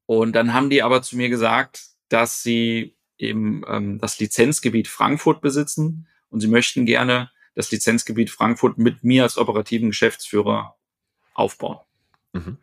Und 0.07 0.33
dann 0.33 0.55
haben 0.55 0.71
die 0.71 0.83
aber 0.83 1.03
zu 1.03 1.17
mir 1.17 1.29
gesagt, 1.29 1.83
dass 2.09 2.43
sie 2.43 2.97
eben 3.19 3.63
ähm, 3.67 3.99
das 3.99 4.19
Lizenzgebiet 4.19 4.89
Frankfurt 4.89 5.41
besitzen 5.41 6.09
und 6.31 6.41
sie 6.41 6.49
möchten 6.49 6.87
gerne 6.87 7.31
das 7.55 7.71
Lizenzgebiet 7.71 8.31
Frankfurt 8.31 8.79
mit 8.79 9.03
mir 9.03 9.25
als 9.25 9.37
operativen 9.37 9.89
Geschäftsführer 9.89 10.77
aufbauen. 11.35 11.81
Mhm. 12.33 12.59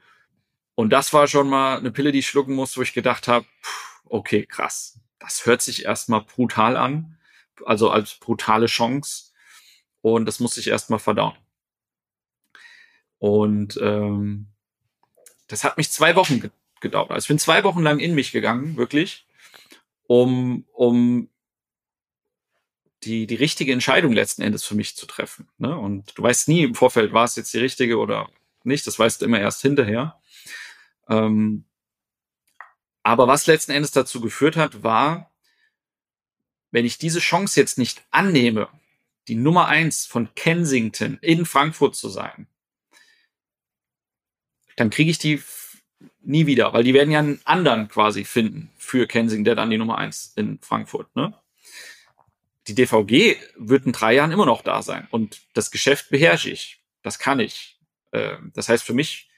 Und 0.75 0.89
das 0.91 1.13
war 1.13 1.27
schon 1.27 1.49
mal 1.49 1.77
eine 1.77 1.91
Pille, 1.91 2.11
die 2.11 2.19
ich 2.19 2.27
schlucken 2.27 2.55
muss, 2.55 2.77
wo 2.77 2.81
ich 2.81 2.93
gedacht 2.93 3.27
habe, 3.27 3.45
okay, 4.05 4.45
krass. 4.45 4.99
Das 5.19 5.45
hört 5.45 5.61
sich 5.61 5.85
erstmal 5.85 6.21
brutal 6.21 6.77
an, 6.77 7.17
also 7.65 7.89
als 7.89 8.15
brutale 8.15 8.67
Chance. 8.67 9.31
Und 10.05 10.27
das 10.27 10.39
muss 10.39 10.55
ich 10.55 10.67
erstmal 10.67 10.99
verdauen. 10.99 11.33
Und 13.17 13.79
ähm, 13.81 14.45
das 15.47 15.63
hat 15.63 15.77
mich 15.77 15.89
zwei 15.89 16.15
Wochen 16.15 16.51
gedauert. 16.79 17.09
Also 17.09 17.23
ich 17.23 17.27
bin 17.29 17.39
zwei 17.39 17.63
Wochen 17.63 17.81
lang 17.81 17.97
in 17.97 18.13
mich 18.13 18.31
gegangen, 18.31 18.77
wirklich, 18.77 19.25
um, 20.05 20.63
um 20.73 21.27
die, 23.01 23.25
die 23.25 23.33
richtige 23.33 23.73
Entscheidung 23.73 24.11
letzten 24.11 24.43
Endes 24.43 24.63
für 24.63 24.75
mich 24.75 24.95
zu 24.95 25.07
treffen. 25.07 25.49
Ne? 25.57 25.75
Und 25.75 26.15
du 26.15 26.21
weißt 26.21 26.49
nie 26.49 26.61
im 26.61 26.75
Vorfeld, 26.75 27.11
war 27.11 27.25
es 27.25 27.35
jetzt 27.35 27.55
die 27.55 27.57
richtige 27.57 27.97
oder 27.97 28.29
nicht. 28.63 28.85
Das 28.85 28.99
weißt 28.99 29.21
du 29.21 29.25
immer 29.25 29.39
erst 29.39 29.63
hinterher. 29.63 30.21
Ähm, 31.09 31.65
aber 33.01 33.27
was 33.27 33.47
letzten 33.47 33.71
Endes 33.71 33.89
dazu 33.89 34.21
geführt 34.21 34.55
hat, 34.55 34.83
war, 34.83 35.31
wenn 36.69 36.85
ich 36.85 36.99
diese 36.99 37.21
Chance 37.21 37.59
jetzt 37.59 37.79
nicht 37.79 38.05
annehme, 38.11 38.69
die 39.27 39.35
Nummer 39.35 39.67
eins 39.67 40.05
von 40.05 40.33
Kensington 40.35 41.17
in 41.21 41.45
Frankfurt 41.45 41.95
zu 41.95 42.09
sein, 42.09 42.47
dann 44.75 44.89
kriege 44.89 45.09
ich 45.09 45.17
die 45.17 45.41
nie 46.21 46.45
wieder, 46.47 46.73
weil 46.73 46.83
die 46.83 46.93
werden 46.93 47.11
ja 47.11 47.19
einen 47.19 47.41
anderen 47.45 47.87
quasi 47.87 48.25
finden 48.25 48.71
für 48.77 49.07
Kensington, 49.07 49.45
der 49.45 49.55
dann 49.55 49.69
die 49.69 49.77
Nummer 49.77 49.97
eins 49.97 50.33
in 50.35 50.59
Frankfurt. 50.61 51.15
Ne? 51.15 51.33
Die 52.67 52.75
DVG 52.75 53.37
wird 53.57 53.85
in 53.85 53.91
drei 53.91 54.15
Jahren 54.15 54.31
immer 54.31 54.45
noch 54.45 54.61
da 54.61 54.81
sein 54.81 55.07
und 55.11 55.41
das 55.53 55.71
Geschäft 55.71 56.09
beherrsche 56.09 56.49
ich. 56.49 56.81
Das 57.03 57.19
kann 57.19 57.39
ich. 57.39 57.79
Ähm, 58.11 58.51
das 58.55 58.69
heißt, 58.69 58.83
für 58.83 58.93
mich 58.93 59.29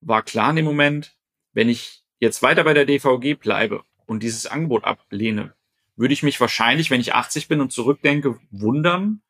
war 0.00 0.22
klar 0.22 0.50
in 0.50 0.56
dem 0.56 0.64
Moment, 0.64 1.16
wenn 1.52 1.68
ich 1.68 2.02
jetzt 2.18 2.42
weiter 2.42 2.64
bei 2.64 2.74
der 2.74 2.86
DVG 2.86 3.34
bleibe 3.34 3.84
und 4.06 4.22
dieses 4.22 4.46
Angebot 4.46 4.84
ablehne, 4.84 5.54
würde 5.96 6.14
ich 6.14 6.22
mich 6.22 6.40
wahrscheinlich, 6.40 6.90
wenn 6.90 7.00
ich 7.00 7.14
80 7.14 7.48
bin 7.48 7.60
und 7.60 7.72
zurückdenke, 7.72 8.38
wundern 8.50 9.22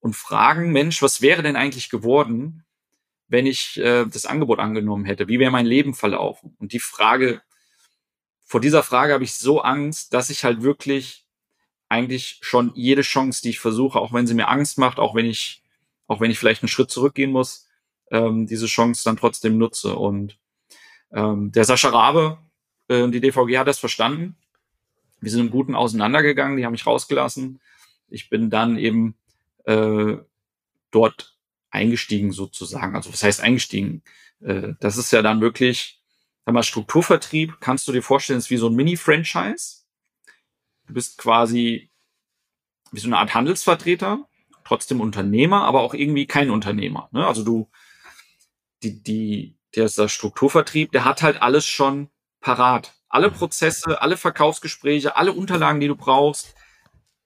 und 0.00 0.14
fragen, 0.14 0.72
Mensch, 0.72 1.02
was 1.02 1.22
wäre 1.22 1.42
denn 1.42 1.56
eigentlich 1.56 1.90
geworden, 1.90 2.64
wenn 3.28 3.46
ich 3.46 3.78
äh, 3.78 4.04
das 4.06 4.26
Angebot 4.26 4.58
angenommen 4.58 5.04
hätte? 5.04 5.26
Wie 5.28 5.38
wäre 5.38 5.50
mein 5.50 5.66
Leben 5.66 5.94
verlaufen? 5.94 6.54
Und 6.58 6.72
die 6.72 6.80
Frage, 6.80 7.42
vor 8.44 8.60
dieser 8.60 8.82
Frage 8.82 9.12
habe 9.12 9.24
ich 9.24 9.34
so 9.34 9.60
Angst, 9.62 10.14
dass 10.14 10.30
ich 10.30 10.44
halt 10.44 10.62
wirklich 10.62 11.26
eigentlich 11.88 12.38
schon 12.42 12.72
jede 12.74 13.02
Chance, 13.02 13.42
die 13.42 13.50
ich 13.50 13.60
versuche, 13.60 13.98
auch 13.98 14.12
wenn 14.12 14.26
sie 14.26 14.34
mir 14.34 14.48
Angst 14.48 14.78
macht, 14.78 14.98
auch 14.98 15.14
wenn 15.14 15.26
ich, 15.26 15.62
auch 16.06 16.20
wenn 16.20 16.30
ich 16.30 16.38
vielleicht 16.38 16.62
einen 16.62 16.68
Schritt 16.68 16.90
zurückgehen 16.90 17.32
muss, 17.32 17.66
ähm, 18.10 18.46
diese 18.46 18.66
Chance 18.66 19.02
dann 19.04 19.16
trotzdem 19.16 19.58
nutze. 19.58 19.96
Und 19.96 20.38
ähm, 21.12 21.52
der 21.52 21.64
Sascha 21.64 21.88
Rabe, 21.88 22.38
äh, 22.88 23.08
die 23.08 23.20
DVG 23.20 23.58
hat 23.58 23.68
das 23.68 23.78
verstanden. 23.78 24.36
Wir 25.20 25.30
sind 25.30 25.40
im 25.40 25.50
Guten 25.50 25.74
auseinandergegangen, 25.74 26.56
die 26.56 26.64
haben 26.64 26.72
mich 26.72 26.86
rausgelassen. 26.86 27.60
Ich 28.08 28.28
bin 28.28 28.50
dann 28.50 28.78
eben 28.78 29.16
äh, 29.64 30.16
dort 30.90 31.36
eingestiegen 31.70 32.32
sozusagen. 32.32 32.94
Also 32.94 33.12
was 33.12 33.22
heißt 33.22 33.40
eingestiegen? 33.40 34.02
Äh, 34.40 34.74
das 34.80 34.96
ist 34.96 35.12
ja 35.12 35.22
dann 35.22 35.40
wirklich, 35.40 36.00
sag 36.44 36.54
mal, 36.54 36.62
Strukturvertrieb, 36.62 37.58
kannst 37.60 37.88
du 37.88 37.92
dir 37.92 38.02
vorstellen, 38.02 38.38
ist 38.38 38.50
wie 38.50 38.56
so 38.56 38.68
ein 38.68 38.74
Mini-Franchise. 38.74 39.84
Du 40.86 40.94
bist 40.94 41.18
quasi 41.18 41.90
wie 42.92 43.00
so 43.00 43.08
eine 43.08 43.18
Art 43.18 43.34
Handelsvertreter, 43.34 44.28
trotzdem 44.64 45.00
Unternehmer, 45.00 45.64
aber 45.64 45.80
auch 45.80 45.94
irgendwie 45.94 46.26
kein 46.26 46.50
Unternehmer. 46.50 47.08
Ne? 47.12 47.26
Also 47.26 47.44
du, 47.44 47.68
die, 48.82 49.02
die, 49.02 49.56
der 49.74 49.86
ist 49.86 49.98
der 49.98 50.08
Strukturvertrieb, 50.08 50.92
der 50.92 51.04
hat 51.04 51.22
halt 51.22 51.42
alles 51.42 51.66
schon 51.66 52.08
parat. 52.40 52.94
Alle 53.08 53.30
mhm. 53.30 53.34
Prozesse, 53.34 54.00
alle 54.00 54.16
Verkaufsgespräche, 54.16 55.16
alle 55.16 55.32
Unterlagen, 55.32 55.80
die 55.80 55.88
du 55.88 55.96
brauchst. 55.96 56.54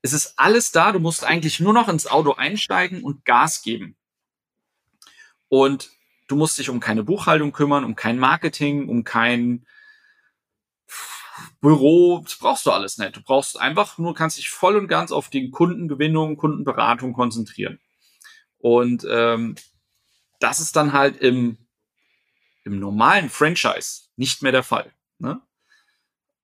Es 0.02 0.12
ist 0.12 0.38
alles 0.38 0.72
da. 0.72 0.92
Du 0.92 0.98
musst 0.98 1.24
eigentlich 1.24 1.60
nur 1.60 1.72
noch 1.72 1.88
ins 1.88 2.06
Auto 2.06 2.34
einsteigen 2.34 3.02
und 3.02 3.24
Gas 3.24 3.62
geben. 3.62 3.96
Und 5.48 5.90
du 6.28 6.36
musst 6.36 6.58
dich 6.58 6.70
um 6.70 6.80
keine 6.80 7.02
Buchhaltung 7.02 7.52
kümmern, 7.52 7.84
um 7.84 7.96
kein 7.96 8.18
Marketing, 8.18 8.88
um 8.88 9.04
kein 9.04 9.66
Büro. 11.60 12.20
Das 12.24 12.36
brauchst 12.36 12.66
du 12.66 12.70
alles 12.70 12.98
nicht. 12.98 13.16
Du 13.16 13.22
brauchst 13.22 13.58
einfach 13.58 13.98
nur, 13.98 14.14
kannst 14.14 14.38
dich 14.38 14.50
voll 14.50 14.76
und 14.76 14.88
ganz 14.88 15.12
auf 15.12 15.28
die 15.28 15.50
Kundengewinnung, 15.50 16.36
Kundenberatung 16.36 17.12
konzentrieren. 17.12 17.80
Und 18.58 19.06
ähm, 19.10 19.56
das 20.38 20.60
ist 20.60 20.76
dann 20.76 20.92
halt 20.92 21.16
im 21.16 21.58
im 22.64 22.78
normalen 22.78 23.28
Franchise 23.28 24.08
nicht 24.16 24.42
mehr 24.42 24.52
der 24.52 24.62
Fall. 24.62 24.92
Ne? 25.18 25.40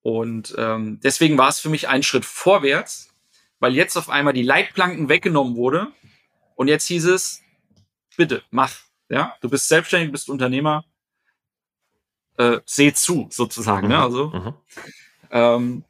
Und 0.06 0.54
ähm, 0.56 1.00
deswegen 1.02 1.36
war 1.36 1.48
es 1.48 1.58
für 1.58 1.68
mich 1.68 1.88
ein 1.88 2.04
Schritt 2.04 2.24
vorwärts, 2.24 3.12
weil 3.58 3.74
jetzt 3.74 3.96
auf 3.96 4.08
einmal 4.08 4.34
die 4.34 4.44
Leitplanken 4.44 5.08
weggenommen 5.08 5.56
wurde 5.56 5.88
und 6.54 6.68
jetzt 6.68 6.86
hieß 6.86 7.06
es, 7.06 7.42
bitte, 8.16 8.44
mach. 8.52 8.72
Ja, 9.08 9.34
du 9.40 9.50
bist 9.50 9.66
selbstständig, 9.66 10.12
bist 10.12 10.30
Unternehmer, 10.30 10.84
äh, 12.36 12.60
seh 12.66 12.92
zu, 12.92 13.26
sozusagen. 13.32 13.88
Ne? 13.88 13.94
Mhm. 13.94 13.98
Ne? 13.98 14.04
Also 14.04 14.28
mhm. 14.28 14.54
ähm, 15.32 15.84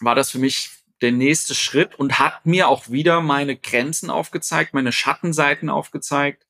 war 0.00 0.14
das 0.14 0.30
für 0.30 0.38
mich 0.38 0.68
der 1.00 1.12
nächste 1.12 1.54
Schritt 1.54 1.94
und 1.94 2.18
hat 2.18 2.44
mir 2.44 2.68
auch 2.68 2.90
wieder 2.90 3.22
meine 3.22 3.56
Grenzen 3.56 4.10
aufgezeigt, 4.10 4.74
meine 4.74 4.92
Schattenseiten 4.92 5.70
aufgezeigt, 5.70 6.46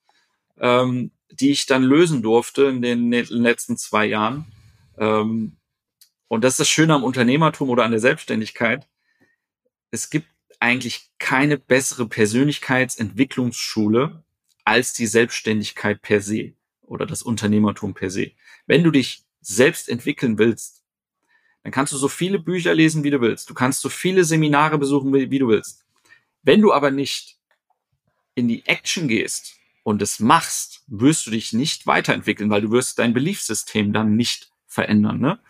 ähm, 0.59 1.13
die 1.31 1.53
ich 1.53 1.67
dann 1.67 1.85
lösen 1.85 2.21
durfte 2.21 2.65
in 2.65 2.83
den 2.83 3.13
letzten 3.13 3.77
zwei 3.77 4.07
Jahren. 4.07 4.47
Ähm, 4.99 5.58
und 6.29 6.45
das 6.45 6.55
ist 6.55 6.61
das 6.61 6.69
Schöne 6.69 6.95
am 6.95 7.05
Unternehmertum 7.05 7.71
oder 7.71 7.85
an 7.85 7.91
der 7.91 8.01
Selbstständigkeit. 8.01 8.87
Es 9.91 10.11
gibt 10.11 10.29
eigentlich 10.61 11.11
keine 11.19 11.57
bessere 11.57 12.07
Persönlichkeitsentwicklungsschule 12.07 14.23
als 14.65 14.93
die 14.93 15.07
Selbstständigkeit 15.07 16.03
per 16.03 16.21
se 16.21 16.53
oder 16.83 17.07
das 17.07 17.23
Unternehmertum 17.23 17.95
per 17.95 18.11
se. 18.11 18.33
Wenn 18.67 18.85
du 18.85 18.91
dich 18.91 19.25
selbst 19.41 19.89
entwickeln 19.89 20.39
willst, 20.39 20.85
dann 21.63 21.73
kannst 21.73 21.93
du 21.93 21.97
so 21.97 22.09
viele 22.09 22.39
Bücher 22.39 22.75
lesen, 22.75 23.05
wie 23.05 23.11
du 23.11 23.21
willst. 23.21 23.49
Du 23.49 23.55
kannst 23.55 23.81
so 23.81 23.89
viele 23.89 24.25
Seminare 24.25 24.79
besuchen, 24.79 25.13
wie, 25.13 25.39
du 25.39 25.49
willst. 25.49 25.87
Wenn 26.43 26.61
du 26.61 26.73
aber 26.73 26.91
nicht 26.91 27.39
in 28.35 28.49
die 28.49 28.67
Action 28.67 29.09
gehst 29.09 29.57
und 29.83 30.03
es 30.03 30.21
machst, 30.21 30.83
wirst 30.87 31.27
du 31.27 31.31
dich 31.31 31.53
nicht 31.53 31.87
weiterentwickeln, 31.87 32.51
weil 32.51 32.63
du 32.63 32.71
wirst 32.71 32.99
dein 32.99 33.15
Beliefssystem 33.15 33.93
dann 33.93 34.17
nicht 34.17 34.51
verändern. 34.67 35.21
Ne? 35.21 35.41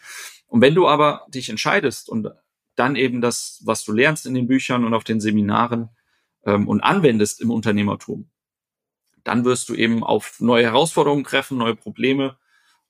Und 0.48 0.62
wenn 0.62 0.74
du 0.74 0.88
aber 0.88 1.26
dich 1.28 1.50
entscheidest 1.50 2.10
und 2.10 2.28
dann 2.76 2.96
eben 2.96 3.20
das, 3.22 3.62
was 3.64 3.84
du 3.84 3.92
lernst 3.92 4.26
in 4.26 4.34
den 4.34 4.48
Büchern 4.48 4.84
und 4.84 4.94
auf 4.94 5.04
den 5.04 5.20
Seminaren 5.20 5.90
ähm, 6.44 6.68
und 6.68 6.82
anwendest 6.82 7.40
im 7.40 7.50
Unternehmertum, 7.52 8.30
dann 9.24 9.44
wirst 9.44 9.68
du 9.68 9.74
eben 9.74 10.04
auf 10.04 10.40
neue 10.40 10.64
Herausforderungen 10.64 11.24
treffen, 11.24 11.58
neue 11.58 11.76
Probleme 11.76 12.38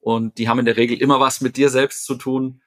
und 0.01 0.39
die 0.39 0.49
haben 0.49 0.61
in 0.61 0.67
der 0.67 0.77
Regel 0.77 0.99
immer 0.99 1.21
was 1.21 1.41
mit 1.43 1.57
dir 1.57 1.71
selbst 1.71 2.05
zu 2.07 2.17
tun 2.17 2.63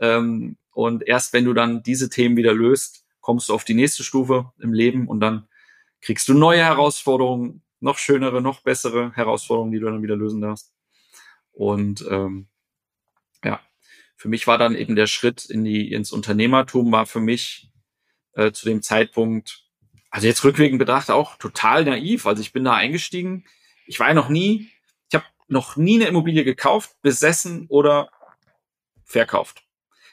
Ähm, 0.00 0.58
und 0.72 1.06
erst 1.08 1.32
wenn 1.32 1.46
du 1.46 1.54
dann 1.54 1.82
diese 1.84 2.10
Themen 2.10 2.36
wieder 2.36 2.54
löst, 2.54 3.06
kommst 3.20 3.48
du 3.48 3.54
auf 3.54 3.64
die 3.64 3.74
nächste 3.74 4.04
Stufe 4.04 4.52
im 4.60 4.74
Leben 4.74 5.08
und 5.08 5.20
dann 5.20 5.48
kriegst 6.02 6.28
du 6.28 6.34
neue 6.34 6.64
Herausforderungen, 6.64 7.62
noch 7.80 7.98
schönere, 7.98 8.42
noch 8.42 8.62
bessere 8.62 9.12
Herausforderungen, 9.14 9.72
die 9.72 9.80
du 9.80 9.86
dann 9.86 10.02
wieder 10.02 10.16
lösen 10.16 10.40
darfst. 10.42 10.74
Und 11.52 12.04
ähm, 12.10 12.48
für 14.22 14.28
mich 14.28 14.46
war 14.46 14.56
dann 14.56 14.76
eben 14.76 14.94
der 14.94 15.08
Schritt 15.08 15.46
in 15.46 15.64
die 15.64 15.90
ins 15.90 16.12
Unternehmertum 16.12 16.92
war 16.92 17.06
für 17.06 17.18
mich 17.18 17.72
äh, 18.34 18.52
zu 18.52 18.66
dem 18.66 18.80
Zeitpunkt, 18.80 19.64
also 20.10 20.28
jetzt 20.28 20.44
rückwirkend 20.44 20.78
betrachtet 20.78 21.10
auch 21.10 21.38
total 21.38 21.84
naiv. 21.84 22.24
Also 22.24 22.40
ich 22.40 22.52
bin 22.52 22.62
da 22.62 22.72
eingestiegen. 22.72 23.44
Ich 23.84 23.98
war 23.98 24.06
ja 24.06 24.14
noch 24.14 24.28
nie, 24.28 24.70
ich 25.08 25.16
habe 25.16 25.24
noch 25.48 25.74
nie 25.74 25.96
eine 25.96 26.06
Immobilie 26.06 26.44
gekauft, 26.44 26.94
besessen 27.02 27.66
oder 27.68 28.12
verkauft. 29.04 29.64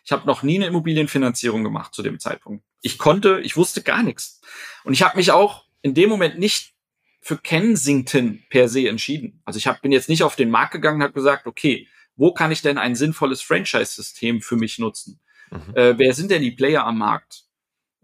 Ich 0.04 0.12
habe 0.12 0.26
noch 0.26 0.42
nie 0.42 0.56
eine 0.56 0.66
Immobilienfinanzierung 0.66 1.64
gemacht 1.64 1.94
zu 1.94 2.02
dem 2.02 2.20
Zeitpunkt. 2.20 2.66
Ich 2.82 2.98
konnte, 2.98 3.42
ich 3.42 3.58
wusste 3.58 3.84
gar 3.84 4.02
nichts. 4.02 4.42
Und 4.86 4.94
ich 4.94 5.04
habe 5.04 5.18
mich 5.18 5.30
auch 5.30 5.66
in 5.84 5.94
dem 5.94 6.10
Moment 6.10 6.40
nicht 6.40 6.74
für 7.22 7.38
Kensington 7.38 8.44
per 8.50 8.70
se 8.70 8.90
entschieden. 8.90 9.44
Also 9.46 9.60
ich 9.60 9.68
hab, 9.68 9.84
bin 9.84 9.92
jetzt 9.92 10.10
nicht 10.10 10.24
auf 10.24 10.36
den 10.36 10.50
Markt 10.50 10.72
gegangen 10.72 10.96
und 10.96 11.04
habe 11.04 11.14
gesagt, 11.14 11.46
okay, 11.46 11.88
wo 12.20 12.34
kann 12.34 12.52
ich 12.52 12.62
denn 12.62 12.78
ein 12.78 12.96
sinnvolles 12.96 13.42
Franchise-System 13.42 14.42
für 14.42 14.58
mich 14.58 14.78
nutzen? 14.78 15.22
Mhm. 15.52 15.74
Äh, 15.74 15.98
wer 15.98 16.14
sind 16.14 16.30
denn 16.30 16.42
die 16.42 16.52
Player 16.52 16.86
am 16.86 16.98
Markt? 16.98 17.46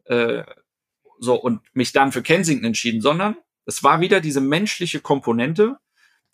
Äh, 0.06 0.44
so, 1.20 1.36
und 1.36 1.62
mich 1.74 1.92
dann 1.92 2.14
für 2.14 2.24
Kensington 2.24 2.66
entschieden, 2.66 3.02
sondern 3.02 3.36
es 3.66 3.84
war 3.84 4.00
wieder 4.00 4.22
diese 4.22 4.40
menschliche 4.40 5.02
Komponente, 5.02 5.78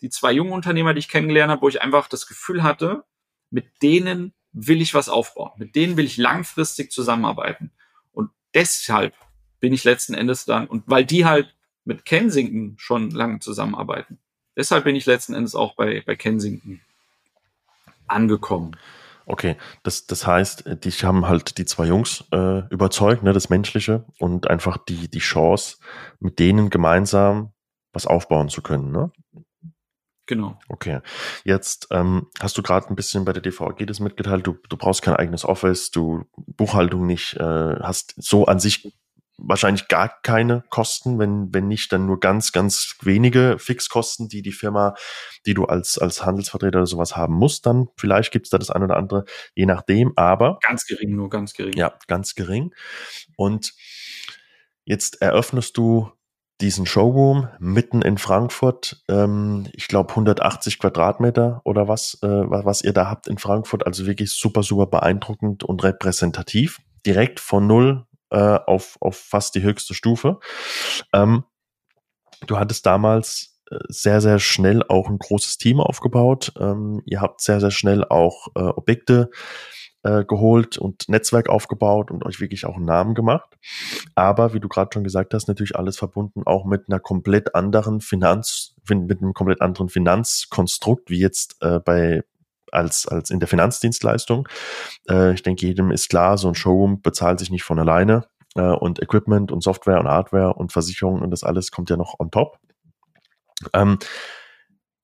die 0.00 0.10
zwei 0.10 0.32
jungen 0.32 0.52
Unternehmer, 0.52 0.94
die 0.94 1.00
ich 1.00 1.08
kennengelernt 1.08 1.50
habe, 1.50 1.62
wo 1.62 1.68
ich 1.68 1.82
einfach 1.82 2.08
das 2.08 2.28
Gefühl 2.28 2.62
hatte, 2.62 3.04
mit 3.50 3.66
denen 3.82 4.32
will 4.52 4.80
ich 4.80 4.94
was 4.94 5.08
aufbauen, 5.08 5.50
mit 5.56 5.74
denen 5.74 5.96
will 5.96 6.04
ich 6.04 6.18
langfristig 6.18 6.92
zusammenarbeiten. 6.92 7.72
Und 8.12 8.30
deshalb 8.54 9.14
bin 9.58 9.72
ich 9.72 9.82
letzten 9.82 10.14
Endes 10.14 10.44
dann, 10.44 10.68
und 10.68 10.84
weil 10.86 11.04
die 11.04 11.24
halt 11.24 11.56
mit 11.84 12.04
Kensington 12.04 12.76
schon 12.78 13.10
lange 13.10 13.40
zusammenarbeiten. 13.40 14.18
Deshalb 14.56 14.84
bin 14.84 14.94
ich 14.94 15.06
letzten 15.06 15.34
Endes 15.34 15.56
auch 15.56 15.74
bei, 15.74 16.02
bei 16.06 16.14
Kensington 16.14 16.80
angekommen. 18.12 18.76
Okay, 19.24 19.56
das, 19.82 20.06
das 20.06 20.26
heißt, 20.26 20.84
dich 20.84 21.04
haben 21.04 21.28
halt 21.28 21.58
die 21.58 21.64
zwei 21.64 21.86
Jungs 21.86 22.24
äh, 22.32 22.66
überzeugt, 22.70 23.22
ne, 23.22 23.32
das 23.32 23.50
Menschliche 23.50 24.04
und 24.18 24.50
einfach 24.50 24.78
die, 24.78 25.08
die 25.08 25.20
Chance, 25.20 25.76
mit 26.18 26.38
denen 26.38 26.70
gemeinsam 26.70 27.52
was 27.92 28.06
aufbauen 28.06 28.48
zu 28.48 28.62
können, 28.62 28.90
ne? 28.90 29.12
Genau. 30.26 30.58
Okay. 30.68 31.00
Jetzt 31.44 31.88
ähm, 31.90 32.28
hast 32.40 32.56
du 32.56 32.62
gerade 32.62 32.88
ein 32.88 32.96
bisschen 32.96 33.24
bei 33.24 33.32
der 33.32 33.42
DVG 33.42 33.86
das 33.86 34.00
mitgeteilt, 34.00 34.46
du, 34.46 34.56
du 34.68 34.76
brauchst 34.76 35.02
kein 35.02 35.16
eigenes 35.16 35.44
Office, 35.44 35.90
du 35.90 36.24
Buchhaltung 36.36 37.06
nicht, 37.06 37.34
äh, 37.34 37.76
hast 37.80 38.14
so 38.16 38.46
an 38.46 38.60
sich 38.60 38.94
wahrscheinlich 39.44 39.88
gar 39.88 40.20
keine 40.22 40.64
Kosten, 40.70 41.18
wenn, 41.18 41.52
wenn 41.52 41.68
nicht, 41.68 41.92
dann 41.92 42.06
nur 42.06 42.20
ganz, 42.20 42.52
ganz 42.52 42.96
wenige 43.02 43.56
Fixkosten, 43.58 44.28
die 44.28 44.42
die 44.42 44.52
Firma, 44.52 44.94
die 45.46 45.54
du 45.54 45.64
als, 45.64 45.98
als 45.98 46.24
Handelsvertreter 46.24 46.78
oder 46.78 46.86
sowas 46.86 47.16
haben 47.16 47.34
musst, 47.34 47.66
dann 47.66 47.88
vielleicht 47.96 48.32
gibt's 48.32 48.50
da 48.50 48.58
das 48.58 48.70
eine 48.70 48.84
oder 48.84 48.96
andere, 48.96 49.24
je 49.54 49.66
nachdem, 49.66 50.12
aber. 50.16 50.58
Ganz 50.66 50.86
gering, 50.86 51.16
nur 51.16 51.28
ganz 51.28 51.54
gering. 51.54 51.74
Ja, 51.74 51.94
ganz 52.06 52.34
gering. 52.34 52.74
Und 53.36 53.74
jetzt 54.84 55.20
eröffnest 55.20 55.76
du 55.76 56.10
diesen 56.60 56.86
Showroom 56.86 57.48
mitten 57.58 58.02
in 58.02 58.18
Frankfurt. 58.18 59.02
Ähm, 59.08 59.66
ich 59.72 59.88
glaube 59.88 60.10
180 60.10 60.78
Quadratmeter 60.78 61.60
oder 61.64 61.88
was, 61.88 62.18
äh, 62.22 62.28
was 62.28 62.82
ihr 62.82 62.92
da 62.92 63.10
habt 63.10 63.26
in 63.26 63.38
Frankfurt. 63.38 63.84
Also 63.84 64.06
wirklich 64.06 64.30
super, 64.30 64.62
super 64.62 64.86
beeindruckend 64.86 65.64
und 65.64 65.82
repräsentativ. 65.82 66.78
Direkt 67.04 67.40
von 67.40 67.66
null 67.66 68.06
äh, 68.32 68.58
auf, 68.66 68.96
auf 69.00 69.16
fast 69.16 69.54
die 69.54 69.62
höchste 69.62 69.94
Stufe. 69.94 70.40
Ähm, 71.12 71.44
du 72.46 72.58
hattest 72.58 72.86
damals 72.86 73.60
äh, 73.70 73.78
sehr, 73.88 74.20
sehr 74.20 74.38
schnell 74.38 74.82
auch 74.88 75.08
ein 75.08 75.18
großes 75.18 75.58
Team 75.58 75.80
aufgebaut. 75.80 76.52
Ähm, 76.58 77.02
ihr 77.06 77.20
habt 77.20 77.40
sehr, 77.40 77.60
sehr 77.60 77.70
schnell 77.70 78.04
auch 78.04 78.48
äh, 78.54 78.60
Objekte 78.60 79.30
äh, 80.02 80.24
geholt 80.24 80.78
und 80.78 81.08
Netzwerk 81.08 81.48
aufgebaut 81.48 82.10
und 82.10 82.24
euch 82.24 82.40
wirklich 82.40 82.66
auch 82.66 82.76
einen 82.76 82.86
Namen 82.86 83.14
gemacht. 83.14 83.56
Aber 84.14 84.54
wie 84.54 84.60
du 84.60 84.68
gerade 84.68 84.90
schon 84.92 85.04
gesagt 85.04 85.34
hast, 85.34 85.46
natürlich 85.46 85.76
alles 85.76 85.98
verbunden 85.98 86.42
auch 86.44 86.64
mit 86.64 86.88
einer 86.88 87.00
komplett 87.00 87.54
anderen 87.54 88.00
Finanz, 88.00 88.74
mit 88.88 89.22
einem 89.22 89.34
komplett 89.34 89.60
anderen 89.60 89.88
Finanzkonstrukt, 89.88 91.10
wie 91.10 91.20
jetzt 91.20 91.56
äh, 91.60 91.78
bei 91.78 92.22
als, 92.72 93.06
als 93.06 93.30
in 93.30 93.40
der 93.40 93.48
Finanzdienstleistung. 93.48 94.48
Äh, 95.08 95.34
ich 95.34 95.42
denke, 95.42 95.66
jedem 95.66 95.90
ist 95.90 96.08
klar, 96.08 96.38
so 96.38 96.48
ein 96.48 96.54
Showroom 96.54 97.02
bezahlt 97.02 97.38
sich 97.38 97.50
nicht 97.50 97.64
von 97.64 97.78
alleine 97.78 98.26
äh, 98.56 98.62
und 98.62 99.02
Equipment 99.02 99.52
und 99.52 99.62
Software 99.62 100.00
und 100.00 100.08
Hardware 100.08 100.54
und 100.54 100.72
Versicherungen 100.72 101.22
und 101.22 101.30
das 101.30 101.44
alles 101.44 101.70
kommt 101.70 101.90
ja 101.90 101.96
noch 101.96 102.18
on 102.18 102.30
top. 102.30 102.58
Ähm, 103.72 103.98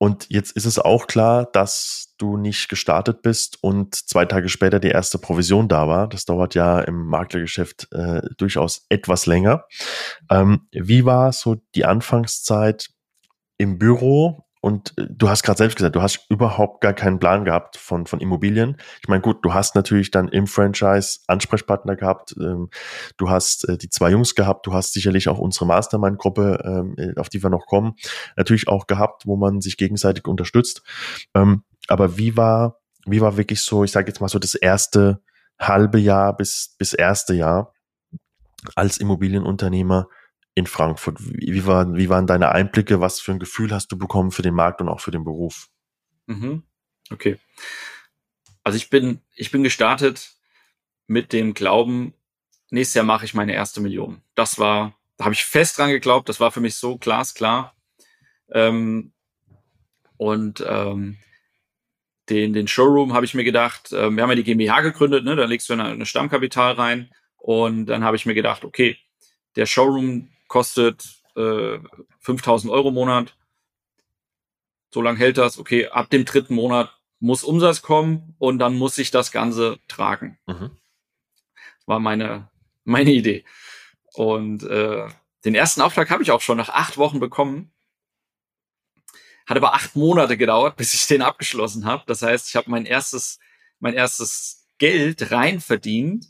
und 0.01 0.27
jetzt 0.29 0.53
ist 0.53 0.65
es 0.65 0.79
auch 0.79 1.07
klar, 1.07 1.45
dass 1.51 2.13
du 2.17 2.37
nicht 2.37 2.69
gestartet 2.69 3.21
bist 3.21 3.61
und 3.61 3.95
zwei 3.95 4.23
Tage 4.25 4.47
später 4.47 4.79
die 4.79 4.87
erste 4.87 5.17
Provision 5.17 5.67
da 5.67 5.89
war. 5.89 6.07
Das 6.07 6.23
dauert 6.23 6.55
ja 6.55 6.79
im 6.79 7.05
Maklergeschäft 7.05 7.89
äh, 7.91 8.21
durchaus 8.37 8.85
etwas 8.87 9.25
länger. 9.25 9.65
Ähm, 10.29 10.67
wie 10.71 11.03
war 11.03 11.33
so 11.33 11.57
die 11.75 11.83
Anfangszeit 11.83 12.89
im 13.57 13.77
Büro 13.77 14.45
und 14.61 14.97
äh, 14.97 15.07
du 15.09 15.29
hast 15.29 15.43
gerade 15.43 15.57
selbst 15.57 15.77
gesagt, 15.77 15.95
du 15.95 16.01
hast 16.01 16.25
überhaupt 16.29 16.81
gar 16.81 16.93
keinen 16.93 17.19
Plan 17.19 17.45
gehabt 17.45 17.77
von, 17.77 18.05
von 18.05 18.19
Immobilien. 18.19 18.77
Ich 19.01 19.07
meine, 19.07 19.21
gut, 19.21 19.43
du 19.43 19.53
hast 19.53 19.75
natürlich 19.75 20.11
dann 20.11 20.27
im 20.27 20.47
Franchise 20.47 21.19
Ansprechpartner 21.27 21.95
gehabt, 21.95 22.35
ähm, 22.39 22.69
du 23.17 23.29
hast 23.29 23.67
äh, 23.69 23.77
die 23.77 23.89
zwei 23.89 24.11
Jungs 24.11 24.35
gehabt, 24.35 24.67
du 24.67 24.73
hast 24.73 24.93
sicherlich 24.93 25.29
auch 25.29 25.39
unsere 25.39 25.65
Mastermind-Gruppe, 25.65 26.59
ähm, 26.65 26.95
äh, 26.97 27.19
auf 27.19 27.29
die 27.29 27.41
wir 27.41 27.49
noch 27.49 27.65
kommen, 27.65 27.95
natürlich 28.35 28.67
auch 28.67 28.87
gehabt, 28.87 29.25
wo 29.25 29.37
man 29.37 29.61
sich 29.61 29.77
gegenseitig 29.77 30.27
unterstützt. 30.27 30.81
Ähm, 31.33 31.63
aber 31.87 32.17
wie 32.17 32.35
war, 32.35 32.79
wie 33.05 33.21
war 33.21 33.37
wirklich 33.37 33.61
so, 33.61 33.83
ich 33.83 33.91
sage 33.91 34.07
jetzt 34.07 34.19
mal 34.19 34.27
so 34.27 34.39
das 34.39 34.55
erste 34.55 35.21
halbe 35.59 35.99
Jahr 35.99 36.35
bis, 36.35 36.75
bis 36.77 36.93
erste 36.93 37.33
Jahr 37.33 37.73
als 38.75 38.97
Immobilienunternehmer? 38.97 40.07
In 40.55 40.67
Frankfurt. 40.67 41.17
Wie, 41.19 41.53
wie, 41.53 41.65
war, 41.65 41.95
wie 41.95 42.09
waren 42.09 42.27
deine 42.27 42.51
Einblicke? 42.51 43.01
Was 43.01 43.19
für 43.19 43.31
ein 43.31 43.39
Gefühl 43.39 43.71
hast 43.71 43.91
du 43.91 43.97
bekommen 43.97 44.31
für 44.31 44.41
den 44.41 44.53
Markt 44.53 44.81
und 44.81 44.89
auch 44.89 44.99
für 44.99 45.11
den 45.11 45.23
Beruf? 45.23 45.69
Mhm. 46.27 46.63
Okay. 47.11 47.37
Also 48.63 48.77
ich 48.77 48.89
bin, 48.89 49.21
ich 49.35 49.51
bin 49.51 49.63
gestartet 49.63 50.35
mit 51.07 51.33
dem 51.33 51.53
Glauben, 51.53 52.13
nächstes 52.69 52.95
Jahr 52.95 53.05
mache 53.05 53.25
ich 53.25 53.33
meine 53.33 53.53
erste 53.53 53.81
Million. 53.81 54.21
Das 54.35 54.59
war, 54.59 54.95
da 55.17 55.25
habe 55.25 55.33
ich 55.33 55.43
fest 55.43 55.77
dran 55.77 55.89
geglaubt, 55.89 56.29
das 56.29 56.39
war 56.39 56.51
für 56.51 56.61
mich 56.61 56.75
so 56.75 56.97
glasklar. 56.97 57.75
Ähm, 58.51 59.13
und 60.17 60.63
ähm, 60.67 61.17
den, 62.29 62.53
den 62.53 62.67
Showroom 62.67 63.13
habe 63.13 63.25
ich 63.25 63.33
mir 63.33 63.43
gedacht, 63.43 63.91
äh, 63.91 64.09
wir 64.11 64.21
haben 64.21 64.29
ja 64.29 64.35
die 64.35 64.43
GmbH 64.43 64.81
gegründet, 64.81 65.23
ne, 65.23 65.35
da 65.35 65.45
legst 65.45 65.69
du 65.69 65.73
eine, 65.73 65.85
eine 65.85 66.05
Stammkapital 66.05 66.73
rein. 66.73 67.09
Und 67.37 67.87
dann 67.87 68.03
habe 68.03 68.17
ich 68.17 68.25
mir 68.25 68.35
gedacht, 68.35 68.65
okay, 68.65 68.97
der 69.55 69.65
Showroom 69.65 70.29
kostet 70.49 71.23
äh, 71.37 71.79
5000 72.19 72.73
Euro 72.73 72.89
im 72.89 72.95
Monat. 72.95 73.37
So 74.93 75.01
lange 75.01 75.19
hält 75.19 75.37
das. 75.37 75.57
Okay, 75.57 75.87
ab 75.87 76.09
dem 76.09 76.25
dritten 76.25 76.55
Monat 76.55 76.93
muss 77.19 77.43
Umsatz 77.43 77.81
kommen 77.81 78.35
und 78.39 78.59
dann 78.59 78.75
muss 78.75 78.97
ich 78.97 79.11
das 79.11 79.31
Ganze 79.31 79.79
tragen. 79.87 80.37
Mhm. 80.47 80.71
War 81.85 81.99
meine, 81.99 82.49
meine 82.83 83.11
Idee. 83.11 83.45
Und 84.13 84.63
äh, 84.63 85.07
den 85.45 85.55
ersten 85.55 85.81
Auftrag 85.81 86.09
habe 86.09 86.23
ich 86.23 86.31
auch 86.31 86.41
schon 86.41 86.57
nach 86.57 86.69
acht 86.69 86.97
Wochen 86.97 87.19
bekommen. 87.19 87.71
Hat 89.45 89.57
aber 89.57 89.73
acht 89.73 89.95
Monate 89.95 90.37
gedauert, 90.37 90.75
bis 90.77 90.93
ich 90.93 91.07
den 91.07 91.21
abgeschlossen 91.21 91.85
habe. 91.85 92.03
Das 92.07 92.21
heißt, 92.21 92.49
ich 92.49 92.55
habe 92.55 92.69
mein 92.69 92.85
erstes, 92.85 93.39
mein 93.79 93.93
erstes 93.93 94.67
Geld 94.77 95.31
rein 95.31 95.61
verdient. 95.61 96.25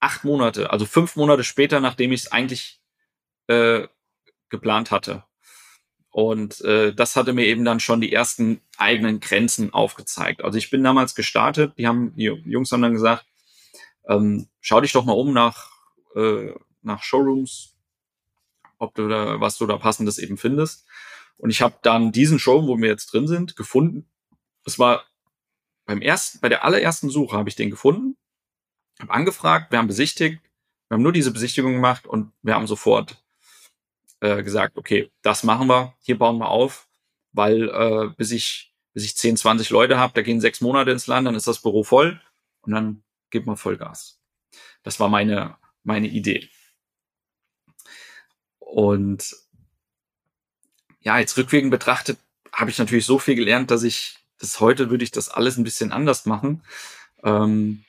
Acht 0.00 0.24
Monate, 0.24 0.70
also 0.70 0.86
fünf 0.86 1.14
Monate 1.14 1.44
später, 1.44 1.78
nachdem 1.80 2.12
ich 2.12 2.22
es 2.22 2.32
eigentlich 2.32 2.79
äh, 3.50 3.88
geplant 4.48 4.92
hatte. 4.92 5.24
Und 6.10 6.60
äh, 6.62 6.94
das 6.94 7.16
hatte 7.16 7.32
mir 7.32 7.46
eben 7.46 7.64
dann 7.64 7.80
schon 7.80 8.00
die 8.00 8.12
ersten 8.12 8.60
eigenen 8.76 9.20
Grenzen 9.20 9.72
aufgezeigt. 9.72 10.42
Also 10.42 10.56
ich 10.56 10.70
bin 10.70 10.82
damals 10.82 11.14
gestartet, 11.14 11.74
die 11.76 11.86
haben, 11.86 12.14
die 12.16 12.24
Jungs 12.24 12.70
haben 12.72 12.82
dann 12.82 12.92
gesagt, 12.92 13.26
ähm, 14.08 14.48
schau 14.60 14.80
dich 14.80 14.92
doch 14.92 15.04
mal 15.04 15.12
um 15.12 15.32
nach, 15.32 15.70
äh, 16.16 16.52
nach 16.82 17.02
Showrooms, 17.02 17.76
ob 18.78 18.94
du 18.94 19.08
da, 19.08 19.40
was 19.40 19.58
du 19.58 19.66
da 19.66 19.76
passendes 19.76 20.18
eben 20.18 20.36
findest. 20.36 20.86
Und 21.36 21.50
ich 21.50 21.62
habe 21.62 21.76
dann 21.82 22.12
diesen 22.12 22.38
Showroom, 22.38 22.66
wo 22.66 22.78
wir 22.78 22.88
jetzt 22.88 23.12
drin 23.12 23.28
sind, 23.28 23.56
gefunden. 23.56 24.08
Es 24.64 24.78
war 24.78 25.04
beim 25.86 26.02
ersten, 26.02 26.40
bei 26.40 26.48
der 26.48 26.64
allerersten 26.64 27.10
Suche 27.10 27.36
habe 27.36 27.48
ich 27.48 27.56
den 27.56 27.70
gefunden, 27.70 28.16
habe 29.00 29.12
angefragt, 29.12 29.70
wir 29.70 29.78
haben 29.78 29.88
besichtigt, 29.88 30.40
wir 30.88 30.96
haben 30.96 31.02
nur 31.02 31.12
diese 31.12 31.32
Besichtigung 31.32 31.72
gemacht 31.72 32.06
und 32.06 32.32
wir 32.42 32.54
haben 32.54 32.66
sofort 32.66 33.22
äh, 34.20 34.42
gesagt, 34.42 34.76
okay, 34.76 35.10
das 35.22 35.44
machen 35.44 35.68
wir, 35.68 35.94
hier 36.00 36.18
bauen 36.18 36.38
wir 36.38 36.48
auf, 36.48 36.88
weil 37.32 37.68
äh, 37.68 38.08
bis 38.16 38.30
ich 38.30 38.70
bis 38.92 39.04
ich 39.04 39.16
10, 39.16 39.36
20 39.36 39.70
Leute 39.70 39.98
habe, 39.98 40.12
da 40.14 40.22
gehen 40.22 40.40
sechs 40.40 40.60
Monate 40.60 40.90
ins 40.90 41.06
Land, 41.06 41.26
dann 41.26 41.36
ist 41.36 41.46
das 41.46 41.62
Büro 41.62 41.84
voll 41.84 42.20
und 42.62 42.72
dann 42.72 43.04
gib 43.30 43.46
mal 43.46 43.56
Vollgas. 43.56 44.20
Das 44.82 44.98
war 44.98 45.08
meine, 45.08 45.56
meine 45.84 46.08
Idee. 46.08 46.48
Und 48.58 49.36
ja, 51.00 51.18
jetzt 51.18 51.36
rückwirkend 51.36 51.70
betrachtet, 51.70 52.18
habe 52.52 52.70
ich 52.70 52.78
natürlich 52.78 53.06
so 53.06 53.18
viel 53.18 53.36
gelernt, 53.36 53.70
dass 53.70 53.84
ich 53.84 54.16
das 54.40 54.58
heute 54.58 54.90
würde 54.90 55.04
ich 55.04 55.10
das 55.10 55.28
alles 55.28 55.56
ein 55.56 55.64
bisschen 55.64 55.92
anders 55.92 56.26
machen. 56.26 56.64
Ähm, 57.22 57.84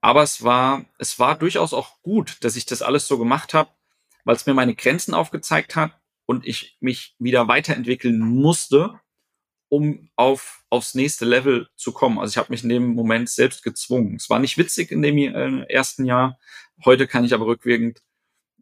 aber 0.00 0.22
es 0.22 0.42
war, 0.42 0.84
es 0.98 1.18
war 1.18 1.38
durchaus 1.38 1.72
auch 1.72 2.02
gut, 2.02 2.38
dass 2.44 2.56
ich 2.56 2.66
das 2.66 2.82
alles 2.82 3.06
so 3.08 3.18
gemacht 3.18 3.54
habe, 3.54 3.70
weil 4.26 4.34
es 4.34 4.44
mir 4.44 4.54
meine 4.54 4.74
Grenzen 4.74 5.14
aufgezeigt 5.14 5.76
hat 5.76 5.92
und 6.26 6.44
ich 6.46 6.76
mich 6.80 7.14
wieder 7.18 7.46
weiterentwickeln 7.46 8.18
musste, 8.18 9.00
um 9.68 10.10
auf, 10.16 10.64
aufs 10.68 10.94
nächste 10.94 11.24
Level 11.24 11.68
zu 11.76 11.92
kommen. 11.92 12.18
Also 12.18 12.32
ich 12.32 12.36
habe 12.36 12.52
mich 12.52 12.64
in 12.64 12.68
dem 12.68 12.88
Moment 12.88 13.30
selbst 13.30 13.62
gezwungen. 13.62 14.16
Es 14.16 14.28
war 14.28 14.40
nicht 14.40 14.58
witzig 14.58 14.90
in 14.90 15.00
dem 15.00 15.16
äh, 15.16 15.62
ersten 15.72 16.04
Jahr. 16.04 16.38
Heute 16.84 17.06
kann 17.06 17.24
ich 17.24 17.34
aber 17.34 17.46
rückwirkend 17.46 18.02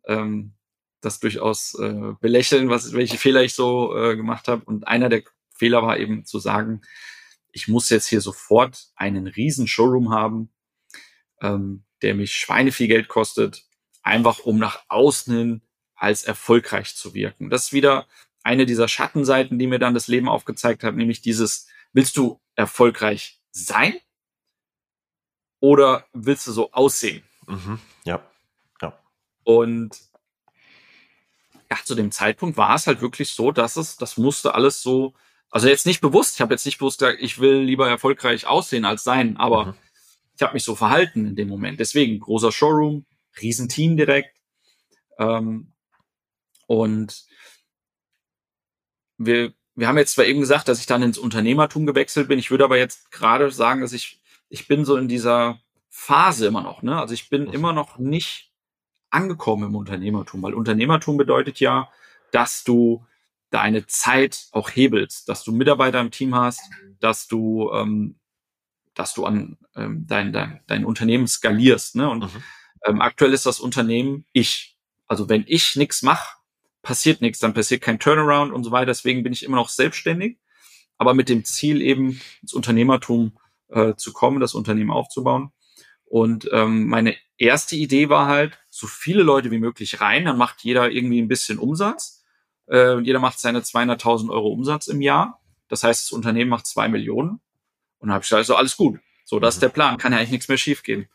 ähm, 0.07 0.53
das 1.01 1.19
durchaus 1.19 1.75
äh, 1.79 2.13
belächeln, 2.21 2.69
was, 2.69 2.93
welche 2.93 3.17
Fehler 3.17 3.43
ich 3.43 3.55
so 3.55 3.97
äh, 3.97 4.17
gemacht 4.17 4.49
habe. 4.49 4.65
Und 4.67 4.87
einer 4.87 5.09
der 5.09 5.23
Fehler 5.55 5.83
war 5.83 5.99
eben 5.99 6.27
zu 6.27 6.39
sagen, 6.39 6.83
ich 7.53 7.69
muss 7.69 7.89
jetzt 7.89 8.09
hier 8.09 8.21
sofort 8.21 8.89
einen 8.97 9.29
riesen 9.29 9.67
Showroom 9.67 10.11
haben, 10.11 10.53
ähm, 11.41 11.85
der 12.03 12.15
mich 12.15 12.35
Schweine 12.35 12.71
viel 12.71 12.89
Geld 12.89 13.09
kostet, 13.09 13.65
einfach 14.05 14.41
um 14.41 14.59
nach 14.59 14.85
außen 14.89 15.37
hin 15.37 15.63
als 15.97 16.23
erfolgreich 16.23 16.95
zu 16.95 17.15
wirken. 17.15 17.51
Das 17.51 17.67
ist 17.67 17.73
wieder 17.73 18.07
eine 18.43 18.67
dieser 18.67 18.89
Schattenseiten, 18.89 19.59
die 19.59 19.67
mir 19.67 19.79
dann 19.79 19.95
das 19.95 20.07
Leben 20.07 20.29
aufgezeigt 20.29 20.85
hat, 20.85 20.95
nämlich 20.95 21.23
dieses, 21.23 21.67
willst 21.93 22.17
du 22.17 22.41
erfolgreich 22.55 23.41
sein 23.51 23.95
oder 25.61 26.07
willst 26.13 26.47
du 26.47 26.53
so 26.53 26.71
aussehen? 26.73 27.25
Mhm. 27.47 27.81
Ja. 28.05 28.23
ja. 28.83 28.99
Und 29.45 29.97
ja, 31.71 31.79
zu 31.83 31.95
dem 31.95 32.13
Zeitpunkt 32.13 32.59
war 32.59 32.75
es 32.75 32.87
halt 32.87 33.01
wirklich 33.01 33.31
so, 33.31 33.51
dass 33.51 33.77
es, 33.77 33.97
das 33.97 34.19
musste 34.19 34.55
alles 34.55 34.83
so, 34.83 35.15
also 35.51 35.69
jetzt 35.69 35.87
nicht 35.87 36.03
bewusst, 36.03 36.35
ich 36.35 36.41
habe 36.43 36.53
jetzt 36.53 36.67
nicht 36.67 36.79
bewusst 36.79 36.99
gesagt, 36.99 37.23
ich 37.23 37.39
will 37.39 37.61
lieber 37.61 37.89
erfolgreich 37.89 38.47
aussehen 38.47 38.85
als 38.85 39.05
sein, 39.05 39.39
aber 39.39 39.67
mhm. 39.67 39.75
ich 40.37 40.43
habe 40.43 40.53
mich 40.53 40.65
so 40.65 40.75
verhalten 40.75 41.27
in 41.27 41.37
dem 41.37 41.49
Moment. 41.49 41.81
Deswegen 41.81 42.21
großer 42.21 42.53
Showroom, 42.53 43.07
Riesenteam 43.41 43.97
direkt. 43.97 44.37
Ähm, 45.19 45.73
und 46.67 47.25
wir, 49.19 49.53
wir 49.75 49.89
haben 49.89 49.99
jetzt 49.99 50.15
zwar 50.15 50.25
eben 50.25 50.41
gesagt, 50.41 50.69
dass 50.69 50.81
ich 50.81 50.87
dann 50.87 51.03
ins 51.03 51.19
Unternehmertum 51.19 51.87
gewechselt 51.87 52.29
bin. 52.29 52.39
Ich 52.39 52.51
würde 52.51 52.65
aber 52.65 52.79
jetzt 52.79 53.11
gerade 53.11 53.51
sagen, 53.51 53.81
dass 53.81 53.93
ich, 53.93 54.21
ich 54.49 54.67
bin 54.69 54.85
so 54.85 54.97
in 54.97 55.09
dieser 55.09 55.61
Phase 55.89 56.47
immer 56.47 56.63
noch, 56.63 56.83
ne? 56.83 56.99
Also 56.99 57.15
ich 57.15 57.29
bin 57.29 57.45
mhm. 57.45 57.53
immer 57.53 57.73
noch 57.73 57.99
nicht 57.99 58.51
angekommen 59.11 59.69
im 59.69 59.77
Unternehmertum, 59.77 60.43
weil 60.43 60.55
Unternehmertum 60.55 61.17
bedeutet 61.17 61.61
ja, 61.61 61.89
dass 62.33 62.65
du 62.65 63.07
deine 63.51 63.87
Zeit 63.87 64.49
auch 64.51 64.71
hebelst, 64.71 65.29
dass 65.29 65.45
du 65.45 65.53
Mitarbeiter 65.53 66.01
im 66.01 66.11
Team 66.11 66.35
hast, 66.35 66.61
dass 66.99 67.29
du, 67.29 67.71
ähm, 67.73 68.17
dass 68.95 69.15
du 69.15 69.25
an 69.25 69.57
ähm, 69.77 70.05
dein, 70.09 70.33
dein, 70.33 70.61
dein 70.67 70.85
Unternehmen 70.85 71.29
skalierst. 71.29 71.95
Ne? 71.95 72.11
Und 72.11 72.25
mhm. 72.25 72.43
Ähm, 72.85 73.01
aktuell 73.01 73.33
ist 73.33 73.47
das 73.47 73.61
Unternehmen 73.61 74.25
ich. 74.33 74.77
Also 75.07 75.29
wenn 75.29 75.45
ich 75.47 75.77
nichts 75.77 76.03
mache, 76.03 76.37
passiert 76.83 77.21
nichts, 77.21 77.39
dann 77.39 77.55
passiert 77.55 77.83
kein 77.83 77.99
Turnaround 77.99 78.53
und 78.53 78.65
so 78.65 78.71
weiter. 78.71 78.87
Deswegen 78.87 79.23
bin 79.23 79.33
ich 79.33 79.43
immer 79.43 79.57
noch 79.57 79.69
selbstständig, 79.69 80.39
aber 80.97 81.15
mit 81.15 81.29
dem 81.29 81.45
Ziel 81.45 81.83
eben 81.83 82.21
ins 82.43 82.55
Unternehmertum 82.55 83.39
äh, 83.69 83.95
zu 83.97 84.13
kommen, 84.13 84.41
das 84.41 84.55
Unternehmen 84.55 84.91
aufzubauen. 84.91 85.51
Und 86.05 86.49
ähm, 86.53 86.87
meine 86.87 87.17
erste 87.39 87.77
Idee 87.77 88.09
war 88.09 88.27
halt, 88.27 88.59
so 88.71 88.87
viele 88.87 89.23
Leute 89.23 89.51
wie 89.51 89.59
möglich 89.59 90.01
rein, 90.01 90.25
dann 90.25 90.39
macht 90.39 90.63
jeder 90.63 90.91
irgendwie 90.91 91.21
ein 91.21 91.29
bisschen 91.29 91.59
Umsatz. 91.59 92.25
Äh, 92.69 93.01
jeder 93.01 93.19
macht 93.19 93.39
seine 93.41 93.61
200.000 93.61 94.31
Euro 94.31 94.49
Umsatz 94.49 94.87
im 94.87 95.01
Jahr. 95.01 95.41
Das 95.69 95.83
heißt, 95.83 96.05
das 96.05 96.13
Unternehmen 96.13 96.51
macht 96.51 96.67
zwei 96.67 96.89
Millionen. 96.89 97.41
Und 97.99 98.09
dann 98.09 98.13
habe 98.13 98.23
ich 98.23 98.29
gesagt, 98.29 98.47
so 98.47 98.57
alles 98.57 98.77
gut. 98.77 99.01
So, 99.25 99.41
das 99.41 99.55
ist 99.55 99.63
der 99.63 99.71
Plan, 99.71 99.97
kann 99.97 100.13
ja 100.13 100.19
eigentlich 100.19 100.31
nichts 100.31 100.49
mehr 100.49 100.59
schiefgehen. 100.59 101.09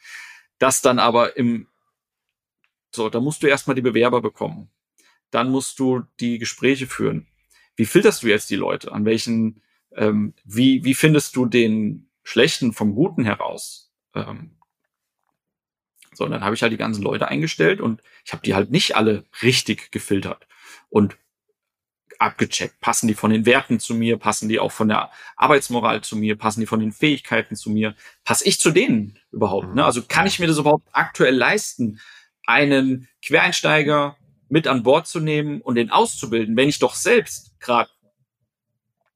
Das 0.59 0.81
dann 0.81 0.99
aber 0.99 1.37
im, 1.37 1.67
so, 2.93 3.09
da 3.09 3.19
musst 3.19 3.43
du 3.43 3.47
erstmal 3.47 3.75
die 3.75 3.81
Bewerber 3.81 4.21
bekommen. 4.21 4.69
Dann 5.31 5.49
musst 5.49 5.79
du 5.79 6.03
die 6.19 6.37
Gespräche 6.37 6.87
führen. 6.87 7.27
Wie 7.75 7.85
filterst 7.85 8.23
du 8.23 8.27
jetzt 8.27 8.49
die 8.49 8.55
Leute? 8.55 8.91
An 8.91 9.05
welchen, 9.05 9.61
ähm, 9.95 10.33
wie, 10.43 10.83
wie 10.83 10.93
findest 10.93 11.35
du 11.35 11.45
den 11.45 12.09
Schlechten 12.23 12.73
vom 12.73 12.93
Guten 12.93 13.23
heraus? 13.23 13.91
Ähm, 14.13 14.57
so, 16.13 16.25
und 16.25 16.31
dann 16.31 16.43
habe 16.43 16.55
ich 16.55 16.61
halt 16.61 16.73
die 16.73 16.77
ganzen 16.77 17.03
Leute 17.03 17.27
eingestellt 17.27 17.79
und 17.79 18.01
ich 18.25 18.33
habe 18.33 18.41
die 18.43 18.53
halt 18.53 18.71
nicht 18.71 18.95
alle 18.95 19.23
richtig 19.41 19.91
gefiltert 19.91 20.47
und 20.89 21.17
abgecheckt. 22.19 22.79
Passen 22.81 23.07
die 23.07 23.15
von 23.15 23.31
den 23.31 23.45
Werten 23.45 23.79
zu 23.79 23.95
mir? 23.95 24.17
Passen 24.17 24.49
die 24.49 24.59
auch 24.59 24.71
von 24.71 24.89
der 24.89 25.09
Arbeitsmoral 25.37 26.01
zu 26.01 26.15
mir? 26.15 26.37
Passen 26.37 26.59
die 26.59 26.67
von 26.67 26.79
den 26.79 26.91
Fähigkeiten 26.91 27.55
zu 27.55 27.69
mir? 27.69 27.95
Passe 28.23 28.45
ich 28.47 28.59
zu 28.59 28.71
denen 28.71 29.17
überhaupt? 29.31 29.73
Ne? 29.73 29.83
Also 29.83 30.03
kann 30.03 30.27
ich 30.27 30.39
mir 30.39 30.47
das 30.47 30.57
überhaupt 30.57 30.87
aktuell 30.91 31.35
leisten, 31.35 31.99
einen 32.45 33.07
Quereinsteiger 33.23 34.17
mit 34.49 34.67
an 34.67 34.83
Bord 34.83 35.07
zu 35.07 35.19
nehmen 35.19 35.61
und 35.61 35.75
den 35.75 35.91
auszubilden, 35.91 36.57
wenn 36.57 36.69
ich 36.69 36.79
doch 36.79 36.95
selbst 36.95 37.57
gerade 37.59 37.89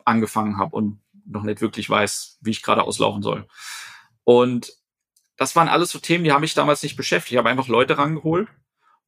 angefangen 0.05 0.57
habe 0.57 0.75
und 0.75 1.01
noch 1.25 1.43
nicht 1.43 1.61
wirklich 1.61 1.89
weiß, 1.89 2.39
wie 2.41 2.51
ich 2.51 2.61
gerade 2.61 2.83
auslaufen 2.83 3.21
soll. 3.21 3.47
Und 4.23 4.73
das 5.37 5.55
waren 5.55 5.67
alles 5.67 5.89
so 5.89 5.99
Themen, 5.99 6.23
die 6.23 6.31
haben 6.31 6.41
mich 6.41 6.53
damals 6.53 6.83
nicht 6.83 6.95
beschäftigt. 6.95 7.33
Ich 7.33 7.37
habe 7.37 7.49
einfach 7.49 7.67
Leute 7.67 7.97
rangeholt 7.97 8.47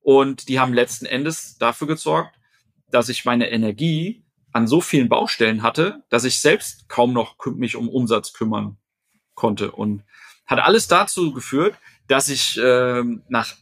und 0.01 0.49
die 0.49 0.59
haben 0.59 0.73
letzten 0.73 1.05
Endes 1.05 1.57
dafür 1.57 1.87
gesorgt, 1.87 2.35
dass 2.95 3.09
ich 3.09 3.25
meine 3.25 3.51
Energie 3.51 4.23
an 4.53 4.67
so 4.67 4.79
vielen 4.79 5.09
Baustellen 5.09 5.63
hatte, 5.63 6.03
dass 6.07 6.23
ich 6.23 6.39
selbst 6.39 6.87
kaum 6.87 7.11
noch 7.11 7.35
mich 7.45 7.75
um 7.75 7.89
Umsatz 7.89 8.31
kümmern 8.31 8.77
konnte 9.33 9.73
und 9.73 10.03
hat 10.45 10.59
alles 10.59 10.87
dazu 10.87 11.33
geführt, 11.33 11.75
dass 12.07 12.29
ich 12.29 12.57
äh, 12.57 13.03
nach 13.27 13.53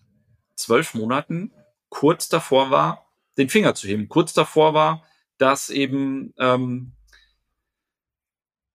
zwölf 0.55 0.93
Monaten 0.93 1.51
kurz 1.89 2.29
davor 2.29 2.69
war, 2.69 3.11
den 3.39 3.49
Finger 3.49 3.73
zu 3.73 3.87
heben, 3.87 4.07
kurz 4.07 4.33
davor 4.33 4.75
war, 4.75 5.03
dass 5.39 5.71
eben 5.71 6.35
ähm, 6.37 6.91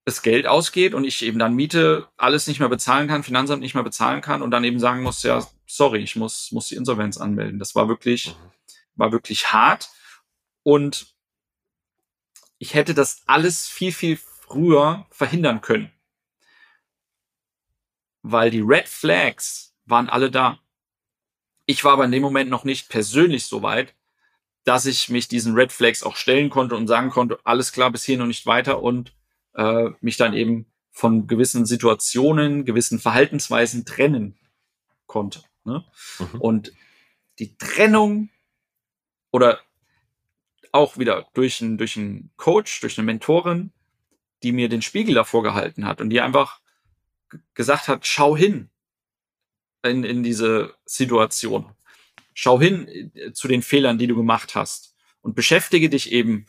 das 0.05 0.23
Geld 0.23 0.49
ausgeht 0.49 0.93
und 0.93 1.05
ich 1.05 1.23
eben 1.23 1.39
dann 1.39 1.55
Miete 1.55 2.09
alles 2.17 2.49
nicht 2.49 2.59
mehr 2.59 2.69
bezahlen 2.69 3.07
kann, 3.07 3.23
Finanzamt 3.23 3.63
nicht 3.63 3.75
mehr 3.75 3.85
bezahlen 3.85 4.23
kann 4.23 4.43
und 4.43 4.51
dann 4.51 4.65
eben 4.65 4.81
sagen 4.81 5.05
muss, 5.05 5.23
ja, 5.23 5.47
sorry, 5.69 6.01
ich 6.01 6.17
muss, 6.17 6.51
muss 6.51 6.67
die 6.67 6.75
Insolvenz 6.75 7.17
anmelden. 7.17 7.61
Das 7.61 7.77
war 7.77 7.89
wirklich, 7.89 8.29
mhm. 8.29 8.51
war 8.97 9.13
wirklich 9.13 9.53
hart 9.53 9.91
und 10.69 11.15
ich 12.59 12.75
hätte 12.75 12.93
das 12.93 13.23
alles 13.25 13.67
viel, 13.69 13.91
viel 13.91 14.19
früher 14.19 15.07
verhindern 15.11 15.63
können. 15.63 15.91
Weil 18.21 18.51
die 18.51 18.61
Red 18.61 18.87
Flags 18.87 19.75
waren 19.87 20.11
alle 20.11 20.31
da. 20.31 20.59
Ich 21.65 21.85
war 21.85 21.95
aber 21.95 22.05
in 22.05 22.13
dem 22.13 22.21
Moment 22.21 22.51
noch 22.51 22.65
nicht 22.65 22.91
persönlich 22.91 23.47
so 23.47 23.63
weit, 23.63 23.95
dass 24.65 24.85
ich 24.85 25.09
mich 25.09 25.27
diesen 25.27 25.55
Red 25.55 25.73
Flags 25.73 26.03
auch 26.03 26.17
stellen 26.17 26.51
konnte 26.51 26.77
und 26.77 26.87
sagen 26.87 27.09
konnte, 27.09 27.39
alles 27.45 27.73
klar, 27.73 27.91
bis 27.91 28.05
hier 28.05 28.19
noch 28.19 28.27
nicht 28.27 28.45
weiter 28.45 28.83
und 28.83 29.15
äh, 29.55 29.89
mich 30.03 30.19
dann 30.19 30.35
eben 30.35 30.71
von 30.91 31.27
gewissen 31.27 31.65
Situationen, 31.65 32.67
gewissen 32.67 32.99
Verhaltensweisen 32.99 33.87
trennen 33.87 34.39
konnte. 35.07 35.45
Ne? 35.65 35.87
Mhm. 36.19 36.41
Und 36.43 36.73
die 37.39 37.57
Trennung 37.57 38.29
oder 39.31 39.61
auch 40.73 40.99
wieder 40.99 41.27
durch 41.35 41.63
einen, 41.63 41.79
durch 41.79 41.97
einen 41.97 42.31
Coach, 42.37 42.81
durch 42.81 42.99
eine 42.99 43.07
Mentorin, 43.07 43.73
die 44.43 44.53
mir 44.53 44.69
den 44.69 44.83
Spiegel 44.83 45.15
davor 45.15 45.43
gehalten 45.43 45.85
hat 45.87 46.01
und 46.01 46.11
die 46.11 46.21
einfach 46.21 46.61
gesagt 47.55 47.89
hat, 47.89 48.07
schau 48.07 48.37
hin 48.37 48.71
in, 49.83 50.05
in 50.05 50.23
diese 50.23 50.75
Situation. 50.85 51.71
Schau 52.35 52.61
hin 52.61 53.13
äh, 53.15 53.33
zu 53.33 53.49
den 53.49 53.63
Fehlern, 53.63 53.99
die 53.99 54.07
du 54.07 54.17
gemacht 54.17 54.55
hast 54.55 54.95
und 55.23 55.35
beschäftige 55.35 55.89
dich 55.89 56.13
eben 56.13 56.47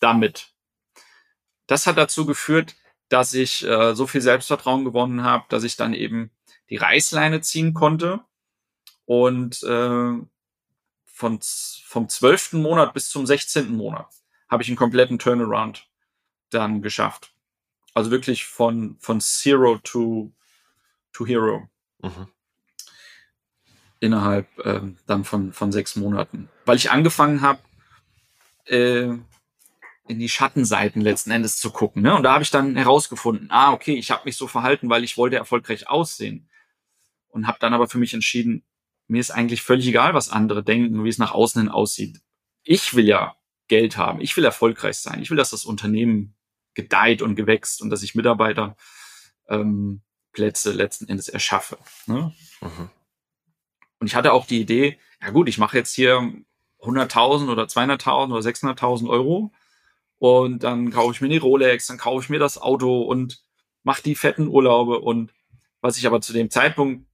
damit 0.00 0.52
das 1.68 1.86
hat 1.86 1.98
dazu 1.98 2.26
geführt, 2.26 2.74
dass 3.08 3.32
ich 3.34 3.64
äh, 3.64 3.94
so 3.94 4.08
viel 4.08 4.20
Selbstvertrauen 4.20 4.84
gewonnen 4.84 5.22
habe, 5.22 5.44
dass 5.48 5.62
ich 5.62 5.76
dann 5.76 5.94
eben 5.94 6.30
die 6.70 6.76
Reißleine 6.76 7.40
ziehen 7.40 7.72
konnte 7.74 8.20
und 9.04 9.62
äh, 9.62 10.12
von, 11.18 11.40
vom 11.84 12.08
zwölften 12.08 12.62
Monat 12.62 12.94
bis 12.94 13.08
zum 13.08 13.26
sechzehnten 13.26 13.76
Monat 13.76 14.06
habe 14.48 14.62
ich 14.62 14.68
einen 14.68 14.76
kompletten 14.76 15.18
Turnaround 15.18 15.88
dann 16.50 16.80
geschafft. 16.80 17.32
Also 17.92 18.12
wirklich 18.12 18.46
von, 18.46 18.96
von 19.00 19.20
Zero 19.20 19.78
to, 19.78 20.30
to 21.12 21.26
Hero. 21.26 21.68
Mhm. 22.02 22.28
Innerhalb 23.98 24.46
äh, 24.60 24.80
dann 25.08 25.24
von, 25.24 25.52
von 25.52 25.72
sechs 25.72 25.96
Monaten. 25.96 26.48
Weil 26.66 26.76
ich 26.76 26.92
angefangen 26.92 27.40
habe, 27.40 27.58
äh, 28.66 29.08
in 30.06 30.18
die 30.20 30.28
Schattenseiten 30.28 31.02
letzten 31.02 31.32
Endes 31.32 31.56
zu 31.56 31.72
gucken. 31.72 32.00
Ne? 32.02 32.14
Und 32.14 32.22
da 32.22 32.32
habe 32.32 32.44
ich 32.44 32.52
dann 32.52 32.76
herausgefunden, 32.76 33.50
ah, 33.50 33.72
okay, 33.72 33.94
ich 33.96 34.12
habe 34.12 34.22
mich 34.24 34.36
so 34.36 34.46
verhalten, 34.46 34.88
weil 34.88 35.02
ich 35.02 35.16
wollte 35.16 35.34
erfolgreich 35.34 35.88
aussehen. 35.88 36.48
und 37.30 37.46
habe 37.46 37.58
dann 37.60 37.74
aber 37.74 37.88
für 37.88 37.98
mich 37.98 38.14
entschieden, 38.14 38.64
mir 39.08 39.20
ist 39.20 39.30
eigentlich 39.30 39.62
völlig 39.62 39.86
egal, 39.88 40.14
was 40.14 40.30
andere 40.30 40.62
denken, 40.62 41.02
wie 41.04 41.08
es 41.08 41.18
nach 41.18 41.32
außen 41.32 41.62
hin 41.62 41.70
aussieht. 41.70 42.20
Ich 42.62 42.94
will 42.94 43.06
ja 43.06 43.36
Geld 43.66 43.96
haben, 43.96 44.20
ich 44.20 44.36
will 44.36 44.44
erfolgreich 44.44 44.98
sein, 44.98 45.20
ich 45.20 45.30
will, 45.30 45.36
dass 45.36 45.50
das 45.50 45.64
Unternehmen 45.64 46.36
gedeiht 46.74 47.22
und 47.22 47.34
gewächst 47.34 47.82
und 47.82 47.90
dass 47.90 48.02
ich 48.02 48.14
Mitarbeiter 48.14 48.76
ähm, 49.48 50.02
Plätze 50.32 50.72
letzten 50.72 51.08
Endes 51.08 51.28
erschaffe. 51.28 51.78
Ne? 52.06 52.32
Mhm. 52.60 52.90
Und 53.98 54.06
ich 54.06 54.14
hatte 54.14 54.32
auch 54.32 54.46
die 54.46 54.60
Idee, 54.60 54.98
ja 55.20 55.30
gut, 55.30 55.48
ich 55.48 55.58
mache 55.58 55.76
jetzt 55.76 55.94
hier 55.94 56.32
100.000 56.80 57.50
oder 57.50 57.64
200.000 57.64 58.32
oder 58.32 58.40
600.000 58.40 59.08
Euro 59.08 59.52
und 60.18 60.62
dann 60.62 60.90
kaufe 60.90 61.12
ich 61.12 61.20
mir 61.20 61.28
die 61.28 61.38
Rolex, 61.38 61.86
dann 61.86 61.98
kaufe 61.98 62.22
ich 62.22 62.30
mir 62.30 62.38
das 62.38 62.60
Auto 62.60 63.02
und 63.02 63.42
mache 63.82 64.02
die 64.02 64.14
fetten 64.14 64.48
Urlaube. 64.48 65.00
Und 65.00 65.32
was 65.80 65.96
ich 65.96 66.06
aber 66.06 66.20
zu 66.20 66.32
dem 66.32 66.50
Zeitpunkt 66.50 67.07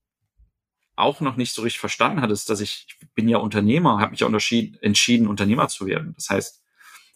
auch 0.95 1.21
noch 1.21 1.35
nicht 1.35 1.53
so 1.53 1.61
richtig 1.61 1.79
verstanden 1.79 2.21
hatte, 2.21 2.33
ist, 2.33 2.49
dass 2.49 2.61
ich, 2.61 2.87
ich 2.87 3.09
bin 3.13 3.27
ja 3.27 3.37
Unternehmer, 3.37 3.99
habe 3.99 4.11
mich 4.11 4.21
ja 4.21 4.27
entschieden, 4.27 5.27
Unternehmer 5.27 5.67
zu 5.67 5.85
werden. 5.85 6.13
Das 6.15 6.29
heißt, 6.29 6.63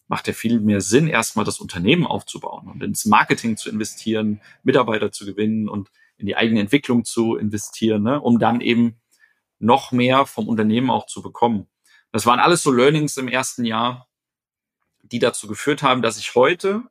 macht 0.08 0.28
ja 0.28 0.34
viel 0.34 0.60
mehr 0.60 0.82
Sinn, 0.82 1.08
erstmal 1.08 1.46
das 1.46 1.60
Unternehmen 1.60 2.06
aufzubauen 2.06 2.68
und 2.68 2.84
ins 2.84 3.06
Marketing 3.06 3.58
zu 3.58 3.70
investieren, 3.70 4.42
Mitarbeiter 4.64 5.12
zu 5.12 5.26
gewinnen 5.26 5.70
und 5.70 5.92
in 6.18 6.26
die 6.26 6.36
eigene 6.36 6.60
Entwicklung 6.60 7.06
zu 7.06 7.38
investieren, 7.38 8.04
ne, 8.04 8.20
um 8.20 8.40
dann 8.40 8.60
eben 8.60 9.00
noch 9.60 9.92
mehr 9.92 10.26
vom 10.26 10.48
Unternehmen 10.48 10.90
auch 10.90 11.06
zu 11.06 11.22
bekommen. 11.22 11.68
Das 12.12 12.26
waren 12.26 12.40
alles 12.40 12.64
so 12.64 12.72
Learnings 12.72 13.18
im 13.18 13.28
ersten 13.28 13.66
Jahr, 13.66 14.10
die 15.04 15.20
dazu 15.20 15.48
geführt 15.48 15.84
haben, 15.84 16.02
dass 16.02 16.18
ich 16.18 16.34
heute 16.36 16.84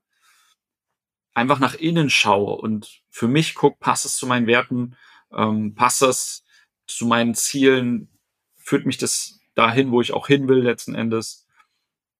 einfach 1.35 1.59
nach 1.59 1.75
innen 1.75 2.11
schaue 2.11 2.57
und 2.57 3.03
für 3.11 3.29
mich 3.29 3.55
gucke, 3.55 3.79
passt 3.81 4.05
es 4.05 4.17
zu 4.17 4.27
meinen 4.27 4.47
Werten, 4.47 4.97
ähm, 5.33 5.75
passt 5.75 6.03
das 6.03 6.45
zu 6.89 7.07
meinen 7.07 7.35
Zielen, 7.35 8.09
führt 8.57 8.87
mich 8.87 8.99
das 8.99 9.39
dahin, 9.55 9.93
wo 9.93 10.01
ich 10.01 10.13
auch 10.13 10.27
hin 10.27 10.49
will 10.49 10.59
letzten 10.59 10.95
Endes. 10.95 11.47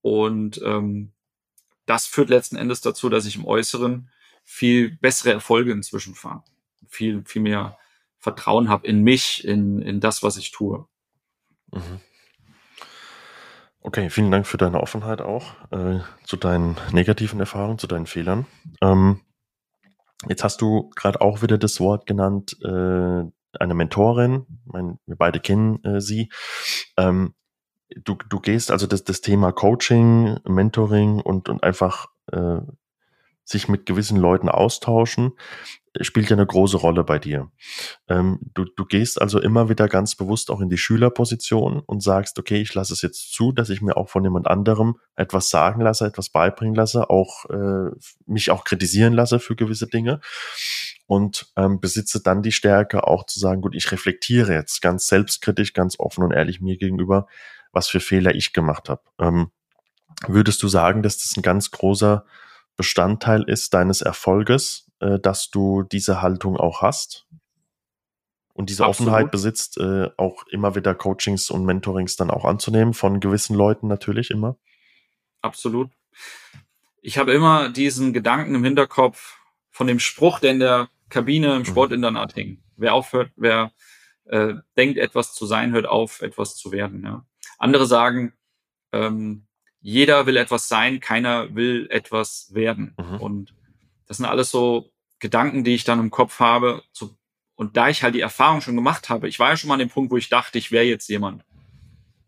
Und 0.01 0.61
ähm, 0.63 1.11
das 1.85 2.05
führt 2.05 2.29
letzten 2.29 2.55
Endes 2.55 2.81
dazu, 2.81 3.09
dass 3.09 3.25
ich 3.25 3.35
im 3.35 3.45
Äußeren 3.45 4.09
viel 4.43 4.97
bessere 4.97 5.31
Erfolge 5.31 5.71
inzwischen 5.71 6.15
fahre. 6.15 6.43
Viel, 6.87 7.23
viel 7.25 7.41
mehr 7.41 7.77
Vertrauen 8.17 8.69
habe 8.69 8.87
in 8.87 9.03
mich, 9.03 9.45
in, 9.45 9.81
in 9.81 9.99
das, 9.99 10.23
was 10.23 10.37
ich 10.37 10.51
tue. 10.51 10.87
Mhm. 11.71 11.99
Okay, 13.81 14.09
vielen 14.09 14.31
Dank 14.31 14.45
für 14.45 14.57
deine 14.57 14.81
Offenheit 14.81 15.21
auch 15.21 15.53
äh, 15.71 15.99
zu 16.23 16.35
deinen 16.35 16.77
negativen 16.91 17.39
Erfahrungen, 17.39 17.79
zu 17.79 17.87
deinen 17.87 18.07
Fehlern. 18.07 18.45
Ähm, 18.81 19.21
jetzt 20.27 20.43
hast 20.43 20.61
du 20.61 20.89
gerade 20.95 21.21
auch 21.21 21.41
wieder 21.41 21.57
das 21.57 21.79
Wort 21.79 22.05
genannt, 22.05 22.57
äh, 22.63 23.23
eine 23.59 23.73
Mentorin. 23.73 24.45
Mein, 24.65 24.99
wir 25.05 25.15
beide 25.15 25.39
kennen 25.39 25.83
äh, 25.83 26.01
sie. 26.01 26.29
Ähm, 26.97 27.33
du, 28.03 28.15
du 28.15 28.39
gehst 28.39 28.71
also 28.71 28.87
das, 28.87 29.03
das 29.03 29.21
Thema 29.21 29.51
Coaching, 29.51 30.39
Mentoring 30.45 31.19
und, 31.19 31.49
und 31.49 31.63
einfach 31.63 32.07
äh, 32.31 32.59
sich 33.43 33.67
mit 33.67 33.85
gewissen 33.85 34.17
Leuten 34.17 34.49
austauschen 34.49 35.33
spielt 36.01 36.29
ja 36.29 36.35
eine 36.35 36.45
große 36.45 36.77
Rolle 36.77 37.03
bei 37.03 37.19
dir. 37.19 37.51
Ähm, 38.07 38.39
du, 38.53 38.65
du 38.65 38.85
gehst 38.85 39.21
also 39.21 39.39
immer 39.39 39.69
wieder 39.69 39.87
ganz 39.87 40.15
bewusst 40.15 40.51
auch 40.51 40.61
in 40.61 40.69
die 40.69 40.77
Schülerposition 40.77 41.79
und 41.79 42.03
sagst, 42.03 42.37
okay, 42.39 42.61
ich 42.61 42.73
lasse 42.73 42.93
es 42.93 43.01
jetzt 43.01 43.33
zu, 43.33 43.51
dass 43.51 43.69
ich 43.69 43.81
mir 43.81 43.97
auch 43.97 44.09
von 44.09 44.23
jemand 44.23 44.47
anderem 44.47 44.97
etwas 45.15 45.49
sagen 45.49 45.81
lasse, 45.81 46.05
etwas 46.05 46.29
beibringen 46.29 46.75
lasse, 46.75 47.09
auch 47.09 47.45
äh, 47.49 47.91
mich 48.25 48.51
auch 48.51 48.63
kritisieren 48.63 49.13
lasse 49.13 49.39
für 49.39 49.55
gewisse 49.55 49.87
Dinge 49.87 50.21
und 51.09 51.51
ähm, 51.55 51.79
besitze 51.79 52.21
dann 52.21 52.43
die 52.43 52.51
Stärke 52.51 53.07
auch 53.07 53.25
zu 53.25 53.39
sagen, 53.39 53.61
gut, 53.61 53.73
ich 53.73 53.91
reflektiere 53.91 54.53
jetzt 54.53 54.79
ganz 54.79 55.07
selbstkritisch, 55.07 55.73
ganz 55.73 55.99
offen 55.99 56.23
und 56.23 56.31
ehrlich 56.31 56.61
mir 56.61 56.77
gegenüber, 56.77 57.25
was 57.71 57.87
für 57.87 57.99
Fehler 57.99 58.35
ich 58.35 58.53
gemacht 58.53 58.89
habe. 58.89 59.01
Ähm, 59.17 59.49
würdest 60.27 60.61
du 60.61 60.67
sagen, 60.67 61.01
dass 61.01 61.17
das 61.17 61.35
ein 61.35 61.41
ganz 61.41 61.71
großer 61.71 62.25
Bestandteil 62.77 63.41
ist 63.41 63.73
deines 63.73 64.01
Erfolges, 64.01 64.87
äh, 64.99 65.17
dass 65.17 65.49
du 65.49 65.81
diese 65.81 66.21
Haltung 66.21 66.57
auch 66.57 66.83
hast 66.83 67.25
und 68.53 68.69
diese 68.69 68.85
Absolut. 68.85 69.11
Offenheit 69.11 69.31
besitzt, 69.31 69.79
äh, 69.79 70.11
auch 70.15 70.45
immer 70.45 70.75
wieder 70.75 70.93
Coachings 70.93 71.49
und 71.49 71.65
Mentorings 71.65 72.17
dann 72.17 72.29
auch 72.29 72.45
anzunehmen, 72.45 72.93
von 72.93 73.19
gewissen 73.19 73.55
Leuten 73.55 73.87
natürlich 73.87 74.29
immer? 74.29 74.57
Absolut. 75.41 75.89
Ich 77.01 77.17
habe 77.17 77.33
immer 77.33 77.69
diesen 77.69 78.13
Gedanken 78.13 78.53
im 78.53 78.63
Hinterkopf 78.63 79.39
von 79.71 79.87
dem 79.87 79.99
Spruch, 79.99 80.39
der 80.39 80.51
in 80.51 80.59
der 80.59 80.89
Kabine 81.09 81.53
im 81.53 81.59
mhm. 81.59 81.65
Sportinternat 81.65 82.33
hing. 82.33 82.63
Wer 82.77 82.93
aufhört, 82.93 83.31
wer 83.35 83.71
äh, 84.25 84.55
denkt, 84.77 84.97
etwas 84.97 85.33
zu 85.33 85.45
sein, 85.45 85.73
hört 85.73 85.87
auf, 85.87 86.21
etwas 86.21 86.55
zu 86.55 86.71
werden. 86.71 87.03
Ja. 87.03 87.25
Andere 87.57 87.85
sagen, 87.85 88.33
ähm, 88.91 89.47
jeder 89.81 90.25
will 90.25 90.37
etwas 90.37 90.67
sein, 90.67 90.99
keiner 90.99 91.55
will 91.55 91.87
etwas 91.89 92.53
werden. 92.53 92.95
Mhm. 92.97 93.19
Und 93.19 93.55
das 94.07 94.17
sind 94.17 94.25
alles 94.25 94.51
so 94.51 94.91
Gedanken, 95.19 95.63
die 95.63 95.75
ich 95.75 95.83
dann 95.83 95.99
im 95.99 96.11
Kopf 96.11 96.39
habe. 96.39 96.83
So, 96.91 97.15
und 97.55 97.75
da 97.75 97.89
ich 97.89 98.03
halt 98.03 98.15
die 98.15 98.21
Erfahrung 98.21 98.61
schon 98.61 98.75
gemacht 98.75 99.09
habe, 99.09 99.27
ich 99.27 99.39
war 99.39 99.49
ja 99.49 99.57
schon 99.57 99.67
mal 99.67 99.75
an 99.75 99.79
dem 99.79 99.89
Punkt, 99.89 100.11
wo 100.11 100.17
ich 100.17 100.29
dachte, 100.29 100.57
ich 100.57 100.71
wäre 100.71 100.85
jetzt 100.85 101.09
jemand. 101.09 101.43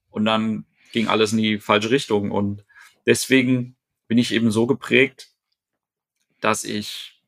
Und 0.09 0.25
dann 0.25 0.65
ging 0.91 1.07
alles 1.07 1.31
in 1.31 1.37
die 1.37 1.59
falsche 1.59 1.89
Richtung. 1.89 2.31
Und 2.31 2.65
deswegen 3.05 3.77
bin 4.07 4.17
ich 4.17 4.33
eben 4.33 4.51
so 4.51 4.67
geprägt, 4.67 5.29
dass 6.41 6.63
ich 6.63 7.20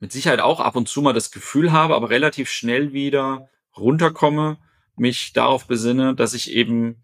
mit 0.00 0.12
Sicherheit 0.12 0.40
auch 0.40 0.60
ab 0.60 0.76
und 0.76 0.88
zu 0.88 1.02
mal 1.02 1.12
das 1.12 1.30
Gefühl 1.30 1.72
habe, 1.72 1.94
aber 1.94 2.10
relativ 2.10 2.50
schnell 2.50 2.92
wieder 2.92 3.48
runterkomme, 3.76 4.58
mich 4.96 5.32
darauf 5.32 5.66
besinne, 5.66 6.14
dass 6.14 6.34
ich 6.34 6.52
eben, 6.52 7.02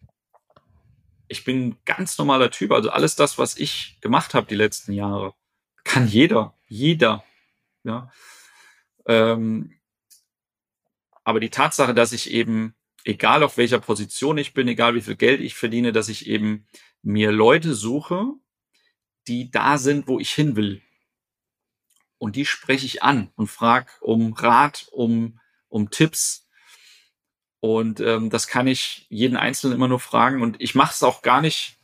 ich 1.28 1.44
bin 1.44 1.76
ganz 1.84 2.18
normaler 2.18 2.50
Typ. 2.50 2.72
Also 2.72 2.90
alles 2.90 3.14
das, 3.14 3.38
was 3.38 3.56
ich 3.56 3.98
gemacht 4.00 4.34
habe 4.34 4.46
die 4.46 4.54
letzten 4.54 4.92
Jahre, 4.92 5.34
kann 5.84 6.08
jeder, 6.08 6.54
jeder. 6.66 7.22
Ja. 7.84 8.10
Ähm, 9.06 9.78
aber 11.22 11.40
die 11.40 11.50
Tatsache, 11.50 11.94
dass 11.94 12.12
ich 12.12 12.30
eben, 12.30 12.74
egal 13.04 13.42
auf 13.42 13.56
welcher 13.56 13.78
Position 13.78 14.38
ich 14.38 14.54
bin, 14.54 14.68
egal 14.68 14.94
wie 14.94 15.02
viel 15.02 15.16
Geld 15.16 15.40
ich 15.40 15.54
verdiene, 15.54 15.92
dass 15.92 16.08
ich 16.08 16.26
eben 16.26 16.66
mir 17.02 17.30
Leute 17.30 17.74
suche, 17.74 18.32
die 19.28 19.50
da 19.50 19.78
sind, 19.78 20.08
wo 20.08 20.18
ich 20.18 20.32
hin 20.32 20.56
will. 20.56 20.82
Und 22.18 22.36
die 22.36 22.46
spreche 22.46 22.86
ich 22.86 23.02
an 23.02 23.30
und 23.36 23.48
frage 23.48 23.88
um 24.00 24.32
Rat, 24.32 24.88
um, 24.92 25.38
um 25.68 25.90
Tipps. 25.90 26.48
Und 27.60 28.00
ähm, 28.00 28.30
das 28.30 28.46
kann 28.46 28.66
ich 28.66 29.06
jeden 29.08 29.36
Einzelnen 29.36 29.76
immer 29.76 29.88
nur 29.88 30.00
fragen. 30.00 30.42
Und 30.42 30.60
ich 30.60 30.74
mache 30.74 30.92
es 30.92 31.02
auch 31.02 31.22
gar 31.22 31.42
nicht 31.42 31.76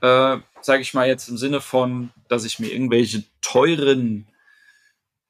äh, 0.00 0.38
sage 0.60 0.82
ich 0.82 0.94
mal 0.94 1.08
jetzt 1.08 1.28
im 1.28 1.36
Sinne 1.36 1.60
von, 1.60 2.10
dass 2.28 2.44
ich 2.44 2.58
mir 2.58 2.72
irgendwelche 2.72 3.24
teuren 3.40 4.28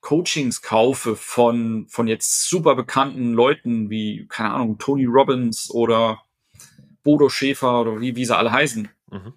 Coachings 0.00 0.62
kaufe 0.62 1.16
von, 1.16 1.86
von 1.88 2.06
jetzt 2.06 2.48
super 2.48 2.74
bekannten 2.74 3.32
Leuten 3.32 3.90
wie, 3.90 4.26
keine 4.28 4.50
Ahnung, 4.54 4.78
Tony 4.78 5.06
Robbins 5.06 5.70
oder 5.70 6.22
Bodo 7.02 7.28
Schäfer 7.28 7.80
oder 7.80 8.00
wie, 8.00 8.16
wie 8.16 8.24
sie 8.24 8.36
alle 8.36 8.52
heißen. 8.52 8.88
Mhm. 9.10 9.34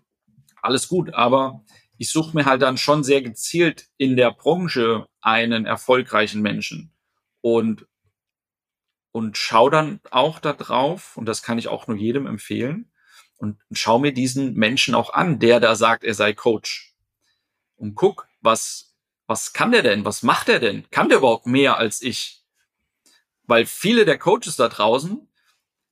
Alles 0.61 0.87
gut, 0.87 1.13
aber 1.13 1.63
ich 2.01 2.09
suche 2.09 2.35
mir 2.35 2.45
halt 2.45 2.63
dann 2.63 2.77
schon 2.77 3.03
sehr 3.03 3.21
gezielt 3.21 3.87
in 3.97 4.17
der 4.17 4.31
Branche 4.31 5.05
einen 5.21 5.67
erfolgreichen 5.67 6.41
Menschen 6.41 6.91
und, 7.41 7.85
und 9.11 9.37
schau 9.37 9.69
dann 9.69 9.99
auch 10.09 10.39
da 10.39 10.53
drauf, 10.53 11.15
und 11.15 11.27
das 11.27 11.43
kann 11.43 11.59
ich 11.59 11.67
auch 11.67 11.85
nur 11.85 11.95
jedem 11.95 12.25
empfehlen, 12.25 12.91
und 13.37 13.59
schau 13.71 13.99
mir 13.99 14.15
diesen 14.15 14.55
Menschen 14.55 14.95
auch 14.95 15.13
an, 15.13 15.37
der 15.37 15.59
da 15.59 15.75
sagt, 15.75 16.03
er 16.03 16.15
sei 16.15 16.33
Coach. 16.33 16.95
Und 17.75 17.93
guck, 17.93 18.27
was, 18.39 18.95
was 19.27 19.53
kann 19.53 19.71
der 19.71 19.83
denn? 19.83 20.03
Was 20.03 20.23
macht 20.23 20.49
er 20.49 20.59
denn? 20.59 20.89
Kann 20.89 21.07
der 21.07 21.19
überhaupt 21.19 21.45
mehr 21.45 21.77
als 21.77 22.01
ich? 22.01 22.43
Weil 23.43 23.67
viele 23.67 24.05
der 24.05 24.17
Coaches 24.17 24.55
da 24.55 24.69
draußen, 24.69 25.29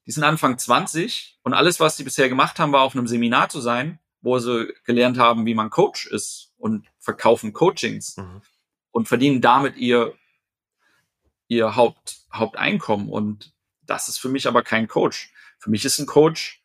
die 0.07 0.11
sind 0.11 0.23
Anfang 0.23 0.57
20 0.57 1.38
und 1.44 1.53
alles, 1.53 1.80
was 1.80 1.98
sie 1.98 2.03
bisher 2.03 2.30
gemacht 2.30 2.57
haben, 2.57 2.73
war 2.73 2.81
auf 2.81 2.95
einem 2.95 3.06
Seminar 3.06 3.49
zu 3.49 3.61
sein, 3.61 3.99
wo 4.21 4.39
sie 4.39 4.73
gelernt 4.85 5.17
haben, 5.17 5.45
wie 5.45 5.53
man 5.53 5.69
Coach 5.69 6.07
ist 6.07 6.53
und 6.57 6.87
verkaufen 6.99 7.53
Coachings 7.53 8.17
mhm. 8.17 8.41
und 8.91 9.07
verdienen 9.07 9.41
damit 9.41 9.77
ihr, 9.77 10.13
ihr 11.47 11.75
Haupt, 11.75 12.17
Haupteinkommen. 12.33 13.09
Und 13.09 13.53
das 13.83 14.07
ist 14.07 14.19
für 14.19 14.29
mich 14.29 14.47
aber 14.47 14.63
kein 14.63 14.87
Coach. 14.87 15.31
Für 15.57 15.69
mich 15.69 15.85
ist 15.85 15.99
ein 15.99 16.05
Coach 16.05 16.61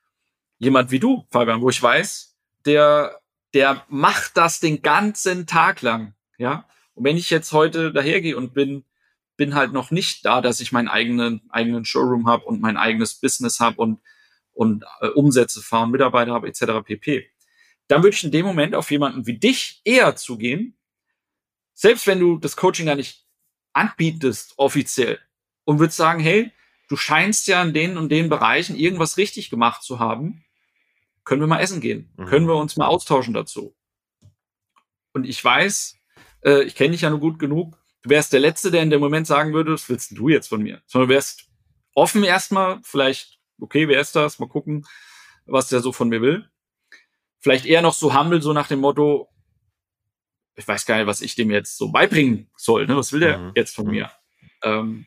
jemand 0.59 0.91
wie 0.91 1.01
du, 1.01 1.27
Fabian, 1.31 1.61
wo 1.61 1.71
ich 1.71 1.83
weiß, 1.83 2.37
der, 2.65 3.21
der 3.53 3.85
macht 3.89 4.37
das 4.37 4.61
den 4.61 4.83
ganzen 4.83 5.47
Tag 5.47 5.83
lang, 5.83 6.15
ja. 6.39 6.67
Und 6.95 7.05
wenn 7.05 7.17
ich 7.17 7.31
jetzt 7.31 7.53
heute 7.53 7.93
dahergehe 7.93 8.37
und 8.37 8.55
bin, 8.55 8.85
bin 9.37 9.55
halt 9.55 9.73
noch 9.73 9.91
nicht 9.91 10.25
da, 10.25 10.41
dass 10.41 10.61
ich 10.61 10.71
meinen 10.71 10.89
eigenen, 10.89 11.43
eigenen 11.51 11.85
Showroom 11.85 12.29
habe 12.29 12.45
und 12.45 12.61
mein 12.61 12.77
eigenes 12.77 13.17
Business 13.17 13.59
habe 13.59 13.79
und, 13.79 14.01
und 14.53 14.85
äh, 15.01 15.09
Umsätze 15.09 15.61
fahren, 15.61 15.91
Mitarbeiter 15.91 16.33
habe, 16.33 16.47
etc. 16.47 16.85
pp. 16.85 17.29
Dann 17.89 18.03
würde 18.03 18.17
ich 18.17 18.25
in 18.25 18.31
dem 18.31 18.47
Moment 18.47 18.75
auf 18.75 18.91
jemanden 18.91 19.27
wie 19.27 19.39
dich 19.39 19.81
eher 19.85 20.17
zugehen, 20.17 20.77
selbst 21.75 22.07
wenn 22.07 22.21
du 22.21 22.39
das 22.39 22.57
Coaching 22.57 22.87
gar 22.87 22.95
nicht 22.95 23.27
anbietest, 23.73 24.55
offiziell, 24.57 25.19
und 25.65 25.79
würde 25.79 25.93
sagen, 25.93 26.21
hey, 26.21 26.53
du 26.89 26.97
scheinst 26.97 27.47
ja 27.47 27.63
in 27.63 27.75
den 27.75 27.99
und 27.99 28.11
den 28.11 28.29
Bereichen 28.29 28.77
irgendwas 28.77 29.17
richtig 29.17 29.51
gemacht 29.51 29.83
zu 29.83 29.99
haben. 29.99 30.45
Können 31.25 31.41
wir 31.41 31.47
mal 31.47 31.61
essen 31.61 31.81
gehen? 31.81 32.13
Mhm. 32.17 32.27
Können 32.27 32.47
wir 32.47 32.57
uns 32.57 32.77
mal 32.77 32.87
austauschen 32.87 33.35
dazu? 33.35 33.75
Und 35.13 35.25
ich 35.25 35.43
weiß, 35.43 35.99
äh, 36.45 36.63
ich 36.63 36.75
kenne 36.75 36.91
dich 36.91 37.03
ja 37.03 37.11
nur 37.11 37.21
gut 37.21 37.39
genug, 37.39 37.79
du 38.03 38.11
wärst 38.11 38.33
der 38.33 38.41
Letzte, 38.41 38.71
der 38.71 38.83
in 38.83 38.91
dem 38.91 39.01
Moment 39.01 39.27
sagen 39.27 39.53
würde, 39.53 39.73
was 39.73 39.89
willst 39.89 40.17
du 40.17 40.29
jetzt 40.29 40.49
von 40.49 40.63
mir? 40.63 40.83
Sondern 40.87 41.09
du 41.09 41.15
wärst 41.15 41.49
offen 41.95 42.25
erstmal, 42.25 42.81
vielleicht, 42.83 43.39
okay, 43.61 43.89
wer 43.89 44.01
ist 44.01 44.15
das? 44.15 44.39
Mal 44.39 44.49
gucken, 44.49 44.87
was 45.47 45.69
der 45.69 45.81
so 45.81 45.93
von 45.93 46.09
mir 46.09 46.21
will. 46.21 46.49
Vielleicht 47.45 47.67
eher 47.67 47.83
noch 47.83 47.93
so 47.93 48.19
humble, 48.19 48.41
so 48.41 48.55
nach 48.55 48.69
dem 48.69 48.81
Motto, 48.81 49.29
ich 50.57 50.67
weiß 50.67 50.87
gar 50.87 50.97
nicht, 50.97 51.07
was 51.07 51.21
ich 51.21 51.35
dem 51.35 51.51
jetzt 51.51 51.77
so 51.77 51.93
beibringen 51.93 52.49
soll. 52.57 52.87
Ne? 52.87 52.97
Was 52.97 53.13
will 53.13 53.21
der 53.21 53.37
mhm. 53.37 53.53
jetzt 53.55 53.75
von 53.75 53.85
mhm. 53.85 53.91
mir? 53.91 54.11
Ähm, 54.63 55.05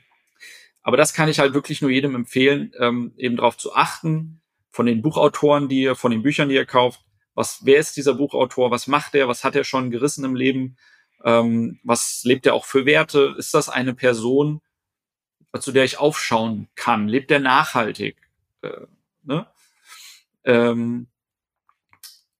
aber 0.83 0.97
das 0.97 1.15
kann 1.15 1.29
ich 1.29 1.39
halt 1.39 1.55
wirklich 1.55 1.81
nur 1.81 1.89
jedem 1.89 2.13
empfehlen, 2.13 2.73
ähm, 2.77 3.11
eben 3.17 3.37
darauf 3.37 3.57
zu 3.57 3.73
achten, 3.73 4.39
von 4.69 4.85
den 4.85 5.01
Buchautoren, 5.01 5.67
die 5.67 5.81
ihr, 5.81 5.95
von 5.95 6.11
den 6.11 6.21
Büchern, 6.21 6.49
die 6.49 6.53
ihr 6.53 6.67
kauft, 6.67 7.01
was, 7.33 7.65
wer 7.65 7.79
ist 7.79 7.97
dieser 7.97 8.13
Buchautor, 8.13 8.69
was 8.69 8.85
macht 8.85 9.15
er, 9.15 9.27
was 9.27 9.43
hat 9.43 9.55
er 9.55 9.63
schon 9.63 9.89
gerissen 9.89 10.23
im 10.23 10.35
Leben, 10.35 10.77
ähm, 11.23 11.79
was 11.81 12.21
lebt 12.23 12.45
er 12.45 12.53
auch 12.53 12.65
für 12.65 12.85
Werte, 12.85 13.33
ist 13.39 13.55
das 13.55 13.67
eine 13.67 13.95
Person, 13.95 14.61
zu 15.59 15.71
der 15.71 15.85
ich 15.85 15.97
aufschauen 15.97 16.67
kann, 16.75 17.07
lebt 17.07 17.31
er 17.31 17.39
nachhaltig, 17.39 18.15
äh, 18.61 18.85
ne? 19.23 19.47
Ähm, 20.43 21.07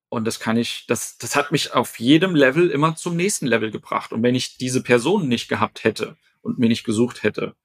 und 0.10 0.26
das 0.26 0.40
kann 0.40 0.58
ich, 0.58 0.86
das, 0.88 1.18
das 1.18 1.36
hat 1.36 1.52
mich 1.52 1.74
auf 1.74 2.00
jedem 2.00 2.34
Level 2.36 2.70
immer 2.70 2.96
zum 2.96 3.16
nächsten 3.16 3.46
Level 3.46 3.72
gebracht. 3.72 4.14
Und 4.14 4.24
wenn 4.24 4.36
ich 4.36 4.58
diese 4.58 4.82
Person 4.82 5.28
nicht 5.28 5.50
gehabt 5.50 5.84
hätte 5.84 6.18
und 6.42 6.60
mir 6.60 6.70
nicht 6.70 6.86
gesucht 6.86 7.24
hätte, 7.24 7.56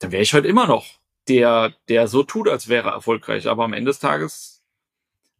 dann 0.00 0.10
wäre 0.10 0.22
ich 0.22 0.34
heute 0.34 0.48
immer 0.48 0.66
noch 0.66 0.86
der, 1.28 1.74
der 1.88 2.08
so 2.08 2.22
tut, 2.24 2.48
als 2.48 2.68
wäre 2.68 2.88
er 2.88 2.94
erfolgreich. 2.94 3.46
Aber 3.46 3.64
am 3.64 3.72
Ende 3.72 3.90
des 3.90 4.00
Tages 4.00 4.64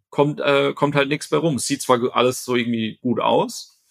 kommt, 0.09 0.41
äh, 0.41 0.73
kommt 0.73 0.95
halt 0.95 1.09
nichts 1.09 1.31
mehr 1.31 1.41
rum. 1.41 1.57
Es 1.57 1.67
sieht 1.67 1.83
zwar 1.83 1.99
alles 2.15 2.45
so 2.45 2.55
irgendwie 2.55 2.99
gut 3.03 3.19
aus. 3.19 3.83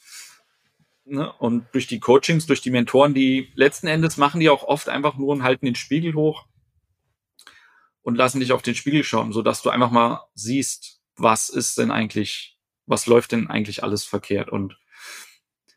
Ne? 1.06 1.32
Und 1.34 1.68
durch 1.74 1.88
die 1.88 2.00
Coachings, 2.00 2.46
durch 2.46 2.62
die 2.62 2.72
Mentoren, 2.72 3.14
die 3.14 3.52
letzten 3.56 3.88
Endes 3.88 4.16
machen 4.16 4.40
die 4.40 4.50
auch 4.50 4.64
oft 4.64 4.88
einfach 4.88 5.18
nur 5.18 5.34
und 5.34 5.44
halten 5.44 5.66
den 5.66 5.76
Spiegel 5.76 6.14
hoch 6.14 6.46
und 8.02 8.16
lassen 8.16 8.40
dich 8.40 8.54
auf 8.54 8.62
den 8.62 8.76
Spiegel 8.76 9.04
schauen, 9.04 9.34
so 9.34 9.42
dass 9.42 9.62
du 9.62 9.70
einfach 9.70 9.92
mal 9.92 10.22
siehst, 10.34 11.03
was 11.16 11.50
ist 11.50 11.78
denn 11.78 11.92
eigentlich, 11.92 12.58
was 12.86 13.06
läuft 13.08 13.32
denn 13.32 13.50
eigentlich 13.50 13.84
alles 13.84 14.04
verkehrt. 14.04 14.50
Und 14.50 14.78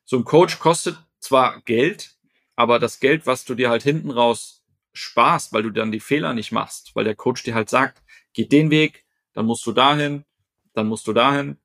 so 0.05 0.17
ein 0.17 0.25
Coach 0.25 0.59
kostet 0.59 0.99
zwar 1.19 1.61
Geld, 1.63 2.17
aber 2.55 2.79
das 2.79 3.01
Geld, 3.01 3.27
was 3.27 3.45
du 3.45 3.55
dir 3.55 3.71
halt 3.71 3.83
hinten 3.83 4.11
raus 4.11 4.65
sparst, 4.93 5.53
weil 5.53 5.63
du 5.63 5.71
dann 5.71 5.93
die 5.93 6.01
Fehler 6.01 6.33
nicht 6.33 6.53
machst, 6.53 6.95
weil 6.95 7.05
der 7.05 7.15
Coach 7.15 7.43
dir 7.43 7.55
halt 7.55 7.69
sagt, 7.69 8.03
geht 8.33 8.53
den 8.53 8.71
Weg, 8.71 9.05
dann 9.35 9.47
musst 9.47 9.67
du 9.67 9.73
dahin, 9.73 10.25
dann 10.73 10.87
musst 10.87 11.07
du 11.07 11.13
dahin, 11.13 11.59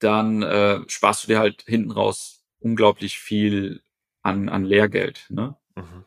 dann 0.00 0.42
äh, 0.42 0.80
sparst 0.88 1.24
du 1.24 1.28
dir 1.28 1.38
halt 1.38 1.62
hinten 1.66 1.92
raus 1.92 2.44
unglaublich 2.60 3.18
viel 3.18 3.82
an, 4.22 4.48
an 4.48 4.64
Lehrgeld. 4.64 5.26
Ne? 5.28 5.56
Mhm. 5.76 6.04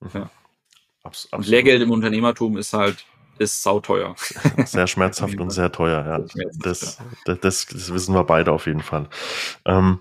Mhm. 0.00 0.10
Ja. 0.14 0.30
Abs 1.02 1.26
und 1.26 1.46
Lehrgeld 1.46 1.82
im 1.82 1.90
Unternehmertum 1.90 2.56
ist 2.56 2.72
halt 2.72 3.04
ist 3.38 3.62
sauteuer. 3.62 4.14
Sehr 4.64 4.86
schmerzhaft 4.86 5.38
und 5.38 5.50
sehr 5.50 5.72
teuer, 5.72 6.04
ja. 6.06 6.18
Das, 6.18 6.98
das, 7.24 7.40
das, 7.40 7.66
das, 7.66 7.92
wissen 7.92 8.14
wir 8.14 8.24
beide 8.24 8.52
auf 8.52 8.66
jeden 8.66 8.82
Fall. 8.82 9.08
Ähm, 9.64 10.00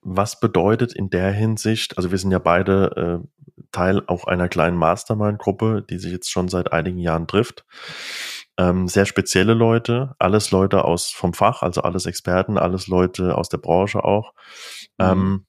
was 0.00 0.38
bedeutet 0.38 0.92
in 0.92 1.08
der 1.08 1.32
Hinsicht, 1.32 1.96
also 1.96 2.10
wir 2.10 2.18
sind 2.18 2.30
ja 2.30 2.38
beide 2.38 3.22
äh, 3.22 3.62
Teil 3.72 4.02
auch 4.06 4.24
einer 4.24 4.48
kleinen 4.48 4.76
Mastermind-Gruppe, 4.76 5.84
die 5.88 5.98
sich 5.98 6.12
jetzt 6.12 6.30
schon 6.30 6.48
seit 6.48 6.72
einigen 6.72 6.98
Jahren 6.98 7.26
trifft. 7.26 7.64
Ähm, 8.56 8.86
sehr 8.86 9.06
spezielle 9.06 9.54
Leute, 9.54 10.14
alles 10.18 10.50
Leute 10.50 10.84
aus 10.84 11.10
vom 11.10 11.32
Fach, 11.32 11.62
also 11.62 11.82
alles 11.82 12.06
Experten, 12.06 12.58
alles 12.58 12.86
Leute 12.86 13.36
aus 13.36 13.48
der 13.48 13.58
Branche 13.58 14.04
auch. 14.04 14.32
Mhm. 14.98 15.06
Ähm, 15.06 15.46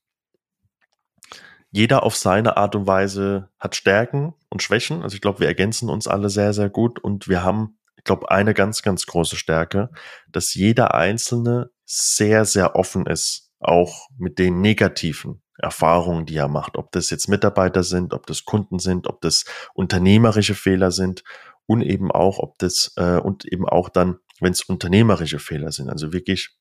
jeder 1.75 2.03
auf 2.03 2.15
seine 2.15 2.55
Art 2.55 2.73
und 2.73 2.87
Weise 2.87 3.49
hat 3.59 3.75
Stärken 3.75 4.33
und 4.47 4.63
Schwächen. 4.63 5.03
Also 5.03 5.15
ich 5.15 5.21
glaube, 5.21 5.41
wir 5.41 5.47
ergänzen 5.47 5.89
uns 5.89 6.07
alle 6.07 6.29
sehr, 6.29 6.53
sehr 6.53 6.69
gut 6.69 6.99
und 6.99 7.27
wir 7.27 7.43
haben, 7.43 7.77
ich 7.97 8.05
glaube, 8.05 8.31
eine 8.31 8.53
ganz, 8.53 8.81
ganz 8.81 9.05
große 9.05 9.35
Stärke, 9.35 9.89
dass 10.31 10.53
jeder 10.53 10.93
Einzelne 10.93 11.71
sehr, 11.83 12.45
sehr 12.45 12.77
offen 12.77 13.05
ist 13.05 13.51
auch 13.59 14.07
mit 14.17 14.39
den 14.39 14.61
negativen 14.61 15.41
Erfahrungen, 15.57 16.25
die 16.25 16.37
er 16.37 16.47
macht, 16.47 16.77
ob 16.77 16.93
das 16.93 17.09
jetzt 17.09 17.27
Mitarbeiter 17.27 17.83
sind, 17.83 18.13
ob 18.13 18.25
das 18.25 18.45
Kunden 18.45 18.79
sind, 18.79 19.07
ob 19.07 19.19
das 19.19 19.43
unternehmerische 19.73 20.55
Fehler 20.55 20.91
sind 20.91 21.25
und 21.65 21.81
eben 21.81 22.09
auch, 22.09 22.39
ob 22.39 22.57
das 22.57 22.93
äh, 22.95 23.17
und 23.17 23.43
eben 23.43 23.67
auch 23.67 23.89
dann, 23.89 24.19
wenn 24.39 24.53
es 24.53 24.61
unternehmerische 24.61 25.39
Fehler 25.39 25.73
sind, 25.73 25.89
also 25.89 26.13
wirklich 26.13 26.55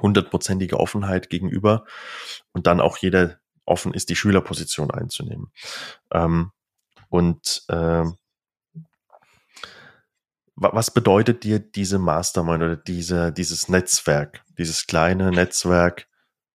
hundertprozentige 0.00 0.78
Offenheit 0.78 1.28
gegenüber 1.28 1.86
und 2.52 2.68
dann 2.68 2.80
auch 2.80 2.98
jeder 2.98 3.41
offen 3.64 3.94
ist, 3.94 4.08
die 4.08 4.16
Schülerposition 4.16 4.90
einzunehmen. 4.90 5.52
Ähm, 6.12 6.52
und 7.08 7.64
äh, 7.68 8.04
was 10.54 10.90
bedeutet 10.92 11.44
dir 11.44 11.58
diese 11.58 11.98
Mastermind 11.98 12.62
oder 12.62 12.76
diese, 12.76 13.32
dieses 13.32 13.68
Netzwerk, 13.68 14.44
dieses 14.58 14.86
kleine 14.86 15.30
Netzwerk 15.30 16.08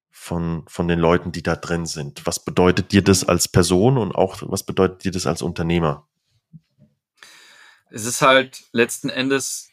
von, 0.09 0.63
von 0.67 0.88
den 0.88 0.99
Leuten, 0.99 1.31
die 1.31 1.43
da 1.43 1.55
drin 1.55 1.85
sind? 1.85 2.25
Was 2.25 2.43
bedeutet 2.43 2.91
dir 2.91 3.03
das 3.03 3.23
als 3.23 3.47
Person 3.47 3.97
und 3.97 4.13
auch 4.13 4.41
was 4.45 4.63
bedeutet 4.63 5.03
dir 5.03 5.11
das 5.11 5.27
als 5.27 5.41
Unternehmer? 5.41 6.07
Es 7.89 8.05
ist 8.05 8.21
halt 8.21 8.63
letzten 8.71 9.09
Endes 9.09 9.69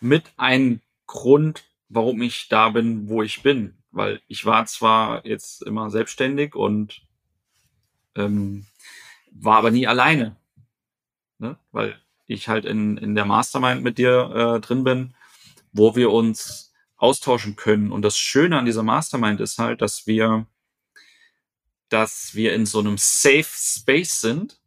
mit 0.00 0.32
ein 0.36 0.82
Grund, 1.06 1.64
warum 1.88 2.22
ich 2.22 2.48
da 2.48 2.70
bin, 2.70 3.08
wo 3.08 3.22
ich 3.22 3.42
bin. 3.42 3.78
Weil 3.94 4.20
ich 4.26 4.44
war 4.44 4.66
zwar 4.66 5.24
jetzt 5.24 5.62
immer 5.62 5.88
selbstständig 5.90 6.54
und 6.54 7.02
ähm, 8.16 8.66
war 9.30 9.58
aber 9.58 9.70
nie 9.70 9.86
alleine. 9.86 10.36
Ne? 11.38 11.56
Weil 11.72 11.98
ich 12.26 12.48
halt 12.48 12.64
in, 12.64 12.96
in 12.96 13.14
der 13.14 13.24
Mastermind 13.24 13.82
mit 13.82 13.98
dir 13.98 14.56
äh, 14.56 14.60
drin 14.60 14.84
bin, 14.84 15.14
wo 15.72 15.94
wir 15.94 16.10
uns 16.10 16.72
austauschen 16.96 17.56
können. 17.56 17.92
Und 17.92 18.02
das 18.02 18.18
Schöne 18.18 18.58
an 18.58 18.64
dieser 18.64 18.82
Mastermind 18.82 19.40
ist 19.40 19.58
halt, 19.58 19.82
dass 19.82 20.06
wir, 20.06 20.46
dass 21.88 22.34
wir 22.34 22.54
in 22.54 22.66
so 22.66 22.80
einem 22.80 22.96
Safe 22.98 23.44
Space 23.44 24.20
sind, 24.20 24.60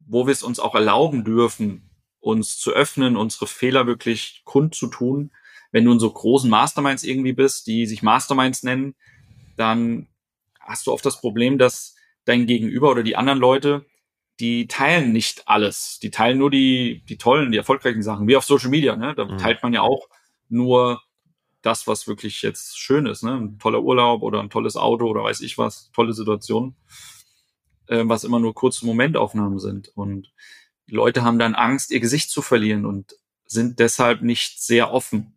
wo 0.00 0.26
wir 0.26 0.32
es 0.32 0.42
uns 0.42 0.58
auch 0.58 0.74
erlauben 0.74 1.24
dürfen, 1.24 1.90
uns 2.20 2.58
zu 2.58 2.72
öffnen, 2.72 3.16
unsere 3.16 3.46
Fehler 3.46 3.86
wirklich 3.86 4.42
kundzutun. 4.44 5.30
Wenn 5.70 5.84
du 5.84 5.92
in 5.92 6.00
so 6.00 6.10
großen 6.10 6.48
Masterminds 6.48 7.04
irgendwie 7.04 7.32
bist, 7.32 7.66
die 7.66 7.86
sich 7.86 8.02
Masterminds 8.02 8.62
nennen, 8.62 8.94
dann 9.56 10.08
hast 10.60 10.86
du 10.86 10.92
oft 10.92 11.04
das 11.04 11.20
Problem, 11.20 11.58
dass 11.58 11.94
dein 12.24 12.46
Gegenüber 12.46 12.90
oder 12.90 13.02
die 13.02 13.16
anderen 13.16 13.38
Leute 13.38 13.86
die 14.40 14.68
teilen 14.68 15.12
nicht 15.12 15.48
alles. 15.48 15.98
Die 16.00 16.10
teilen 16.10 16.38
nur 16.38 16.50
die, 16.50 17.02
die 17.08 17.18
tollen, 17.18 17.50
die 17.50 17.58
erfolgreichen 17.58 18.02
Sachen, 18.02 18.28
wie 18.28 18.36
auf 18.36 18.44
Social 18.44 18.70
Media. 18.70 18.94
Ne? 18.96 19.14
Da 19.14 19.24
mhm. 19.24 19.38
teilt 19.38 19.62
man 19.62 19.72
ja 19.72 19.82
auch 19.82 20.08
nur 20.48 21.02
das, 21.62 21.86
was 21.86 22.06
wirklich 22.06 22.42
jetzt 22.42 22.78
schön 22.78 23.06
ist. 23.06 23.24
Ne? 23.24 23.34
Ein 23.34 23.58
toller 23.58 23.82
Urlaub 23.82 24.22
oder 24.22 24.40
ein 24.40 24.50
tolles 24.50 24.76
Auto 24.76 25.06
oder 25.06 25.24
weiß 25.24 25.40
ich 25.40 25.58
was, 25.58 25.90
tolle 25.92 26.12
Situation, 26.12 26.76
äh, 27.88 28.04
was 28.04 28.24
immer 28.24 28.38
nur 28.38 28.54
kurze 28.54 28.86
Momentaufnahmen 28.86 29.58
sind. 29.58 29.88
Und 29.96 30.32
Leute 30.86 31.24
haben 31.24 31.40
dann 31.40 31.56
Angst, 31.56 31.90
ihr 31.90 32.00
Gesicht 32.00 32.30
zu 32.30 32.40
verlieren 32.40 32.86
und 32.86 33.16
sind 33.44 33.80
deshalb 33.80 34.22
nicht 34.22 34.62
sehr 34.62 34.92
offen. 34.92 35.36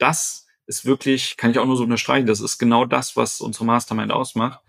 Das 0.00 0.46
ist 0.66 0.84
wirklich, 0.84 1.36
kann 1.36 1.50
ich 1.50 1.58
auch 1.58 1.66
nur 1.66 1.76
so 1.76 1.84
unterstreichen, 1.84 2.26
das 2.26 2.40
ist 2.40 2.58
genau 2.58 2.84
das, 2.86 3.16
was 3.16 3.40
unsere 3.40 3.64
Mastermind 3.64 4.10
ausmacht, 4.10 4.60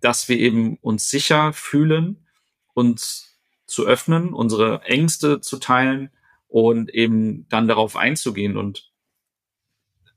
dass 0.00 0.28
wir 0.28 0.38
eben 0.38 0.76
uns 0.78 1.08
sicher 1.08 1.52
fühlen, 1.52 2.26
uns 2.74 3.38
zu 3.66 3.84
öffnen, 3.84 4.32
unsere 4.32 4.82
Ängste 4.82 5.40
zu 5.40 5.58
teilen 5.58 6.10
und 6.48 6.90
eben 6.94 7.46
dann 7.48 7.68
darauf 7.68 7.96
einzugehen 7.96 8.56
und 8.56 8.90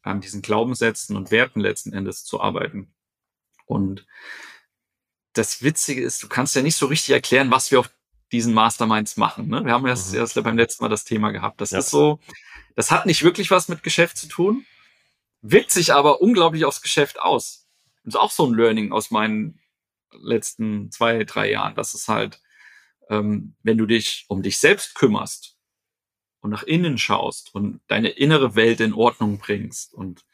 an 0.04 0.22
diesen 0.22 0.42
Glaubenssätzen 0.42 1.16
und 1.18 1.32
Werten 1.32 1.60
letzten 1.60 1.92
Endes 1.92 2.24
zu 2.24 2.40
arbeiten. 2.40 2.94
Und 3.66 4.08
das 5.34 5.64
Witzige 5.64 6.02
ist, 6.02 6.24
du 6.24 6.30
kannst 6.30 6.56
ja 6.56 6.62
nicht 6.62 6.76
so 6.76 6.86
richtig 6.86 7.14
erklären, 7.14 7.52
was 7.52 7.72
wir 7.72 7.80
auf 7.82 7.90
diesen 8.32 8.54
Masterminds 8.54 9.18
machen. 9.18 9.48
Ne? 9.48 9.66
Wir 9.66 9.74
haben 9.74 9.86
erst, 9.86 10.14
mhm. 10.14 10.20
erst 10.20 10.42
beim 10.44 10.58
letzten 10.58 10.84
Mal 10.84 10.90
das 10.90 11.04
Thema 11.04 11.32
gehabt. 11.32 11.62
Das 11.62 11.72
ja. 11.72 11.80
ist 11.80 11.90
so, 11.90 12.20
das 12.76 12.92
hat 12.92 13.06
nicht 13.06 13.24
wirklich 13.24 13.52
was 13.52 13.68
mit 13.68 13.84
Geschäft 13.84 14.18
zu 14.18 14.28
tun, 14.28 14.66
wirkt 15.42 15.72
sich 15.72 15.94
aber 15.94 16.22
unglaublich 16.22 16.66
aufs 16.66 16.82
Geschäft 16.82 17.20
aus. 17.20 17.68
Das 18.04 18.16
ist 18.16 18.20
auch 18.20 18.32
so 18.32 18.46
ein 18.46 18.54
Learning 18.54 18.92
aus 18.92 19.12
meinen 19.12 19.60
letzten 20.12 20.92
zwei, 20.92 21.24
drei 21.24 21.52
Jahren. 21.52 21.76
Das 21.76 21.94
ist 21.94 22.08
halt, 22.08 22.42
ähm, 23.10 23.56
wenn 23.64 23.78
du 23.78 23.86
dich 23.86 24.26
um 24.28 24.42
dich 24.42 24.58
selbst 24.58 24.96
kümmerst 24.96 25.58
und 26.42 26.50
nach 26.50 26.64
innen 26.64 26.98
schaust 26.98 27.54
und 27.54 27.82
deine 27.88 28.10
innere 28.10 28.56
Welt 28.56 28.80
in 28.80 28.94
Ordnung 28.94 29.38
bringst 29.38 29.94
und 29.94 30.26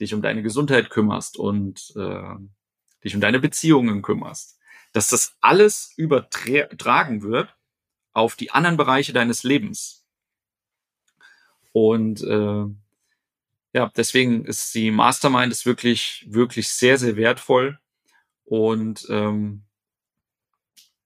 dich 0.00 0.14
um 0.14 0.22
deine 0.22 0.42
Gesundheit 0.42 0.90
kümmerst 0.90 1.36
und 1.36 1.92
äh, 1.96 2.34
dich 3.04 3.14
um 3.14 3.20
deine 3.20 3.40
Beziehungen 3.40 4.02
kümmerst, 4.02 4.57
dass 4.98 5.10
das 5.10 5.36
alles 5.40 5.92
übertragen 5.96 7.22
wird 7.22 7.54
auf 8.14 8.34
die 8.34 8.50
anderen 8.50 8.76
Bereiche 8.76 9.12
deines 9.12 9.44
Lebens. 9.44 10.04
Und 11.70 12.20
äh, 12.24 12.64
ja, 13.74 13.92
deswegen 13.96 14.44
ist 14.44 14.74
die 14.74 14.90
Mastermind 14.90 15.52
ist 15.52 15.66
wirklich, 15.66 16.26
wirklich 16.28 16.70
sehr, 16.70 16.98
sehr 16.98 17.14
wertvoll 17.14 17.78
und 18.44 19.06
ähm, 19.08 19.62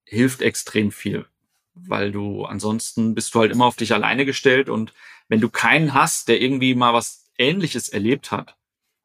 hilft 0.07 0.41
extrem 0.41 0.91
viel, 0.91 1.27
weil 1.75 2.13
du 2.13 2.47
ansonsten 2.47 3.15
bist 3.15 3.35
du 3.35 3.41
halt 3.41 3.53
immer 3.53 3.67
auf 3.67 3.77
dich 3.77 3.93
alleine 3.93 4.25
gestellt 4.25 4.71
und 4.71 4.95
wenn 5.29 5.43
du 5.43 5.51
keinen 5.51 5.93
hast, 5.93 6.29
der 6.29 6.41
irgendwie 6.41 6.75
mal 6.75 6.95
was 6.95 7.31
Ähnliches 7.37 7.91
erlebt 7.91 8.31
hat, 8.31 8.57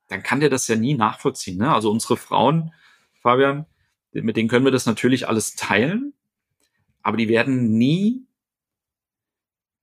dann 0.07 0.23
kann 0.23 0.39
der 0.39 0.49
das 0.49 0.69
ja 0.69 0.77
nie 0.77 0.93
nachvollziehen. 0.93 1.57
Ne? 1.57 1.73
Also 1.73 1.91
unsere 1.91 2.15
Frauen, 2.15 2.73
Fabian, 3.22 3.65
mit 4.23 4.38
denen 4.38 4.49
können 4.49 4.65
wir 4.65 4.72
das 4.72 4.85
natürlich 4.85 5.27
alles 5.27 5.56
teilen, 5.56 6.14
aber 7.02 7.18
die 7.18 7.30
werden 7.30 7.77
nie 7.77 8.26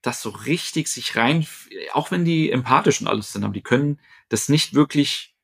das 0.02 0.20
so 0.20 0.30
richtig 0.30 0.88
sich 0.88 1.16
rein, 1.16 1.46
auch 1.92 2.10
wenn 2.10 2.24
die 2.24 2.50
empathisch 2.50 3.00
und 3.00 3.08
alles 3.08 3.32
sind, 3.32 3.44
aber 3.44 3.54
die 3.54 3.62
können 3.62 3.98
das 4.28 4.48
nicht 4.48 4.74
wirklich 4.74 5.34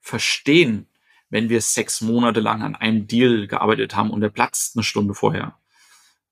verstehen, 0.00 0.86
wenn 1.30 1.48
wir 1.48 1.60
sechs 1.60 2.00
Monate 2.00 2.40
lang 2.40 2.62
an 2.62 2.74
einem 2.74 3.06
Deal 3.06 3.46
gearbeitet 3.46 3.94
haben 3.94 4.10
und 4.10 4.20
der 4.20 4.28
platzt 4.28 4.76
eine 4.76 4.84
Stunde 4.84 5.14
vorher. 5.14 5.58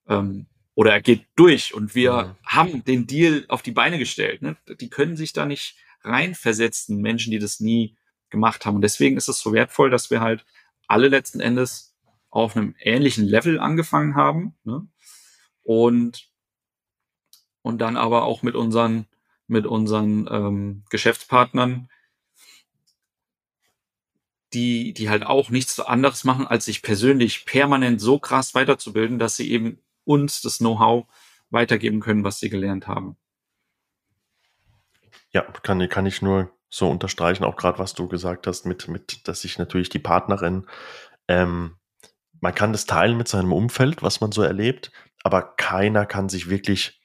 Ähm, 0.07 0.47
oder 0.73 0.91
er 0.91 1.01
geht 1.01 1.25
durch 1.35 1.73
und 1.73 1.95
wir 1.95 2.13
mhm. 2.23 2.35
haben 2.45 2.83
den 2.83 3.07
Deal 3.07 3.45
auf 3.47 3.61
die 3.61 3.71
Beine 3.71 3.97
gestellt. 3.97 4.41
Ne? 4.41 4.57
Die 4.79 4.89
können 4.89 5.15
sich 5.15 5.33
da 5.33 5.45
nicht 5.45 5.75
reinversetzen, 6.03 7.01
Menschen, 7.01 7.31
die 7.31 7.39
das 7.39 7.59
nie 7.59 7.95
gemacht 8.29 8.65
haben. 8.65 8.75
Und 8.75 8.81
deswegen 8.81 9.17
ist 9.17 9.29
es 9.29 9.39
so 9.39 9.53
wertvoll, 9.53 9.89
dass 9.89 10.11
wir 10.11 10.21
halt 10.21 10.45
alle 10.87 11.07
letzten 11.07 11.39
Endes 11.39 11.95
auf 12.29 12.55
einem 12.55 12.75
ähnlichen 12.79 13.25
Level 13.25 13.59
angefangen 13.59 14.15
haben. 14.15 14.55
Ne? 14.63 14.87
Und 15.63 16.29
und 17.65 17.79
dann 17.79 17.97
aber 17.97 18.25
auch 18.25 18.43
mit 18.43 18.53
unseren, 18.53 19.07
mit 19.47 19.65
unseren 19.65 20.27
ähm, 20.29 20.83
Geschäftspartnern, 20.91 21.89
die, 24.53 24.93
die 24.93 25.09
halt 25.09 25.25
auch 25.25 25.49
nichts 25.49 25.79
anderes 25.79 26.25
machen, 26.25 26.45
als 26.45 26.65
sich 26.65 26.83
persönlich 26.83 27.43
permanent 27.43 27.99
so 27.99 28.19
krass 28.19 28.53
weiterzubilden, 28.53 29.17
dass 29.17 29.35
sie 29.35 29.49
eben 29.49 29.79
uns 30.03 30.43
das 30.43 30.59
Know-how 30.59 31.07
weitergeben 31.49 32.01
können, 32.01 32.23
was 32.23 32.39
sie 32.39 32.49
gelernt 32.49 32.87
haben. 32.87 33.17
Ja, 35.31 35.41
kann, 35.41 35.89
kann 35.89 36.05
ich 36.05 36.21
nur 36.21 36.54
so 36.69 36.89
unterstreichen, 36.89 37.43
auch 37.43 37.55
gerade 37.55 37.79
was 37.79 37.93
du 37.93 38.07
gesagt 38.07 38.47
hast, 38.47 38.65
mit, 38.65 38.87
mit, 38.87 39.27
dass 39.27 39.41
sich 39.41 39.57
natürlich 39.57 39.89
die 39.89 39.99
Partnerin, 39.99 40.65
ähm, 41.27 41.77
man 42.41 42.53
kann 42.53 42.73
das 42.73 42.85
teilen 42.85 43.17
mit 43.17 43.27
seinem 43.27 43.53
Umfeld, 43.53 44.03
was 44.03 44.21
man 44.21 44.31
so 44.31 44.41
erlebt, 44.41 44.91
aber 45.23 45.41
keiner 45.41 46.05
kann 46.05 46.29
sich 46.29 46.49
wirklich 46.49 47.01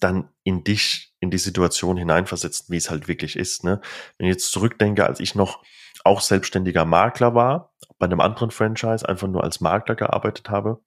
dann 0.00 0.30
in 0.42 0.64
dich, 0.64 1.14
in 1.20 1.30
die 1.30 1.38
Situation 1.38 1.96
hineinversetzen, 1.96 2.72
wie 2.72 2.78
es 2.78 2.90
halt 2.90 3.06
wirklich 3.06 3.36
ist. 3.36 3.64
Ne? 3.64 3.80
Wenn 4.16 4.26
ich 4.26 4.32
jetzt 4.32 4.52
zurückdenke, 4.52 5.06
als 5.06 5.20
ich 5.20 5.34
noch 5.34 5.62
auch 6.02 6.22
selbstständiger 6.22 6.86
Makler 6.86 7.34
war, 7.34 7.74
bei 7.98 8.06
einem 8.06 8.20
anderen 8.20 8.50
Franchise, 8.50 9.06
einfach 9.06 9.28
nur 9.28 9.44
als 9.44 9.60
Makler 9.60 9.94
gearbeitet 9.94 10.48
habe, 10.48 10.80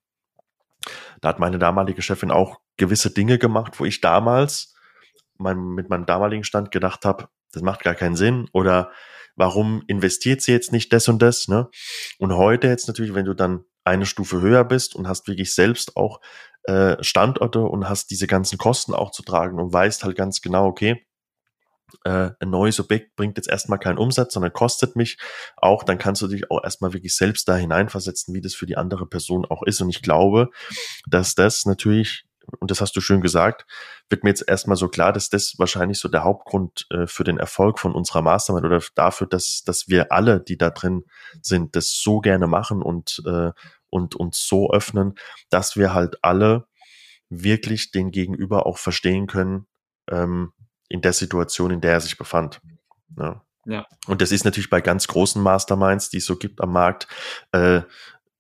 da 1.22 1.30
hat 1.30 1.40
meine 1.40 1.60
damalige 1.60 2.02
Chefin 2.02 2.32
auch 2.32 2.60
gewisse 2.78 3.12
Dinge 3.12 3.38
gemacht, 3.38 3.80
wo 3.80 3.86
ich 3.86 4.02
damals 4.02 4.73
mein, 5.38 5.58
mit 5.58 5.90
meinem 5.90 6.06
damaligen 6.06 6.44
Stand 6.44 6.72
gedacht 6.72 7.06
habe, 7.06 7.28
das 7.52 7.62
macht 7.62 7.84
gar 7.84 7.96
keinen 7.96 8.16
Sinn 8.16 8.50
oder 8.54 8.92
warum 9.36 9.84
investiert 9.88 10.42
sie 10.42 10.52
jetzt 10.52 10.72
nicht 10.72 10.94
das 10.94 11.08
und 11.08 11.22
das? 11.22 11.48
Ne? 11.48 11.70
Und 12.20 12.34
heute 12.36 12.68
jetzt 12.68 12.88
natürlich, 12.88 13.14
wenn 13.14 13.26
du 13.26 13.34
dann 13.34 13.66
eine 13.84 14.06
Stufe 14.06 14.42
höher 14.42 14.64
bist 14.64 14.96
und 14.96 15.08
hast 15.08 15.28
wirklich 15.28 15.54
selbst 15.54 15.98
auch 15.98 16.22
äh, 16.64 17.02
Standorte 17.04 17.62
und 17.62 17.90
hast 17.90 18.12
diese 18.12 18.28
ganzen 18.28 18.58
Kosten 18.58 18.94
auch 18.94 19.12
zu 19.12 19.24
tragen 19.24 19.60
und 19.60 19.74
weißt 19.74 20.04
halt 20.04 20.16
ganz 20.16 20.42
genau, 20.42 20.66
okay, 20.68 21.06
äh, 22.06 22.32
ein 22.40 22.50
neues 22.50 22.80
Objekt 22.80 23.16
bringt 23.16 23.38
jetzt 23.38 23.50
erstmal 23.50 23.80
keinen 23.80 23.98
Umsatz, 23.98 24.34
sondern 24.34 24.54
kostet 24.54 24.96
mich 24.96 25.18
auch, 25.58 25.84
dann 25.84 25.98
kannst 25.98 26.22
du 26.22 26.28
dich 26.28 26.50
auch 26.50 26.64
erstmal 26.64 26.94
wirklich 26.94 27.16
selbst 27.16 27.48
da 27.48 27.56
hineinversetzen, 27.56 28.34
wie 28.34 28.42
das 28.42 28.56
für 28.56 28.66
die 28.66 28.78
andere 28.78 29.06
Person 29.06 29.46
auch 29.46 29.64
ist. 29.64 29.82
Und 29.82 29.90
ich 29.90 30.02
glaube, 30.02 30.50
dass 31.08 31.36
das 31.36 31.66
natürlich 31.66 32.26
und 32.60 32.72
das 32.72 32.82
hast 32.82 32.96
du 32.96 33.02
schön 33.02 33.22
gesagt, 33.22 33.66
wird 34.10 34.24
mir 34.24 34.30
jetzt 34.30 34.48
erstmal 34.48 34.78
so 34.78 34.88
klar, 34.88 35.14
dass 35.14 35.30
das 35.30 35.56
wahrscheinlich 35.58 36.00
so 36.00 36.10
der 36.10 36.24
Hauptgrund 36.24 36.88
äh, 36.92 37.08
für 37.08 37.24
den 37.24 37.38
Erfolg 37.38 37.80
von 37.80 37.94
unserer 37.94 38.22
Mastermind 38.22 38.66
oder 38.66 38.82
dafür, 38.96 39.28
dass, 39.28 39.64
dass 39.66 39.88
wir 39.88 40.12
alle, 40.12 40.42
die 40.42 40.58
da 40.58 40.70
drin 40.70 41.04
sind, 41.42 41.76
das 41.76 41.92
so 42.02 42.20
gerne 42.20 42.48
machen 42.48 42.82
und, 42.82 43.22
äh, 43.26 43.52
und 43.90 44.16
uns 44.16 44.46
so 44.48 44.72
öffnen, 44.72 45.16
dass 45.50 45.78
wir 45.78 45.94
halt 45.94 46.24
alle 46.24 46.68
wirklich 47.30 47.92
den 47.92 48.12
Gegenüber 48.12 48.66
auch 48.66 48.78
verstehen 48.78 49.28
können 49.28 49.68
ähm, 50.10 50.52
in 50.90 51.02
der 51.02 51.14
Situation, 51.14 51.72
in 51.72 51.82
der 51.82 51.94
er 51.94 52.02
sich 52.02 52.18
befand. 52.18 52.62
Ja. 53.18 53.44
Ja. 53.66 53.88
Und 54.08 54.22
das 54.22 54.32
ist 54.32 54.44
natürlich 54.44 54.70
bei 54.70 54.82
ganz 54.82 55.08
großen 55.08 55.42
Masterminds, 55.42 56.10
die 56.10 56.18
es 56.18 56.26
so 56.26 56.36
gibt 56.36 56.60
am 56.60 56.74
Markt, 56.74 57.08
äh, 57.54 57.82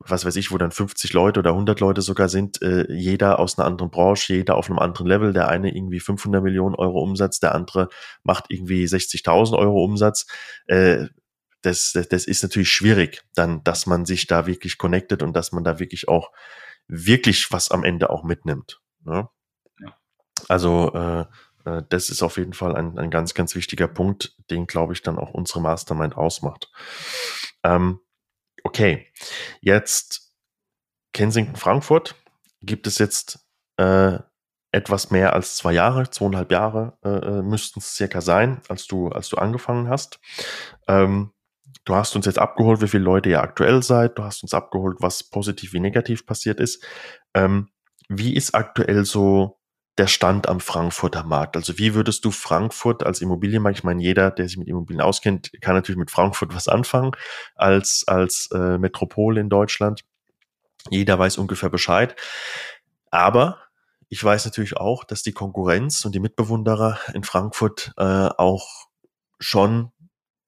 was 0.05 0.25
weiß 0.25 0.35
ich, 0.35 0.51
wo 0.51 0.57
dann 0.57 0.71
50 0.71 1.13
Leute 1.13 1.39
oder 1.39 1.51
100 1.51 1.79
Leute 1.79 2.01
sogar 2.01 2.29
sind, 2.29 2.61
äh, 2.61 2.91
jeder 2.91 3.39
aus 3.39 3.57
einer 3.57 3.67
anderen 3.67 3.91
Branche, 3.91 4.33
jeder 4.33 4.55
auf 4.55 4.69
einem 4.69 4.79
anderen 4.79 5.07
Level, 5.07 5.33
der 5.33 5.47
eine 5.47 5.75
irgendwie 5.75 5.99
500 5.99 6.43
Millionen 6.43 6.75
Euro 6.75 7.01
Umsatz, 7.01 7.39
der 7.39 7.55
andere 7.55 7.89
macht 8.23 8.45
irgendwie 8.49 8.85
60.000 8.85 9.57
Euro 9.57 9.83
Umsatz. 9.83 10.25
Äh, 10.67 11.07
das, 11.61 11.93
das, 11.93 12.09
das 12.09 12.25
ist 12.25 12.43
natürlich 12.43 12.71
schwierig, 12.71 13.23
dann, 13.35 13.63
dass 13.63 13.85
man 13.85 14.05
sich 14.05 14.27
da 14.27 14.45
wirklich 14.45 14.77
connectet 14.77 15.23
und 15.23 15.33
dass 15.33 15.51
man 15.51 15.63
da 15.63 15.79
wirklich 15.79 16.07
auch 16.07 16.31
wirklich 16.87 17.51
was 17.51 17.71
am 17.71 17.83
Ende 17.83 18.09
auch 18.09 18.23
mitnimmt. 18.23 18.81
Ne? 19.05 19.29
Also 20.49 20.91
äh, 20.93 21.21
äh 21.65 21.83
das 21.89 22.09
ist 22.09 22.21
auf 22.21 22.37
jeden 22.37 22.53
Fall 22.53 22.75
ein, 22.75 22.97
ein 22.97 23.09
ganz, 23.09 23.33
ganz 23.33 23.55
wichtiger 23.55 23.87
Punkt, 23.87 24.35
den, 24.49 24.67
glaube 24.67 24.93
ich, 24.93 25.01
dann 25.01 25.17
auch 25.17 25.31
unsere 25.31 25.61
Mastermind 25.61 26.17
ausmacht. 26.17 26.69
Ähm, 27.63 28.01
okay, 28.63 29.07
jetzt 29.63 30.31
Kensington 31.13 31.55
Frankfurt 31.55 32.15
gibt 32.61 32.87
es 32.87 32.97
jetzt 32.97 33.39
äh, 33.77 34.19
etwas 34.71 35.11
mehr 35.11 35.33
als 35.33 35.55
zwei 35.57 35.73
Jahre, 35.73 36.09
zweieinhalb 36.09 36.51
Jahre 36.51 36.97
äh, 37.03 37.09
äh, 37.09 37.41
müssten 37.43 37.79
es 37.79 37.95
circa 37.95 38.21
sein, 38.21 38.61
als 38.67 38.87
du, 38.87 39.09
als 39.09 39.29
du 39.29 39.37
angefangen 39.37 39.87
hast. 39.87 40.19
Ähm, 40.87 41.31
du 41.85 41.95
hast 41.95 42.15
uns 42.15 42.25
jetzt 42.25 42.39
abgeholt, 42.39 42.81
wie 42.81 42.87
viele 42.87 43.03
Leute 43.03 43.29
ihr 43.29 43.41
aktuell 43.41 43.83
seid. 43.83 44.17
Du 44.17 44.23
hast 44.23 44.41
uns 44.41 44.53
abgeholt, 44.53 44.97
was 44.99 45.23
positiv 45.23 45.73
wie 45.73 45.79
negativ 45.79 46.25
passiert 46.25 46.59
ist. 46.59 46.83
Ähm, 47.35 47.69
wie 48.09 48.35
ist 48.35 48.55
aktuell 48.55 49.05
so 49.05 49.59
der 49.97 50.07
Stand 50.07 50.47
am 50.47 50.59
Frankfurter 50.59 51.23
Markt? 51.23 51.55
Also 51.55 51.77
wie 51.77 51.93
würdest 51.93 52.25
du 52.25 52.31
Frankfurt 52.31 53.03
als 53.03 53.21
Immobilienmarkt, 53.21 53.79
ich 53.79 53.83
meine, 53.83 54.01
jeder, 54.01 54.31
der 54.31 54.47
sich 54.47 54.57
mit 54.57 54.67
Immobilien 54.67 55.01
auskennt, 55.01 55.51
kann 55.61 55.75
natürlich 55.75 55.99
mit 55.99 56.11
Frankfurt 56.11 56.53
was 56.55 56.67
anfangen 56.67 57.11
als, 57.55 58.03
als 58.07 58.49
äh, 58.53 58.77
Metropole 58.77 59.39
in 59.39 59.49
Deutschland. 59.49 60.03
Jeder 60.89 61.17
weiß 61.17 61.37
ungefähr 61.37 61.69
Bescheid. 61.69 62.15
Aber 63.11 63.59
ich 64.09 64.23
weiß 64.23 64.45
natürlich 64.45 64.77
auch, 64.77 65.03
dass 65.03 65.23
die 65.23 65.31
Konkurrenz 65.31 66.05
und 66.05 66.13
die 66.13 66.19
Mitbewunderer 66.19 66.99
in 67.13 67.23
Frankfurt 67.23 67.93
äh, 67.97 68.03
auch 68.03 68.87
schon 69.39 69.91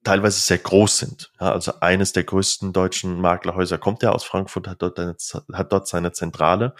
teilweise 0.03 0.39
sehr 0.39 0.59
groß 0.59 0.97
sind. 0.99 1.31
Ja, 1.39 1.51
also 1.51 1.73
eines 1.81 2.13
der 2.13 2.23
größten 2.23 2.73
deutschen 2.73 3.19
Maklerhäuser 3.19 3.77
kommt 3.77 4.03
ja 4.03 4.11
aus 4.11 4.23
Frankfurt, 4.23 4.67
hat 4.67 4.81
dort, 4.81 4.99
eine, 4.99 5.15
hat 5.53 5.73
dort 5.73 5.87
seine 5.87 6.11
Zentrale. 6.11 6.75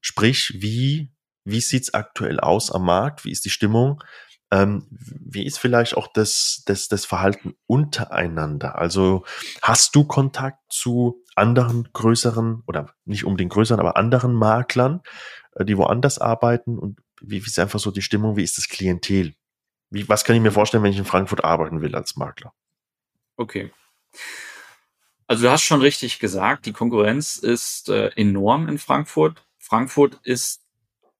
Sprich, 0.00 0.54
wie 0.56 1.12
wie 1.50 1.60
sieht's 1.60 1.94
aktuell 1.94 2.40
aus 2.40 2.70
am 2.70 2.84
Markt? 2.84 3.24
Wie 3.24 3.30
ist 3.30 3.44
die 3.44 3.50
Stimmung? 3.50 4.02
Ähm, 4.50 4.86
wie 4.90 5.44
ist 5.44 5.58
vielleicht 5.58 5.96
auch 5.96 6.06
das, 6.06 6.62
das, 6.66 6.88
das 6.88 7.04
Verhalten 7.04 7.54
untereinander? 7.66 8.76
Also 8.78 9.24
hast 9.62 9.94
du 9.94 10.04
Kontakt 10.04 10.58
zu 10.70 11.22
anderen 11.36 11.88
größeren 11.92 12.62
oder 12.66 12.94
nicht 13.04 13.24
um 13.24 13.36
den 13.36 13.48
größeren, 13.48 13.80
aber 13.80 13.96
anderen 13.96 14.34
Maklern, 14.34 15.02
äh, 15.54 15.64
die 15.64 15.76
woanders 15.76 16.18
arbeiten? 16.18 16.78
Und 16.78 17.00
wie, 17.20 17.44
wie 17.44 17.48
ist 17.48 17.58
einfach 17.58 17.78
so 17.78 17.90
die 17.90 18.02
Stimmung? 18.02 18.36
Wie 18.36 18.44
ist 18.44 18.56
das 18.56 18.68
Klientel? 18.68 19.34
Wie, 19.90 20.08
was 20.08 20.24
kann 20.24 20.36
ich 20.36 20.42
mir 20.42 20.52
vorstellen, 20.52 20.82
wenn 20.82 20.92
ich 20.92 20.98
in 20.98 21.04
Frankfurt 21.04 21.44
arbeiten 21.44 21.80
will 21.82 21.94
als 21.94 22.16
Makler? 22.16 22.52
Okay. 23.36 23.70
Also 25.26 25.44
du 25.44 25.50
hast 25.50 25.62
schon 25.62 25.82
richtig 25.82 26.18
gesagt, 26.20 26.64
die 26.64 26.72
Konkurrenz 26.72 27.36
ist 27.36 27.90
äh, 27.90 28.08
enorm 28.16 28.68
in 28.68 28.78
Frankfurt. 28.78 29.44
Frankfurt 29.58 30.18
ist 30.22 30.62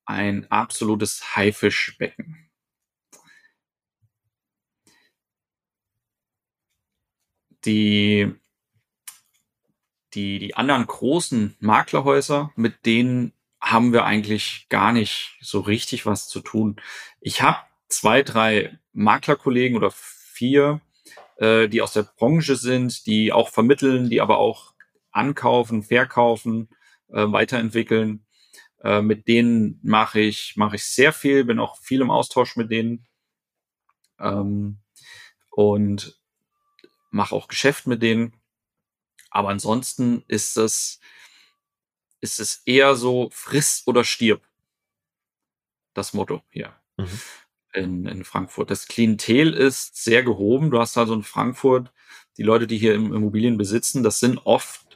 ein 0.09 0.49
absolutes 0.49 1.35
Haifischbecken. 1.35 2.49
Die, 7.63 8.33
die, 10.15 10.39
die 10.39 10.55
anderen 10.55 10.87
großen 10.87 11.55
Maklerhäuser, 11.59 12.51
mit 12.55 12.87
denen 12.87 13.33
haben 13.61 13.93
wir 13.93 14.05
eigentlich 14.05 14.65
gar 14.69 14.93
nicht 14.93 15.37
so 15.41 15.59
richtig 15.59 16.07
was 16.07 16.27
zu 16.27 16.39
tun. 16.39 16.81
Ich 17.21 17.43
habe 17.43 17.59
zwei, 17.87 18.23
drei 18.23 18.79
Maklerkollegen 18.93 19.77
oder 19.77 19.91
vier, 19.91 20.81
äh, 21.37 21.67
die 21.67 21.83
aus 21.83 21.93
der 21.93 22.03
Branche 22.03 22.55
sind, 22.55 23.05
die 23.05 23.31
auch 23.31 23.49
vermitteln, 23.49 24.09
die 24.09 24.21
aber 24.21 24.39
auch 24.39 24.73
ankaufen, 25.11 25.83
verkaufen, 25.83 26.69
äh, 27.09 27.31
weiterentwickeln. 27.31 28.25
Äh, 28.81 29.01
mit 29.01 29.27
denen 29.27 29.79
mache 29.83 30.19
ich, 30.19 30.55
mache 30.55 30.77
ich 30.77 30.85
sehr 30.85 31.13
viel, 31.13 31.43
bin 31.43 31.59
auch 31.59 31.77
viel 31.79 32.01
im 32.01 32.11
Austausch 32.11 32.55
mit 32.55 32.71
denen. 32.71 33.07
Ähm, 34.19 34.79
und 35.51 36.19
mache 37.11 37.35
auch 37.35 37.47
Geschäft 37.47 37.87
mit 37.87 38.01
denen. 38.01 38.33
Aber 39.29 39.49
ansonsten 39.49 40.23
ist 40.27 40.57
es, 40.57 40.99
ist 42.21 42.39
es 42.39 42.61
eher 42.65 42.95
so, 42.95 43.29
friss 43.31 43.83
oder 43.85 44.03
stirb. 44.03 44.41
Das 45.93 46.13
Motto 46.13 46.41
hier. 46.49 46.75
Mhm. 46.97 47.21
In, 47.73 48.05
in 48.07 48.23
Frankfurt. 48.23 48.71
Das 48.71 48.87
Klientel 48.87 49.53
ist 49.53 50.03
sehr 50.03 50.23
gehoben. 50.23 50.71
Du 50.71 50.79
hast 50.79 50.97
also 50.97 51.13
in 51.13 51.23
Frankfurt 51.23 51.91
die 52.39 52.43
Leute, 52.43 52.67
die 52.67 52.77
hier 52.77 52.95
Immobilien 52.95 53.57
besitzen, 53.57 54.01
das 54.01 54.19
sind 54.21 54.37
oft 54.45 54.88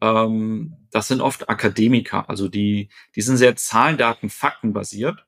ähm, 0.00 0.76
das 0.90 1.08
sind 1.08 1.20
oft 1.20 1.48
Akademiker, 1.48 2.28
also 2.28 2.48
die, 2.48 2.88
die 3.14 3.22
sind 3.22 3.36
sehr 3.36 3.56
Zahlen, 3.56 3.98
Daten, 3.98 4.30
Fakten 4.30 4.72
basiert. 4.72 5.26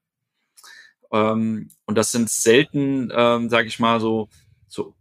Ähm, 1.12 1.70
und 1.86 1.98
das 1.98 2.12
sind 2.12 2.30
selten, 2.30 3.10
ähm, 3.14 3.50
sage 3.50 3.68
ich 3.68 3.78
mal, 3.78 4.00
so, 4.00 4.28
so 4.68 4.94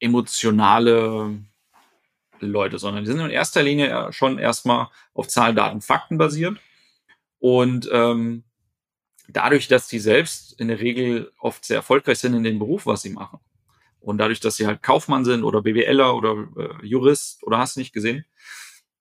emotionale 0.00 1.38
Leute, 2.40 2.78
sondern 2.78 3.04
die 3.04 3.10
sind 3.10 3.20
in 3.20 3.30
erster 3.30 3.62
Linie 3.62 4.12
schon 4.12 4.38
erstmal 4.38 4.88
auf 5.12 5.28
Zahlen, 5.28 5.56
Daten, 5.56 5.80
Fakten 5.80 6.18
basiert. 6.18 6.58
Und 7.38 7.88
ähm, 7.92 8.44
dadurch, 9.28 9.68
dass 9.68 9.88
die 9.88 9.98
selbst 9.98 10.58
in 10.58 10.68
der 10.68 10.80
Regel 10.80 11.32
oft 11.38 11.64
sehr 11.64 11.76
erfolgreich 11.76 12.18
sind 12.18 12.34
in 12.34 12.44
dem 12.44 12.58
Beruf, 12.58 12.86
was 12.86 13.02
sie 13.02 13.10
machen, 13.10 13.38
und 14.00 14.18
dadurch, 14.18 14.40
dass 14.40 14.56
sie 14.56 14.66
halt 14.66 14.82
Kaufmann 14.82 15.24
sind 15.24 15.44
oder 15.44 15.62
BWLer 15.62 16.14
oder 16.14 16.46
äh, 16.58 16.86
Jurist 16.86 17.42
oder 17.42 17.58
hast 17.58 17.78
nicht 17.78 17.94
gesehen, 17.94 18.26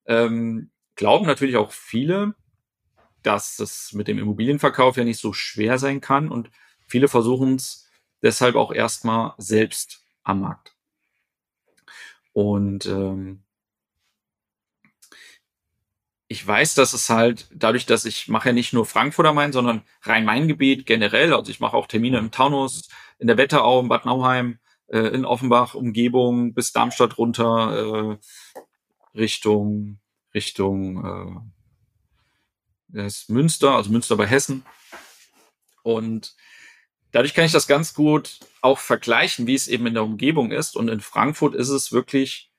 ähm, 0.05 0.71
glauben 0.95 1.25
natürlich 1.25 1.57
auch 1.57 1.71
viele, 1.71 2.35
dass 3.21 3.55
das 3.55 3.93
mit 3.93 4.07
dem 4.07 4.19
Immobilienverkauf 4.19 4.97
ja 4.97 5.03
nicht 5.03 5.19
so 5.19 5.33
schwer 5.33 5.79
sein 5.79 6.01
kann 6.01 6.29
und 6.29 6.51
viele 6.87 7.07
versuchen 7.07 7.55
es 7.55 7.89
deshalb 8.21 8.55
auch 8.55 8.71
erstmal 8.71 9.33
selbst 9.37 10.03
am 10.23 10.41
Markt. 10.41 10.75
Und 12.33 12.85
ähm, 12.87 13.43
ich 16.27 16.45
weiß, 16.45 16.73
dass 16.73 16.93
es 16.93 17.09
halt 17.09 17.47
dadurch, 17.53 17.85
dass 17.85 18.05
ich 18.05 18.27
mache 18.27 18.49
ja 18.49 18.53
nicht 18.53 18.73
nur 18.73 18.87
Frankfurt 18.87 19.27
am 19.27 19.35
Main, 19.35 19.53
sondern 19.53 19.83
Rhein-Main-Gebiet 20.01 20.87
generell. 20.87 21.31
Also 21.33 21.51
ich 21.51 21.59
mache 21.59 21.77
auch 21.77 21.85
Termine 21.85 22.17
im 22.17 22.31
Taunus, 22.31 22.89
in 23.19 23.27
der 23.27 23.37
Wetterau, 23.37 23.79
in 23.81 23.87
Bad 23.87 24.05
Nauheim, 24.05 24.57
äh, 24.87 24.99
in 24.99 25.25
Offenbach, 25.25 25.75
Umgebung 25.75 26.55
bis 26.55 26.71
Darmstadt 26.71 27.19
runter, 27.19 28.13
äh, 28.13 28.17
Richtung, 29.15 29.99
Richtung 30.33 31.43
äh, 32.93 33.05
Münster, 33.27 33.75
also 33.75 33.91
Münster 33.91 34.15
bei 34.15 34.27
Hessen. 34.27 34.65
Und 35.83 36.35
dadurch 37.11 37.33
kann 37.33 37.45
ich 37.45 37.51
das 37.51 37.67
ganz 37.67 37.93
gut 37.93 38.39
auch 38.61 38.79
vergleichen, 38.79 39.47
wie 39.47 39.55
es 39.55 39.67
eben 39.67 39.87
in 39.87 39.93
der 39.93 40.03
Umgebung 40.03 40.51
ist. 40.51 40.75
Und 40.75 40.89
in 40.89 41.01
Frankfurt 41.01 41.55
ist 41.55 41.69
es 41.69 41.91
wirklich 41.91 42.51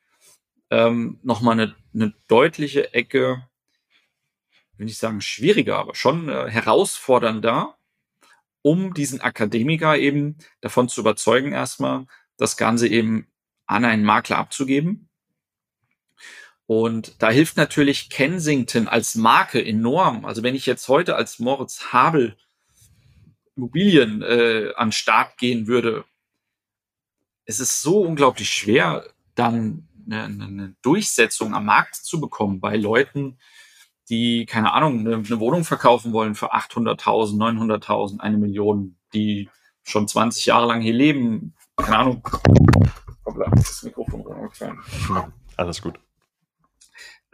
ähm, 0.70 1.18
nochmal 1.22 1.58
eine, 1.58 1.74
eine 1.94 2.14
deutliche 2.28 2.92
Ecke, 2.94 3.48
will 4.76 4.88
ich 4.88 4.98
sagen 4.98 5.20
schwieriger, 5.20 5.78
aber 5.78 5.94
schon 5.94 6.28
äh, 6.28 6.50
herausfordernder, 6.50 7.78
um 8.62 8.94
diesen 8.94 9.20
Akademiker 9.20 9.96
eben 9.98 10.38
davon 10.60 10.88
zu 10.88 11.00
überzeugen, 11.00 11.52
erstmal 11.52 12.06
das 12.36 12.56
Ganze 12.56 12.88
eben 12.88 13.28
an 13.66 13.84
einen 13.84 14.04
Makler 14.04 14.38
abzugeben 14.38 15.08
und 16.66 17.22
da 17.22 17.30
hilft 17.30 17.56
natürlich 17.56 18.08
Kensington 18.08 18.88
als 18.88 19.14
Marke 19.14 19.64
enorm. 19.64 20.24
Also 20.24 20.42
wenn 20.42 20.54
ich 20.54 20.66
jetzt 20.66 20.88
heute 20.88 21.16
als 21.16 21.38
Moritz 21.38 21.92
Habel 21.92 22.36
Immobilien 23.56 24.22
äh, 24.22 24.72
an 24.76 24.90
Start 24.90 25.36
gehen 25.36 25.66
würde, 25.66 26.04
es 27.44 27.60
ist 27.60 27.82
so 27.82 28.00
unglaublich 28.00 28.50
schwer, 28.50 29.04
dann 29.34 29.88
eine, 30.06 30.24
eine 30.24 30.76
Durchsetzung 30.82 31.54
am 31.54 31.66
Markt 31.66 31.96
zu 31.96 32.20
bekommen 32.20 32.60
bei 32.60 32.76
Leuten, 32.76 33.38
die, 34.08 34.46
keine 34.46 34.72
Ahnung, 34.72 35.00
eine, 35.00 35.16
eine 35.16 35.40
Wohnung 35.40 35.64
verkaufen 35.64 36.12
wollen 36.12 36.34
für 36.34 36.54
800.000, 36.54 37.36
900.000, 37.36 38.20
eine 38.20 38.38
Million, 38.38 38.96
die 39.12 39.50
schon 39.82 40.08
20 40.08 40.46
Jahre 40.46 40.66
lang 40.66 40.80
hier 40.80 40.94
leben. 40.94 41.54
Keine 41.76 41.98
Ahnung. 41.98 42.28
Hoppla, 43.24 43.50
das 43.50 43.82
Mikrofon 43.82 44.22
runtergefallen. 44.22 44.78
Alles 45.56 45.80
gut. 45.80 45.98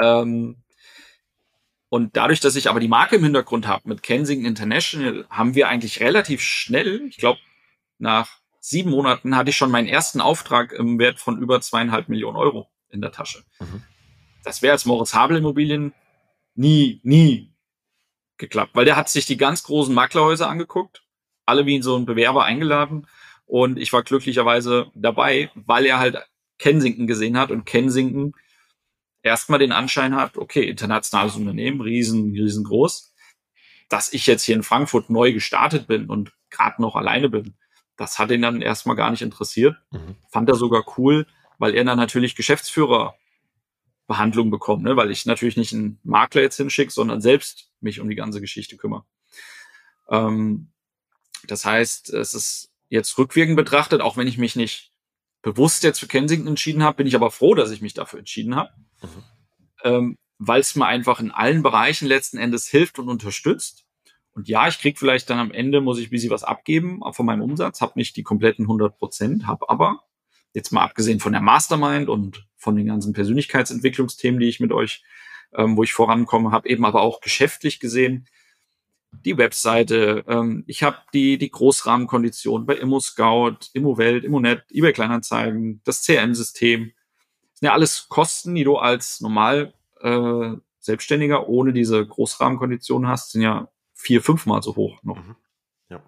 Ähm, 0.02 0.56
und 1.88 2.16
dadurch, 2.16 2.40
dass 2.40 2.56
ich 2.56 2.70
aber 2.70 2.78
die 2.78 2.88
Marke 2.88 3.16
im 3.16 3.24
Hintergrund 3.24 3.66
habe 3.66 3.88
mit 3.88 4.02
Kensington 4.02 4.46
International, 4.46 5.26
haben 5.28 5.54
wir 5.54 5.68
eigentlich 5.68 6.00
relativ 6.00 6.40
schnell, 6.40 7.02
ich 7.08 7.16
glaube, 7.16 7.40
nach 7.98 8.38
sieben 8.60 8.90
Monaten 8.90 9.36
hatte 9.36 9.50
ich 9.50 9.56
schon 9.56 9.70
meinen 9.70 9.88
ersten 9.88 10.20
Auftrag 10.20 10.72
im 10.72 10.98
Wert 10.98 11.18
von 11.18 11.38
über 11.38 11.60
zweieinhalb 11.60 12.08
Millionen 12.08 12.36
Euro 12.36 12.68
in 12.90 13.00
der 13.00 13.10
Tasche. 13.10 13.42
Mhm. 13.58 13.82
Das 14.44 14.62
wäre 14.62 14.72
als 14.72 14.84
Moritz 14.84 15.14
Habel 15.14 15.38
Immobilien 15.38 15.92
nie, 16.54 17.00
nie 17.02 17.52
geklappt, 18.36 18.72
weil 18.74 18.84
der 18.84 18.96
hat 18.96 19.08
sich 19.08 19.26
die 19.26 19.36
ganz 19.36 19.64
großen 19.64 19.94
Maklerhäuser 19.94 20.48
angeguckt, 20.48 21.02
alle 21.44 21.66
wie 21.66 21.82
so 21.82 21.96
ein 21.96 22.06
Bewerber 22.06 22.44
eingeladen 22.44 23.06
und 23.46 23.78
ich 23.78 23.92
war 23.92 24.04
glücklicherweise 24.04 24.90
dabei, 24.94 25.50
weil 25.54 25.86
er 25.86 25.98
halt 25.98 26.18
Kensington 26.58 27.06
gesehen 27.06 27.36
hat 27.36 27.50
und 27.50 27.66
Kensington 27.66 28.32
erstmal 29.22 29.58
den 29.58 29.72
Anschein 29.72 30.16
hat, 30.16 30.36
okay, 30.36 30.62
internationales 30.62 31.36
Unternehmen, 31.36 31.80
riesen, 31.80 32.32
riesengroß, 32.32 33.14
dass 33.88 34.12
ich 34.12 34.26
jetzt 34.26 34.44
hier 34.44 34.54
in 34.54 34.62
Frankfurt 34.62 35.10
neu 35.10 35.32
gestartet 35.32 35.86
bin 35.86 36.08
und 36.08 36.32
gerade 36.50 36.80
noch 36.80 36.96
alleine 36.96 37.28
bin, 37.28 37.54
das 37.96 38.18
hat 38.18 38.30
ihn 38.30 38.42
dann 38.42 38.62
erstmal 38.62 38.96
gar 38.96 39.10
nicht 39.10 39.22
interessiert. 39.22 39.76
Mhm. 39.90 40.16
Fand 40.30 40.48
er 40.48 40.54
sogar 40.54 40.84
cool, 40.96 41.26
weil 41.58 41.74
er 41.74 41.84
dann 41.84 41.98
natürlich 41.98 42.34
Geschäftsführerbehandlung 42.34 44.50
bekommt, 44.50 44.84
ne? 44.84 44.96
weil 44.96 45.10
ich 45.10 45.26
natürlich 45.26 45.58
nicht 45.58 45.74
einen 45.74 45.98
Makler 46.02 46.40
jetzt 46.42 46.56
hinschicke, 46.56 46.90
sondern 46.90 47.20
selbst 47.20 47.70
mich 47.80 48.00
um 48.00 48.08
die 48.08 48.16
ganze 48.16 48.40
Geschichte 48.40 48.78
kümmere. 48.78 49.04
Ähm, 50.08 50.70
das 51.46 51.66
heißt, 51.66 52.14
es 52.14 52.34
ist 52.34 52.72
jetzt 52.88 53.18
rückwirkend 53.18 53.56
betrachtet, 53.56 54.00
auch 54.00 54.16
wenn 54.16 54.26
ich 54.26 54.38
mich 54.38 54.56
nicht 54.56 54.89
bewusst 55.42 55.82
jetzt 55.82 56.00
für 56.00 56.06
Kensington 56.06 56.48
entschieden 56.48 56.82
habe, 56.82 56.98
bin 56.98 57.06
ich 57.06 57.14
aber 57.14 57.30
froh, 57.30 57.54
dass 57.54 57.70
ich 57.70 57.80
mich 57.80 57.94
dafür 57.94 58.18
entschieden 58.18 58.56
habe, 58.56 58.70
mhm. 59.02 59.24
ähm, 59.84 60.18
weil 60.38 60.60
es 60.60 60.74
mir 60.74 60.86
einfach 60.86 61.20
in 61.20 61.30
allen 61.30 61.62
Bereichen 61.62 62.06
letzten 62.06 62.38
Endes 62.38 62.66
hilft 62.66 62.98
und 62.98 63.08
unterstützt. 63.08 63.84
Und 64.32 64.48
ja, 64.48 64.68
ich 64.68 64.78
krieg 64.78 64.98
vielleicht 64.98 65.28
dann 65.28 65.38
am 65.38 65.50
Ende, 65.50 65.80
muss 65.80 65.98
ich 65.98 66.08
ein 66.08 66.10
bisschen 66.10 66.30
was 66.30 66.44
abgeben 66.44 67.00
von 67.12 67.26
meinem 67.26 67.42
Umsatz, 67.42 67.80
habe 67.80 67.92
nicht 67.96 68.16
die 68.16 68.22
kompletten 68.22 68.64
100 68.64 68.96
Prozent, 68.96 69.46
habe 69.46 69.68
aber, 69.68 70.00
jetzt 70.52 70.72
mal 70.72 70.84
abgesehen 70.84 71.20
von 71.20 71.32
der 71.32 71.40
Mastermind 71.40 72.08
und 72.08 72.46
von 72.56 72.76
den 72.76 72.86
ganzen 72.86 73.12
Persönlichkeitsentwicklungsthemen, 73.12 74.40
die 74.40 74.48
ich 74.48 74.60
mit 74.60 74.72
euch, 74.72 75.02
ähm, 75.54 75.76
wo 75.76 75.82
ich 75.82 75.92
vorankomme, 75.92 76.52
habe 76.52 76.68
eben 76.68 76.84
aber 76.84 77.02
auch 77.02 77.20
geschäftlich 77.20 77.80
gesehen, 77.80 78.26
die 79.12 79.36
Webseite, 79.36 80.24
ähm, 80.28 80.64
ich 80.66 80.82
habe 80.82 80.98
die, 81.12 81.38
die 81.38 81.50
Großrahmenkonditionen 81.50 82.66
bei 82.66 82.76
ImmoScout, 82.76 83.56
ImmoWelt, 83.72 84.24
ImmoNet, 84.24 84.64
eBay 84.70 84.92
Kleinanzeigen, 84.92 85.80
das 85.84 86.04
CRM-System. 86.04 86.92
Das 87.52 87.60
sind 87.60 87.66
ja 87.66 87.72
alles 87.72 88.08
Kosten, 88.08 88.54
die 88.54 88.64
du 88.64 88.76
als 88.76 89.20
normal 89.20 89.74
äh, 90.00 90.52
Selbstständiger 90.78 91.48
ohne 91.48 91.72
diese 91.72 92.06
Großrahmenkonditionen 92.06 93.08
hast, 93.08 93.32
sind 93.32 93.42
ja 93.42 93.68
vier, 93.92 94.22
fünfmal 94.22 94.62
so 94.62 94.76
hoch 94.76 95.02
noch. 95.02 95.16
Mhm. 95.16 95.36
Ja. 95.90 96.02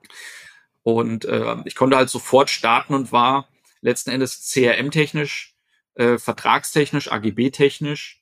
Und 0.82 1.24
äh, 1.24 1.56
ich 1.64 1.74
konnte 1.74 1.96
halt 1.96 2.08
sofort 2.08 2.50
starten 2.50 2.94
und 2.94 3.12
war 3.12 3.48
letzten 3.80 4.10
Endes 4.10 4.50
CRM-technisch, 4.50 5.56
äh, 5.94 6.18
vertragstechnisch, 6.18 7.12
AGB-technisch 7.12 8.22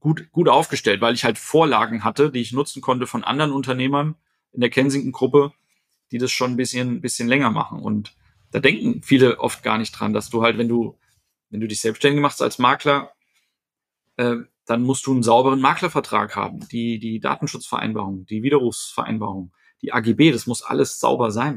gut, 0.00 0.30
gut 0.32 0.48
aufgestellt, 0.48 1.00
weil 1.00 1.14
ich 1.14 1.24
halt 1.24 1.38
Vorlagen 1.38 2.04
hatte, 2.04 2.30
die 2.30 2.40
ich 2.40 2.52
nutzen 2.52 2.82
konnte 2.82 3.06
von 3.06 3.24
anderen 3.24 3.52
Unternehmern 3.52 4.16
in 4.52 4.60
der 4.60 4.70
Kensington-Gruppe, 4.70 5.52
die 6.10 6.18
das 6.18 6.30
schon 6.30 6.52
ein 6.52 6.56
bisschen, 6.56 7.00
bisschen 7.00 7.28
länger 7.28 7.50
machen. 7.50 7.80
Und 7.80 8.14
da 8.50 8.60
denken 8.60 9.02
viele 9.02 9.40
oft 9.40 9.62
gar 9.62 9.78
nicht 9.78 9.92
dran, 9.92 10.12
dass 10.12 10.30
du 10.30 10.42
halt, 10.42 10.58
wenn 10.58 10.68
du, 10.68 10.98
wenn 11.50 11.60
du 11.60 11.68
dich 11.68 11.80
selbstständig 11.80 12.20
machst 12.20 12.42
als 12.42 12.58
Makler, 12.58 13.12
äh, 14.16 14.36
dann 14.66 14.82
musst 14.82 15.06
du 15.06 15.12
einen 15.12 15.22
sauberen 15.22 15.60
Maklervertrag 15.60 16.36
haben, 16.36 16.66
die, 16.68 16.98
die 16.98 17.20
Datenschutzvereinbarung, 17.20 18.26
die 18.26 18.42
Widerrufsvereinbarung, 18.42 19.52
die 19.80 19.92
AGB, 19.92 20.30
das 20.32 20.46
muss 20.46 20.62
alles 20.62 21.00
sauber 21.00 21.30
sein. 21.30 21.56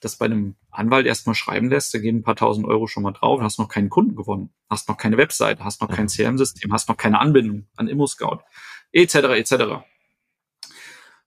Das 0.00 0.16
bei 0.16 0.26
einem 0.26 0.54
Anwalt 0.70 1.06
erstmal 1.06 1.34
schreiben 1.34 1.70
lässt, 1.70 1.92
da 1.92 1.98
gehen 1.98 2.18
ein 2.18 2.22
paar 2.22 2.36
tausend 2.36 2.66
Euro 2.66 2.86
schon 2.86 3.02
mal 3.02 3.12
drauf, 3.12 3.40
hast 3.40 3.58
noch 3.58 3.68
keinen 3.68 3.90
Kunden 3.90 4.14
gewonnen, 4.14 4.50
hast 4.70 4.88
noch 4.88 4.96
keine 4.96 5.16
Website, 5.16 5.60
hast 5.60 5.80
noch 5.80 5.88
kein 5.88 6.04
mhm. 6.04 6.08
CRM-System, 6.08 6.72
hast 6.72 6.88
noch 6.88 6.96
keine 6.96 7.20
Anbindung 7.20 7.66
an 7.76 7.88
ImmoScout, 7.88 8.40
etc., 8.92 9.14
etc. 9.14 9.54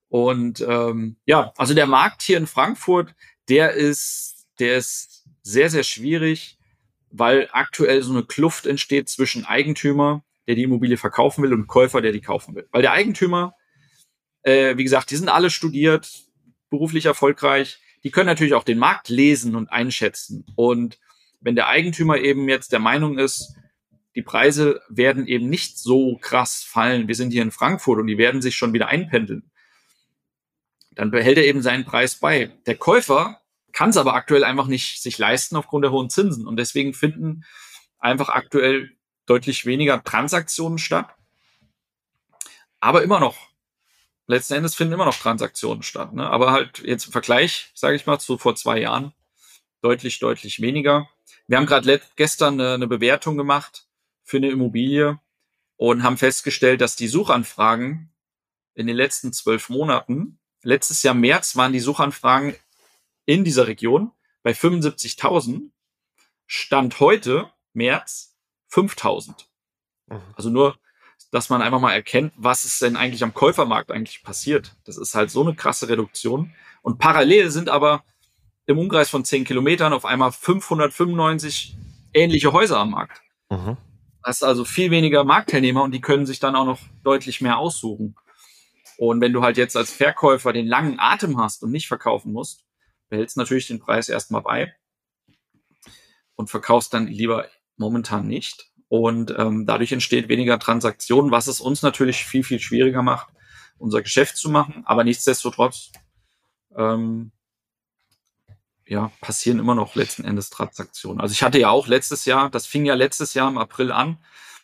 Und 0.07 0.65
ähm, 0.67 1.17
ja, 1.25 1.53
also 1.57 1.73
der 1.73 1.87
Markt 1.87 2.21
hier 2.21 2.37
in 2.37 2.47
Frankfurt, 2.47 3.13
der 3.49 3.71
ist, 3.73 4.47
der 4.59 4.77
ist 4.77 5.25
sehr, 5.41 5.69
sehr 5.69 5.83
schwierig, 5.83 6.57
weil 7.09 7.49
aktuell 7.51 8.01
so 8.01 8.11
eine 8.11 8.23
Kluft 8.23 8.65
entsteht 8.65 9.09
zwischen 9.09 9.45
Eigentümer, 9.45 10.23
der 10.47 10.55
die 10.55 10.63
Immobilie 10.63 10.97
verkaufen 10.97 11.43
will 11.43 11.53
und 11.53 11.67
Käufer, 11.67 12.01
der 12.01 12.11
die 12.11 12.21
kaufen 12.21 12.55
will. 12.55 12.67
Weil 12.71 12.81
der 12.81 12.91
Eigentümer, 12.93 13.53
äh, 14.43 14.77
wie 14.77 14.83
gesagt, 14.83 15.11
die 15.11 15.15
sind 15.15 15.29
alle 15.29 15.49
studiert, 15.49 16.09
beruflich 16.69 17.05
erfolgreich, 17.05 17.79
die 18.03 18.11
können 18.11 18.27
natürlich 18.27 18.53
auch 18.53 18.63
den 18.63 18.79
Markt 18.79 19.09
lesen 19.09 19.55
und 19.55 19.71
einschätzen. 19.71 20.45
Und 20.55 20.99
wenn 21.39 21.55
der 21.55 21.67
Eigentümer 21.67 22.17
eben 22.17 22.49
jetzt 22.49 22.71
der 22.71 22.79
Meinung 22.79 23.17
ist, 23.17 23.55
die 24.15 24.21
Preise 24.21 24.81
werden 24.89 25.27
eben 25.27 25.49
nicht 25.49 25.77
so 25.77 26.17
krass 26.17 26.63
fallen, 26.63 27.07
wir 27.07 27.15
sind 27.15 27.31
hier 27.31 27.43
in 27.43 27.51
Frankfurt 27.51 27.99
und 27.99 28.07
die 28.07 28.17
werden 28.17 28.41
sich 28.41 28.55
schon 28.55 28.73
wieder 28.73 28.87
einpendeln, 28.87 29.51
dann 30.95 31.11
behält 31.11 31.37
er 31.37 31.45
eben 31.45 31.61
seinen 31.61 31.85
Preis 31.85 32.15
bei. 32.15 32.51
Der 32.65 32.75
Käufer 32.75 33.41
kann 33.71 33.91
es 33.91 33.97
aber 33.97 34.15
aktuell 34.15 34.43
einfach 34.43 34.67
nicht 34.67 35.01
sich 35.01 35.17
leisten 35.17 35.55
aufgrund 35.55 35.85
der 35.85 35.91
hohen 35.91 36.09
Zinsen. 36.09 36.45
Und 36.45 36.57
deswegen 36.57 36.93
finden 36.93 37.45
einfach 37.99 38.29
aktuell 38.29 38.91
deutlich 39.25 39.65
weniger 39.65 40.03
Transaktionen 40.03 40.77
statt. 40.77 41.07
Aber 42.81 43.03
immer 43.03 43.19
noch, 43.19 43.50
letzten 44.27 44.53
Endes 44.55 44.75
finden 44.75 44.93
immer 44.93 45.05
noch 45.05 45.17
Transaktionen 45.17 45.83
statt. 45.83 46.13
Ne? 46.13 46.29
Aber 46.29 46.51
halt 46.51 46.79
jetzt 46.79 47.05
im 47.05 47.11
Vergleich, 47.11 47.71
sage 47.73 47.95
ich 47.95 48.05
mal, 48.05 48.19
zu 48.19 48.37
vor 48.37 48.55
zwei 48.55 48.79
Jahren 48.79 49.13
deutlich, 49.81 50.19
deutlich 50.19 50.61
weniger. 50.61 51.09
Wir 51.47 51.57
haben 51.57 51.65
gerade 51.65 52.01
gestern 52.15 52.59
eine, 52.59 52.75
eine 52.75 52.87
Bewertung 52.87 53.37
gemacht 53.37 53.87
für 54.23 54.37
eine 54.37 54.49
Immobilie 54.49 55.19
und 55.77 56.03
haben 56.03 56.17
festgestellt, 56.17 56.81
dass 56.81 56.95
die 56.95 57.07
Suchanfragen 57.07 58.13
in 58.73 58.87
den 58.87 58.95
letzten 58.95 59.33
zwölf 59.33 59.69
Monaten, 59.69 60.39
letztes 60.63 61.03
Jahr 61.03 61.15
März 61.15 61.55
waren 61.55 61.73
die 61.73 61.79
Suchanfragen 61.79 62.55
in 63.25 63.43
dieser 63.43 63.67
Region 63.67 64.11
bei 64.43 64.51
75.000, 64.51 65.71
Stand 66.45 66.99
heute, 66.99 67.51
März, 67.73 68.37
5.000. 68.71 69.45
Mhm. 70.07 70.21
Also 70.35 70.49
nur, 70.49 70.77
dass 71.31 71.49
man 71.49 71.61
einfach 71.61 71.79
mal 71.79 71.93
erkennt, 71.93 72.33
was 72.35 72.65
ist 72.65 72.81
denn 72.81 72.97
eigentlich 72.97 73.23
am 73.23 73.33
Käufermarkt 73.33 73.91
eigentlich 73.91 74.21
passiert. 74.23 74.75
Das 74.85 74.97
ist 74.97 75.15
halt 75.15 75.31
so 75.31 75.41
eine 75.41 75.55
krasse 75.55 75.87
Reduktion. 75.87 76.53
Und 76.81 76.99
parallel 76.99 77.49
sind 77.49 77.69
aber 77.69 78.03
im 78.65 78.77
Umkreis 78.77 79.09
von 79.09 79.25
10 79.25 79.45
Kilometern 79.45 79.93
auf 79.93 80.05
einmal 80.05 80.31
595 80.31 81.77
ähnliche 82.13 82.51
Häuser 82.51 82.79
am 82.79 82.91
Markt. 82.91 83.21
Mhm. 83.49 83.77
Das 84.23 84.37
ist 84.37 84.43
also 84.43 84.65
viel 84.65 84.91
weniger 84.91 85.23
Marktteilnehmer 85.23 85.83
und 85.83 85.91
die 85.91 86.01
können 86.01 86.25
sich 86.25 86.39
dann 86.39 86.55
auch 86.55 86.65
noch 86.65 86.79
deutlich 87.03 87.41
mehr 87.41 87.57
aussuchen. 87.57 88.15
Und 88.97 89.19
wenn 89.21 89.33
du 89.33 89.41
halt 89.41 89.57
jetzt 89.57 89.75
als 89.75 89.91
Verkäufer 89.91 90.53
den 90.53 90.67
langen 90.67 90.99
Atem 90.99 91.39
hast 91.39 91.63
und 91.63 91.71
nicht 91.71 91.87
verkaufen 91.87 92.33
musst, 92.33 92.65
behältst 93.09 93.37
natürlich 93.37 93.67
den 93.67 93.79
Preis 93.79 94.09
erstmal 94.09 94.41
bei 94.41 94.75
und 96.35 96.49
verkaufst 96.49 96.93
dann 96.93 97.07
lieber 97.07 97.47
momentan 97.77 98.27
nicht. 98.27 98.70
Und 98.91 99.33
ähm, 99.37 99.65
dadurch 99.65 99.93
entsteht 99.93 100.27
weniger 100.27 100.59
Transaktionen, 100.59 101.31
was 101.31 101.47
es 101.47 101.61
uns 101.61 101.81
natürlich 101.81 102.25
viel, 102.25 102.43
viel 102.43 102.59
schwieriger 102.59 103.01
macht, 103.01 103.29
unser 103.77 104.01
Geschäft 104.01 104.35
zu 104.35 104.49
machen. 104.49 104.83
Aber 104.85 105.05
nichtsdestotrotz 105.05 105.93
ähm, 106.75 107.31
ja, 108.85 109.09
passieren 109.21 109.59
immer 109.59 109.75
noch 109.75 109.95
letzten 109.95 110.25
Endes 110.25 110.49
Transaktionen. 110.49 111.21
Also 111.21 111.31
ich 111.31 111.41
hatte 111.41 111.57
ja 111.57 111.69
auch 111.69 111.87
letztes 111.87 112.25
Jahr, 112.25 112.49
das 112.49 112.65
fing 112.65 112.83
ja 112.83 112.95
letztes 112.95 113.33
Jahr 113.33 113.47
im 113.47 113.57
April 113.57 113.93
an. 113.93 114.17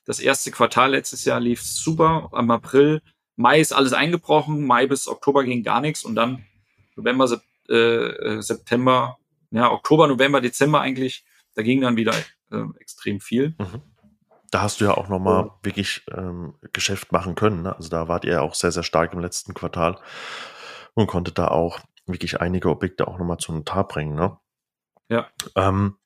Das 0.04 0.20
erste 0.20 0.52
Quartal 0.52 0.92
letztes 0.92 1.24
Jahr 1.24 1.40
lief 1.40 1.62
super. 1.62 2.28
Am 2.34 2.52
April, 2.52 3.02
Mai 3.38 3.62
ist 3.62 3.72
alles 3.72 3.94
eingebrochen. 3.94 4.68
Mai 4.68 4.88
bis 4.88 5.08
Oktober 5.08 5.46
ging 5.46 5.64
gar 5.64 5.80
nichts. 5.80 6.04
Und 6.04 6.16
dann 6.16 6.44
November, 6.98 7.42
äh, 7.70 7.76
äh, 7.76 8.42
September, 8.42 9.20
ja, 9.52 9.72
Oktober, 9.72 10.06
November, 10.10 10.42
Dezember 10.42 10.82
eigentlich, 10.82 11.24
da 11.54 11.62
ging 11.62 11.80
dann 11.80 11.96
wieder 11.96 12.14
äh, 12.52 12.64
extrem 12.78 13.22
viel. 13.22 13.56
Mhm. 13.58 13.82
Da 14.52 14.62
hast 14.62 14.80
du 14.80 14.86
ja 14.86 14.96
auch 14.96 15.10
nochmal 15.10 15.46
ja. 15.46 15.60
wirklich 15.64 16.06
ähm, 16.12 16.56
Geschäft 16.74 17.12
machen 17.12 17.36
können. 17.36 17.64
Ne? 17.64 17.76
Also 17.76 17.90
da 17.90 18.08
wart 18.08 18.26
ihr 18.26 18.42
auch 18.42 18.54
sehr, 18.54 18.72
sehr 18.72 18.84
stark 18.84 19.14
im 19.14 19.20
letzten 19.20 19.54
Quartal 19.54 20.00
und 20.94 21.08
konntet 21.08 21.38
da 21.38 21.50
auch 21.50 21.80
wirklich 22.06 22.40
einige 22.40 22.70
Objekte 22.70 23.08
auch 23.08 23.18
nochmal 23.18 23.38
zu 23.38 23.52
Notar 23.52 23.88
bringen. 23.88 24.16
Ne? 24.16 24.38
Ja. 25.10 25.28
Ähm, 25.56 25.98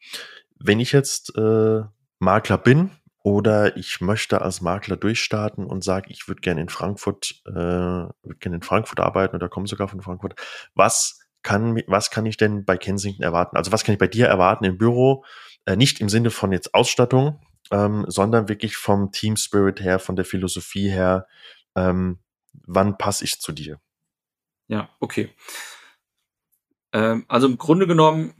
wenn 0.59 0.79
ich 0.79 0.91
jetzt 0.91 1.35
äh, 1.37 1.81
Makler 2.19 2.57
bin 2.57 2.91
oder 3.23 3.77
ich 3.77 4.01
möchte 4.01 4.41
als 4.41 4.61
Makler 4.61 4.97
durchstarten 4.97 5.65
und 5.65 5.83
sage, 5.83 6.07
ich 6.09 6.27
würde 6.27 6.41
gerne 6.41 6.61
in 6.61 6.69
Frankfurt, 6.69 7.41
äh, 7.45 7.53
würde 7.53 8.39
gerne 8.39 8.57
in 8.57 8.63
Frankfurt 8.63 8.99
arbeiten 8.99 9.35
oder 9.35 9.49
komme 9.49 9.67
sogar 9.67 9.87
von 9.87 10.01
Frankfurt, 10.01 10.35
was 10.73 11.19
kann, 11.43 11.81
was 11.87 12.11
kann 12.11 12.25
ich 12.25 12.37
denn 12.37 12.65
bei 12.65 12.77
Kensington 12.77 13.23
erwarten? 13.23 13.57
Also 13.57 13.71
was 13.71 13.83
kann 13.83 13.93
ich 13.93 13.99
bei 13.99 14.07
dir 14.07 14.27
erwarten 14.27 14.65
im 14.65 14.77
Büro? 14.77 15.23
Äh, 15.65 15.75
nicht 15.75 15.99
im 15.99 16.09
Sinne 16.09 16.29
von 16.29 16.51
jetzt 16.51 16.73
Ausstattung, 16.73 17.39
ähm, 17.71 18.05
sondern 18.07 18.49
wirklich 18.49 18.75
vom 18.75 19.11
Team 19.11 19.37
Spirit 19.37 19.79
her, 19.81 19.99
von 19.99 20.15
der 20.15 20.25
Philosophie 20.25 20.89
her. 20.89 21.27
Ähm, 21.75 22.19
wann 22.53 22.97
passe 22.97 23.23
ich 23.23 23.39
zu 23.39 23.51
dir? 23.51 23.79
Ja, 24.67 24.89
okay. 24.99 25.29
Ähm, 26.93 27.25
also 27.27 27.47
im 27.47 27.57
Grunde 27.57 27.87
genommen, 27.87 28.33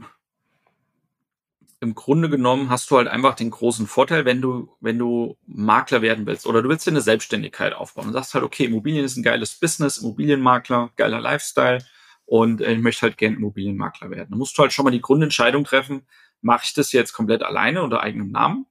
im 1.80 1.96
Grunde 1.96 2.30
genommen 2.30 2.70
hast 2.70 2.92
du 2.92 2.98
halt 2.98 3.08
einfach 3.08 3.36
den 3.36 3.50
großen 3.50 3.88
Vorteil, 3.88 4.26
wenn 4.26 4.42
du, 4.42 4.76
wenn 4.82 5.00
du 5.00 5.38
Makler 5.48 6.02
werden 6.02 6.26
willst 6.26 6.46
oder 6.46 6.62
du 6.62 6.70
willst 6.70 6.86
dir 6.86 6.92
eine 6.92 7.02
Selbstständigkeit 7.02 7.74
aufbauen 7.74 8.08
und 8.08 8.14
sagst 8.14 8.34
halt, 8.34 8.44
okay, 8.44 8.66
Immobilien 8.66 9.04
ist 9.04 9.18
ein 9.18 9.24
geiles 9.24 9.60
Business, 9.60 9.98
Immobilienmakler, 9.98 10.92
geiler 10.96 11.20
Lifestyle 11.20 11.80
und 12.26 12.62
äh, 12.62 12.74
ich 12.74 12.80
möchte 12.80 13.04
halt 13.04 13.18
gern 13.18 13.34
Immobilienmakler 13.34 14.12
werden. 14.12 14.28
Dann 14.30 14.40
musst 14.40 14.58
du 14.58 14.62
halt 14.62 14.74
schon 14.74 14.86
mal 14.86 14.92
die 14.92 15.02
Grundentscheidung 15.02 15.64
treffen, 15.64 16.06
mache 16.42 16.66
ich 16.66 16.74
das 16.74 16.92
jetzt 16.92 17.14
komplett 17.14 17.44
alleine 17.44 17.82
unter 17.82 18.02
eigenem 18.02 18.30
Namen? 18.30 18.68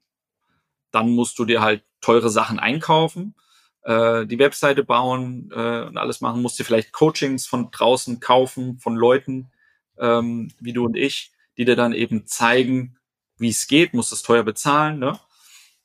Dann 0.91 1.11
musst 1.11 1.39
du 1.39 1.45
dir 1.45 1.61
halt 1.61 1.85
teure 2.01 2.31
Sachen 2.31 2.59
einkaufen, 2.59 3.35
äh, 3.83 4.27
die 4.27 4.39
Webseite 4.39 4.85
bauen 4.85 5.51
äh, 5.55 5.83
und 5.83 5.97
alles 5.97 6.21
machen, 6.21 6.43
musst 6.43 6.59
dir 6.59 6.65
vielleicht 6.65 6.93
Coachings 6.93 7.47
von 7.47 7.71
draußen 7.71 8.21
kaufen, 8.21 8.79
von 8.79 8.95
Leuten, 8.95 9.51
ähm, 9.99 10.51
wie 10.61 10.73
du 10.73 10.85
und 10.85 10.97
ich, 10.97 11.33
die 11.57 11.65
dir 11.65 11.77
dann 11.77 11.93
eben 11.93 12.27
zeigen, 12.27 12.99
wie 13.39 13.49
es 13.49 13.67
geht, 13.67 13.95
musst 13.95 14.13
es 14.13 14.23
teuer 14.23 14.43
bezahlen. 14.43 14.99
Ne? 14.99 15.19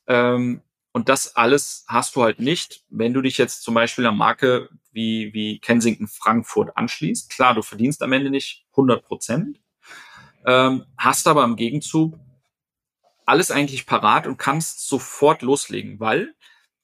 Ähm, 0.06 0.62
und 0.92 1.08
das 1.08 1.36
alles 1.36 1.84
hast 1.88 2.16
du 2.16 2.22
halt 2.22 2.40
nicht, 2.40 2.84
wenn 2.88 3.12
du 3.12 3.20
dich 3.20 3.36
jetzt 3.36 3.62
zum 3.62 3.74
Beispiel 3.74 4.06
einer 4.06 4.16
Marke 4.16 4.70
wie, 4.92 5.32
wie 5.34 5.58
Kensington 5.58 6.08
Frankfurt 6.08 6.76
anschließt. 6.76 7.28
Klar, 7.30 7.54
du 7.54 7.62
verdienst 7.62 8.02
am 8.02 8.12
Ende 8.12 8.30
nicht 8.30 8.64
100 8.72 9.04
Prozent, 9.04 9.60
ähm, 10.46 10.86
hast 10.96 11.28
aber 11.28 11.44
im 11.44 11.56
Gegenzug 11.56 12.18
alles 13.26 13.50
eigentlich 13.50 13.86
parat 13.86 14.26
und 14.26 14.38
kannst 14.38 14.88
sofort 14.88 15.42
loslegen, 15.42 16.00
weil 16.00 16.34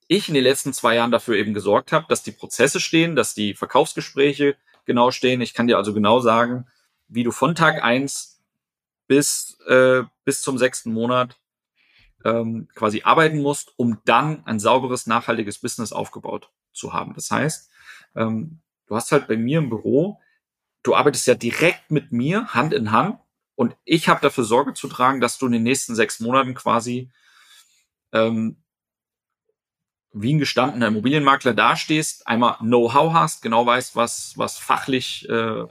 ich 0.08 0.28
in 0.28 0.34
den 0.34 0.44
letzten 0.44 0.72
zwei 0.72 0.96
Jahren 0.96 1.12
dafür 1.12 1.36
eben 1.36 1.54
gesorgt 1.54 1.92
habe, 1.92 2.06
dass 2.08 2.22
die 2.22 2.32
Prozesse 2.32 2.80
stehen, 2.80 3.16
dass 3.16 3.34
die 3.34 3.54
Verkaufsgespräche 3.54 4.56
genau 4.84 5.10
stehen. 5.10 5.40
Ich 5.40 5.54
kann 5.54 5.68
dir 5.68 5.78
also 5.78 5.94
genau 5.94 6.20
sagen, 6.20 6.66
wie 7.08 7.22
du 7.22 7.30
von 7.30 7.54
Tag 7.54 7.82
eins 7.82 8.40
bis, 9.06 9.58
äh, 9.66 10.02
bis 10.24 10.42
zum 10.42 10.58
sechsten 10.58 10.92
Monat 10.92 11.36
ähm, 12.24 12.68
quasi 12.74 13.02
arbeiten 13.04 13.40
musst, 13.40 13.72
um 13.76 14.00
dann 14.04 14.44
ein 14.44 14.58
sauberes, 14.58 15.06
nachhaltiges 15.06 15.58
Business 15.58 15.92
aufgebaut 15.92 16.50
zu 16.72 16.92
haben. 16.92 17.14
Das 17.14 17.30
heißt, 17.30 17.70
ähm, 18.16 18.60
du 18.86 18.96
hast 18.96 19.12
halt 19.12 19.28
bei 19.28 19.36
mir 19.36 19.58
im 19.58 19.68
Büro, 19.68 20.20
du 20.82 20.94
arbeitest 20.94 21.26
ja 21.26 21.34
direkt 21.34 21.90
mit 21.90 22.12
mir, 22.12 22.48
Hand 22.48 22.74
in 22.74 22.90
Hand, 22.90 23.18
und 23.62 23.76
ich 23.84 24.08
habe 24.08 24.20
dafür 24.20 24.42
Sorge 24.42 24.74
zu 24.74 24.88
tragen, 24.88 25.20
dass 25.20 25.38
du 25.38 25.46
in 25.46 25.52
den 25.52 25.62
nächsten 25.62 25.94
sechs 25.94 26.18
Monaten 26.18 26.52
quasi 26.52 27.12
ähm, 28.12 28.60
wie 30.12 30.34
ein 30.34 30.40
gestandener 30.40 30.88
Immobilienmakler 30.88 31.54
dastehst, 31.54 32.26
einmal 32.26 32.56
Know-how 32.58 33.12
hast, 33.12 33.40
genau 33.40 33.64
weißt, 33.64 33.94
was, 33.94 34.36
was 34.36 34.58
fachlich 34.58 35.28
äh, 35.28 35.64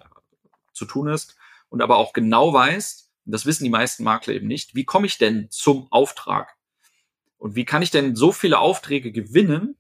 zu 0.72 0.86
tun 0.86 1.10
ist 1.10 1.36
und 1.68 1.82
aber 1.82 1.98
auch 1.98 2.14
genau 2.14 2.54
weißt, 2.54 3.12
das 3.26 3.46
wissen 3.46 3.66
die 3.66 3.70
meisten 3.70 4.06
Makler 4.06 4.36
eben 4.36 4.48
nicht, 4.48 4.74
wie 4.74 4.86
komme 4.86 5.06
ich 5.06 5.18
denn 5.18 5.50
zum 5.50 5.92
Auftrag? 5.92 6.56
Und 7.40 7.56
wie 7.56 7.66
kann 7.66 7.82
ich 7.82 7.92
denn 7.92 8.16
so 8.16 8.32
viele 8.32 8.60
Aufträge 8.60 9.12
gewinnen, 9.12 9.76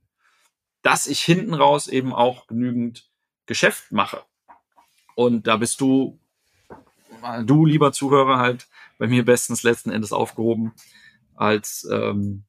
dass 0.81 1.07
ich 1.07 1.21
hinten 1.21 1.53
raus 1.53 1.87
eben 1.87 2.13
auch 2.13 2.45
genügend 2.47 3.09
Geschäft 3.45 3.93
mache? 3.93 4.25
Und 5.15 5.47
da 5.47 5.55
bist 5.55 5.79
du, 5.79 6.19
du 7.45 7.65
lieber 7.65 7.91
Zuhörer, 7.91 8.37
halt 8.37 8.67
bei 8.97 9.07
mir 9.07 9.25
bestens 9.25 9.63
letzten 9.63 9.91
Endes 9.91 10.13
aufgehoben, 10.13 10.73
als 11.35 11.87
ähm, 11.91 12.43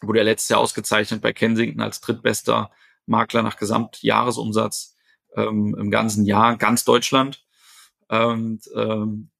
wurde 0.00 0.18
ja 0.18 0.24
letztes 0.24 0.48
Jahr 0.48 0.60
ausgezeichnet 0.60 1.22
bei 1.22 1.32
Kensington 1.32 1.80
als 1.80 2.00
drittbester 2.00 2.70
Makler 3.06 3.42
nach 3.42 3.56
Gesamtjahresumsatz 3.56 4.96
ähm, 5.34 5.74
im 5.78 5.90
ganzen 5.90 6.24
Jahr, 6.24 6.56
ganz 6.56 6.84
Deutschland. 6.84 7.44
Und 8.08 8.60
ähm, 8.74 9.30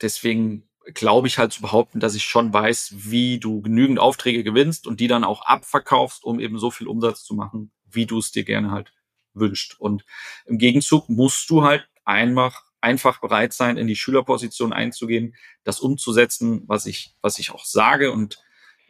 deswegen 0.00 0.68
glaube 0.94 1.28
ich 1.28 1.38
halt 1.38 1.52
zu 1.52 1.62
behaupten, 1.62 2.00
dass 2.00 2.14
ich 2.14 2.24
schon 2.24 2.52
weiß, 2.52 2.94
wie 2.96 3.38
du 3.38 3.62
genügend 3.62 3.98
Aufträge 3.98 4.42
gewinnst 4.42 4.86
und 4.86 5.00
die 5.00 5.08
dann 5.08 5.24
auch 5.24 5.42
abverkaufst, 5.42 6.24
um 6.24 6.40
eben 6.40 6.58
so 6.58 6.70
viel 6.70 6.88
Umsatz 6.88 7.22
zu 7.22 7.34
machen, 7.34 7.70
wie 7.88 8.06
du 8.06 8.18
es 8.18 8.32
dir 8.32 8.44
gerne 8.44 8.70
halt 8.70 8.92
wünscht. 9.32 9.76
Und 9.78 10.04
im 10.44 10.58
Gegenzug 10.58 11.08
musst 11.08 11.48
du 11.50 11.62
halt 11.62 11.88
einfach, 12.04 12.64
einfach 12.82 13.20
bereit 13.20 13.52
sein, 13.52 13.76
in 13.76 13.86
die 13.86 13.96
Schülerposition 13.96 14.72
einzugehen, 14.72 15.34
das 15.64 15.80
umzusetzen, 15.80 16.62
was 16.66 16.86
ich, 16.86 17.16
was 17.22 17.38
ich 17.38 17.50
auch 17.52 17.64
sage. 17.64 18.12
Und 18.12 18.42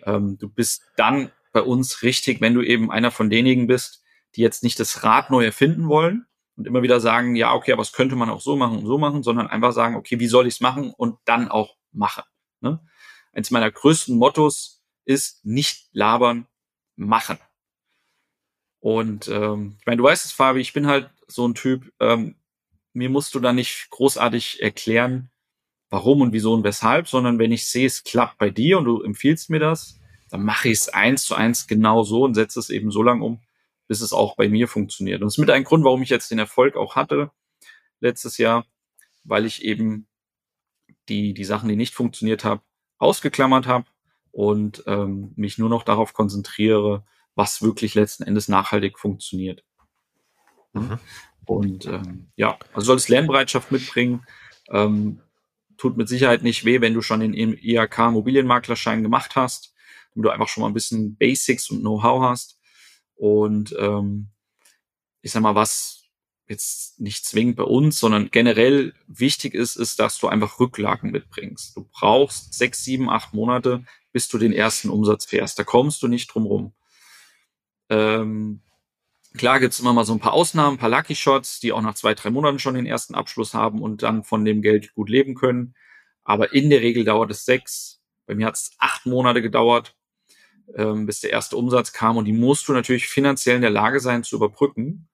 ähm, 0.05 0.39
du 0.39 0.48
bist 0.48 0.82
dann 0.97 1.31
bei 1.52 1.60
uns 1.60 2.02
richtig, 2.02 2.40
wenn 2.40 2.55
du 2.55 2.62
eben 2.62 2.90
einer 2.90 3.10
von 3.10 3.31
denjenigen 3.31 3.66
bist, 3.66 4.02
die 4.35 4.40
jetzt 4.40 4.62
nicht 4.62 4.81
das 4.81 5.05
Rad 5.05 5.31
neu 5.31 5.44
erfinden 5.44 5.89
wollen 5.89 6.27
und 6.56 6.66
immer 6.66 6.82
wieder 6.82 7.01
sagen, 7.01 7.36
ja, 7.36 7.55
okay, 7.55 7.73
aber 7.73 7.82
es 7.82 7.93
könnte 7.93 8.16
man 8.16 8.31
auch 8.31 8.40
so 8.40 8.56
machen 8.56 8.78
und 8.78 8.86
so 8.86 8.98
machen, 8.98 9.23
sondern 9.23 9.48
einfach 9.48 9.73
sagen, 9.73 9.97
okay, 9.97 10.19
wie 10.19 10.28
soll 10.28 10.47
ich 10.47 10.55
es 10.55 10.60
machen 10.60 10.93
und 10.97 11.19
dann 11.24 11.48
auch 11.48 11.77
machen. 11.93 12.24
Ne? 12.60 12.81
Eins 13.32 13.51
meiner 13.51 13.70
größten 13.70 14.16
Mottos 14.16 14.82
ist 15.05 15.44
nicht 15.44 15.89
labern, 15.93 16.47
machen. 16.97 17.39
Und 18.81 19.28
ähm, 19.28 19.77
ich 19.78 19.86
meine, 19.86 19.98
du 19.98 20.05
weißt 20.05 20.24
es, 20.24 20.32
Fabi, 20.32 20.60
ich 20.60 20.73
bin 20.73 20.86
halt 20.86 21.10
so 21.27 21.47
ein 21.47 21.55
Typ, 21.55 21.93
ähm, 22.01 22.36
mir 22.93 23.10
musst 23.10 23.35
du 23.35 23.40
da 23.40 23.52
nicht 23.52 23.89
großartig 23.90 24.62
erklären, 24.62 25.31
warum 25.90 26.20
und 26.20 26.32
wieso 26.32 26.55
und 26.55 26.64
weshalb, 26.64 27.09
sondern 27.09 27.39
wenn 27.39 27.52
ich 27.52 27.69
sehe, 27.69 27.86
es 27.86 28.05
klappt 28.05 28.39
bei 28.39 28.51
dir 28.51 28.78
und 28.78 28.85
du 28.85 29.02
empfiehlst 29.02 29.51
mir 29.51 29.59
das, 29.59 30.01
dann 30.31 30.44
mache 30.44 30.69
ich 30.69 30.78
es 30.78 30.89
eins 30.89 31.24
zu 31.24 31.35
eins 31.35 31.66
genau 31.66 32.02
so 32.02 32.24
und 32.24 32.35
setze 32.35 32.59
es 32.59 32.70
eben 32.70 32.90
so 32.90 33.02
lange 33.02 33.24
um, 33.24 33.40
bis 33.89 34.01
es 34.01 34.12
auch 34.12 34.36
bei 34.36 34.48
mir 34.48 34.69
funktioniert. 34.69 35.20
Und 35.20 35.27
das 35.27 35.35
ist 35.35 35.39
mit 35.39 35.51
ein 35.51 35.64
Grund, 35.64 35.85
warum 35.85 36.02
ich 36.02 36.09
jetzt 36.09 36.31
den 36.31 36.39
Erfolg 36.39 36.77
auch 36.77 36.97
hatte 36.97 37.31
letztes 38.01 38.39
Jahr, 38.39 38.64
weil 39.24 39.44
ich 39.44 39.64
eben 39.64 40.06
die, 41.09 41.35
die 41.35 41.44
Sachen, 41.44 41.69
die 41.69 41.77
nicht 41.77 41.94
funktioniert 41.94 42.44
haben, 42.44 42.62
ausgeklammert 42.98 43.66
habe 43.66 43.85
und 44.31 44.85
ähm, 44.86 45.32
mich 45.36 45.59
nur 45.59 45.69
noch 45.69 45.82
darauf 45.82 46.14
konzentriere, 46.14 47.05
was 47.35 47.62
wirklich 47.62 47.94
letzten 47.94 48.23
Endes 48.23 48.48
nachhaltig 48.48 48.98
funktioniert. 48.98 49.64
Mhm. 50.73 50.98
Und 51.47 51.86
ähm, 51.86 52.28
ja, 52.36 52.59
also 52.73 52.86
solltest 52.86 53.09
Lernbereitschaft 53.09 53.73
mitbringen. 53.73 54.24
Ähm, 54.70 55.20
tut 55.77 55.97
mit 55.97 56.09
Sicherheit 56.09 56.43
nicht 56.43 56.64
weh, 56.64 56.81
wenn 56.81 56.94
du 56.94 57.02
schon 57.02 57.20
den 57.20 57.35
IHK 57.35 57.98
Immobilienmaklerschein 57.98 59.02
gemacht 59.02 59.35
hast, 59.35 59.74
wenn 60.14 60.23
du 60.23 60.31
einfach 60.31 60.48
schon 60.48 60.62
mal 60.62 60.69
ein 60.69 60.74
bisschen 60.74 61.16
Basics 61.16 61.70
und 61.70 61.81
Know-how 61.81 62.23
hast. 62.23 62.60
Und 63.14 63.74
ähm, 63.78 64.28
ich 65.23 65.32
sag 65.32 65.43
mal, 65.43 65.55
was 65.55 66.02
jetzt 66.48 67.01
nicht 67.01 67.24
zwingend 67.24 67.56
bei 67.56 67.64
uns, 67.64 67.98
sondern 67.98 68.31
generell 68.31 68.94
wichtig 69.06 69.55
ist, 69.55 69.77
ist, 69.77 69.98
dass 69.98 70.19
du 70.19 70.28
einfach 70.28 70.60
Rücklagen 70.60 71.10
mitbringst. 71.10 71.77
Du 71.77 71.89
brauchst 71.93 72.55
sechs, 72.55 72.85
sieben, 72.85 73.09
acht 73.09 73.32
Monate, 73.32 73.85
bis 74.12 74.28
du 74.28 74.39
den 74.39 74.52
ersten 74.52 74.90
Umsatz 74.90 75.24
fährst. 75.24 75.59
Da 75.59 75.64
kommst 75.64 76.02
du 76.02 76.09
nicht 76.09 76.28
drum 76.28 76.47
rum. 76.47 76.73
Ähm, 77.89 78.60
klar 79.36 79.60
gibt's 79.60 79.80
immer 79.80 79.92
mal 79.92 80.04
so 80.04 80.12
ein 80.12 80.20
paar 80.20 80.32
Ausnahmen, 80.32 80.76
ein 80.76 80.78
paar 80.78 80.90
Lucky 80.90 81.14
Shots, 81.14 81.60
die 81.60 81.72
auch 81.72 81.82
nach 81.82 81.94
zwei, 81.94 82.14
drei 82.14 82.30
Monaten 82.30 82.59
schon 82.59 82.74
den 82.74 82.86
ersten 82.86 83.14
Abschluss 83.14 83.54
haben 83.54 83.82
und 83.82 84.02
dann 84.02 84.24
von 84.24 84.44
dem 84.44 84.62
Geld 84.62 84.94
gut 84.94 85.09
leben 85.09 85.34
können. 85.34 85.74
Aber 86.24 86.52
in 86.52 86.70
der 86.70 86.80
Regel 86.80 87.04
dauert 87.04 87.30
es 87.30 87.44
sechs. 87.44 88.00
Bei 88.26 88.34
mir 88.34 88.46
hat's 88.46 88.72
acht 88.78 89.06
Monate 89.06 89.42
gedauert, 89.42 89.96
ähm, 90.76 91.06
bis 91.06 91.20
der 91.20 91.30
erste 91.30 91.56
Umsatz 91.56 91.92
kam. 91.92 92.16
Und 92.16 92.26
die 92.26 92.32
musst 92.32 92.68
du 92.68 92.72
natürlich 92.72 93.09
finanziell 93.09 93.56
in 93.56 93.62
der 93.62 93.70
Lage 93.70 94.00
sein 94.00 94.22
zu 94.22 94.36
überbrücken. 94.36 95.09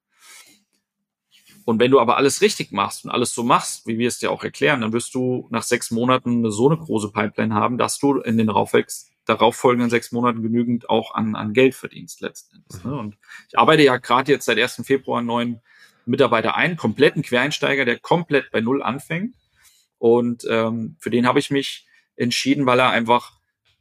Und 1.65 1.81
wenn 1.81 1.90
du 1.90 2.01
aber 2.01 2.16
alles 2.16 2.40
richtig 2.40 2.73
machst 2.73 3.05
und 3.05 3.11
alles 3.11 3.35
so 3.35 3.43
machst, 3.43 3.86
wie 3.86 3.99
wir 3.99 4.09
es 4.09 4.19
dir 4.19 4.31
auch 4.31 4.43
erklären, 4.43 4.81
dann 4.81 4.95
wirst 4.95 5.15
du 5.15 5.49
nach 5.51 5.62
sechs 5.62 5.90
Monaten 5.90 6.51
so 6.51 6.70
eine 6.70 6.78
große 6.78 7.12
Pipeline 7.12 7.55
haben, 7.55 7.77
dass 7.77 7.99
du 7.99 8.20
in 8.20 8.39
den 8.39 8.49
darauffolgenden 9.29 9.91
sechs 9.91 10.13
Monaten 10.13 10.43
genügend 10.43 10.89
auch 10.89 11.15
an, 11.15 11.37
an 11.37 11.53
Geld 11.53 11.75
verdienst 11.75 12.21
letzten 12.21 12.57
Endes. 12.57 12.85
Ne? 12.85 12.97
Und 12.97 13.17
ich 13.49 13.59
arbeite 13.59 13.83
ja 13.83 13.97
gerade 13.99 14.33
jetzt 14.33 14.47
seit 14.47 14.59
1. 14.59 14.83
Februar 14.85 15.19
einen 15.19 15.27
neuen 15.27 15.61
Mitarbeiter 16.07 16.55
ein, 16.55 16.77
kompletten 16.77 17.23
Quereinsteiger, 17.23 17.85
der 17.85 17.99
komplett 17.99 18.51
bei 18.51 18.61
Null 18.61 18.83
anfängt. 18.83 19.35
Und 19.99 20.47
ähm, 20.49 20.97
für 20.99 21.11
den 21.11 21.27
habe 21.27 21.39
ich 21.39 21.51
mich 21.51 21.87
entschieden, 22.17 22.67
weil 22.67 22.81
er 22.81 22.91
einfach 22.91 23.33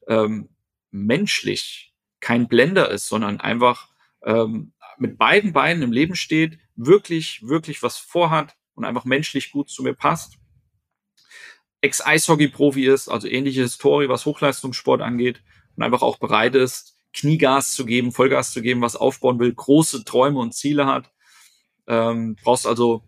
ähm, 0.07 0.49
menschlich 0.91 1.94
kein 2.19 2.48
Blender 2.48 2.90
ist, 2.90 3.07
sondern 3.07 3.40
einfach 3.40 3.90
ähm, 4.24 4.74
mit 4.98 5.18
beiden 5.18 5.53
Beinen 5.53 5.84
im 5.84 5.91
Leben 5.91 6.15
steht, 6.15 6.60
wirklich, 6.76 7.41
wirklich 7.48 7.84
was 7.84 7.98
vorhat 7.98 8.56
und 8.74 8.86
einfach 8.86 9.06
menschlich 9.06 9.52
gut 9.52 9.69
zu 9.69 9.84
mir 9.84 9.94
passt. 9.94 10.38
Ex-Eishockey-Profi 11.82 12.86
ist, 12.86 13.08
also 13.08 13.28
ähnliche 13.28 13.62
Historie, 13.62 14.10
was 14.10 14.26
Hochleistungssport 14.26 15.02
angeht 15.02 15.41
und 15.76 15.84
einfach 15.84 16.02
auch 16.02 16.18
bereit 16.18 16.56
ist, 16.56 16.98
Kniegas 17.14 17.74
zu 17.74 17.86
geben, 17.86 18.12
Vollgas 18.12 18.52
zu 18.52 18.62
geben, 18.62 18.82
was 18.82 18.95
aufbauen 18.95 19.40
will, 19.40 19.54
große 19.54 20.04
Träume 20.04 20.40
und 20.40 20.54
Ziele 20.54 20.86
hat. 20.86 21.12
Ähm, 21.88 22.36
brauchst 22.44 22.68
also, 22.68 23.04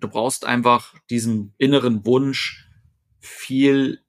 du 0.00 0.08
brauchst 0.08 0.44
einfach 0.44 0.94
diesen 1.10 1.54
inneren 1.58 2.04
Wunsch, 2.06 2.68
viel 3.20 4.00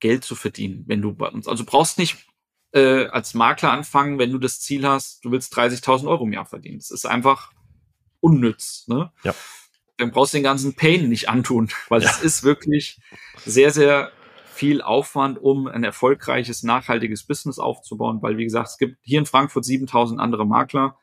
Geld 0.00 0.24
zu 0.24 0.34
verdienen, 0.34 0.84
wenn 0.86 1.02
du 1.02 1.14
bei 1.14 1.28
uns, 1.28 1.48
also 1.48 1.64
brauchst 1.64 1.98
nicht 1.98 2.26
äh, 2.72 3.06
als 3.06 3.34
Makler 3.34 3.70
anfangen, 3.70 4.18
wenn 4.18 4.32
du 4.32 4.38
das 4.38 4.60
Ziel 4.60 4.86
hast, 4.86 5.24
du 5.24 5.30
willst 5.30 5.56
30.000 5.56 6.08
Euro 6.08 6.24
im 6.24 6.32
Jahr 6.32 6.44
verdienen. 6.44 6.78
Das 6.78 6.90
ist 6.90 7.06
einfach 7.06 7.52
unnütz. 8.20 8.86
Ne? 8.88 9.12
Ja. 9.22 9.34
Dann 9.96 10.10
brauchst 10.10 10.32
du 10.34 10.38
den 10.38 10.44
ganzen 10.44 10.74
Pain 10.74 11.08
nicht 11.08 11.28
antun, 11.28 11.70
weil 11.88 12.02
ja. 12.02 12.10
es 12.10 12.22
ist 12.22 12.42
wirklich 12.42 12.98
sehr, 13.44 13.70
sehr 13.70 14.10
viel 14.54 14.82
Aufwand, 14.82 15.38
um 15.38 15.66
ein 15.66 15.84
erfolgreiches, 15.84 16.62
nachhaltiges 16.62 17.26
Business 17.26 17.58
aufzubauen, 17.58 18.22
weil 18.22 18.38
wie 18.38 18.44
gesagt, 18.44 18.68
es 18.68 18.78
gibt 18.78 18.98
hier 19.02 19.18
in 19.18 19.26
Frankfurt 19.26 19.64
7000 19.64 20.20
andere 20.20 20.46
Makler 20.46 20.96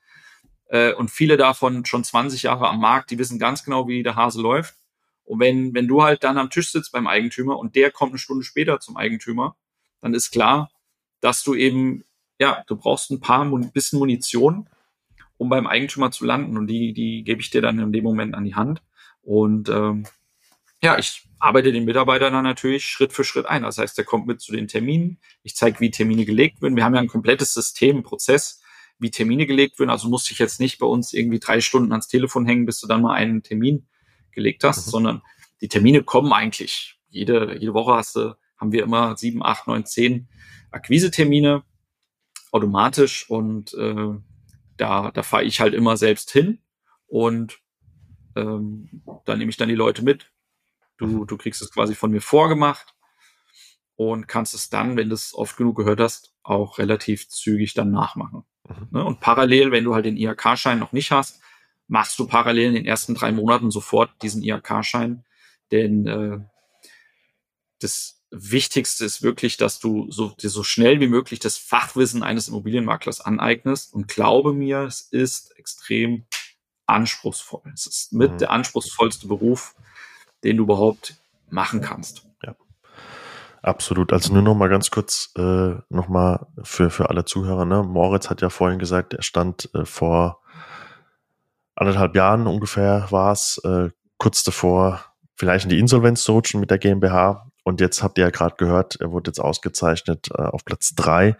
äh, 0.67 0.93
und 0.93 1.11
viele 1.11 1.37
davon 1.37 1.85
schon 1.85 2.03
20 2.03 2.43
Jahre 2.43 2.69
am 2.69 2.79
Markt, 2.79 3.11
die 3.11 3.19
wissen 3.19 3.39
ganz 3.39 3.63
genau, 3.63 3.87
wie 3.87 4.03
der 4.03 4.15
Hase 4.15 4.41
läuft. 4.41 4.75
Und 5.23 5.39
wenn, 5.39 5.73
wenn 5.73 5.87
du 5.87 6.01
halt 6.01 6.23
dann 6.23 6.37
am 6.37 6.49
Tisch 6.49 6.71
sitzt 6.71 6.91
beim 6.91 7.07
Eigentümer 7.07 7.57
und 7.57 7.75
der 7.75 7.91
kommt 7.91 8.11
eine 8.11 8.19
Stunde 8.19 8.43
später 8.43 8.79
zum 8.79 8.97
Eigentümer, 8.97 9.55
dann 10.01 10.13
ist 10.13 10.31
klar, 10.31 10.71
dass 11.19 11.43
du 11.43 11.53
eben, 11.53 12.03
ja, 12.39 12.63
du 12.67 12.75
brauchst 12.75 13.11
ein 13.11 13.19
paar 13.19 13.43
ein 13.43 13.71
bisschen 13.71 13.99
Munition, 13.99 14.67
um 15.41 15.49
beim 15.49 15.65
Eigentümer 15.65 16.11
zu 16.11 16.23
landen. 16.23 16.55
Und 16.55 16.67
die, 16.67 16.93
die 16.93 17.23
gebe 17.23 17.41
ich 17.41 17.49
dir 17.49 17.63
dann 17.63 17.79
in 17.79 17.91
dem 17.91 18.03
Moment 18.03 18.35
an 18.35 18.45
die 18.45 18.53
Hand. 18.53 18.83
Und 19.23 19.69
ähm, 19.69 20.05
ja, 20.83 20.99
ich 20.99 21.27
arbeite 21.39 21.71
den 21.71 21.83
Mitarbeitern 21.83 22.31
dann 22.31 22.43
natürlich 22.43 22.85
Schritt 22.85 23.11
für 23.11 23.23
Schritt 23.23 23.47
ein. 23.47 23.63
Das 23.63 23.79
heißt, 23.79 23.97
der 23.97 24.05
kommt 24.05 24.27
mit 24.27 24.39
zu 24.39 24.51
den 24.51 24.67
Terminen. 24.67 25.17
Ich 25.41 25.55
zeige, 25.55 25.79
wie 25.79 25.89
Termine 25.89 26.25
gelegt 26.25 26.61
werden. 26.61 26.75
Wir 26.75 26.83
haben 26.83 26.93
ja 26.93 27.01
ein 27.01 27.07
komplettes 27.07 27.55
System, 27.55 28.03
Prozess, 28.03 28.61
wie 28.99 29.09
Termine 29.09 29.47
gelegt 29.47 29.79
werden. 29.79 29.89
Also 29.89 30.09
musste 30.09 30.31
ich 30.31 30.37
jetzt 30.37 30.59
nicht 30.59 30.77
bei 30.77 30.85
uns 30.85 31.11
irgendwie 31.11 31.39
drei 31.39 31.59
Stunden 31.59 31.91
ans 31.91 32.07
Telefon 32.07 32.45
hängen, 32.45 32.67
bis 32.67 32.79
du 32.79 32.85
dann 32.85 33.01
mal 33.01 33.15
einen 33.15 33.41
Termin 33.41 33.87
gelegt 34.33 34.63
hast, 34.63 34.85
mhm. 34.85 34.91
sondern 34.91 35.21
die 35.59 35.69
Termine 35.69 36.03
kommen 36.03 36.33
eigentlich. 36.33 36.99
Jede, 37.09 37.57
jede 37.57 37.73
Woche 37.73 37.95
hast 37.95 38.15
du, 38.15 38.35
haben 38.57 38.71
wir 38.71 38.83
immer 38.83 39.17
sieben, 39.17 39.43
acht, 39.43 39.65
neun, 39.65 39.87
zehn 39.87 40.27
Akquisetermine 40.69 41.63
automatisch 42.51 43.27
und 43.27 43.73
äh, 43.73 44.13
da, 44.81 45.11
da 45.11 45.23
fahre 45.23 45.43
ich 45.43 45.61
halt 45.61 45.73
immer 45.73 45.95
selbst 45.95 46.31
hin 46.31 46.59
und 47.07 47.59
ähm, 48.35 49.03
da 49.25 49.35
nehme 49.35 49.51
ich 49.51 49.57
dann 49.57 49.69
die 49.69 49.75
Leute 49.75 50.03
mit. 50.03 50.31
Du, 50.97 51.05
mhm. 51.05 51.27
du 51.27 51.37
kriegst 51.37 51.61
es 51.61 51.71
quasi 51.71 51.93
von 51.93 52.11
mir 52.11 52.21
vorgemacht 52.21 52.95
und 53.95 54.27
kannst 54.27 54.55
es 54.55 54.69
dann, 54.69 54.97
wenn 54.97 55.09
du 55.09 55.15
es 55.15 55.35
oft 55.35 55.55
genug 55.55 55.77
gehört 55.77 55.99
hast, 55.99 56.33
auch 56.41 56.79
relativ 56.79 57.29
zügig 57.29 57.75
dann 57.75 57.91
nachmachen. 57.91 58.43
Mhm. 58.67 58.87
Ne? 58.91 59.05
Und 59.05 59.19
parallel, 59.19 59.71
wenn 59.71 59.83
du 59.83 59.93
halt 59.93 60.05
den 60.05 60.17
IHK-Schein 60.17 60.79
noch 60.79 60.93
nicht 60.93 61.11
hast, 61.11 61.41
machst 61.87 62.17
du 62.17 62.25
parallel 62.25 62.69
in 62.69 62.75
den 62.75 62.85
ersten 62.85 63.13
drei 63.13 63.31
Monaten 63.31 63.69
sofort 63.69 64.11
diesen 64.23 64.41
IHK-Schein, 64.41 65.23
denn 65.71 66.07
äh, 66.07 66.39
das 67.79 68.20
Wichtigste 68.31 69.03
ist 69.03 69.21
wirklich, 69.21 69.57
dass 69.57 69.79
du 69.79 70.09
so, 70.09 70.29
dir 70.29 70.49
so 70.49 70.63
schnell 70.63 71.01
wie 71.01 71.07
möglich 71.07 71.39
das 71.39 71.57
Fachwissen 71.57 72.23
eines 72.23 72.47
Immobilienmaklers 72.47 73.19
aneignest. 73.19 73.93
Und 73.93 74.07
glaube 74.07 74.53
mir, 74.53 74.83
es 74.83 75.01
ist 75.01 75.57
extrem 75.57 76.23
anspruchsvoll. 76.85 77.61
Es 77.73 77.85
ist 77.85 78.13
mit 78.13 78.31
mhm. 78.31 78.37
der 78.37 78.51
anspruchsvollste 78.51 79.27
Beruf, 79.27 79.75
den 80.43 80.57
du 80.57 80.63
überhaupt 80.63 81.15
machen 81.49 81.81
kannst. 81.81 82.25
Ja. 82.41 82.55
Absolut. 83.61 84.13
Also 84.13 84.33
nur 84.33 84.41
noch 84.41 84.55
mal 84.55 84.69
ganz 84.69 84.91
kurz 84.91 85.31
äh, 85.37 85.75
noch 85.89 86.07
mal 86.07 86.47
für 86.63 86.89
für 86.89 87.09
alle 87.09 87.25
Zuhörer. 87.25 87.65
Ne? 87.65 87.83
Moritz 87.83 88.29
hat 88.29 88.41
ja 88.41 88.49
vorhin 88.49 88.79
gesagt, 88.79 89.13
er 89.13 89.23
stand 89.23 89.69
äh, 89.73 89.85
vor 89.85 90.41
anderthalb 91.75 92.15
Jahren 92.15 92.47
ungefähr 92.47 93.07
war 93.09 93.31
es 93.31 93.59
äh, 93.65 93.89
kurz 94.17 94.43
davor, 94.43 95.03
vielleicht 95.35 95.65
in 95.65 95.69
die 95.69 95.79
Insolvenz 95.79 96.23
zu 96.23 96.33
rutschen 96.33 96.59
mit 96.59 96.69
der 96.69 96.77
GmbH 96.77 97.50
und 97.63 97.79
jetzt 97.79 98.01
habt 98.01 98.17
ihr 98.17 98.25
ja 98.25 98.29
gerade 98.31 98.55
gehört, 98.57 98.97
er 98.99 99.11
wurde 99.11 99.29
jetzt 99.29 99.39
ausgezeichnet 99.39 100.29
äh, 100.33 100.41
auf 100.41 100.65
Platz 100.65 100.95
drei 100.95 101.37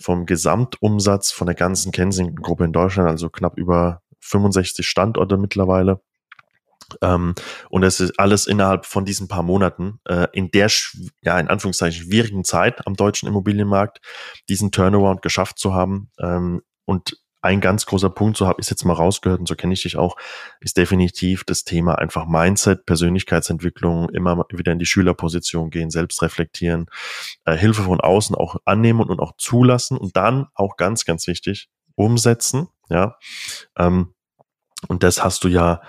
vom 0.00 0.26
Gesamtumsatz 0.26 1.30
von 1.30 1.46
der 1.46 1.56
ganzen 1.56 1.92
Kensington-Gruppe 1.92 2.64
in 2.64 2.72
Deutschland, 2.72 3.08
also 3.08 3.28
knapp 3.28 3.58
über 3.58 4.02
65 4.20 4.86
Standorte 4.86 5.36
mittlerweile. 5.36 6.00
Ähm, 7.02 7.34
und 7.68 7.82
es 7.82 8.00
ist 8.00 8.18
alles 8.18 8.46
innerhalb 8.46 8.86
von 8.86 9.04
diesen 9.04 9.28
paar 9.28 9.42
Monaten 9.42 10.00
äh, 10.06 10.26
in 10.32 10.50
der, 10.50 10.70
ja, 11.22 11.38
in 11.38 11.48
Anführungszeichen 11.48 12.04
schwierigen 12.04 12.44
Zeit 12.44 12.86
am 12.86 12.94
deutschen 12.94 13.28
Immobilienmarkt, 13.28 14.00
diesen 14.48 14.72
Turnaround 14.72 15.20
geschafft 15.20 15.58
zu 15.58 15.74
haben. 15.74 16.10
Ähm, 16.18 16.62
und 16.86 17.18
ein 17.40 17.60
ganz 17.60 17.86
großer 17.86 18.10
Punkt, 18.10 18.36
so 18.36 18.46
habe 18.46 18.60
ich 18.60 18.66
es 18.66 18.70
jetzt 18.70 18.84
mal 18.84 18.94
rausgehört 18.94 19.40
und 19.40 19.46
so 19.46 19.54
kenne 19.54 19.74
ich 19.74 19.82
dich 19.82 19.96
auch, 19.96 20.16
ist 20.60 20.76
definitiv 20.76 21.44
das 21.44 21.64
Thema 21.64 21.96
einfach 21.96 22.26
Mindset, 22.26 22.84
Persönlichkeitsentwicklung, 22.86 24.08
immer 24.10 24.44
wieder 24.50 24.72
in 24.72 24.78
die 24.78 24.86
Schülerposition 24.86 25.70
gehen, 25.70 25.90
selbst 25.90 26.22
reflektieren, 26.22 26.86
äh, 27.44 27.56
Hilfe 27.56 27.82
von 27.82 28.00
außen 28.00 28.34
auch 28.34 28.56
annehmen 28.64 29.00
und 29.00 29.20
auch 29.20 29.32
zulassen 29.36 29.96
und 29.96 30.16
dann 30.16 30.46
auch 30.54 30.76
ganz, 30.76 31.04
ganz 31.04 31.26
wichtig, 31.26 31.68
umsetzen. 31.94 32.68
Ja, 32.90 33.16
ähm, 33.76 34.14
und 34.88 35.02
das 35.02 35.22
hast 35.22 35.44
du 35.44 35.48
ja 35.48 35.80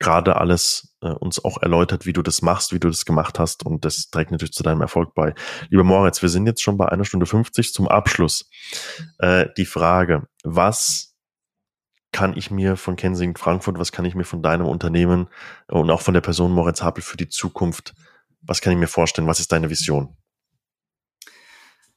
gerade 0.00 0.36
alles 0.36 0.96
äh, 1.02 1.10
uns 1.10 1.44
auch 1.44 1.62
erläutert, 1.62 2.06
wie 2.06 2.12
du 2.12 2.22
das 2.22 2.42
machst, 2.42 2.72
wie 2.72 2.80
du 2.80 2.88
das 2.88 3.04
gemacht 3.04 3.38
hast 3.38 3.64
und 3.64 3.84
das 3.84 4.10
trägt 4.10 4.32
natürlich 4.32 4.52
zu 4.52 4.62
deinem 4.62 4.80
Erfolg 4.80 5.14
bei. 5.14 5.34
Lieber 5.68 5.84
Moritz, 5.84 6.22
wir 6.22 6.30
sind 6.30 6.46
jetzt 6.46 6.62
schon 6.62 6.76
bei 6.76 6.88
einer 6.88 7.04
Stunde 7.04 7.26
50 7.26 7.72
zum 7.72 7.86
Abschluss. 7.86 8.48
Äh, 9.18 9.46
die 9.56 9.66
Frage, 9.66 10.26
was 10.42 11.14
kann 12.12 12.36
ich 12.36 12.50
mir 12.50 12.76
von 12.76 12.96
Kensington 12.96 13.40
Frankfurt, 13.40 13.78
was 13.78 13.92
kann 13.92 14.04
ich 14.04 14.14
mir 14.14 14.24
von 14.24 14.42
deinem 14.42 14.66
Unternehmen 14.66 15.28
und 15.68 15.90
auch 15.90 16.00
von 16.00 16.14
der 16.14 16.22
Person 16.22 16.52
Moritz 16.52 16.82
Hapel 16.82 17.04
für 17.04 17.16
die 17.16 17.28
Zukunft, 17.28 17.94
was 18.40 18.60
kann 18.60 18.72
ich 18.72 18.78
mir 18.78 18.88
vorstellen, 18.88 19.28
was 19.28 19.38
ist 19.38 19.52
deine 19.52 19.70
Vision? 19.70 20.16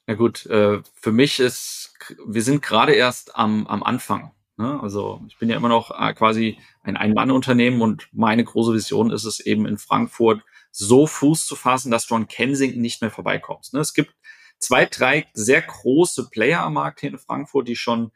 Ja 0.06 0.14
gut, 0.14 0.44
äh, 0.46 0.82
für 0.94 1.12
mich 1.12 1.40
ist, 1.40 1.94
wir 2.26 2.42
sind 2.42 2.60
gerade 2.60 2.92
erst 2.92 3.34
am, 3.34 3.66
am 3.66 3.82
Anfang. 3.82 4.33
Ne? 4.56 4.80
Also 4.80 5.22
ich 5.28 5.38
bin 5.38 5.48
ja 5.48 5.56
immer 5.56 5.68
noch 5.68 5.90
äh, 5.98 6.14
quasi 6.14 6.58
ein 6.82 6.96
Ein-Mann-Unternehmen 6.96 7.82
und 7.82 8.08
meine 8.12 8.44
große 8.44 8.72
Vision 8.72 9.10
ist 9.10 9.24
es 9.24 9.40
eben 9.40 9.66
in 9.66 9.78
Frankfurt 9.78 10.42
so 10.70 11.06
Fuß 11.06 11.46
zu 11.46 11.56
fassen, 11.56 11.90
dass 11.90 12.06
du 12.06 12.14
an 12.14 12.28
Kensington 12.28 12.80
nicht 12.80 13.00
mehr 13.00 13.10
vorbeikommst. 13.10 13.74
Ne? 13.74 13.80
Es 13.80 13.94
gibt 13.94 14.14
zwei, 14.58 14.86
drei 14.86 15.26
sehr 15.34 15.62
große 15.62 16.30
Player 16.30 16.62
am 16.62 16.74
Markt 16.74 17.00
hier 17.00 17.10
in 17.10 17.18
Frankfurt, 17.18 17.68
die 17.68 17.76
schon, 17.76 18.12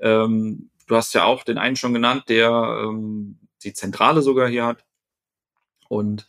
ähm, 0.00 0.70
du 0.86 0.96
hast 0.96 1.14
ja 1.14 1.24
auch 1.24 1.44
den 1.44 1.58
einen 1.58 1.76
schon 1.76 1.94
genannt, 1.94 2.24
der 2.28 2.50
ähm, 2.84 3.38
die 3.62 3.72
Zentrale 3.72 4.22
sogar 4.22 4.48
hier 4.48 4.66
hat. 4.66 4.84
Und 5.88 6.26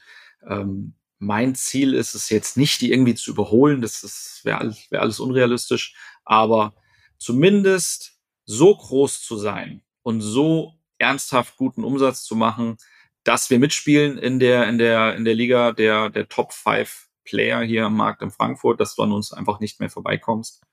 ähm, 0.47 0.93
mein 1.19 1.55
Ziel 1.55 1.93
ist 1.93 2.15
es 2.15 2.29
jetzt 2.29 2.57
nicht, 2.57 2.81
die 2.81 2.91
irgendwie 2.91 3.15
zu 3.15 3.31
überholen, 3.31 3.81
das 3.81 4.41
wäre 4.43 4.59
alles, 4.59 4.91
wär 4.91 5.01
alles 5.01 5.19
unrealistisch, 5.19 5.95
aber 6.23 6.75
zumindest 7.17 8.16
so 8.47 8.75
groß 8.75 9.21
zu 9.21 9.37
sein 9.37 9.83
und 10.01 10.21
so 10.21 10.73
ernsthaft 10.97 11.57
guten 11.57 11.83
Umsatz 11.83 12.23
zu 12.23 12.35
machen, 12.35 12.77
dass 13.23 13.49
wir 13.49 13.59
mitspielen 13.59 14.17
in 14.17 14.39
der, 14.39 14.67
in 14.67 14.77
der, 14.77 15.15
in 15.15 15.25
der 15.25 15.35
Liga 15.35 15.73
der, 15.73 16.09
der 16.09 16.29
Top 16.29 16.53
5 16.53 17.09
Player 17.25 17.61
hier 17.61 17.85
am 17.85 17.97
Markt 17.97 18.21
in 18.21 18.31
Frankfurt, 18.31 18.79
dass 18.79 18.95
du 18.95 19.03
an 19.03 19.11
uns 19.11 19.33
einfach 19.33 19.59
nicht 19.59 19.81
mehr 19.81 19.89
vorbeikommst. 19.89 20.63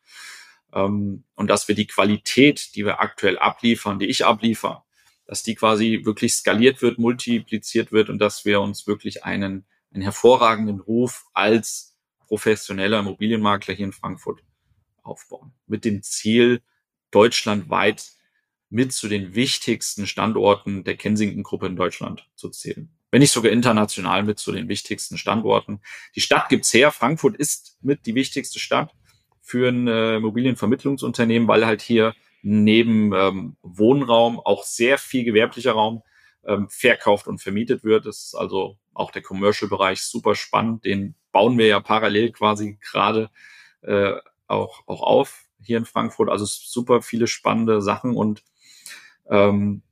Ähm, 0.72 1.24
und 1.34 1.48
dass 1.48 1.66
wir 1.66 1.74
die 1.74 1.88
Qualität, 1.88 2.76
die 2.76 2.84
wir 2.84 3.00
aktuell 3.00 3.38
abliefern, 3.38 3.98
die 3.98 4.06
ich 4.06 4.24
abliefer, 4.24 4.84
dass 5.26 5.42
die 5.42 5.56
quasi 5.56 6.02
wirklich 6.04 6.34
skaliert 6.34 6.80
wird, 6.80 6.98
multipliziert 6.98 7.90
wird 7.90 8.08
und 8.08 8.20
dass 8.20 8.44
wir 8.44 8.60
uns 8.60 8.86
wirklich 8.86 9.24
einen, 9.24 9.66
einen 9.92 10.02
hervorragenden 10.02 10.78
Ruf 10.78 11.24
als 11.32 11.96
professioneller 12.20 13.00
Immobilienmakler 13.00 13.74
hier 13.74 13.86
in 13.86 13.92
Frankfurt 13.92 14.44
aufbauen. 15.02 15.52
Mit 15.66 15.84
dem 15.84 16.02
Ziel, 16.02 16.62
deutschlandweit 17.14 18.12
mit 18.70 18.92
zu 18.92 19.08
den 19.08 19.34
wichtigsten 19.34 20.06
Standorten 20.06 20.84
der 20.84 20.96
Kensington-Gruppe 20.96 21.66
in 21.66 21.76
Deutschland 21.76 22.28
zu 22.34 22.50
zählen. 22.50 22.90
Wenn 23.10 23.20
nicht 23.20 23.30
sogar 23.30 23.52
international 23.52 24.24
mit 24.24 24.40
zu 24.40 24.50
den 24.50 24.68
wichtigsten 24.68 25.16
Standorten. 25.18 25.80
Die 26.16 26.20
Stadt 26.20 26.48
gibt's 26.48 26.74
her. 26.74 26.90
Frankfurt 26.90 27.36
ist 27.36 27.78
mit 27.82 28.06
die 28.06 28.16
wichtigste 28.16 28.58
Stadt 28.58 28.92
für 29.40 29.68
ein 29.68 29.86
äh, 29.86 30.16
Immobilienvermittlungsunternehmen, 30.16 31.46
weil 31.46 31.66
halt 31.66 31.82
hier 31.82 32.14
neben 32.42 33.12
ähm, 33.12 33.56
Wohnraum 33.62 34.40
auch 34.40 34.64
sehr 34.64 34.98
viel 34.98 35.22
gewerblicher 35.22 35.72
Raum 35.72 36.02
ähm, 36.44 36.68
verkauft 36.68 37.28
und 37.28 37.40
vermietet 37.40 37.84
wird. 37.84 38.06
Das 38.06 38.24
ist 38.24 38.34
also 38.34 38.76
auch 38.92 39.12
der 39.12 39.22
Commercial-Bereich 39.22 40.02
super 40.02 40.34
spannend. 40.34 40.84
Den 40.84 41.14
bauen 41.30 41.56
wir 41.58 41.66
ja 41.66 41.80
parallel 41.80 42.32
quasi 42.32 42.78
gerade 42.80 43.30
äh, 43.82 44.14
auch, 44.46 44.82
auch 44.86 45.02
auf 45.02 45.43
hier 45.62 45.78
in 45.78 45.84
Frankfurt. 45.84 46.28
Also 46.28 46.44
super 46.46 47.02
viele 47.02 47.26
spannende 47.26 47.82
Sachen 47.82 48.16
und 48.16 48.42
ähm, 49.30 49.82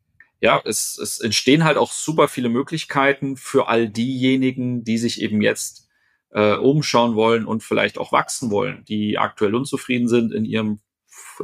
ja, 0.41 0.61
es, 0.65 0.99
es 0.99 1.21
entstehen 1.21 1.63
halt 1.63 1.77
auch 1.77 1.93
super 1.93 2.27
viele 2.27 2.49
Möglichkeiten 2.49 3.37
für 3.37 3.69
all 3.69 3.89
diejenigen, 3.89 4.83
die 4.83 4.99
sich 4.99 5.23
eben 5.23 5.41
jetzt 5.41 5.89
äh, 6.31 6.55
umschauen 6.55 7.15
wollen 7.15 7.47
und 7.47 7.63
vielleicht 7.63 7.97
auch 7.97 8.11
wachsen 8.11 8.51
wollen, 8.51 8.85
die 8.89 9.19
aktuell 9.19 9.55
unzufrieden 9.55 10.09
sind 10.09 10.33
in 10.33 10.45
ihrem 10.45 10.81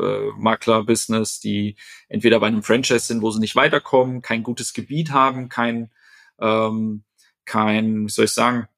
äh, 0.00 0.30
Makler-Business, 0.36 1.40
die 1.40 1.76
entweder 2.08 2.40
bei 2.40 2.48
einem 2.48 2.62
Franchise 2.62 3.06
sind, 3.06 3.22
wo 3.22 3.30
sie 3.30 3.40
nicht 3.40 3.54
weiterkommen, 3.54 4.22
kein 4.22 4.42
gutes 4.42 4.72
Gebiet 4.72 5.12
haben, 5.12 5.48
kein, 5.48 5.92
ähm, 6.40 7.04
kein, 7.44 8.06
wie 8.06 8.10
soll 8.10 8.24
ich 8.24 8.32
sagen, 8.32 8.68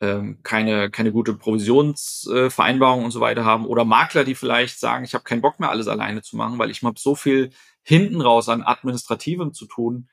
ähm, 0.00 0.38
keine, 0.42 0.90
keine 0.90 1.12
gute 1.12 1.34
Provisionsvereinbarung 1.34 3.02
äh, 3.02 3.04
und 3.04 3.10
so 3.10 3.20
weiter 3.20 3.44
haben 3.44 3.66
oder 3.66 3.84
Makler, 3.84 4.24
die 4.24 4.34
vielleicht 4.34 4.78
sagen, 4.78 5.04
ich 5.04 5.14
habe 5.14 5.24
keinen 5.24 5.42
Bock 5.42 5.58
mehr, 5.58 5.70
alles 5.70 5.88
alleine 5.88 6.22
zu 6.22 6.36
machen, 6.36 6.58
weil 6.58 6.70
ich 6.70 6.82
habe 6.82 6.98
so 6.98 7.14
viel 7.14 7.50
hinten 7.82 8.20
raus 8.20 8.48
an 8.48 8.62
Administrativem 8.62 9.52
zu 9.52 9.66
tun, 9.66 10.08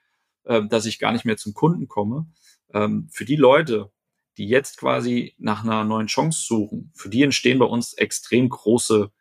äh, 0.46 0.64
dass 0.68 0.86
ich 0.86 1.00
gar 1.00 1.12
nicht 1.12 1.26
mehr 1.26 1.38
zum 1.38 1.54
Kunden 1.54 1.88
komme. 1.88 2.28
Ähm, 2.74 3.08
für 3.12 3.26
die 3.26 3.36
Leute, 3.36 3.92
die 4.38 4.48
jetzt 4.48 4.78
quasi 4.78 5.36
nach 5.38 5.64
einer 5.64 5.84
neuen 5.84 6.08
Chance 6.08 6.46
suchen, 6.46 6.92
für 6.96 7.10
die 7.10 7.22
entstehen 7.22 7.60
bei 7.60 7.66
uns 7.66 7.94
extrem 7.94 8.50
große 8.50 9.12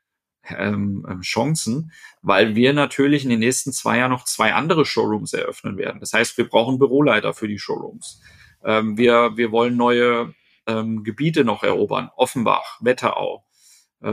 ähm, 0.48 1.06
ähm 1.08 1.20
Chancen, 1.20 1.92
weil 2.22 2.54
wir 2.54 2.72
natürlich 2.72 3.24
in 3.24 3.30
den 3.30 3.40
nächsten 3.40 3.72
zwei 3.72 3.98
Jahren 3.98 4.10
noch 4.10 4.24
zwei 4.24 4.54
andere 4.54 4.86
Showrooms 4.86 5.34
eröffnen 5.34 5.76
werden. 5.76 6.00
Das 6.00 6.14
heißt, 6.14 6.38
wir 6.38 6.48
brauchen 6.48 6.78
Büroleiter 6.78 7.34
für 7.34 7.48
die 7.48 7.58
Showrooms. 7.58 8.20
Ähm, 8.64 8.96
wir, 8.96 9.36
wir 9.36 9.52
wollen 9.52 9.76
neue 9.76 10.34
ähm, 10.66 11.04
Gebiete 11.04 11.44
noch 11.44 11.62
erobern. 11.62 12.10
Offenbach, 12.16 12.78
Wetterau, 12.80 13.44
äh, 14.00 14.12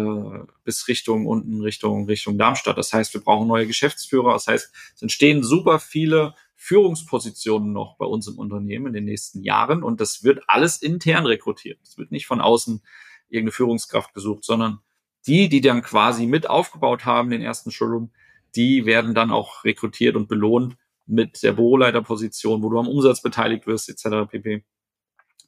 bis 0.64 0.88
Richtung 0.88 1.26
unten, 1.26 1.62
Richtung, 1.62 2.06
Richtung 2.06 2.38
Darmstadt. 2.38 2.78
Das 2.78 2.94
heißt, 2.94 3.14
wir 3.14 3.22
brauchen 3.22 3.48
neue 3.48 3.68
Geschäftsführer. 3.68 4.34
Das 4.34 4.48
heißt, 4.48 4.72
es 4.96 5.02
entstehen 5.02 5.44
super 5.44 5.80
viele 5.80 6.36
Führungspositionen 6.56 7.74
noch 7.74 7.98
bei 7.98 8.06
uns 8.06 8.28
im 8.28 8.38
Unternehmen 8.38 8.88
in 8.88 8.94
den 8.94 9.06
nächsten 9.06 9.42
Jahren 9.42 9.82
und 9.82 10.00
das 10.00 10.24
wird 10.24 10.44
alles 10.48 10.82
intern 10.82 11.26
rekrutiert. 11.26 11.80
Es 11.82 11.98
wird 11.98 12.12
nicht 12.12 12.28
von 12.28 12.40
außen 12.40 12.84
irgendeine 13.30 13.52
Führungskraft 13.52 14.14
gesucht, 14.14 14.44
sondern 14.44 14.80
die, 15.26 15.50
die 15.50 15.62
dann 15.62 15.82
quasi 15.82 16.28
mit 16.28 16.50
aufgebaut 16.50 17.06
haben, 17.06 17.32
den 17.32 17.42
ersten 17.42 17.72
Showroom, 17.72 18.12
die 18.56 18.86
werden 18.86 19.16
dann 19.16 19.32
auch 19.32 19.64
rekrutiert 19.64 20.16
und 20.16 20.28
belohnt 20.28 20.78
mit 21.06 21.42
der 21.42 21.54
Büroleiterposition, 21.54 22.62
wo 22.62 22.70
du 22.70 22.80
am 22.80 22.88
Umsatz 22.88 23.22
beteiligt 23.22 23.66
wirst, 23.68 23.90
etc. 23.90 24.30
pp. 24.30 24.64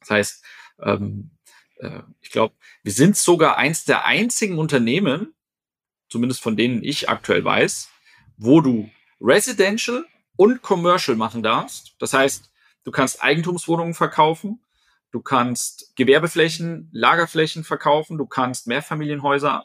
Das 0.00 0.10
heißt, 0.10 0.44
ähm, 0.80 1.30
äh, 1.78 2.00
ich 2.20 2.30
glaube, 2.30 2.54
wir 2.82 2.92
sind 2.92 3.16
sogar 3.16 3.56
eins 3.56 3.84
der 3.84 4.04
einzigen 4.04 4.58
Unternehmen, 4.58 5.34
zumindest 6.08 6.42
von 6.42 6.56
denen 6.56 6.82
ich 6.82 7.08
aktuell 7.08 7.44
weiß, 7.44 7.90
wo 8.36 8.60
du 8.60 8.90
Residential 9.20 10.04
und 10.36 10.62
Commercial 10.62 11.16
machen 11.16 11.42
darfst. 11.42 11.94
Das 11.98 12.12
heißt, 12.12 12.50
du 12.84 12.90
kannst 12.90 13.22
Eigentumswohnungen 13.22 13.94
verkaufen, 13.94 14.60
du 15.10 15.20
kannst 15.20 15.94
Gewerbeflächen, 15.96 16.88
Lagerflächen 16.92 17.64
verkaufen, 17.64 18.18
du 18.18 18.26
kannst 18.26 18.66
Mehrfamilienhäuser 18.66 19.64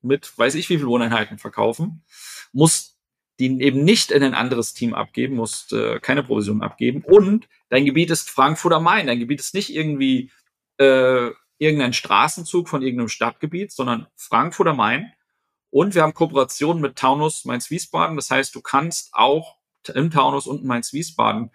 mit 0.00 0.36
weiß 0.38 0.54
ich 0.54 0.68
wie 0.68 0.78
viel 0.78 0.86
Wohneinheiten 0.86 1.38
verkaufen, 1.38 2.04
musst 2.52 2.97
die 3.38 3.60
eben 3.62 3.84
nicht 3.84 4.10
in 4.10 4.22
ein 4.22 4.34
anderes 4.34 4.74
Team 4.74 4.94
abgeben, 4.94 5.36
musst 5.36 5.72
äh, 5.72 6.00
keine 6.00 6.22
Provision 6.22 6.62
abgeben 6.62 7.02
und 7.04 7.48
dein 7.68 7.84
Gebiet 7.84 8.10
ist 8.10 8.30
Frankfurt 8.30 8.72
am 8.72 8.84
Main. 8.84 9.06
Dein 9.06 9.20
Gebiet 9.20 9.40
ist 9.40 9.54
nicht 9.54 9.74
irgendwie 9.74 10.30
äh, 10.78 11.30
irgendein 11.58 11.92
Straßenzug 11.92 12.68
von 12.68 12.82
irgendeinem 12.82 13.08
Stadtgebiet, 13.08 13.72
sondern 13.72 14.06
Frankfurt 14.16 14.68
am 14.68 14.78
Main. 14.78 15.12
Und 15.70 15.94
wir 15.94 16.02
haben 16.02 16.14
Kooperationen 16.14 16.80
mit 16.80 16.96
Taunus 16.96 17.44
Mainz-Wiesbaden. 17.44 18.16
Das 18.16 18.30
heißt, 18.30 18.54
du 18.54 18.62
kannst 18.62 19.10
auch 19.12 19.56
im 19.94 20.10
Taunus 20.10 20.46
und 20.46 20.64
Mainz-Wiesbaden 20.64 21.50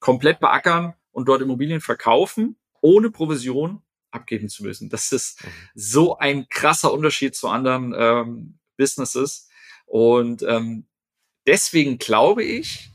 komplett 0.00 0.40
beackern 0.40 0.94
und 1.12 1.28
dort 1.28 1.42
Immobilien 1.42 1.80
verkaufen, 1.80 2.56
ohne 2.80 3.10
Provision 3.10 3.82
abgeben 4.10 4.48
zu 4.48 4.64
müssen. 4.64 4.88
Das 4.88 5.12
ist 5.12 5.42
mhm. 5.44 5.48
so 5.74 6.18
ein 6.18 6.48
krasser 6.48 6.92
Unterschied 6.92 7.34
zu 7.34 7.48
anderen 7.48 7.94
ähm, 7.96 8.58
Businesses. 8.76 9.48
Und 9.86 10.42
ähm, 10.42 10.86
deswegen 11.46 11.98
glaube 11.98 12.44
ich, 12.44 12.92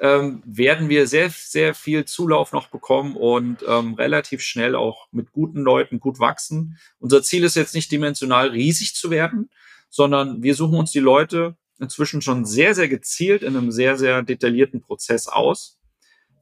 ähm, 0.00 0.42
werden 0.44 0.88
wir 0.88 1.06
sehr, 1.06 1.30
sehr 1.30 1.74
viel 1.74 2.04
Zulauf 2.04 2.52
noch 2.52 2.68
bekommen 2.68 3.16
und 3.16 3.64
ähm, 3.66 3.94
relativ 3.94 4.42
schnell 4.42 4.74
auch 4.74 5.06
mit 5.12 5.30
guten 5.32 5.60
Leuten 5.60 6.00
gut 6.00 6.18
wachsen. 6.18 6.78
Unser 6.98 7.22
Ziel 7.22 7.44
ist 7.44 7.54
jetzt 7.54 7.74
nicht 7.74 7.92
dimensional 7.92 8.48
riesig 8.48 8.94
zu 8.94 9.10
werden, 9.10 9.50
sondern 9.88 10.42
wir 10.42 10.54
suchen 10.56 10.78
uns 10.78 10.90
die 10.90 11.00
Leute 11.00 11.56
inzwischen 11.78 12.22
schon 12.22 12.44
sehr, 12.44 12.74
sehr 12.74 12.88
gezielt 12.88 13.42
in 13.42 13.56
einem 13.56 13.70
sehr, 13.70 13.96
sehr 13.96 14.22
detaillierten 14.22 14.80
Prozess 14.80 15.28
aus, 15.28 15.78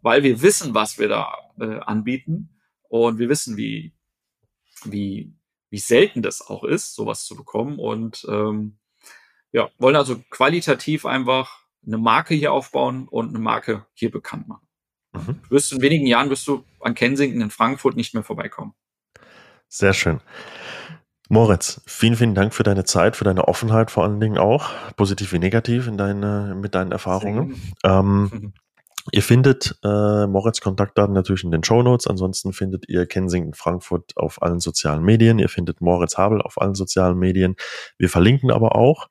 weil 0.01 0.23
wir 0.23 0.40
wissen, 0.40 0.74
was 0.74 0.98
wir 0.98 1.09
da 1.09 1.35
äh, 1.60 1.78
anbieten 1.81 2.59
und 2.89 3.19
wir 3.19 3.28
wissen, 3.28 3.56
wie, 3.56 3.93
wie, 4.85 5.35
wie 5.69 5.78
selten 5.78 6.23
das 6.23 6.40
auch 6.40 6.64
ist, 6.64 6.94
sowas 6.94 7.24
zu 7.24 7.36
bekommen 7.36 7.78
und 7.78 8.27
ähm, 8.28 8.78
ja, 9.53 9.70
wollen 9.79 9.97
also 9.97 10.16
qualitativ 10.31 11.07
einfach 11.07 11.61
eine 11.87 11.99
Marke 11.99 12.35
hier 12.35 12.53
aufbauen 12.53 13.09
und 13.09 13.31
eine 13.31 13.39
Marke 13.39 13.87
hier 13.93 14.11
bekannt 14.11 14.49
machen. 14.49 14.66
Mhm. 15.12 15.41
Du 15.49 15.51
wirst 15.51 15.73
in 15.73 15.83
wenigen 15.83 16.07
Jahren 16.07 16.31
wirst 16.31 16.47
du 16.49 16.65
an 16.81 16.95
Kensington 16.95 17.41
in 17.41 17.51
Frankfurt 17.51 17.97
nicht 17.97 18.15
mehr 18.15 18.23
vorbeikommen. 18.23 18.74
Sehr 19.69 19.93
schön. 19.93 20.20
Moritz, 21.29 21.81
vielen, 21.87 22.16
vielen 22.16 22.35
Dank 22.35 22.53
für 22.53 22.62
deine 22.62 22.85
Zeit, 22.85 23.16
für 23.16 23.24
deine 23.24 23.49
Offenheit 23.49 23.91
vor 23.91 24.05
allen 24.05 24.20
Dingen 24.20 24.37
auch, 24.37 24.70
positiv 24.97 25.33
wie 25.33 25.39
negativ 25.39 25.87
in 25.87 25.97
deine, 25.97 26.55
mit 26.61 26.74
deinen 26.74 26.93
Erfahrungen. 26.93 27.61
Ähm, 27.85 28.31
mhm. 28.31 28.53
Ihr 29.11 29.23
findet 29.23 29.79
äh, 29.83 30.27
Moritz 30.27 30.61
Kontaktdaten 30.61 31.15
natürlich 31.15 31.43
in 31.43 31.51
den 31.51 31.65
Show 31.65 31.83
Notes. 31.83 32.07
Ansonsten 32.07 32.53
findet 32.53 32.89
ihr 32.89 33.07
Kensington 33.07 33.55
Frankfurt 33.55 34.12
auf 34.16 34.43
allen 34.43 34.61
sozialen 34.61 35.03
Medien. 35.03 35.39
Ihr 35.41 35.49
findet 35.49 35.81
Moritz 35.81 36.19
Habel 36.19 36.41
auf 36.41 36.61
allen 36.61 36.74
sozialen 36.74 37.19
Medien. 37.19 37.57
Wir 37.99 38.09
verlinken 38.09 38.53
aber 38.53 38.77
auch, 38.77 39.09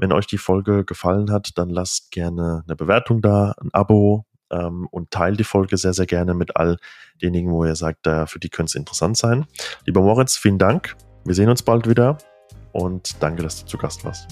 wenn 0.00 0.12
euch 0.12 0.26
die 0.26 0.38
Folge 0.38 0.84
gefallen 0.84 1.30
hat, 1.30 1.50
dann 1.56 1.68
lasst 1.68 2.10
gerne 2.10 2.62
eine 2.66 2.74
Bewertung 2.74 3.20
da, 3.20 3.54
ein 3.60 3.68
Abo 3.72 4.24
ähm, 4.50 4.88
und 4.90 5.10
teilt 5.10 5.38
die 5.38 5.44
Folge 5.44 5.76
sehr, 5.76 5.92
sehr 5.92 6.06
gerne 6.06 6.34
mit 6.34 6.56
all 6.56 6.78
denjenigen, 7.20 7.52
wo 7.52 7.64
ihr 7.64 7.76
sagt, 7.76 8.06
äh, 8.06 8.26
für 8.26 8.38
die 8.38 8.48
könnte 8.48 8.70
es 8.70 8.74
interessant 8.74 9.18
sein. 9.18 9.46
Lieber 9.84 10.00
Moritz, 10.00 10.36
vielen 10.36 10.58
Dank. 10.58 10.96
Wir 11.24 11.34
sehen 11.34 11.50
uns 11.50 11.62
bald 11.62 11.88
wieder 11.88 12.16
und 12.72 13.22
danke, 13.22 13.42
dass 13.42 13.60
du 13.60 13.66
zu 13.66 13.76
Gast 13.76 14.04
warst. 14.04 14.26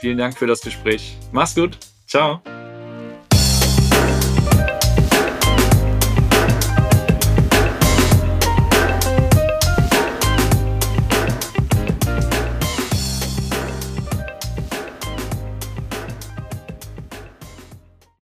Vielen 0.00 0.18
Dank 0.18 0.36
für 0.36 0.46
das 0.46 0.62
Gespräch. 0.62 1.18
Mach's 1.30 1.54
gut. 1.54 1.78
Ciao. 2.06 2.40